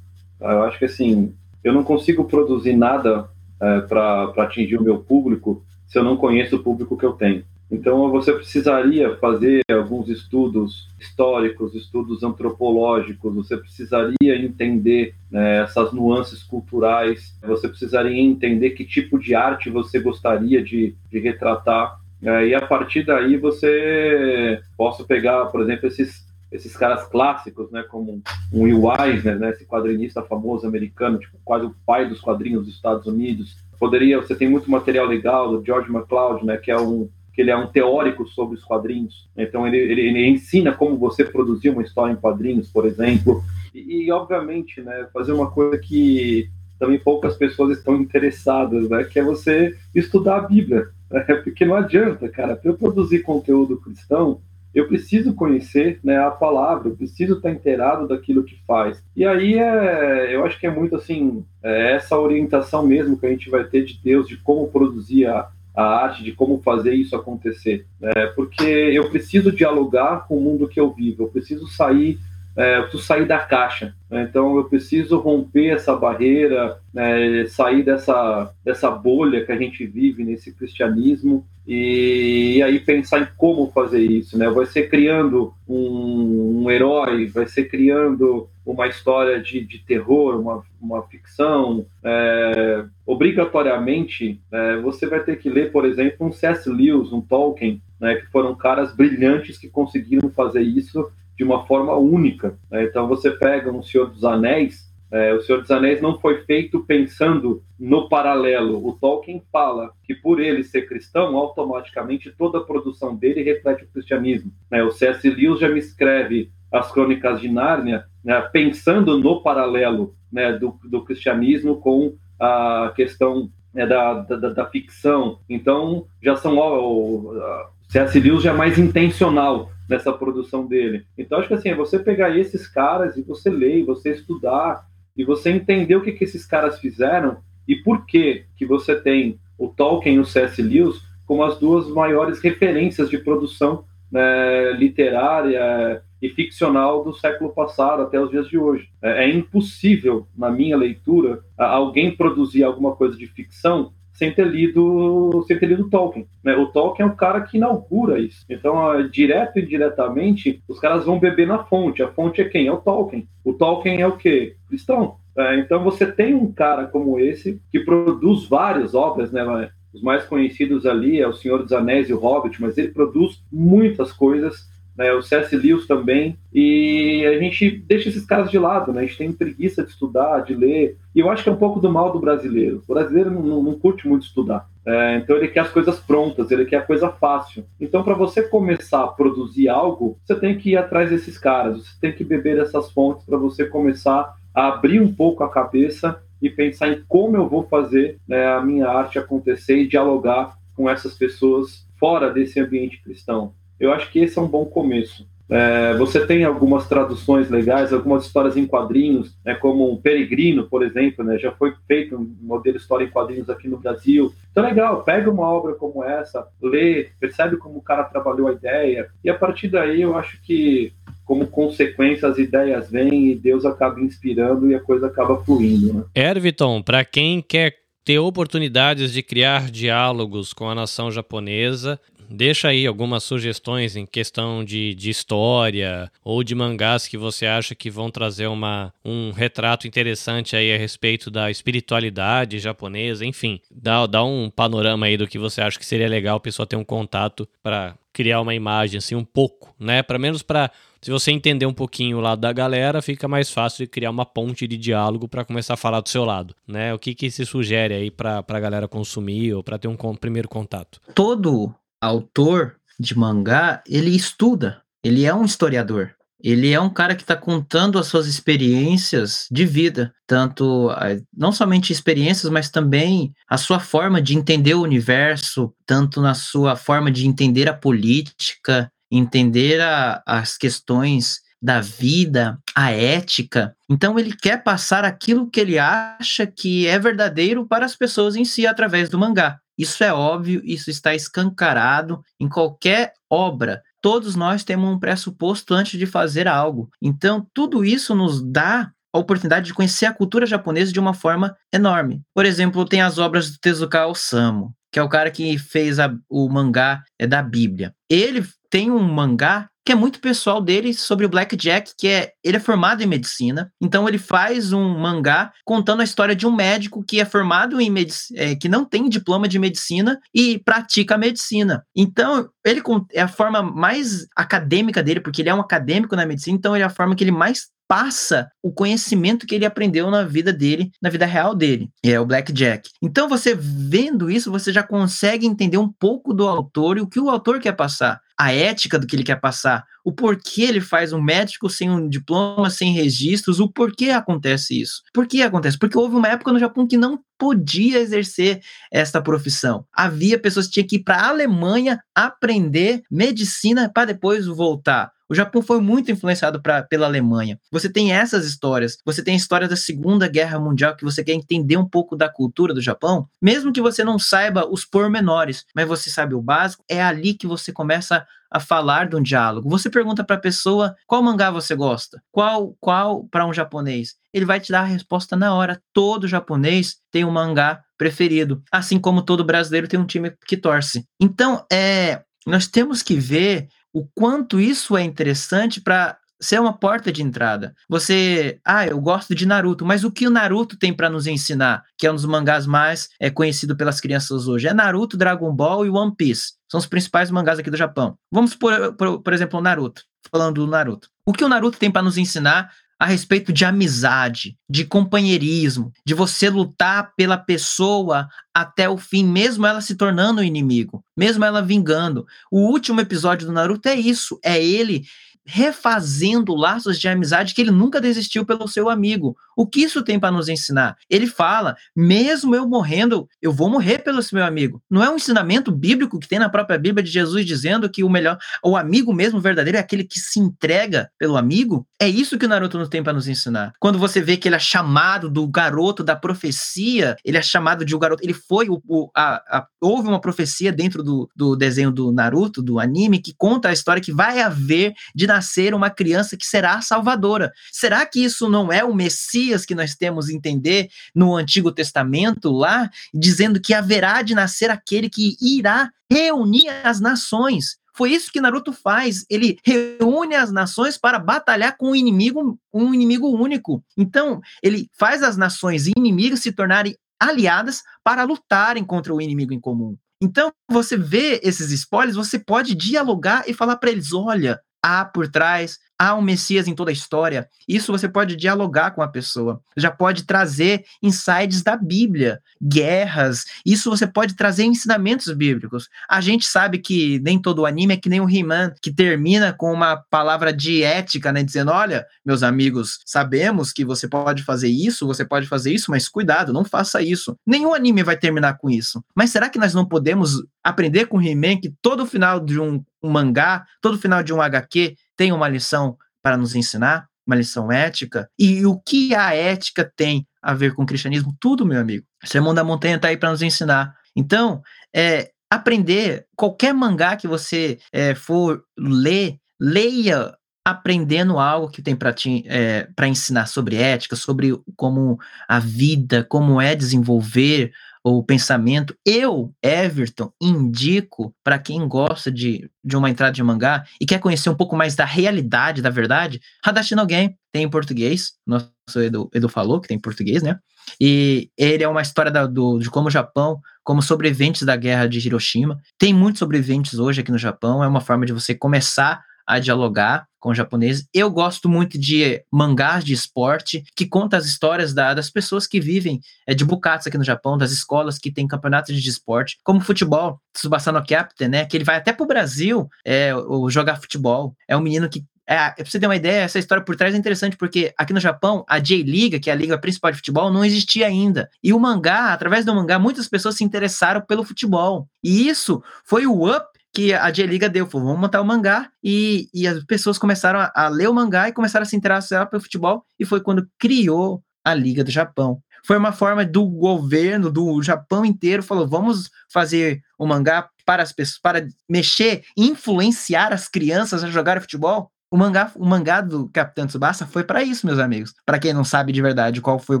Ah, 0.40 0.52
eu 0.52 0.62
acho 0.64 0.78
que 0.78 0.84
assim, 0.84 1.34
eu 1.64 1.72
não 1.72 1.82
consigo 1.82 2.24
produzir 2.24 2.76
nada 2.76 3.28
é, 3.60 3.80
para 3.80 4.32
atingir 4.38 4.76
o 4.76 4.82
meu 4.82 4.98
público 4.98 5.62
se 5.86 5.98
eu 5.98 6.04
não 6.04 6.16
conheço 6.16 6.56
o 6.56 6.62
público 6.62 6.96
que 6.96 7.04
eu 7.04 7.12
tenho. 7.12 7.42
Então 7.70 8.10
você 8.10 8.32
precisaria 8.32 9.14
fazer 9.16 9.62
alguns 9.70 10.08
estudos 10.08 10.88
históricos, 10.98 11.74
estudos 11.74 12.22
antropológicos, 12.22 13.34
você 13.34 13.56
precisaria 13.58 14.36
entender 14.36 15.14
né, 15.30 15.62
essas 15.62 15.92
nuances 15.92 16.42
culturais, 16.42 17.36
você 17.42 17.68
precisaria 17.68 18.18
entender 18.18 18.70
que 18.70 18.86
tipo 18.86 19.18
de 19.18 19.34
arte 19.34 19.68
você 19.68 19.98
gostaria 20.00 20.62
de, 20.62 20.94
de 21.10 21.18
retratar 21.18 22.00
e 22.20 22.54
a 22.54 22.60
partir 22.66 23.04
daí 23.04 23.36
você 23.36 24.60
posso 24.76 25.06
pegar, 25.06 25.46
por 25.46 25.60
exemplo, 25.60 25.86
esses, 25.86 26.26
esses 26.50 26.76
caras 26.76 27.06
clássicos, 27.06 27.70
né, 27.70 27.84
como 27.88 28.20
um 28.52 28.62
Will 28.62 28.82
Eisner, 29.00 29.38
né, 29.38 29.50
esse 29.50 29.64
quadrinista 29.64 30.22
famoso 30.22 30.66
americano, 30.66 31.18
tipo, 31.18 31.38
quase 31.44 31.66
o 31.66 31.74
pai 31.86 32.08
dos 32.08 32.20
quadrinhos 32.20 32.64
dos 32.64 32.74
Estados 32.74 33.06
Unidos. 33.06 33.56
Poderia, 33.78 34.20
você 34.20 34.34
tem 34.34 34.48
muito 34.48 34.70
material 34.70 35.06
legal 35.06 35.50
do 35.50 35.64
George 35.64 35.90
MacLeod, 35.90 36.44
né, 36.44 36.56
que 36.56 36.70
é 36.70 36.78
um 36.78 37.08
que 37.32 37.42
ele 37.42 37.52
é 37.52 37.56
um 37.56 37.68
teórico 37.68 38.26
sobre 38.26 38.56
os 38.56 38.64
quadrinhos. 38.64 39.30
Então 39.36 39.64
ele, 39.64 39.76
ele, 39.76 40.00
ele 40.00 40.26
ensina 40.26 40.72
como 40.72 40.98
você 40.98 41.24
produzir 41.24 41.70
uma 41.70 41.84
história 41.84 42.12
em 42.12 42.16
quadrinhos, 42.16 42.68
por 42.68 42.84
exemplo. 42.84 43.44
E, 43.72 44.06
e 44.06 44.10
obviamente, 44.10 44.82
né, 44.82 45.06
fazer 45.12 45.30
uma 45.30 45.48
coisa 45.48 45.78
que 45.78 46.50
também 46.80 46.98
poucas 46.98 47.36
pessoas 47.36 47.78
estão 47.78 47.94
interessadas, 47.94 48.88
né, 48.88 49.04
que 49.04 49.20
é 49.20 49.22
você 49.22 49.72
estudar 49.94 50.38
a 50.38 50.48
Bíblia 50.48 50.88
é, 51.10 51.34
porque 51.34 51.64
não 51.64 51.74
adianta, 51.74 52.28
cara, 52.28 52.56
para 52.56 52.70
eu 52.70 52.76
produzir 52.76 53.20
conteúdo 53.20 53.80
cristão, 53.80 54.40
eu 54.74 54.86
preciso 54.86 55.34
conhecer 55.34 55.98
né, 56.04 56.18
a 56.18 56.30
palavra, 56.30 56.88
eu 56.88 56.96
preciso 56.96 57.36
estar 57.36 57.50
inteirado 57.50 58.06
daquilo 58.06 58.44
que 58.44 58.56
faz. 58.66 59.02
E 59.16 59.24
aí 59.24 59.58
é, 59.58 60.34
eu 60.34 60.44
acho 60.44 60.58
que 60.60 60.66
é 60.66 60.70
muito 60.70 60.94
assim, 60.94 61.44
é 61.62 61.94
essa 61.94 62.18
orientação 62.18 62.86
mesmo 62.86 63.18
que 63.18 63.26
a 63.26 63.30
gente 63.30 63.50
vai 63.50 63.64
ter 63.64 63.84
de 63.84 63.98
Deus, 64.02 64.28
de 64.28 64.36
como 64.36 64.68
produzir 64.68 65.26
a, 65.26 65.48
a 65.74 65.82
arte, 65.82 66.22
de 66.22 66.32
como 66.32 66.60
fazer 66.62 66.94
isso 66.94 67.16
acontecer. 67.16 67.86
É, 68.00 68.26
porque 68.26 68.64
eu 68.64 69.10
preciso 69.10 69.50
dialogar 69.50 70.26
com 70.28 70.36
o 70.36 70.40
mundo 70.40 70.68
que 70.68 70.78
eu 70.78 70.92
vivo, 70.92 71.24
eu 71.24 71.28
preciso 71.28 71.66
sair 71.66 72.18
é, 72.58 72.82
preciso 72.82 73.04
sair 73.04 73.24
da 73.24 73.38
caixa. 73.38 73.94
Né? 74.10 74.26
Então 74.28 74.56
eu 74.56 74.64
preciso 74.64 75.16
romper 75.18 75.68
essa 75.68 75.94
barreira, 75.94 76.80
né? 76.92 77.46
sair 77.46 77.84
dessa, 77.84 78.52
dessa 78.64 78.90
bolha 78.90 79.46
que 79.46 79.52
a 79.52 79.56
gente 79.56 79.86
vive 79.86 80.24
nesse 80.24 80.52
cristianismo 80.52 81.46
e, 81.64 82.56
e 82.56 82.62
aí 82.62 82.80
pensar 82.80 83.20
em 83.20 83.28
como 83.36 83.70
fazer 83.70 84.02
isso. 84.02 84.36
Né? 84.36 84.50
Vai 84.50 84.66
ser 84.66 84.90
criando 84.90 85.54
um, 85.68 86.64
um 86.64 86.70
herói, 86.70 87.26
vai 87.26 87.46
ser 87.46 87.68
criando 87.68 88.48
uma 88.66 88.88
história 88.88 89.40
de, 89.40 89.64
de 89.64 89.78
terror, 89.78 90.40
uma, 90.40 90.64
uma 90.80 91.02
ficção. 91.04 91.86
É, 92.02 92.84
obrigatoriamente, 93.06 94.40
é, 94.50 94.78
você 94.78 95.06
vai 95.06 95.20
ter 95.20 95.36
que 95.36 95.48
ler, 95.48 95.70
por 95.70 95.86
exemplo, 95.86 96.26
um 96.26 96.32
C.S. 96.32 96.68
Lewis, 96.68 97.12
um 97.12 97.20
Tolkien, 97.20 97.80
né, 98.00 98.16
que 98.16 98.26
foram 98.26 98.54
caras 98.56 98.94
brilhantes 98.94 99.56
que 99.56 99.68
conseguiram 99.68 100.28
fazer 100.30 100.62
isso 100.62 101.08
de 101.38 101.44
uma 101.44 101.64
forma 101.66 101.94
única. 101.94 102.58
Né? 102.68 102.84
Então 102.84 103.06
você 103.06 103.30
pega 103.30 103.70
um 103.70 103.82
Senhor 103.82 104.10
dos 104.10 104.24
Anéis, 104.24 104.88
é, 105.10 105.32
o 105.32 105.40
Senhor 105.40 105.62
dos 105.62 105.70
Anéis 105.70 106.02
não 106.02 106.18
foi 106.18 106.42
feito 106.42 106.84
pensando 106.84 107.62
no 107.78 108.08
paralelo. 108.08 108.86
O 108.86 108.92
Tolkien 108.94 109.42
fala 109.50 109.92
que 110.04 110.14
por 110.14 110.40
ele 110.40 110.64
ser 110.64 110.86
cristão, 110.86 111.36
automaticamente 111.36 112.30
toda 112.36 112.58
a 112.58 112.64
produção 112.64 113.16
dele 113.16 113.42
reflete 113.42 113.84
o 113.84 113.88
cristianismo. 113.88 114.52
Né? 114.70 114.82
O 114.82 114.90
C.S. 114.90 115.30
Lewis 115.30 115.60
já 115.60 115.68
me 115.68 115.78
escreve 115.78 116.50
as 116.70 116.90
Crônicas 116.92 117.40
de 117.40 117.48
Nárnia 117.48 118.04
né, 118.22 118.38
pensando 118.52 119.16
no 119.18 119.42
paralelo 119.42 120.14
né, 120.30 120.52
do, 120.52 120.78
do, 120.84 121.02
cristianismo 121.02 121.76
com 121.76 122.14
a 122.38 122.92
questão 122.94 123.48
né, 123.72 123.86
da, 123.86 124.14
da, 124.14 124.50
da, 124.50 124.66
ficção. 124.66 125.38
Então 125.48 126.06
já 126.22 126.36
são 126.36 126.58
o, 126.58 127.30
o 127.30 127.40
C.S. 127.88 128.20
Lewis 128.20 128.42
já 128.42 128.52
é 128.52 128.54
mais 128.54 128.78
intencional 128.78 129.70
nessa 129.88 130.12
produção 130.12 130.66
dele. 130.66 131.06
Então, 131.16 131.38
acho 131.38 131.48
que 131.48 131.54
assim, 131.54 131.70
é 131.70 131.74
você 131.74 131.98
pegar 131.98 132.36
esses 132.36 132.66
caras 132.66 133.16
e 133.16 133.22
você 133.22 133.48
ler, 133.48 133.84
você 133.84 134.10
estudar, 134.10 134.86
e 135.18 135.24
você 135.24 135.50
entender 135.50 135.96
o 135.96 136.00
que, 136.00 136.12
que 136.12 136.22
esses 136.22 136.46
caras 136.46 136.78
fizeram 136.78 137.38
e 137.66 137.74
por 137.74 138.06
que 138.06 138.44
que 138.56 138.64
você 138.64 138.94
tem 138.94 139.40
o 139.58 139.66
Tolkien 139.66 140.14
e 140.14 140.20
o 140.20 140.24
C.S. 140.24 140.62
Lewis 140.62 141.02
como 141.26 141.42
as 141.42 141.58
duas 141.58 141.88
maiores 141.88 142.40
referências 142.40 143.10
de 143.10 143.18
produção 143.18 143.84
né, 144.10 144.72
literária 144.72 146.02
e 146.22 146.28
ficcional 146.30 147.04
do 147.04 147.12
século 147.12 147.52
passado 147.52 148.02
até 148.02 148.18
os 148.18 148.30
dias 148.30 148.48
de 148.48 148.56
hoje. 148.56 148.88
É, 149.02 149.24
é 149.24 149.28
impossível, 149.28 150.26
na 150.36 150.50
minha 150.50 150.76
leitura, 150.76 151.40
alguém 151.56 152.14
produzir 152.14 152.62
alguma 152.62 152.94
coisa 152.94 153.16
de 153.16 153.26
ficção 153.26 153.92
sem 154.18 154.32
ter 154.32 154.48
lido, 154.48 155.44
sem 155.46 155.56
ter 155.56 155.66
lido 155.66 155.88
Tolkien. 155.88 156.26
Né? 156.42 156.56
O 156.56 156.66
Tolkien 156.66 157.08
é 157.08 157.12
o 157.12 157.14
cara 157.14 157.42
que 157.42 157.56
inaugura 157.56 158.18
isso. 158.18 158.44
Então, 158.50 159.08
direto 159.08 159.58
e 159.58 159.62
indiretamente, 159.62 160.60
os 160.66 160.80
caras 160.80 161.04
vão 161.04 161.20
beber 161.20 161.46
na 161.46 161.62
fonte. 161.62 162.02
A 162.02 162.08
fonte 162.08 162.40
é 162.40 162.44
quem? 162.44 162.66
É 162.66 162.72
o 162.72 162.78
Tolkien. 162.78 163.28
O 163.44 163.52
Tolkien 163.52 164.00
é 164.00 164.06
o 164.08 164.16
quê? 164.16 164.56
Cristão. 164.68 165.18
É, 165.36 165.60
então, 165.60 165.84
você 165.84 166.04
tem 166.04 166.34
um 166.34 166.50
cara 166.50 166.88
como 166.88 167.20
esse 167.20 167.62
que 167.70 167.78
produz 167.78 168.44
várias 168.44 168.92
obras, 168.92 169.30
né? 169.30 169.70
Os 169.94 170.02
mais 170.02 170.24
conhecidos 170.24 170.84
ali 170.84 171.20
é 171.20 171.28
o 171.28 171.32
Senhor 171.32 171.62
dos 171.62 171.72
Anéis 171.72 172.08
e 172.08 172.12
o 172.12 172.18
Hobbit, 172.18 172.60
mas 172.60 172.76
ele 172.76 172.88
produz 172.88 173.40
muitas 173.52 174.12
coisas 174.12 174.68
né, 174.98 175.12
o 175.12 175.22
C.S. 175.22 175.56
Lewis 175.56 175.86
também, 175.86 176.36
e 176.52 177.24
a 177.24 177.38
gente 177.38 177.70
deixa 177.86 178.08
esses 178.08 178.26
caras 178.26 178.50
de 178.50 178.58
lado, 178.58 178.92
né, 178.92 179.02
a 179.02 179.06
gente 179.06 179.16
tem 179.16 179.32
preguiça 179.32 179.84
de 179.84 179.90
estudar, 179.90 180.40
de 180.40 180.56
ler, 180.56 180.96
e 181.14 181.20
eu 181.20 181.30
acho 181.30 181.44
que 181.44 181.48
é 181.48 181.52
um 181.52 181.56
pouco 181.56 181.78
do 181.78 181.88
mal 181.88 182.12
do 182.12 182.18
brasileiro. 182.18 182.82
O 182.86 182.92
brasileiro 182.92 183.30
não, 183.30 183.62
não, 183.62 183.78
curte 183.78 184.08
muito 184.08 184.26
estudar, 184.26 184.68
é, 184.84 185.18
então 185.18 185.36
ele 185.36 185.46
quer 185.46 185.60
as 185.60 185.70
coisas 185.70 186.00
prontas, 186.00 186.50
ele 186.50 186.64
quer 186.64 186.78
a 186.78 186.82
coisa 186.82 187.08
fácil. 187.08 187.64
Então, 187.80 188.02
para 188.02 188.14
você 188.14 188.42
começar 188.42 189.04
a 189.04 189.08
produzir 189.08 189.68
algo, 189.68 190.18
você 190.24 190.34
tem 190.34 190.58
que 190.58 190.70
ir 190.70 190.76
atrás 190.76 191.10
desses 191.10 191.38
caras, 191.38 191.78
você 191.78 192.00
tem 192.00 192.12
que 192.12 192.24
beber 192.24 192.56
dessas 192.56 192.90
fontes 192.90 193.24
para 193.24 193.38
você 193.38 193.66
começar 193.66 194.34
a 194.52 194.66
abrir 194.66 195.00
um 195.00 195.14
pouco 195.14 195.44
a 195.44 195.48
cabeça 195.48 196.20
e 196.42 196.50
pensar 196.50 196.88
em 196.88 197.04
como 197.06 197.36
eu 197.36 197.48
vou 197.48 197.62
fazer 197.62 198.18
né, 198.26 198.48
a 198.48 198.60
minha 198.60 198.88
arte 198.88 199.18
acontecer 199.18 199.76
e 199.76 199.86
dialogar 199.86 200.56
com 200.74 200.90
essas 200.90 201.14
pessoas 201.14 201.86
fora 201.98 202.32
desse 202.32 202.58
ambiente 202.58 203.00
cristão. 203.00 203.52
Eu 203.78 203.92
acho 203.92 204.10
que 204.10 204.18
esse 204.20 204.38
é 204.38 204.42
um 204.42 204.48
bom 204.48 204.64
começo. 204.64 205.26
É, 205.50 205.94
você 205.96 206.26
tem 206.26 206.44
algumas 206.44 206.86
traduções 206.86 207.48
legais, 207.48 207.92
algumas 207.92 208.26
histórias 208.26 208.56
em 208.56 208.66
quadrinhos, 208.66 209.34
né, 209.42 209.54
como 209.54 209.90
um 209.90 209.96
Peregrino, 209.96 210.68
por 210.68 210.84
exemplo, 210.84 211.24
né, 211.24 211.38
já 211.38 211.50
foi 211.52 211.72
feito 211.86 212.16
um 212.16 212.36
modelo 212.42 212.76
história 212.76 213.04
em 213.04 213.10
quadrinhos 213.10 213.48
aqui 213.48 213.66
no 213.66 213.78
Brasil. 213.78 214.32
Então, 214.52 214.62
legal, 214.62 215.02
pega 215.02 215.30
uma 215.30 215.48
obra 215.48 215.74
como 215.74 216.04
essa, 216.04 216.46
lê, 216.60 217.08
percebe 217.18 217.56
como 217.56 217.78
o 217.78 217.82
cara 217.82 218.04
trabalhou 218.04 218.48
a 218.48 218.52
ideia, 218.52 219.08
e 219.24 219.30
a 219.30 219.34
partir 219.34 219.68
daí 219.68 220.02
eu 220.02 220.14
acho 220.14 220.38
que, 220.42 220.92
como 221.24 221.46
consequência, 221.46 222.28
as 222.28 222.36
ideias 222.36 222.90
vêm 222.90 223.28
e 223.28 223.34
Deus 223.34 223.64
acaba 223.64 223.98
inspirando 224.00 224.70
e 224.70 224.74
a 224.74 224.80
coisa 224.80 225.06
acaba 225.06 225.42
fluindo. 225.42 225.94
Né? 225.94 226.04
Erviton, 226.14 226.82
para 226.82 227.06
quem 227.06 227.40
quer 227.40 227.74
ter 228.04 228.18
oportunidades 228.18 229.12
de 229.12 229.22
criar 229.22 229.70
diálogos 229.70 230.52
com 230.52 230.68
a 230.68 230.74
nação 230.74 231.10
japonesa, 231.10 231.98
Deixa 232.28 232.68
aí 232.68 232.86
algumas 232.86 233.24
sugestões 233.24 233.96
em 233.96 234.04
questão 234.04 234.64
de, 234.64 234.94
de 234.94 235.08
história 235.10 236.10
ou 236.22 236.44
de 236.44 236.54
mangás 236.54 237.08
que 237.08 237.16
você 237.16 237.46
acha 237.46 237.74
que 237.74 237.90
vão 237.90 238.10
trazer 238.10 238.46
uma, 238.46 238.92
um 239.04 239.30
retrato 239.30 239.86
interessante 239.86 240.54
aí 240.54 240.72
a 240.72 240.78
respeito 240.78 241.30
da 241.30 241.50
espiritualidade 241.50 242.58
japonesa, 242.58 243.24
enfim, 243.24 243.60
dá, 243.70 244.06
dá 244.06 244.22
um 244.22 244.50
panorama 244.50 245.06
aí 245.06 245.16
do 245.16 245.26
que 245.26 245.38
você 245.38 245.60
acha 245.60 245.78
que 245.78 245.86
seria 245.86 246.08
legal 246.08 246.36
a 246.36 246.40
pessoa 246.40 246.66
ter 246.66 246.76
um 246.76 246.84
contato 246.84 247.48
para 247.62 247.96
criar 248.12 248.40
uma 248.40 248.54
imagem 248.54 248.98
assim 248.98 249.14
um 249.14 249.24
pouco, 249.24 249.74
né? 249.78 250.02
Para 250.02 250.18
menos 250.18 250.42
para 250.42 250.70
se 251.00 251.10
você 251.10 251.30
entender 251.30 251.66
um 251.66 251.72
pouquinho 251.72 252.18
o 252.18 252.20
lado 252.20 252.40
da 252.40 252.52
galera, 252.52 253.00
fica 253.00 253.28
mais 253.28 253.48
fácil 253.48 253.84
de 253.84 253.90
criar 253.90 254.10
uma 254.10 254.26
ponte 254.26 254.66
de 254.66 254.76
diálogo 254.76 255.28
para 255.28 255.44
começar 255.44 255.74
a 255.74 255.76
falar 255.76 256.00
do 256.00 256.08
seu 256.08 256.24
lado, 256.24 256.54
né? 256.66 256.92
O 256.92 256.98
que 256.98 257.14
que 257.14 257.30
se 257.30 257.46
sugere 257.46 257.94
aí 257.94 258.10
para 258.10 258.44
a 258.46 258.60
galera 258.60 258.88
consumir 258.88 259.54
ou 259.54 259.62
para 259.62 259.78
ter 259.78 259.86
um 259.86 259.96
primeiro 260.16 260.48
contato? 260.48 261.00
Todo 261.14 261.72
autor 262.00 262.76
de 262.98 263.16
mangá, 263.16 263.82
ele 263.86 264.10
estuda, 264.10 264.82
ele 265.02 265.24
é 265.24 265.34
um 265.34 265.44
historiador. 265.44 266.14
Ele 266.40 266.70
é 266.70 266.80
um 266.80 266.88
cara 266.88 267.16
que 267.16 267.22
está 267.22 267.34
contando 267.34 267.98
as 267.98 268.06
suas 268.06 268.28
experiências 268.28 269.46
de 269.50 269.66
vida, 269.66 270.14
tanto 270.24 270.88
não 271.36 271.50
somente 271.50 271.92
experiências, 271.92 272.50
mas 272.50 272.70
também 272.70 273.32
a 273.48 273.56
sua 273.56 273.80
forma 273.80 274.22
de 274.22 274.36
entender 274.36 274.74
o 274.74 274.82
universo, 274.82 275.74
tanto 275.84 276.20
na 276.20 276.34
sua 276.34 276.76
forma 276.76 277.10
de 277.10 277.26
entender 277.26 277.68
a 277.68 277.74
política, 277.74 278.88
entender 279.10 279.80
a, 279.80 280.22
as 280.24 280.56
questões 280.56 281.40
da 281.60 281.80
vida, 281.80 282.56
a 282.72 282.92
ética. 282.92 283.74
Então 283.90 284.16
ele 284.16 284.32
quer 284.32 284.62
passar 284.62 285.04
aquilo 285.04 285.50
que 285.50 285.58
ele 285.58 285.76
acha 285.76 286.46
que 286.46 286.86
é 286.86 287.00
verdadeiro 287.00 287.66
para 287.66 287.84
as 287.84 287.96
pessoas 287.96 288.36
em 288.36 288.44
si 288.44 288.64
através 288.64 289.08
do 289.08 289.18
mangá. 289.18 289.58
Isso 289.78 290.02
é 290.02 290.12
óbvio, 290.12 290.60
isso 290.64 290.90
está 290.90 291.14
escancarado 291.14 292.20
em 292.40 292.48
qualquer 292.48 293.12
obra. 293.30 293.80
Todos 294.02 294.34
nós 294.34 294.64
temos 294.64 294.90
um 294.90 294.98
pressuposto 294.98 295.72
antes 295.72 295.98
de 295.98 296.06
fazer 296.06 296.48
algo. 296.48 296.88
Então, 297.00 297.46
tudo 297.54 297.84
isso 297.84 298.14
nos 298.14 298.42
dá 298.42 298.90
a 299.12 299.18
oportunidade 299.18 299.66
de 299.66 299.74
conhecer 299.74 300.06
a 300.06 300.12
cultura 300.14 300.46
japonesa 300.46 300.92
de 300.92 301.00
uma 301.00 301.14
forma 301.14 301.56
enorme. 301.72 302.22
Por 302.34 302.44
exemplo, 302.44 302.84
tem 302.84 303.00
as 303.00 303.18
obras 303.18 303.50
do 303.50 303.58
Tezuka 303.58 304.06
Osamu, 304.06 304.74
que 304.92 304.98
é 304.98 305.02
o 305.02 305.08
cara 305.08 305.30
que 305.30 305.58
fez 305.58 305.98
a, 305.98 306.14
o 306.28 306.48
mangá 306.48 307.02
é 307.18 307.26
da 307.26 307.42
Bíblia. 307.42 307.94
Ele 308.10 308.44
tem 308.70 308.90
um 308.90 309.02
mangá 309.02 309.68
que 309.88 309.92
é 309.92 309.94
muito 309.94 310.20
pessoal 310.20 310.60
dele 310.60 310.92
sobre 310.92 311.24
o 311.24 311.30
Black 311.30 311.56
Jack, 311.56 311.94
que 311.96 312.08
é 312.08 312.32
ele 312.44 312.58
é 312.58 312.60
formado 312.60 313.02
em 313.02 313.06
medicina, 313.06 313.72
então 313.80 314.06
ele 314.06 314.18
faz 314.18 314.70
um 314.70 314.98
mangá 314.98 315.50
contando 315.64 316.02
a 316.02 316.04
história 316.04 316.36
de 316.36 316.46
um 316.46 316.54
médico 316.54 317.02
que 317.02 317.18
é 317.18 317.24
formado 317.24 317.80
em 317.80 317.90
é, 318.36 318.54
que 318.54 318.68
não 318.68 318.84
tem 318.84 319.08
diploma 319.08 319.48
de 319.48 319.58
medicina 319.58 320.20
e 320.34 320.58
pratica 320.58 321.14
a 321.14 321.18
medicina. 321.18 321.86
Então 321.96 322.50
ele 322.66 322.82
é 323.14 323.22
a 323.22 323.28
forma 323.28 323.62
mais 323.62 324.26
acadêmica 324.36 325.02
dele, 325.02 325.20
porque 325.20 325.40
ele 325.40 325.48
é 325.48 325.54
um 325.54 325.60
acadêmico 325.60 326.14
na 326.14 326.26
medicina, 326.26 326.58
então 326.58 326.76
ele 326.76 326.82
é 326.82 326.86
a 326.86 326.90
forma 326.90 327.16
que 327.16 327.24
ele 327.24 327.30
mais 327.30 327.68
passa 327.88 328.50
o 328.62 328.70
conhecimento 328.70 329.46
que 329.46 329.54
ele 329.54 329.64
aprendeu 329.64 330.10
na 330.10 330.22
vida 330.22 330.52
dele, 330.52 330.92
na 331.00 331.08
vida 331.08 331.24
real 331.24 331.54
dele, 331.54 331.90
é 332.04 332.20
o 332.20 332.26
Blackjack. 332.26 332.90
Então 333.02 333.28
você 333.28 333.54
vendo 333.54 334.30
isso, 334.30 334.52
você 334.52 334.70
já 334.70 334.82
consegue 334.82 335.46
entender 335.46 335.78
um 335.78 335.90
pouco 335.90 336.34
do 336.34 336.46
autor 336.46 336.98
e 336.98 337.00
o 337.00 337.08
que 337.08 337.18
o 337.18 337.30
autor 337.30 337.58
quer 337.58 337.72
passar 337.72 338.20
a 338.38 338.52
ética 338.52 338.98
do 338.98 339.06
que 339.06 339.16
ele 339.16 339.24
quer 339.24 339.40
passar, 339.40 339.84
o 340.04 340.12
porquê 340.12 340.62
ele 340.62 340.80
faz 340.80 341.12
um 341.12 341.20
médico 341.20 341.68
sem 341.68 341.90
um 341.90 342.08
diploma, 342.08 342.70
sem 342.70 342.92
registros, 342.92 343.58
o 343.58 343.68
porquê 343.68 344.10
acontece 344.10 344.80
isso. 344.80 345.02
Por 345.12 345.26
que 345.26 345.42
acontece? 345.42 345.76
Porque 345.76 345.98
houve 345.98 346.14
uma 346.14 346.28
época 346.28 346.52
no 346.52 346.58
Japão 346.58 346.86
que 346.86 346.96
não 346.96 347.18
podia 347.36 347.98
exercer 347.98 348.60
esta 348.92 349.20
profissão. 349.20 349.84
Havia 349.92 350.38
pessoas 350.38 350.66
que 350.66 350.74
tinham 350.74 350.86
que 350.86 350.96
ir 350.96 351.02
para 351.02 351.16
a 351.16 351.28
Alemanha 351.28 352.00
aprender 352.14 353.02
medicina 353.10 353.90
para 353.92 354.06
depois 354.06 354.46
voltar. 354.46 355.10
O 355.28 355.34
Japão 355.34 355.60
foi 355.60 355.80
muito 355.80 356.10
influenciado 356.10 356.62
pra, 356.62 356.82
pela 356.82 357.06
Alemanha. 357.06 357.60
Você 357.70 357.88
tem 357.88 358.12
essas 358.12 358.46
histórias. 358.46 358.96
Você 359.04 359.22
tem 359.22 359.34
a 359.34 359.36
história 359.36 359.68
da 359.68 359.76
Segunda 359.76 360.26
Guerra 360.26 360.58
Mundial, 360.58 360.96
que 360.96 361.04
você 361.04 361.22
quer 361.22 361.34
entender 361.34 361.76
um 361.76 361.88
pouco 361.88 362.16
da 362.16 362.28
cultura 362.28 362.72
do 362.72 362.80
Japão, 362.80 363.28
mesmo 363.40 363.72
que 363.72 363.80
você 363.80 364.02
não 364.02 364.18
saiba 364.18 364.66
os 364.66 364.84
pormenores, 364.84 365.66
mas 365.74 365.86
você 365.86 366.08
sabe 366.08 366.34
o 366.34 366.40
básico, 366.40 366.82
é 366.88 367.02
ali 367.02 367.34
que 367.34 367.46
você 367.46 367.72
começa 367.72 368.26
a 368.50 368.58
falar 368.58 369.08
de 369.08 369.16
um 369.16 369.22
diálogo. 369.22 369.68
Você 369.68 369.90
pergunta 369.90 370.24
para 370.24 370.36
a 370.36 370.40
pessoa 370.40 370.96
qual 371.06 371.22
mangá 371.22 371.50
você 371.50 371.74
gosta, 371.74 372.22
qual 372.32 372.74
qual 372.80 373.24
para 373.24 373.46
um 373.46 373.52
japonês. 373.52 374.16
Ele 374.32 374.46
vai 374.46 374.58
te 374.58 374.72
dar 374.72 374.80
a 374.80 374.84
resposta 374.84 375.36
na 375.36 375.54
hora. 375.54 375.80
Todo 375.92 376.26
japonês 376.26 376.96
tem 377.10 377.24
um 377.24 377.30
mangá 377.30 377.82
preferido, 377.98 378.62
assim 378.72 378.98
como 378.98 379.22
todo 379.22 379.44
brasileiro 379.44 379.88
tem 379.88 380.00
um 380.00 380.06
time 380.06 380.32
que 380.46 380.56
torce. 380.56 381.04
Então, 381.20 381.66
é, 381.70 382.22
nós 382.46 382.66
temos 382.66 383.02
que 383.02 383.16
ver 383.16 383.68
o 383.98 384.08
quanto 384.14 384.60
isso 384.60 384.96
é 384.96 385.02
interessante 385.02 385.80
para 385.80 386.16
ser 386.40 386.60
uma 386.60 386.72
porta 386.72 387.10
de 387.10 387.20
entrada. 387.20 387.74
Você, 387.88 388.60
ah, 388.64 388.86
eu 388.86 389.00
gosto 389.00 389.34
de 389.34 389.44
Naruto, 389.44 389.84
mas 389.84 390.04
o 390.04 390.10
que 390.10 390.26
o 390.26 390.30
Naruto 390.30 390.78
tem 390.78 390.92
para 390.92 391.10
nos 391.10 391.26
ensinar, 391.26 391.82
que 391.96 392.06
é 392.06 392.12
um 392.12 392.14
dos 392.14 392.24
mangás 392.24 392.64
mais 392.64 393.08
é 393.18 393.28
conhecido 393.28 393.76
pelas 393.76 394.00
crianças 394.00 394.46
hoje, 394.46 394.68
é 394.68 394.74
Naruto, 394.74 395.16
Dragon 395.16 395.52
Ball 395.52 395.84
e 395.84 395.90
One 395.90 396.14
Piece. 396.14 396.52
São 396.70 396.78
os 396.78 396.86
principais 396.86 397.28
mangás 397.30 397.58
aqui 397.58 397.70
do 397.70 397.76
Japão. 397.76 398.16
Vamos 398.30 398.54
por, 398.54 398.94
por, 398.94 399.20
por 399.20 399.32
exemplo, 399.32 399.58
o 399.58 399.62
Naruto, 399.62 400.02
falando 400.30 400.64
do 400.64 400.70
Naruto. 400.70 401.08
O 401.26 401.32
que 401.32 401.44
o 401.44 401.48
Naruto 401.48 401.78
tem 401.78 401.90
para 401.90 402.02
nos 402.02 402.16
ensinar 402.16 402.72
a 402.98 403.06
respeito 403.06 403.52
de 403.52 403.64
amizade, 403.64 404.56
de 404.68 404.84
companheirismo, 404.84 405.92
de 406.04 406.14
você 406.14 406.50
lutar 406.50 407.12
pela 407.16 407.38
pessoa 407.38 408.28
até 408.52 408.88
o 408.88 408.98
fim, 408.98 409.24
mesmo 409.24 409.64
ela 409.64 409.80
se 409.80 409.94
tornando 409.94 410.40
o 410.40 410.44
inimigo, 410.44 411.04
mesmo 411.16 411.44
ela 411.44 411.62
vingando. 411.62 412.26
O 412.50 412.60
último 412.60 413.00
episódio 413.00 413.46
do 413.46 413.52
Naruto 413.52 413.88
é 413.88 413.94
isso, 413.94 414.38
é 414.42 414.62
ele 414.62 415.04
refazendo 415.48 416.54
laços 416.54 416.98
de 417.00 417.08
amizade 417.08 417.54
que 417.54 417.62
ele 417.62 417.70
nunca 417.70 418.02
desistiu 418.02 418.44
pelo 418.44 418.68
seu 418.68 418.90
amigo. 418.90 419.34
O 419.56 419.66
que 419.66 419.80
isso 419.80 420.02
tem 420.02 420.20
para 420.20 420.30
nos 420.30 420.48
ensinar? 420.48 420.96
Ele 421.08 421.26
fala: 421.26 421.74
mesmo 421.96 422.54
eu 422.54 422.68
morrendo, 422.68 423.26
eu 423.40 423.50
vou 423.50 423.70
morrer 423.70 423.98
pelo 424.00 424.20
meu 424.32 424.44
amigo. 424.44 424.82
Não 424.90 425.02
é 425.02 425.08
um 425.08 425.16
ensinamento 425.16 425.72
bíblico 425.72 426.18
que 426.18 426.28
tem 426.28 426.38
na 426.38 426.50
própria 426.50 426.78
Bíblia 426.78 427.02
de 427.02 427.10
Jesus 427.10 427.46
dizendo 427.46 427.88
que 427.88 428.04
o 428.04 428.10
melhor, 428.10 428.36
o 428.62 428.76
amigo 428.76 429.12
mesmo 429.14 429.40
verdadeiro 429.40 429.78
é 429.78 429.80
aquele 429.80 430.04
que 430.04 430.20
se 430.20 430.38
entrega 430.38 431.10
pelo 431.18 431.36
amigo? 431.36 431.86
É 431.98 432.06
isso 432.06 432.36
que 432.36 432.44
o 432.44 432.48
Naruto 432.48 432.78
não 432.78 432.86
tem 432.86 433.02
para 433.02 433.14
nos 433.14 433.26
ensinar. 433.26 433.72
Quando 433.80 433.98
você 433.98 434.20
vê 434.20 434.36
que 434.36 434.48
ele 434.48 434.56
é 434.56 434.60
chamado 434.60 435.30
do 435.30 435.46
garoto 435.48 436.04
da 436.04 436.14
profecia, 436.14 437.16
ele 437.24 437.38
é 437.38 437.42
chamado 437.42 437.84
de 437.84 437.94
o 437.94 437.96
um 437.96 438.00
garoto, 438.00 438.22
ele 438.22 438.34
foi 438.34 438.68
o, 438.68 438.82
o 438.86 439.10
a, 439.16 439.36
a, 439.58 439.66
houve 439.80 440.08
uma 440.08 440.20
profecia 440.20 440.70
dentro 440.70 441.02
do, 441.02 441.28
do 441.34 441.56
desenho 441.56 441.90
do 441.90 442.12
Naruto, 442.12 442.62
do 442.62 442.78
anime, 442.78 443.18
que 443.18 443.34
conta 443.36 443.70
a 443.70 443.72
história 443.72 444.02
que 444.02 444.12
vai 444.12 444.40
haver 444.40 444.92
de 445.14 445.26
nascer 445.38 445.72
uma 445.72 445.88
criança 445.88 446.36
que 446.36 446.44
será 446.44 446.80
salvadora. 446.80 447.52
Será 447.70 448.04
que 448.04 448.24
isso 448.24 448.48
não 448.48 448.72
é 448.72 448.82
o 448.82 448.92
Messias 448.94 449.64
que 449.64 449.74
nós 449.74 449.94
temos 449.94 450.28
entender 450.28 450.88
no 451.14 451.36
Antigo 451.36 451.70
Testamento 451.70 452.50
lá, 452.50 452.90
dizendo 453.14 453.60
que 453.60 453.72
haverá 453.72 454.20
de 454.22 454.34
nascer 454.34 454.68
aquele 454.68 455.08
que 455.08 455.36
irá 455.40 455.90
reunir 456.10 456.68
as 456.82 457.00
nações? 457.00 457.78
Foi 457.94 458.10
isso 458.10 458.32
que 458.32 458.40
Naruto 458.40 458.72
faz. 458.72 459.24
Ele 459.30 459.58
reúne 459.64 460.34
as 460.34 460.50
nações 460.50 460.98
para 460.98 461.18
batalhar 461.18 461.76
com 461.76 461.90
um 461.90 461.96
inimigo, 461.96 462.58
um 462.72 462.92
inimigo 462.92 463.28
único. 463.28 463.82
Então, 463.96 464.40
ele 464.60 464.88
faz 464.98 465.22
as 465.22 465.36
nações 465.36 465.86
inimigas 465.86 466.40
se 466.40 466.50
tornarem 466.50 466.96
aliadas 467.20 467.82
para 468.02 468.24
lutarem 468.24 468.84
contra 468.84 469.14
o 469.14 469.20
inimigo 469.20 469.52
em 469.52 469.60
comum. 469.60 469.96
Então, 470.20 470.52
você 470.68 470.96
vê 470.96 471.40
esses 471.44 471.70
spoilers, 471.70 472.16
você 472.16 472.38
pode 472.40 472.74
dialogar 472.74 473.44
e 473.48 473.54
falar 473.54 473.76
para 473.76 473.90
eles: 473.90 474.12
olha, 474.12 474.60
há 474.82 475.04
por 475.12 475.30
trás 475.30 475.80
há 475.98 476.14
um 476.14 476.22
Messias 476.22 476.68
em 476.68 476.74
toda 476.74 476.90
a 476.90 476.92
história. 476.92 477.48
Isso 477.66 477.90
você 477.90 478.08
pode 478.08 478.36
dialogar 478.36 478.92
com 478.92 479.02
a 479.02 479.08
pessoa. 479.08 479.60
Já 479.76 479.90
pode 479.90 480.24
trazer 480.24 480.84
insights 481.02 481.62
da 481.62 481.76
Bíblia, 481.76 482.40
guerras. 482.62 483.44
Isso 483.66 483.90
você 483.90 484.06
pode 484.06 484.34
trazer 484.34 484.64
ensinamentos 484.64 485.32
bíblicos. 485.32 485.88
A 486.08 486.20
gente 486.20 486.46
sabe 486.46 486.78
que 486.78 487.18
nem 487.20 487.40
todo 487.40 487.66
anime 487.66 487.94
é 487.94 487.96
que 487.96 488.08
nem 488.08 488.20
o 488.20 488.30
He-Man, 488.30 488.72
que 488.80 488.92
termina 488.92 489.52
com 489.52 489.72
uma 489.72 489.96
palavra 489.96 490.52
de 490.52 490.82
ética, 490.82 491.32
né? 491.32 491.42
Dizendo: 491.42 491.72
olha, 491.72 492.06
meus 492.24 492.42
amigos, 492.42 493.00
sabemos 493.04 493.72
que 493.72 493.84
você 493.84 494.06
pode 494.06 494.44
fazer 494.44 494.68
isso, 494.68 495.06
você 495.06 495.24
pode 495.24 495.46
fazer 495.46 495.72
isso, 495.72 495.90
mas 495.90 496.08
cuidado, 496.08 496.52
não 496.52 496.64
faça 496.64 497.02
isso. 497.02 497.36
Nenhum 497.46 497.74
anime 497.74 498.02
vai 498.02 498.16
terminar 498.16 498.56
com 498.58 498.70
isso. 498.70 499.02
Mas 499.14 499.30
será 499.30 499.48
que 499.48 499.58
nós 499.58 499.74
não 499.74 499.84
podemos 499.84 500.42
aprender 500.62 501.06
com 501.06 501.18
o 501.18 501.22
He-Man 501.22 501.60
que 501.60 501.72
todo 501.82 502.06
final 502.06 502.38
de 502.38 502.60
um, 502.60 502.82
um 503.02 503.10
mangá, 503.10 503.64
todo 503.80 503.98
final 503.98 504.22
de 504.22 504.32
um 504.32 504.40
HQ 504.40 504.96
tem 505.18 505.32
uma 505.32 505.48
lição 505.48 505.98
para 506.22 506.36
nos 506.36 506.54
ensinar, 506.54 507.08
uma 507.26 507.36
lição 507.36 507.70
ética. 507.70 508.30
E 508.38 508.64
o 508.64 508.78
que 508.78 509.14
a 509.14 509.34
ética 509.34 509.92
tem 509.96 510.26
a 510.40 510.54
ver 510.54 510.74
com 510.74 510.84
o 510.84 510.86
cristianismo? 510.86 511.36
Tudo, 511.40 511.66
meu 511.66 511.80
amigo. 511.80 512.06
O 512.24 512.26
Sermão 512.26 512.54
da 512.54 512.64
Montanha 512.64 512.96
está 512.96 513.08
aí 513.08 513.16
para 513.16 513.30
nos 513.30 513.42
ensinar. 513.42 513.94
Então, 514.16 514.62
é, 514.94 515.30
aprender 515.50 516.26
qualquer 516.36 516.72
mangá 516.72 517.16
que 517.16 517.26
você 517.26 517.78
é, 517.92 518.14
for 518.14 518.62
ler, 518.78 519.36
leia 519.60 520.32
aprendendo 520.64 521.38
algo 521.38 521.70
que 521.70 521.80
tem 521.80 521.96
para 521.96 522.14
é, 522.46 522.88
ensinar 523.08 523.46
sobre 523.46 523.76
ética, 523.76 524.14
sobre 524.14 524.52
como 524.76 525.18
a 525.48 525.58
vida, 525.58 526.22
como 526.22 526.60
é 526.60 526.74
desenvolver 526.74 527.72
o 528.04 528.22
pensamento. 528.22 528.94
Eu, 529.04 529.52
Everton, 529.62 530.32
indico 530.40 531.34
para 531.42 531.58
quem 531.58 531.86
gosta 531.88 532.30
de, 532.30 532.70
de 532.84 532.96
uma 532.96 533.10
entrada 533.10 533.32
de 533.32 533.42
mangá 533.42 533.84
e 534.00 534.06
quer 534.06 534.20
conhecer 534.20 534.50
um 534.50 534.54
pouco 534.54 534.76
mais 534.76 534.94
da 534.94 535.04
realidade, 535.04 535.82
da 535.82 535.90
verdade, 535.90 536.40
Hadashi 536.64 536.94
no 536.94 537.06
Game 537.06 537.34
tem 537.52 537.64
em 537.64 537.70
português, 537.70 538.32
nosso 538.46 538.70
Edu, 538.96 539.30
Edu 539.34 539.48
falou 539.48 539.80
que 539.80 539.88
tem 539.88 539.96
em 539.96 540.00
português, 540.00 540.42
né? 540.42 540.58
E 541.00 541.50
ele 541.56 541.82
é 541.82 541.88
uma 541.88 542.02
história 542.02 542.30
da, 542.30 542.46
do, 542.46 542.78
de 542.78 542.90
como 542.90 543.08
o 543.08 543.10
Japão, 543.10 543.60
como 543.82 544.02
sobreviventes 544.02 544.62
da 544.62 544.76
guerra 544.76 545.06
de 545.06 545.18
Hiroshima. 545.18 545.78
Tem 545.98 546.14
muitos 546.14 546.38
sobreviventes 546.38 546.98
hoje 546.98 547.20
aqui 547.20 547.32
no 547.32 547.38
Japão, 547.38 547.82
é 547.82 547.88
uma 547.88 548.00
forma 548.00 548.24
de 548.24 548.32
você 548.32 548.54
começar 548.54 549.22
a 549.46 549.58
dialogar 549.58 550.27
com 550.38 550.54
japoneses. 550.54 551.06
Eu 551.12 551.30
gosto 551.30 551.68
muito 551.68 551.98
de 551.98 552.42
mangás 552.52 553.04
de 553.04 553.12
esporte 553.12 553.84
que 553.94 554.06
conta 554.06 554.36
as 554.36 554.46
histórias 554.46 554.94
da, 554.94 555.14
das 555.14 555.30
pessoas 555.30 555.66
que 555.66 555.80
vivem 555.80 556.20
é, 556.46 556.54
de 556.54 556.64
bukatsu 556.64 557.08
aqui 557.08 557.18
no 557.18 557.24
Japão, 557.24 557.58
das 557.58 557.72
escolas 557.72 558.18
que 558.18 558.30
tem 558.30 558.46
campeonatos 558.46 559.00
de 559.00 559.08
esporte, 559.08 559.58
como 559.64 559.80
futebol, 559.80 560.40
Tsubasa 560.52 560.92
no 560.92 561.04
Captain, 561.04 561.48
né? 561.48 561.64
Que 561.64 561.76
ele 561.76 561.84
vai 561.84 561.96
até 561.96 562.12
pro 562.12 562.26
Brasil 562.26 562.88
é, 563.04 563.32
jogar 563.68 563.96
futebol. 563.96 564.54
É 564.66 564.76
um 564.76 564.80
menino 564.80 565.08
que 565.08 565.24
é, 565.50 565.70
pra 565.70 565.84
você 565.86 565.98
ter 565.98 566.06
uma 566.06 566.14
ideia, 566.14 566.42
essa 566.42 566.58
história 566.58 566.84
por 566.84 566.94
trás 566.94 567.14
é 567.14 567.16
interessante, 567.16 567.56
porque 567.56 567.94
aqui 567.96 568.12
no 568.12 568.20
Japão, 568.20 568.66
a 568.68 568.78
J-Liga, 568.78 569.40
que 569.40 569.48
é 569.48 569.52
a 569.54 569.56
liga 569.56 569.78
principal 569.78 570.10
de 570.10 570.18
futebol, 570.18 570.52
não 570.52 570.62
existia 570.62 571.06
ainda. 571.06 571.48
E 571.64 571.72
o 571.72 571.80
mangá, 571.80 572.34
através 572.34 572.66
do 572.66 572.74
mangá, 572.74 572.98
muitas 572.98 573.26
pessoas 573.28 573.56
se 573.56 573.64
interessaram 573.64 574.20
pelo 574.20 574.44
futebol. 574.44 575.08
E 575.24 575.48
isso 575.48 575.82
foi 576.04 576.26
o 576.26 576.54
up 576.54 576.66
que 576.94 577.12
a 577.12 577.30
J-Liga 577.30 577.68
deu, 577.68 577.86
falou, 577.86 578.08
vamos 578.08 578.20
montar 578.22 578.40
o 578.40 578.44
um 578.44 578.46
mangá, 578.46 578.90
e, 579.02 579.48
e 579.54 579.66
as 579.66 579.82
pessoas 579.84 580.18
começaram 580.18 580.60
a, 580.60 580.72
a, 580.74 580.88
ler 580.88 581.08
o 581.08 581.14
mangá 581.14 581.48
e 581.48 581.52
começaram 581.52 581.82
a 581.82 581.86
se 581.86 581.96
interessar 581.96 582.48
pelo 582.48 582.62
futebol, 582.62 583.04
e 583.18 583.24
foi 583.24 583.40
quando 583.40 583.68
criou 583.78 584.42
a 584.64 584.74
Liga 584.74 585.04
do 585.04 585.10
Japão. 585.10 585.62
Foi 585.84 585.96
uma 585.96 586.12
forma 586.12 586.44
do 586.44 586.66
governo, 586.66 587.50
do 587.50 587.82
Japão 587.82 588.24
inteiro, 588.24 588.62
falou, 588.62 588.86
vamos 588.86 589.30
fazer 589.50 590.02
o 590.18 590.24
um 590.24 590.28
mangá 590.28 590.68
para 590.84 591.02
as 591.02 591.12
pessoas, 591.12 591.38
para 591.40 591.66
mexer, 591.88 592.42
influenciar 592.56 593.52
as 593.52 593.68
crianças 593.68 594.24
a 594.24 594.30
jogar 594.30 594.60
futebol. 594.60 595.10
O 595.30 595.36
mangá, 595.36 595.70
o 595.76 595.84
mangá 595.84 596.22
do 596.22 596.48
Capitão 596.48 596.86
Tsubasa 596.86 597.26
foi 597.26 597.44
para 597.44 597.62
isso, 597.62 597.86
meus 597.86 597.98
amigos. 597.98 598.32
Para 598.46 598.58
quem 598.58 598.72
não 598.72 598.84
sabe 598.84 599.12
de 599.12 599.20
verdade 599.20 599.60
qual 599.60 599.78
foi 599.78 599.96
o 599.96 600.00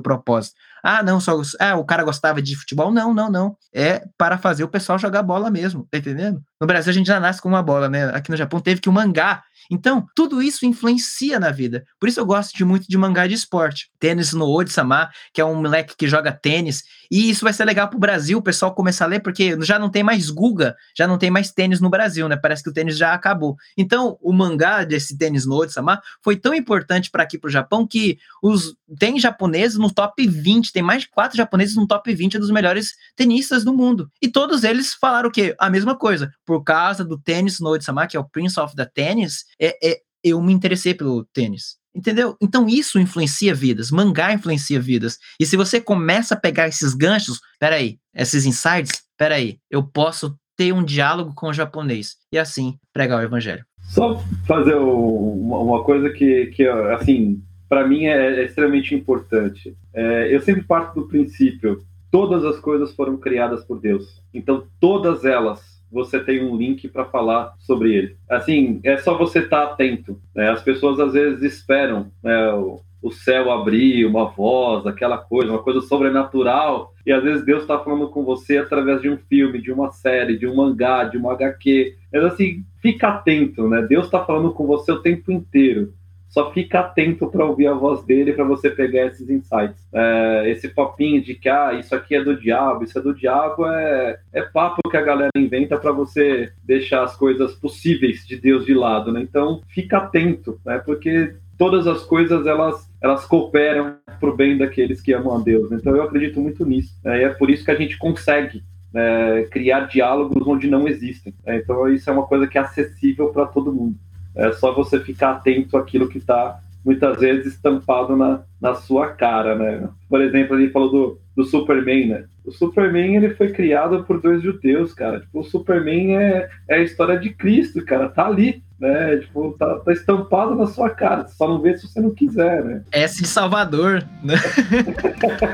propósito. 0.00 0.56
Ah, 0.82 1.02
não, 1.02 1.20
só 1.20 1.40
ah, 1.60 1.76
o 1.76 1.84
cara 1.84 2.04
gostava 2.04 2.40
de 2.40 2.56
futebol. 2.56 2.90
Não, 2.90 3.12
não, 3.12 3.30
não. 3.30 3.56
É 3.72 4.04
para 4.16 4.38
fazer 4.38 4.64
o 4.64 4.68
pessoal 4.68 4.98
jogar 4.98 5.22
bola 5.22 5.50
mesmo, 5.50 5.86
tá 5.90 5.98
entendendo? 5.98 6.42
No 6.60 6.66
Brasil 6.66 6.90
a 6.90 6.94
gente 6.94 7.06
já 7.06 7.20
nasce 7.20 7.40
com 7.40 7.48
uma 7.48 7.62
bola, 7.62 7.88
né? 7.88 8.06
Aqui 8.14 8.30
no 8.30 8.36
Japão 8.36 8.60
teve 8.60 8.80
que 8.80 8.88
o 8.88 8.92
mangá 8.92 9.42
então, 9.70 10.06
tudo 10.14 10.40
isso 10.40 10.64
influencia 10.64 11.38
na 11.38 11.50
vida. 11.50 11.84
Por 12.00 12.08
isso 12.08 12.18
eu 12.18 12.26
gosto 12.26 12.56
de 12.56 12.64
muito 12.64 12.86
de 12.88 12.96
mangá 12.96 13.26
de 13.26 13.34
esporte. 13.34 13.90
Tênis 13.98 14.32
no 14.32 14.46
Odi-sama, 14.46 15.10
que 15.32 15.40
é 15.40 15.44
um 15.44 15.56
moleque 15.56 15.94
que 15.96 16.08
joga 16.08 16.32
tênis. 16.32 16.84
E 17.10 17.28
isso 17.28 17.44
vai 17.44 17.52
ser 17.52 17.64
legal 17.64 17.88
pro 17.88 17.98
Brasil, 17.98 18.38
o 18.38 18.42
pessoal 18.42 18.74
começar 18.74 19.04
a 19.04 19.08
ler, 19.08 19.20
porque 19.20 19.58
já 19.60 19.78
não 19.78 19.90
tem 19.90 20.02
mais 20.02 20.30
Guga, 20.30 20.74
já 20.96 21.06
não 21.06 21.18
tem 21.18 21.30
mais 21.30 21.52
tênis 21.52 21.80
no 21.80 21.90
Brasil, 21.90 22.28
né? 22.28 22.36
Parece 22.36 22.62
que 22.62 22.70
o 22.70 22.72
tênis 22.72 22.96
já 22.96 23.12
acabou. 23.12 23.56
Então, 23.76 24.16
o 24.22 24.32
mangá 24.32 24.84
desse 24.84 25.16
tênis 25.16 25.44
no 25.44 25.56
Odi-sama 25.56 26.00
foi 26.22 26.36
tão 26.36 26.54
importante 26.54 27.10
para 27.10 27.22
aqui 27.22 27.38
pro 27.38 27.50
Japão 27.50 27.86
que 27.86 28.18
os 28.42 28.74
tem 28.98 29.18
japoneses 29.18 29.76
no 29.76 29.92
top 29.92 30.26
20, 30.26 30.67
tem 30.72 30.82
mais 30.82 31.02
de 31.02 31.10
quatro 31.10 31.36
japoneses 31.36 31.76
no 31.76 31.86
top 31.86 32.14
20 32.14 32.38
dos 32.38 32.50
melhores 32.50 32.92
tenistas 33.16 33.64
do 33.64 33.74
mundo. 33.74 34.08
E 34.20 34.28
todos 34.28 34.64
eles 34.64 34.94
falaram 34.94 35.28
o 35.28 35.32
quê? 35.32 35.54
A 35.58 35.70
mesma 35.70 35.96
coisa. 35.96 36.30
Por 36.44 36.62
causa 36.62 37.04
do 37.04 37.18
tênis 37.18 37.60
no 37.60 37.70
Odi-sama, 37.70 38.06
que 38.06 38.16
é 38.16 38.20
o 38.20 38.28
Prince 38.28 38.58
of 38.58 38.74
the 38.74 38.84
Tennis, 38.84 39.44
é, 39.60 39.76
é, 39.82 39.98
eu 40.22 40.40
me 40.42 40.52
interessei 40.52 40.94
pelo 40.94 41.24
tênis. 41.32 41.76
Entendeu? 41.94 42.36
Então 42.40 42.68
isso 42.68 42.98
influencia 42.98 43.54
vidas, 43.54 43.90
mangá 43.90 44.32
influencia 44.32 44.80
vidas. 44.80 45.18
E 45.40 45.46
se 45.46 45.56
você 45.56 45.80
começa 45.80 46.34
a 46.34 46.40
pegar 46.40 46.68
esses 46.68 46.94
ganchos, 46.94 47.40
peraí, 47.58 47.98
esses 48.14 48.46
insights, 48.46 49.02
peraí, 49.16 49.58
eu 49.70 49.82
posso 49.82 50.36
ter 50.56 50.72
um 50.72 50.84
diálogo 50.84 51.32
com 51.34 51.48
o 51.48 51.52
japonês 51.52 52.16
e 52.32 52.38
assim 52.38 52.76
pregar 52.92 53.20
o 53.20 53.22
evangelho. 53.22 53.64
Só 53.88 54.22
fazer 54.46 54.74
uma 54.74 55.82
coisa 55.82 56.10
que, 56.10 56.46
que 56.48 56.66
assim, 56.68 57.42
para 57.68 57.86
mim 57.86 58.06
é, 58.06 58.40
é, 58.40 58.44
extremamente 58.44 58.94
importante. 58.94 59.76
É, 59.92 60.34
eu 60.34 60.40
sempre 60.40 60.62
parto 60.62 61.00
do 61.00 61.08
princípio: 61.08 61.82
todas 62.10 62.44
as 62.44 62.58
coisas 62.58 62.94
foram 62.94 63.16
criadas 63.16 63.64
por 63.64 63.80
Deus. 63.80 64.22
Então, 64.32 64.64
todas 64.80 65.24
elas 65.24 65.78
você 65.90 66.20
tem 66.20 66.44
um 66.44 66.56
link 66.56 66.86
para 66.88 67.04
falar 67.04 67.54
sobre 67.58 67.94
ele. 67.94 68.16
Assim, 68.28 68.80
é 68.84 68.96
só 68.98 69.16
você 69.16 69.40
estar 69.40 69.66
tá 69.66 69.72
atento. 69.72 70.20
Né? 70.34 70.50
As 70.50 70.62
pessoas 70.62 71.00
às 71.00 71.12
vezes 71.12 71.42
esperam 71.42 72.10
né, 72.22 72.52
o, 72.52 72.80
o, 73.02 73.10
céu 73.10 73.50
abrir, 73.50 74.04
uma 74.04 74.26
voz, 74.26 74.86
aquela 74.86 75.18
coisa, 75.18 75.50
uma 75.50 75.62
coisa 75.62 75.80
sobrenatural, 75.80 76.92
e 77.06 77.12
às 77.12 77.22
vezes 77.22 77.44
Deus 77.44 77.62
está 77.62 77.78
falando 77.78 78.08
com 78.08 78.22
você 78.22 78.58
através 78.58 79.00
de 79.00 79.08
um 79.08 79.16
filme, 79.16 79.60
de 79.60 79.72
uma 79.72 79.90
série, 79.90 80.36
de 80.36 80.46
um 80.46 80.54
mangá, 80.54 81.04
de 81.04 81.16
um 81.16 81.30
HQ. 81.30 81.96
Mas 82.12 82.24
assim, 82.24 82.64
fica 82.80 83.08
atento, 83.08 83.66
né? 83.68 83.82
Deus 83.82 84.06
está 84.06 84.24
falando 84.24 84.52
com 84.52 84.66
você 84.66 84.92
o 84.92 85.00
tempo 85.00 85.32
inteiro. 85.32 85.94
Só 86.28 86.52
fica 86.52 86.80
atento 86.80 87.26
para 87.28 87.44
ouvir 87.44 87.66
a 87.66 87.74
voz 87.74 88.04
dele 88.04 88.32
para 88.32 88.44
você 88.44 88.70
pegar 88.70 89.06
esses 89.06 89.28
insights. 89.30 89.88
É, 89.92 90.50
esse 90.50 90.68
papinho 90.68 91.22
de 91.22 91.34
que 91.34 91.48
ah, 91.48 91.72
isso 91.72 91.94
aqui 91.94 92.14
é 92.14 92.22
do 92.22 92.38
diabo, 92.38 92.84
isso 92.84 92.98
é 92.98 93.02
do 93.02 93.14
diabo, 93.14 93.66
é, 93.66 94.18
é 94.32 94.42
papo 94.42 94.88
que 94.90 94.96
a 94.96 95.02
galera 95.02 95.30
inventa 95.36 95.78
para 95.78 95.90
você 95.90 96.52
deixar 96.64 97.02
as 97.02 97.16
coisas 97.16 97.54
possíveis 97.54 98.26
de 98.26 98.36
Deus 98.36 98.66
de 98.66 98.74
lado, 98.74 99.10
né? 99.10 99.20
Então, 99.22 99.62
fica 99.68 99.98
atento, 99.98 100.60
né? 100.64 100.78
Porque 100.78 101.34
todas 101.56 101.86
as 101.86 102.04
coisas 102.04 102.46
elas 102.46 102.88
elas 103.00 103.24
cooperam 103.24 103.96
para 104.18 104.28
o 104.28 104.36
bem 104.36 104.58
daqueles 104.58 105.00
que 105.00 105.12
amam 105.12 105.36
a 105.36 105.40
Deus. 105.40 105.70
Então, 105.72 105.94
eu 105.94 106.02
acredito 106.02 106.40
muito 106.40 106.64
nisso. 106.66 106.94
Né? 107.04 107.20
E 107.20 107.24
é 107.24 107.28
por 107.28 107.48
isso 107.48 107.64
que 107.64 107.70
a 107.70 107.76
gente 107.76 107.96
consegue 107.96 108.62
é, 108.94 109.46
criar 109.50 109.86
diálogos 109.86 110.46
onde 110.46 110.68
não 110.68 110.88
existem. 110.88 111.32
Né? 111.46 111.58
Então, 111.58 111.88
isso 111.88 112.08
é 112.10 112.12
uma 112.12 112.26
coisa 112.26 112.46
que 112.46 112.58
é 112.58 112.60
acessível 112.60 113.28
para 113.28 113.46
todo 113.46 113.72
mundo. 113.72 113.96
É 114.38 114.52
só 114.52 114.72
você 114.72 115.00
ficar 115.00 115.32
atento 115.32 115.76
àquilo 115.76 116.08
que 116.08 116.18
está 116.18 116.60
muitas 116.84 117.18
vezes 117.18 117.54
estampado 117.54 118.16
na, 118.16 118.40
na 118.60 118.74
sua 118.74 119.08
cara, 119.08 119.54
né? 119.56 119.88
Por 120.08 120.22
exemplo, 120.22 120.58
ele 120.58 120.70
falou 120.70 120.90
do, 120.90 121.20
do 121.36 121.44
Superman, 121.44 122.06
né? 122.06 122.24
O 122.44 122.50
Superman 122.50 123.16
ele 123.16 123.34
foi 123.34 123.50
criado 123.50 124.04
por 124.04 124.22
dois 124.22 124.42
judeus, 124.42 124.94
cara. 124.94 125.20
Tipo, 125.20 125.40
o 125.40 125.44
Superman 125.44 126.16
é, 126.16 126.48
é 126.66 126.76
a 126.76 126.82
história 126.82 127.18
de 127.18 127.28
Cristo, 127.30 127.84
cara. 127.84 128.08
Tá 128.08 128.26
ali, 128.26 128.62
né? 128.80 129.18
Tipo, 129.18 129.54
tá, 129.58 129.80
tá 129.80 129.92
estampado 129.92 130.54
na 130.54 130.66
sua 130.66 130.88
cara. 130.88 131.26
Você 131.26 131.34
só 131.34 131.46
não 131.46 131.60
vê 131.60 131.76
se 131.76 131.86
você 131.86 132.00
não 132.00 132.10
quiser, 132.10 132.64
né? 132.64 132.82
S 132.90 133.20
de 133.20 133.28
Salvador, 133.28 134.02
né? 134.22 134.36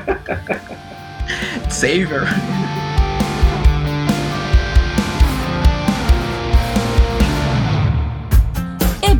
Savior. 1.69 2.21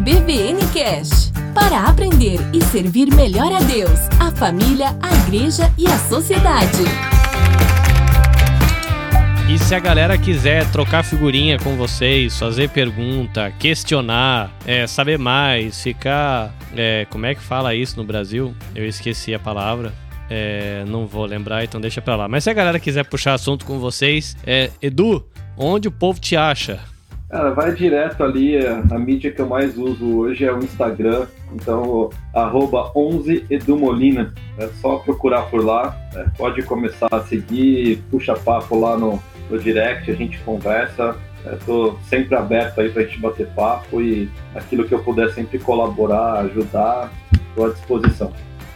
BVN 0.05 0.59
Cash 0.71 1.31
para 1.51 1.89
aprender 1.89 2.37
e 2.53 2.61
servir 2.65 3.11
melhor 3.15 3.51
a 3.51 3.59
Deus, 3.61 4.01
a 4.19 4.29
família, 4.29 4.95
a 5.01 5.11
igreja 5.25 5.73
e 5.79 5.87
a 5.87 5.97
sociedade. 5.97 6.83
E 9.49 9.57
se 9.57 9.73
a 9.73 9.79
galera 9.79 10.15
quiser 10.15 10.69
trocar 10.71 11.03
figurinha 11.03 11.57
com 11.57 11.75
vocês, 11.75 12.37
fazer 12.37 12.69
pergunta, 12.69 13.49
questionar, 13.57 14.55
é, 14.63 14.85
saber 14.85 15.17
mais, 15.17 15.81
ficar. 15.81 16.53
É, 16.77 17.07
como 17.09 17.25
é 17.25 17.33
que 17.33 17.41
fala 17.41 17.73
isso 17.73 17.97
no 17.97 18.03
Brasil? 18.03 18.53
Eu 18.75 18.85
esqueci 18.85 19.33
a 19.33 19.39
palavra. 19.39 19.91
É, 20.29 20.85
não 20.87 21.07
vou 21.07 21.25
lembrar, 21.25 21.63
então 21.63 21.81
deixa 21.81 21.99
pra 21.99 22.15
lá. 22.15 22.27
Mas 22.27 22.43
se 22.43 22.51
a 22.51 22.53
galera 22.53 22.79
quiser 22.79 23.05
puxar 23.05 23.33
assunto 23.33 23.65
com 23.65 23.79
vocês, 23.79 24.37
é, 24.45 24.69
Edu, 24.79 25.25
onde 25.57 25.87
o 25.87 25.91
povo 25.91 26.19
te 26.19 26.37
acha? 26.37 26.79
Cara, 27.29 27.51
vai 27.51 27.73
direto 27.73 28.23
ali, 28.23 28.57
a, 28.65 28.83
a, 28.91 28.99
mídia 28.99 29.31
que 29.31 29.41
eu 29.41 29.47
mais 29.47 29.77
uso 29.77 30.19
hoje 30.19 30.45
é 30.45 30.53
o 30.53 30.59
Instagram, 30.59 31.25
então 31.53 32.11
arroba 32.33 32.91
11 32.95 33.45
edumolina, 33.49 34.31
é 34.59 34.67
só 34.79 34.97
procurar 34.97 35.43
por 35.43 35.65
lá, 35.65 35.97
é, 36.15 36.25
pode 36.37 36.61
começar 36.61 37.07
a 37.11 37.21
seguir, 37.21 38.03
puxa 38.11 38.35
papo 38.35 38.79
lá 38.79 38.95
no, 38.95 39.21
no 39.49 39.57
direct, 39.57 40.09
a 40.09 40.15
gente 40.15 40.37
conversa. 40.39 41.15
Estou 41.53 41.99
sempre 42.09 42.33
aberto 42.35 42.81
aí 42.81 42.89
para 42.89 43.03
a 43.03 43.05
gente 43.05 43.19
bater 43.19 43.45
papo 43.49 44.01
e 44.01 44.27
aquilo 44.55 44.83
que 44.83 44.93
eu 44.95 45.03
puder 45.03 45.31
sempre 45.31 45.59
colaborar, 45.59 46.39
ajudar, 46.39 47.11
estou 47.49 47.67
à 47.67 47.69
disposição. 47.69 48.33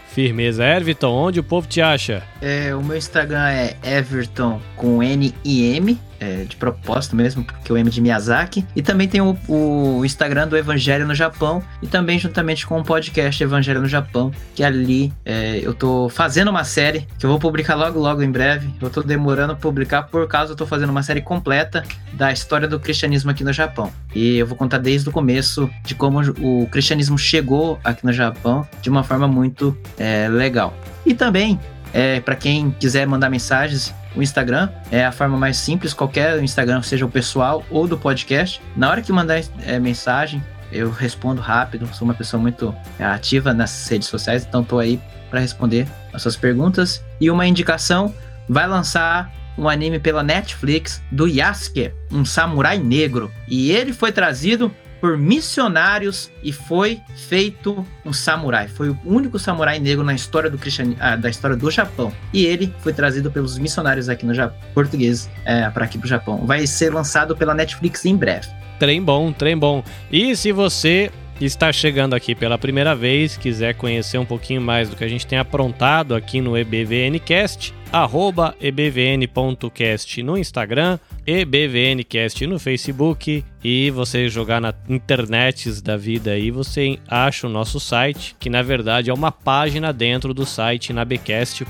Firmeza. 0.10 0.64
Everton, 0.64 1.12
onde 1.12 1.40
o 1.40 1.44
povo 1.44 1.68
te 1.68 1.82
acha? 1.82 2.22
É, 2.42 2.76
o 2.76 2.84
meu 2.84 2.96
Instagram 2.96 3.48
é 3.50 3.76
Everton 3.84 4.60
com 4.76 5.02
N 5.02 5.34
I 5.44 5.78
M 5.78 6.00
é, 6.20 6.44
de 6.44 6.56
propósito 6.56 7.16
mesmo, 7.16 7.44
porque 7.44 7.72
o 7.72 7.78
M 7.78 7.90
de 7.90 8.02
Miyazaki. 8.02 8.66
E 8.76 8.82
também 8.82 9.08
tem 9.08 9.22
o, 9.22 9.38
o, 9.48 10.04
Instagram 10.06 10.48
do 10.48 10.58
Evangelho 10.58 11.08
no 11.08 11.16
Japão 11.16 11.64
e 11.82 11.88
também 11.88 12.20
juntamente 12.20 12.66
com 12.66 12.80
o 12.80 12.84
podcast 12.84 13.42
Evangelho 13.42 13.82
no 13.82 13.88
Japão, 13.88 14.32
que 14.54 14.64
ali 14.64 15.14
é, 15.26 15.60
eu 15.62 15.74
tô 15.74 16.10
fazendo 16.10 16.50
uma 16.50 16.64
série 16.64 17.08
que 17.18 17.26
eu 17.26 17.30
vou 17.30 17.40
publicar 17.40 17.76
logo, 17.76 18.00
logo 18.00 18.22
em 18.22 18.32
breve. 18.32 18.70
Eu 18.82 18.90
tô 18.90 19.02
demorando 19.02 19.54
a 19.54 19.56
publicar 19.56 20.04
por 20.04 20.28
causa 20.28 20.54
eu 20.54 20.56
tô 20.56 20.66
fazendo 20.66 20.90
uma 20.90 21.04
série 21.04 21.22
completa 21.22 21.84
da 22.14 22.32
história 22.32 22.68
do 22.68 22.80
cristianismo 22.80 23.32
aqui 23.32 23.44
no 23.44 23.54
Japão. 23.54 23.92
E 24.14 24.38
eu 24.38 24.48
vou 24.48 24.58
contar 24.58 24.78
desde 24.78 25.08
o 25.08 25.12
começo 25.12 25.70
de 25.84 25.96
como 25.96 26.20
o 26.40 26.68
cristianismo 26.72 27.18
chegou 27.18 27.80
aqui 27.84 28.06
no 28.06 28.12
Japão 28.14 28.68
de 28.82 28.90
uma 28.90 29.04
forma 29.04 29.28
muito 29.28 29.78
é, 29.98 30.28
legal. 30.28 30.74
E 31.06 31.14
também 31.14 31.60
é, 31.94 32.20
para 32.20 32.36
quem 32.36 32.72
quiser 32.72 33.08
mandar 33.08 33.30
mensagens, 33.30 33.94
o 34.16 34.22
Instagram 34.22 34.70
é 34.92 35.06
a 35.06 35.12
forma 35.12 35.38
mais 35.38 35.58
simples, 35.58 35.94
qualquer 35.94 36.42
Instagram, 36.42 36.82
seja 36.82 37.06
o 37.06 37.10
pessoal 37.10 37.64
ou 37.70 37.88
do 37.88 37.98
podcast. 37.98 38.62
Na 38.76 38.90
hora 38.90 39.02
que 39.02 39.12
mandar 39.12 39.42
é, 39.66 39.80
mensagem, 39.80 40.44
eu 40.72 40.92
respondo 40.92 41.42
rápido. 41.42 41.88
Sou 41.94 42.06
uma 42.06 42.14
pessoa 42.14 42.42
muito 42.42 42.76
é, 42.98 43.06
ativa 43.06 43.54
nas 43.54 43.88
redes 43.88 44.08
sociais, 44.08 44.46
então 44.48 44.62
estou 44.62 44.80
aí 44.80 45.00
para 45.30 45.40
responder 45.40 45.88
as 46.14 46.22
suas 46.22 46.36
perguntas. 46.36 47.04
E 47.20 47.30
uma 47.30 47.46
indicação: 47.46 48.14
vai 48.48 48.68
lançar 48.68 49.32
um 49.58 49.68
anime 49.68 50.00
pela 50.00 50.24
Netflix 50.24 51.02
do 51.12 51.28
Yasuke, 51.28 51.92
um 52.12 52.24
samurai 52.24 52.78
negro. 52.78 53.32
E 53.48 53.72
ele 53.72 53.94
foi 53.94 54.12
trazido 54.12 54.72
por 55.00 55.18
missionários 55.18 56.32
e 56.44 56.52
foi 56.52 57.02
feito 57.16 57.86
um 58.06 58.14
samurai. 58.14 58.68
Foi 58.68 58.90
o 58.90 58.98
único 59.06 59.40
samurai 59.40 59.80
negro 59.80 60.04
na 60.04 60.14
história 60.14 60.50
do 60.50 60.58
cristian... 60.58 60.94
Ah, 61.00 61.16
da 61.16 61.30
história 61.30 61.56
do 61.56 61.70
Japão. 61.72 62.12
E 62.34 62.46
ele 62.46 62.74
foi 62.80 62.94
trazido 62.94 63.32
pelos 63.32 63.58
missionários 63.58 64.10
aqui 64.10 64.26
no 64.26 64.34
Japão, 64.34 64.58
português, 64.74 65.30
é, 65.46 65.70
para 65.70 65.86
aqui 65.86 65.98
pro 65.98 66.08
Japão. 66.08 66.46
Vai 66.46 66.66
ser 66.68 66.94
lançado 66.94 67.36
pela 67.36 67.54
Netflix 67.54 68.06
em 68.06 68.16
breve. 68.16 68.48
Trem 68.78 69.02
bom, 69.02 69.32
trem 69.32 69.58
bom. 69.58 69.84
E 70.12 70.36
se 70.36 70.52
você 70.52 71.12
está 71.40 71.72
chegando 71.72 72.14
aqui 72.14 72.36
pela 72.36 72.58
primeira 72.58 72.96
vez, 72.96 73.38
quiser 73.38 73.74
conhecer 73.76 74.18
um 74.18 74.26
pouquinho 74.26 74.62
mais 74.62 74.90
do 74.90 74.96
que 74.96 75.04
a 75.04 75.08
gente 75.08 75.26
tem 75.26 75.40
aprontado 75.40 76.14
aqui 76.14 76.42
no 76.42 76.58
EBVNcast, 76.58 77.74
arroba 77.92 78.56
ebvn.cast 78.62 80.24
no 80.24 80.38
Instagram, 80.38 81.00
ebvncast 81.26 82.46
no 82.48 82.60
Facebook 82.60 83.44
e 83.64 83.92
você 83.92 84.30
jogar 84.30 84.62
na 84.62 84.74
internet 84.88 85.82
da 85.82 85.98
vida 85.98 86.32
aí, 86.32 86.52
você 86.52 86.98
acha 87.08 87.48
o 87.48 87.50
nosso 87.50 87.80
site, 87.80 88.36
que 88.40 88.50
na 88.50 88.62
verdade 88.62 89.10
é 89.10 89.14
uma 89.14 89.32
página 89.32 89.92
dentro 89.92 90.34
do 90.34 90.46
site 90.46 90.94
nabcast.jp, 90.94 91.64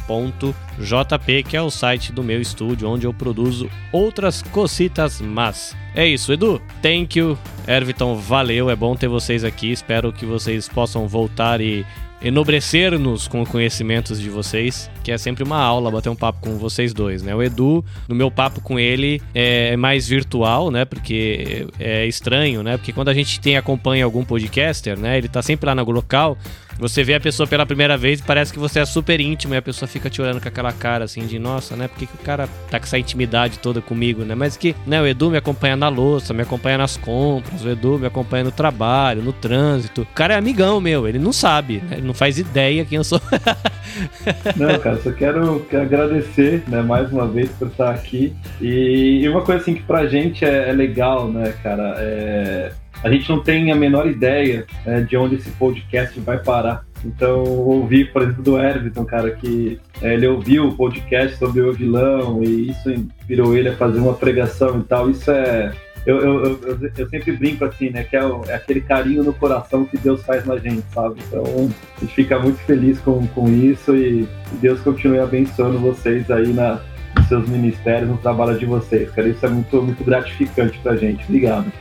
que 1.44 1.58
é 1.58 1.62
o 1.62 1.72
site 1.72 2.12
do 2.12 2.24
meu 2.24 2.42
estúdio, 2.42 2.90
onde 2.90 3.06
eu 3.06 3.14
produzo 3.14 3.70
outras 3.92 4.42
cositas 4.42 5.22
mas. 5.22 5.76
É 5.96 6.06
isso, 6.06 6.32
Edu. 6.32 6.62
Thank 6.82 7.18
you. 7.18 7.38
Erviton, 7.68 8.16
valeu. 8.16 8.70
É 8.70 8.76
bom 8.76 8.96
ter 8.96 9.08
vocês 9.08 9.44
aqui. 9.44 9.72
Espero 9.72 10.14
que 10.14 10.26
vocês 10.26 10.70
possam 10.70 11.08
voltar 11.08 11.60
e 11.62 11.86
enobrecer-nos 12.22 13.28
com 13.28 13.46
conhecimentos 13.46 14.20
de 14.20 14.30
vocês, 14.30 14.90
que 15.04 15.12
é 15.12 15.18
sempre 15.18 15.44
uma 15.44 15.58
aula 15.58 15.90
bater 15.90 16.10
um 16.10 16.16
papo 16.16 16.42
com 16.42 16.58
vocês 16.58 16.94
dois, 16.94 17.24
né? 17.24 17.34
O 17.34 17.42
Edu, 17.42 17.84
no 18.08 18.16
meu 18.16 18.30
papo 18.30 18.62
com 18.62 18.80
ele, 18.80 19.22
é 19.34 19.78
mais 19.78 20.08
virtual, 20.08 20.70
né? 20.70 20.86
Porque 20.86 21.68
é 21.80 22.06
estranho, 22.06 22.62
né? 22.62 22.78
Porque 22.78 22.92
quando 22.92 23.10
a 23.10 23.14
gente 23.14 23.40
tem 23.40 23.58
acompanha 23.58 24.04
algum 24.04 24.24
podcaster, 24.24 25.00
né? 25.00 25.18
Ele 25.18 25.28
tá 25.28 25.42
sempre 25.42 25.66
lá 25.68 25.76
no 25.76 25.90
local, 25.90 26.38
você 26.80 27.04
vê 27.04 27.16
a 27.16 27.20
pessoa 27.20 27.46
pela 27.46 27.66
primeira 27.66 27.98
vez 27.98 28.22
e 28.22 28.24
parece 28.24 28.54
que 28.54 28.58
você 28.58 28.80
é 28.80 28.86
super 28.86 29.20
íntimo 29.20 29.54
e 29.54 29.58
a 29.58 29.62
pessoa 29.62 29.88
fica 29.88 30.10
te 30.10 30.22
olhando 30.22 30.40
com 30.42 30.48
aquela 30.48 30.72
cara 30.72 31.04
assim 31.04 31.28
de 31.28 31.38
nossa, 31.38 31.76
né? 31.76 31.90
Por 31.90 31.98
que, 31.98 32.08
que 32.08 32.16
o 32.16 32.20
cara 32.20 32.48
tá 32.72 32.80
com 32.80 32.86
essa 32.86 32.98
intimidade 32.98 33.60
toda 33.60 33.82
comigo, 33.82 34.24
né? 34.24 34.34
Mas 34.34 34.56
que, 34.56 34.74
né, 34.88 35.02
o 35.02 35.06
Edu 35.06 35.30
me 35.30 35.38
acompanha 35.38 35.76
na 35.76 35.90
louça, 35.90 36.34
me 36.34 36.42
acompanha 36.42 36.78
nas 36.78 36.96
compras, 36.96 37.64
o 37.66 37.70
Edu 37.70 38.00
me 38.00 38.08
acompanha 38.08 38.46
no 38.46 38.52
trabalho, 38.52 39.22
no 39.22 39.34
trânsito. 39.34 40.04
O 40.04 40.06
cara 40.06 40.36
é 40.36 40.38
amigão 40.38 40.80
meu, 40.80 41.06
ele 41.06 41.20
não 41.20 41.34
sabe, 41.34 41.82
né? 41.82 41.98
Ele 41.98 42.08
não 42.08 42.14
faz 42.14 42.40
ideia 42.40 42.86
quem 42.86 42.96
eu 42.96 43.04
sou. 43.04 43.22
não, 44.56 44.80
cara, 44.80 44.98
só 45.02 45.12
quero, 45.12 45.60
quero 45.70 45.84
agradecer, 45.84 46.64
né, 46.68 46.82
mais 46.82 47.12
uma 47.12 47.28
vez 47.28 47.50
por 47.52 47.68
estar 47.68 47.92
aqui. 47.92 48.34
E, 48.62 49.20
e 49.22 49.28
uma 49.30 49.42
coisa 49.42 49.62
assim 49.62 49.76
que 49.76 49.84
pra 49.84 50.08
gente 50.08 50.46
é, 50.46 50.70
é 50.70 50.72
legal, 50.72 51.28
né, 51.28 51.54
cara, 51.62 51.96
é 51.98 52.72
a 53.04 53.10
gente 53.10 53.30
não 53.30 53.40
tem 53.40 53.72
a 53.72 53.76
menor 53.76 54.08
ideia 54.08 54.66
é, 54.86 55.02
de 55.02 55.16
onde 55.16 55.36
esse 55.36 55.50
podcast 55.52 56.20
vai 56.20 56.38
parar. 56.38 56.84
Então, 57.04 57.44
ouvi, 57.44 58.04
por 58.06 58.22
exemplo, 58.22 58.44
do 58.44 58.60
Everton, 58.60 59.06
cara, 59.06 59.32
que 59.32 59.80
é, 60.02 60.14
ele 60.14 60.28
ouviu 60.28 60.68
o 60.68 60.76
podcast 60.76 61.38
sobre 61.38 61.62
o 61.62 61.72
vilão 61.72 62.44
e 62.44 62.70
isso 62.70 62.92
inspirou 62.92 63.56
ele 63.56 63.70
a 63.70 63.76
fazer 63.76 64.00
uma 64.00 64.14
pregação 64.14 64.80
e 64.80 64.84
tal. 64.84 65.10
Isso 65.10 65.32
é. 65.32 65.72
Eu, 66.06 66.18
eu, 66.18 66.60
eu, 66.62 66.92
eu 66.98 67.10
sempre 67.10 67.32
brinco 67.34 67.64
assim, 67.66 67.90
né? 67.90 68.04
Que 68.04 68.18
é, 68.18 68.26
o, 68.26 68.44
é, 68.48 68.56
aquele 68.56 68.82
carinho 68.82 69.24
no 69.24 69.34
coração 69.34 69.86
que 69.86 69.98
Deus 69.98 70.24
faz 70.24 70.46
na 70.46 70.58
gente, 70.58 70.84
sabe? 70.94 71.22
Então, 71.28 71.44
a 71.98 72.02
gente 72.02 72.14
fica 72.14 72.38
muito 72.40 72.58
feliz 72.60 73.00
com, 73.00 73.26
com 73.28 73.48
isso 73.48 73.96
e 73.96 74.28
Deus 74.62 74.82
continue 74.82 75.20
abençoando 75.20 75.78
vocês 75.80 76.30
aí 76.30 76.52
na, 76.52 76.82
nos 77.16 77.28
seus 77.28 77.48
ministérios, 77.48 78.10
no 78.10 78.18
trabalho 78.18 78.58
de 78.58 78.66
vocês, 78.66 79.10
cara. 79.12 79.28
Isso 79.30 79.46
é 79.46 79.50
muito, 79.50 79.82
muito 79.82 80.04
gratificante 80.04 80.78
pra 80.80 80.98
gente. 80.98 81.24
Obrigado. 81.26 81.72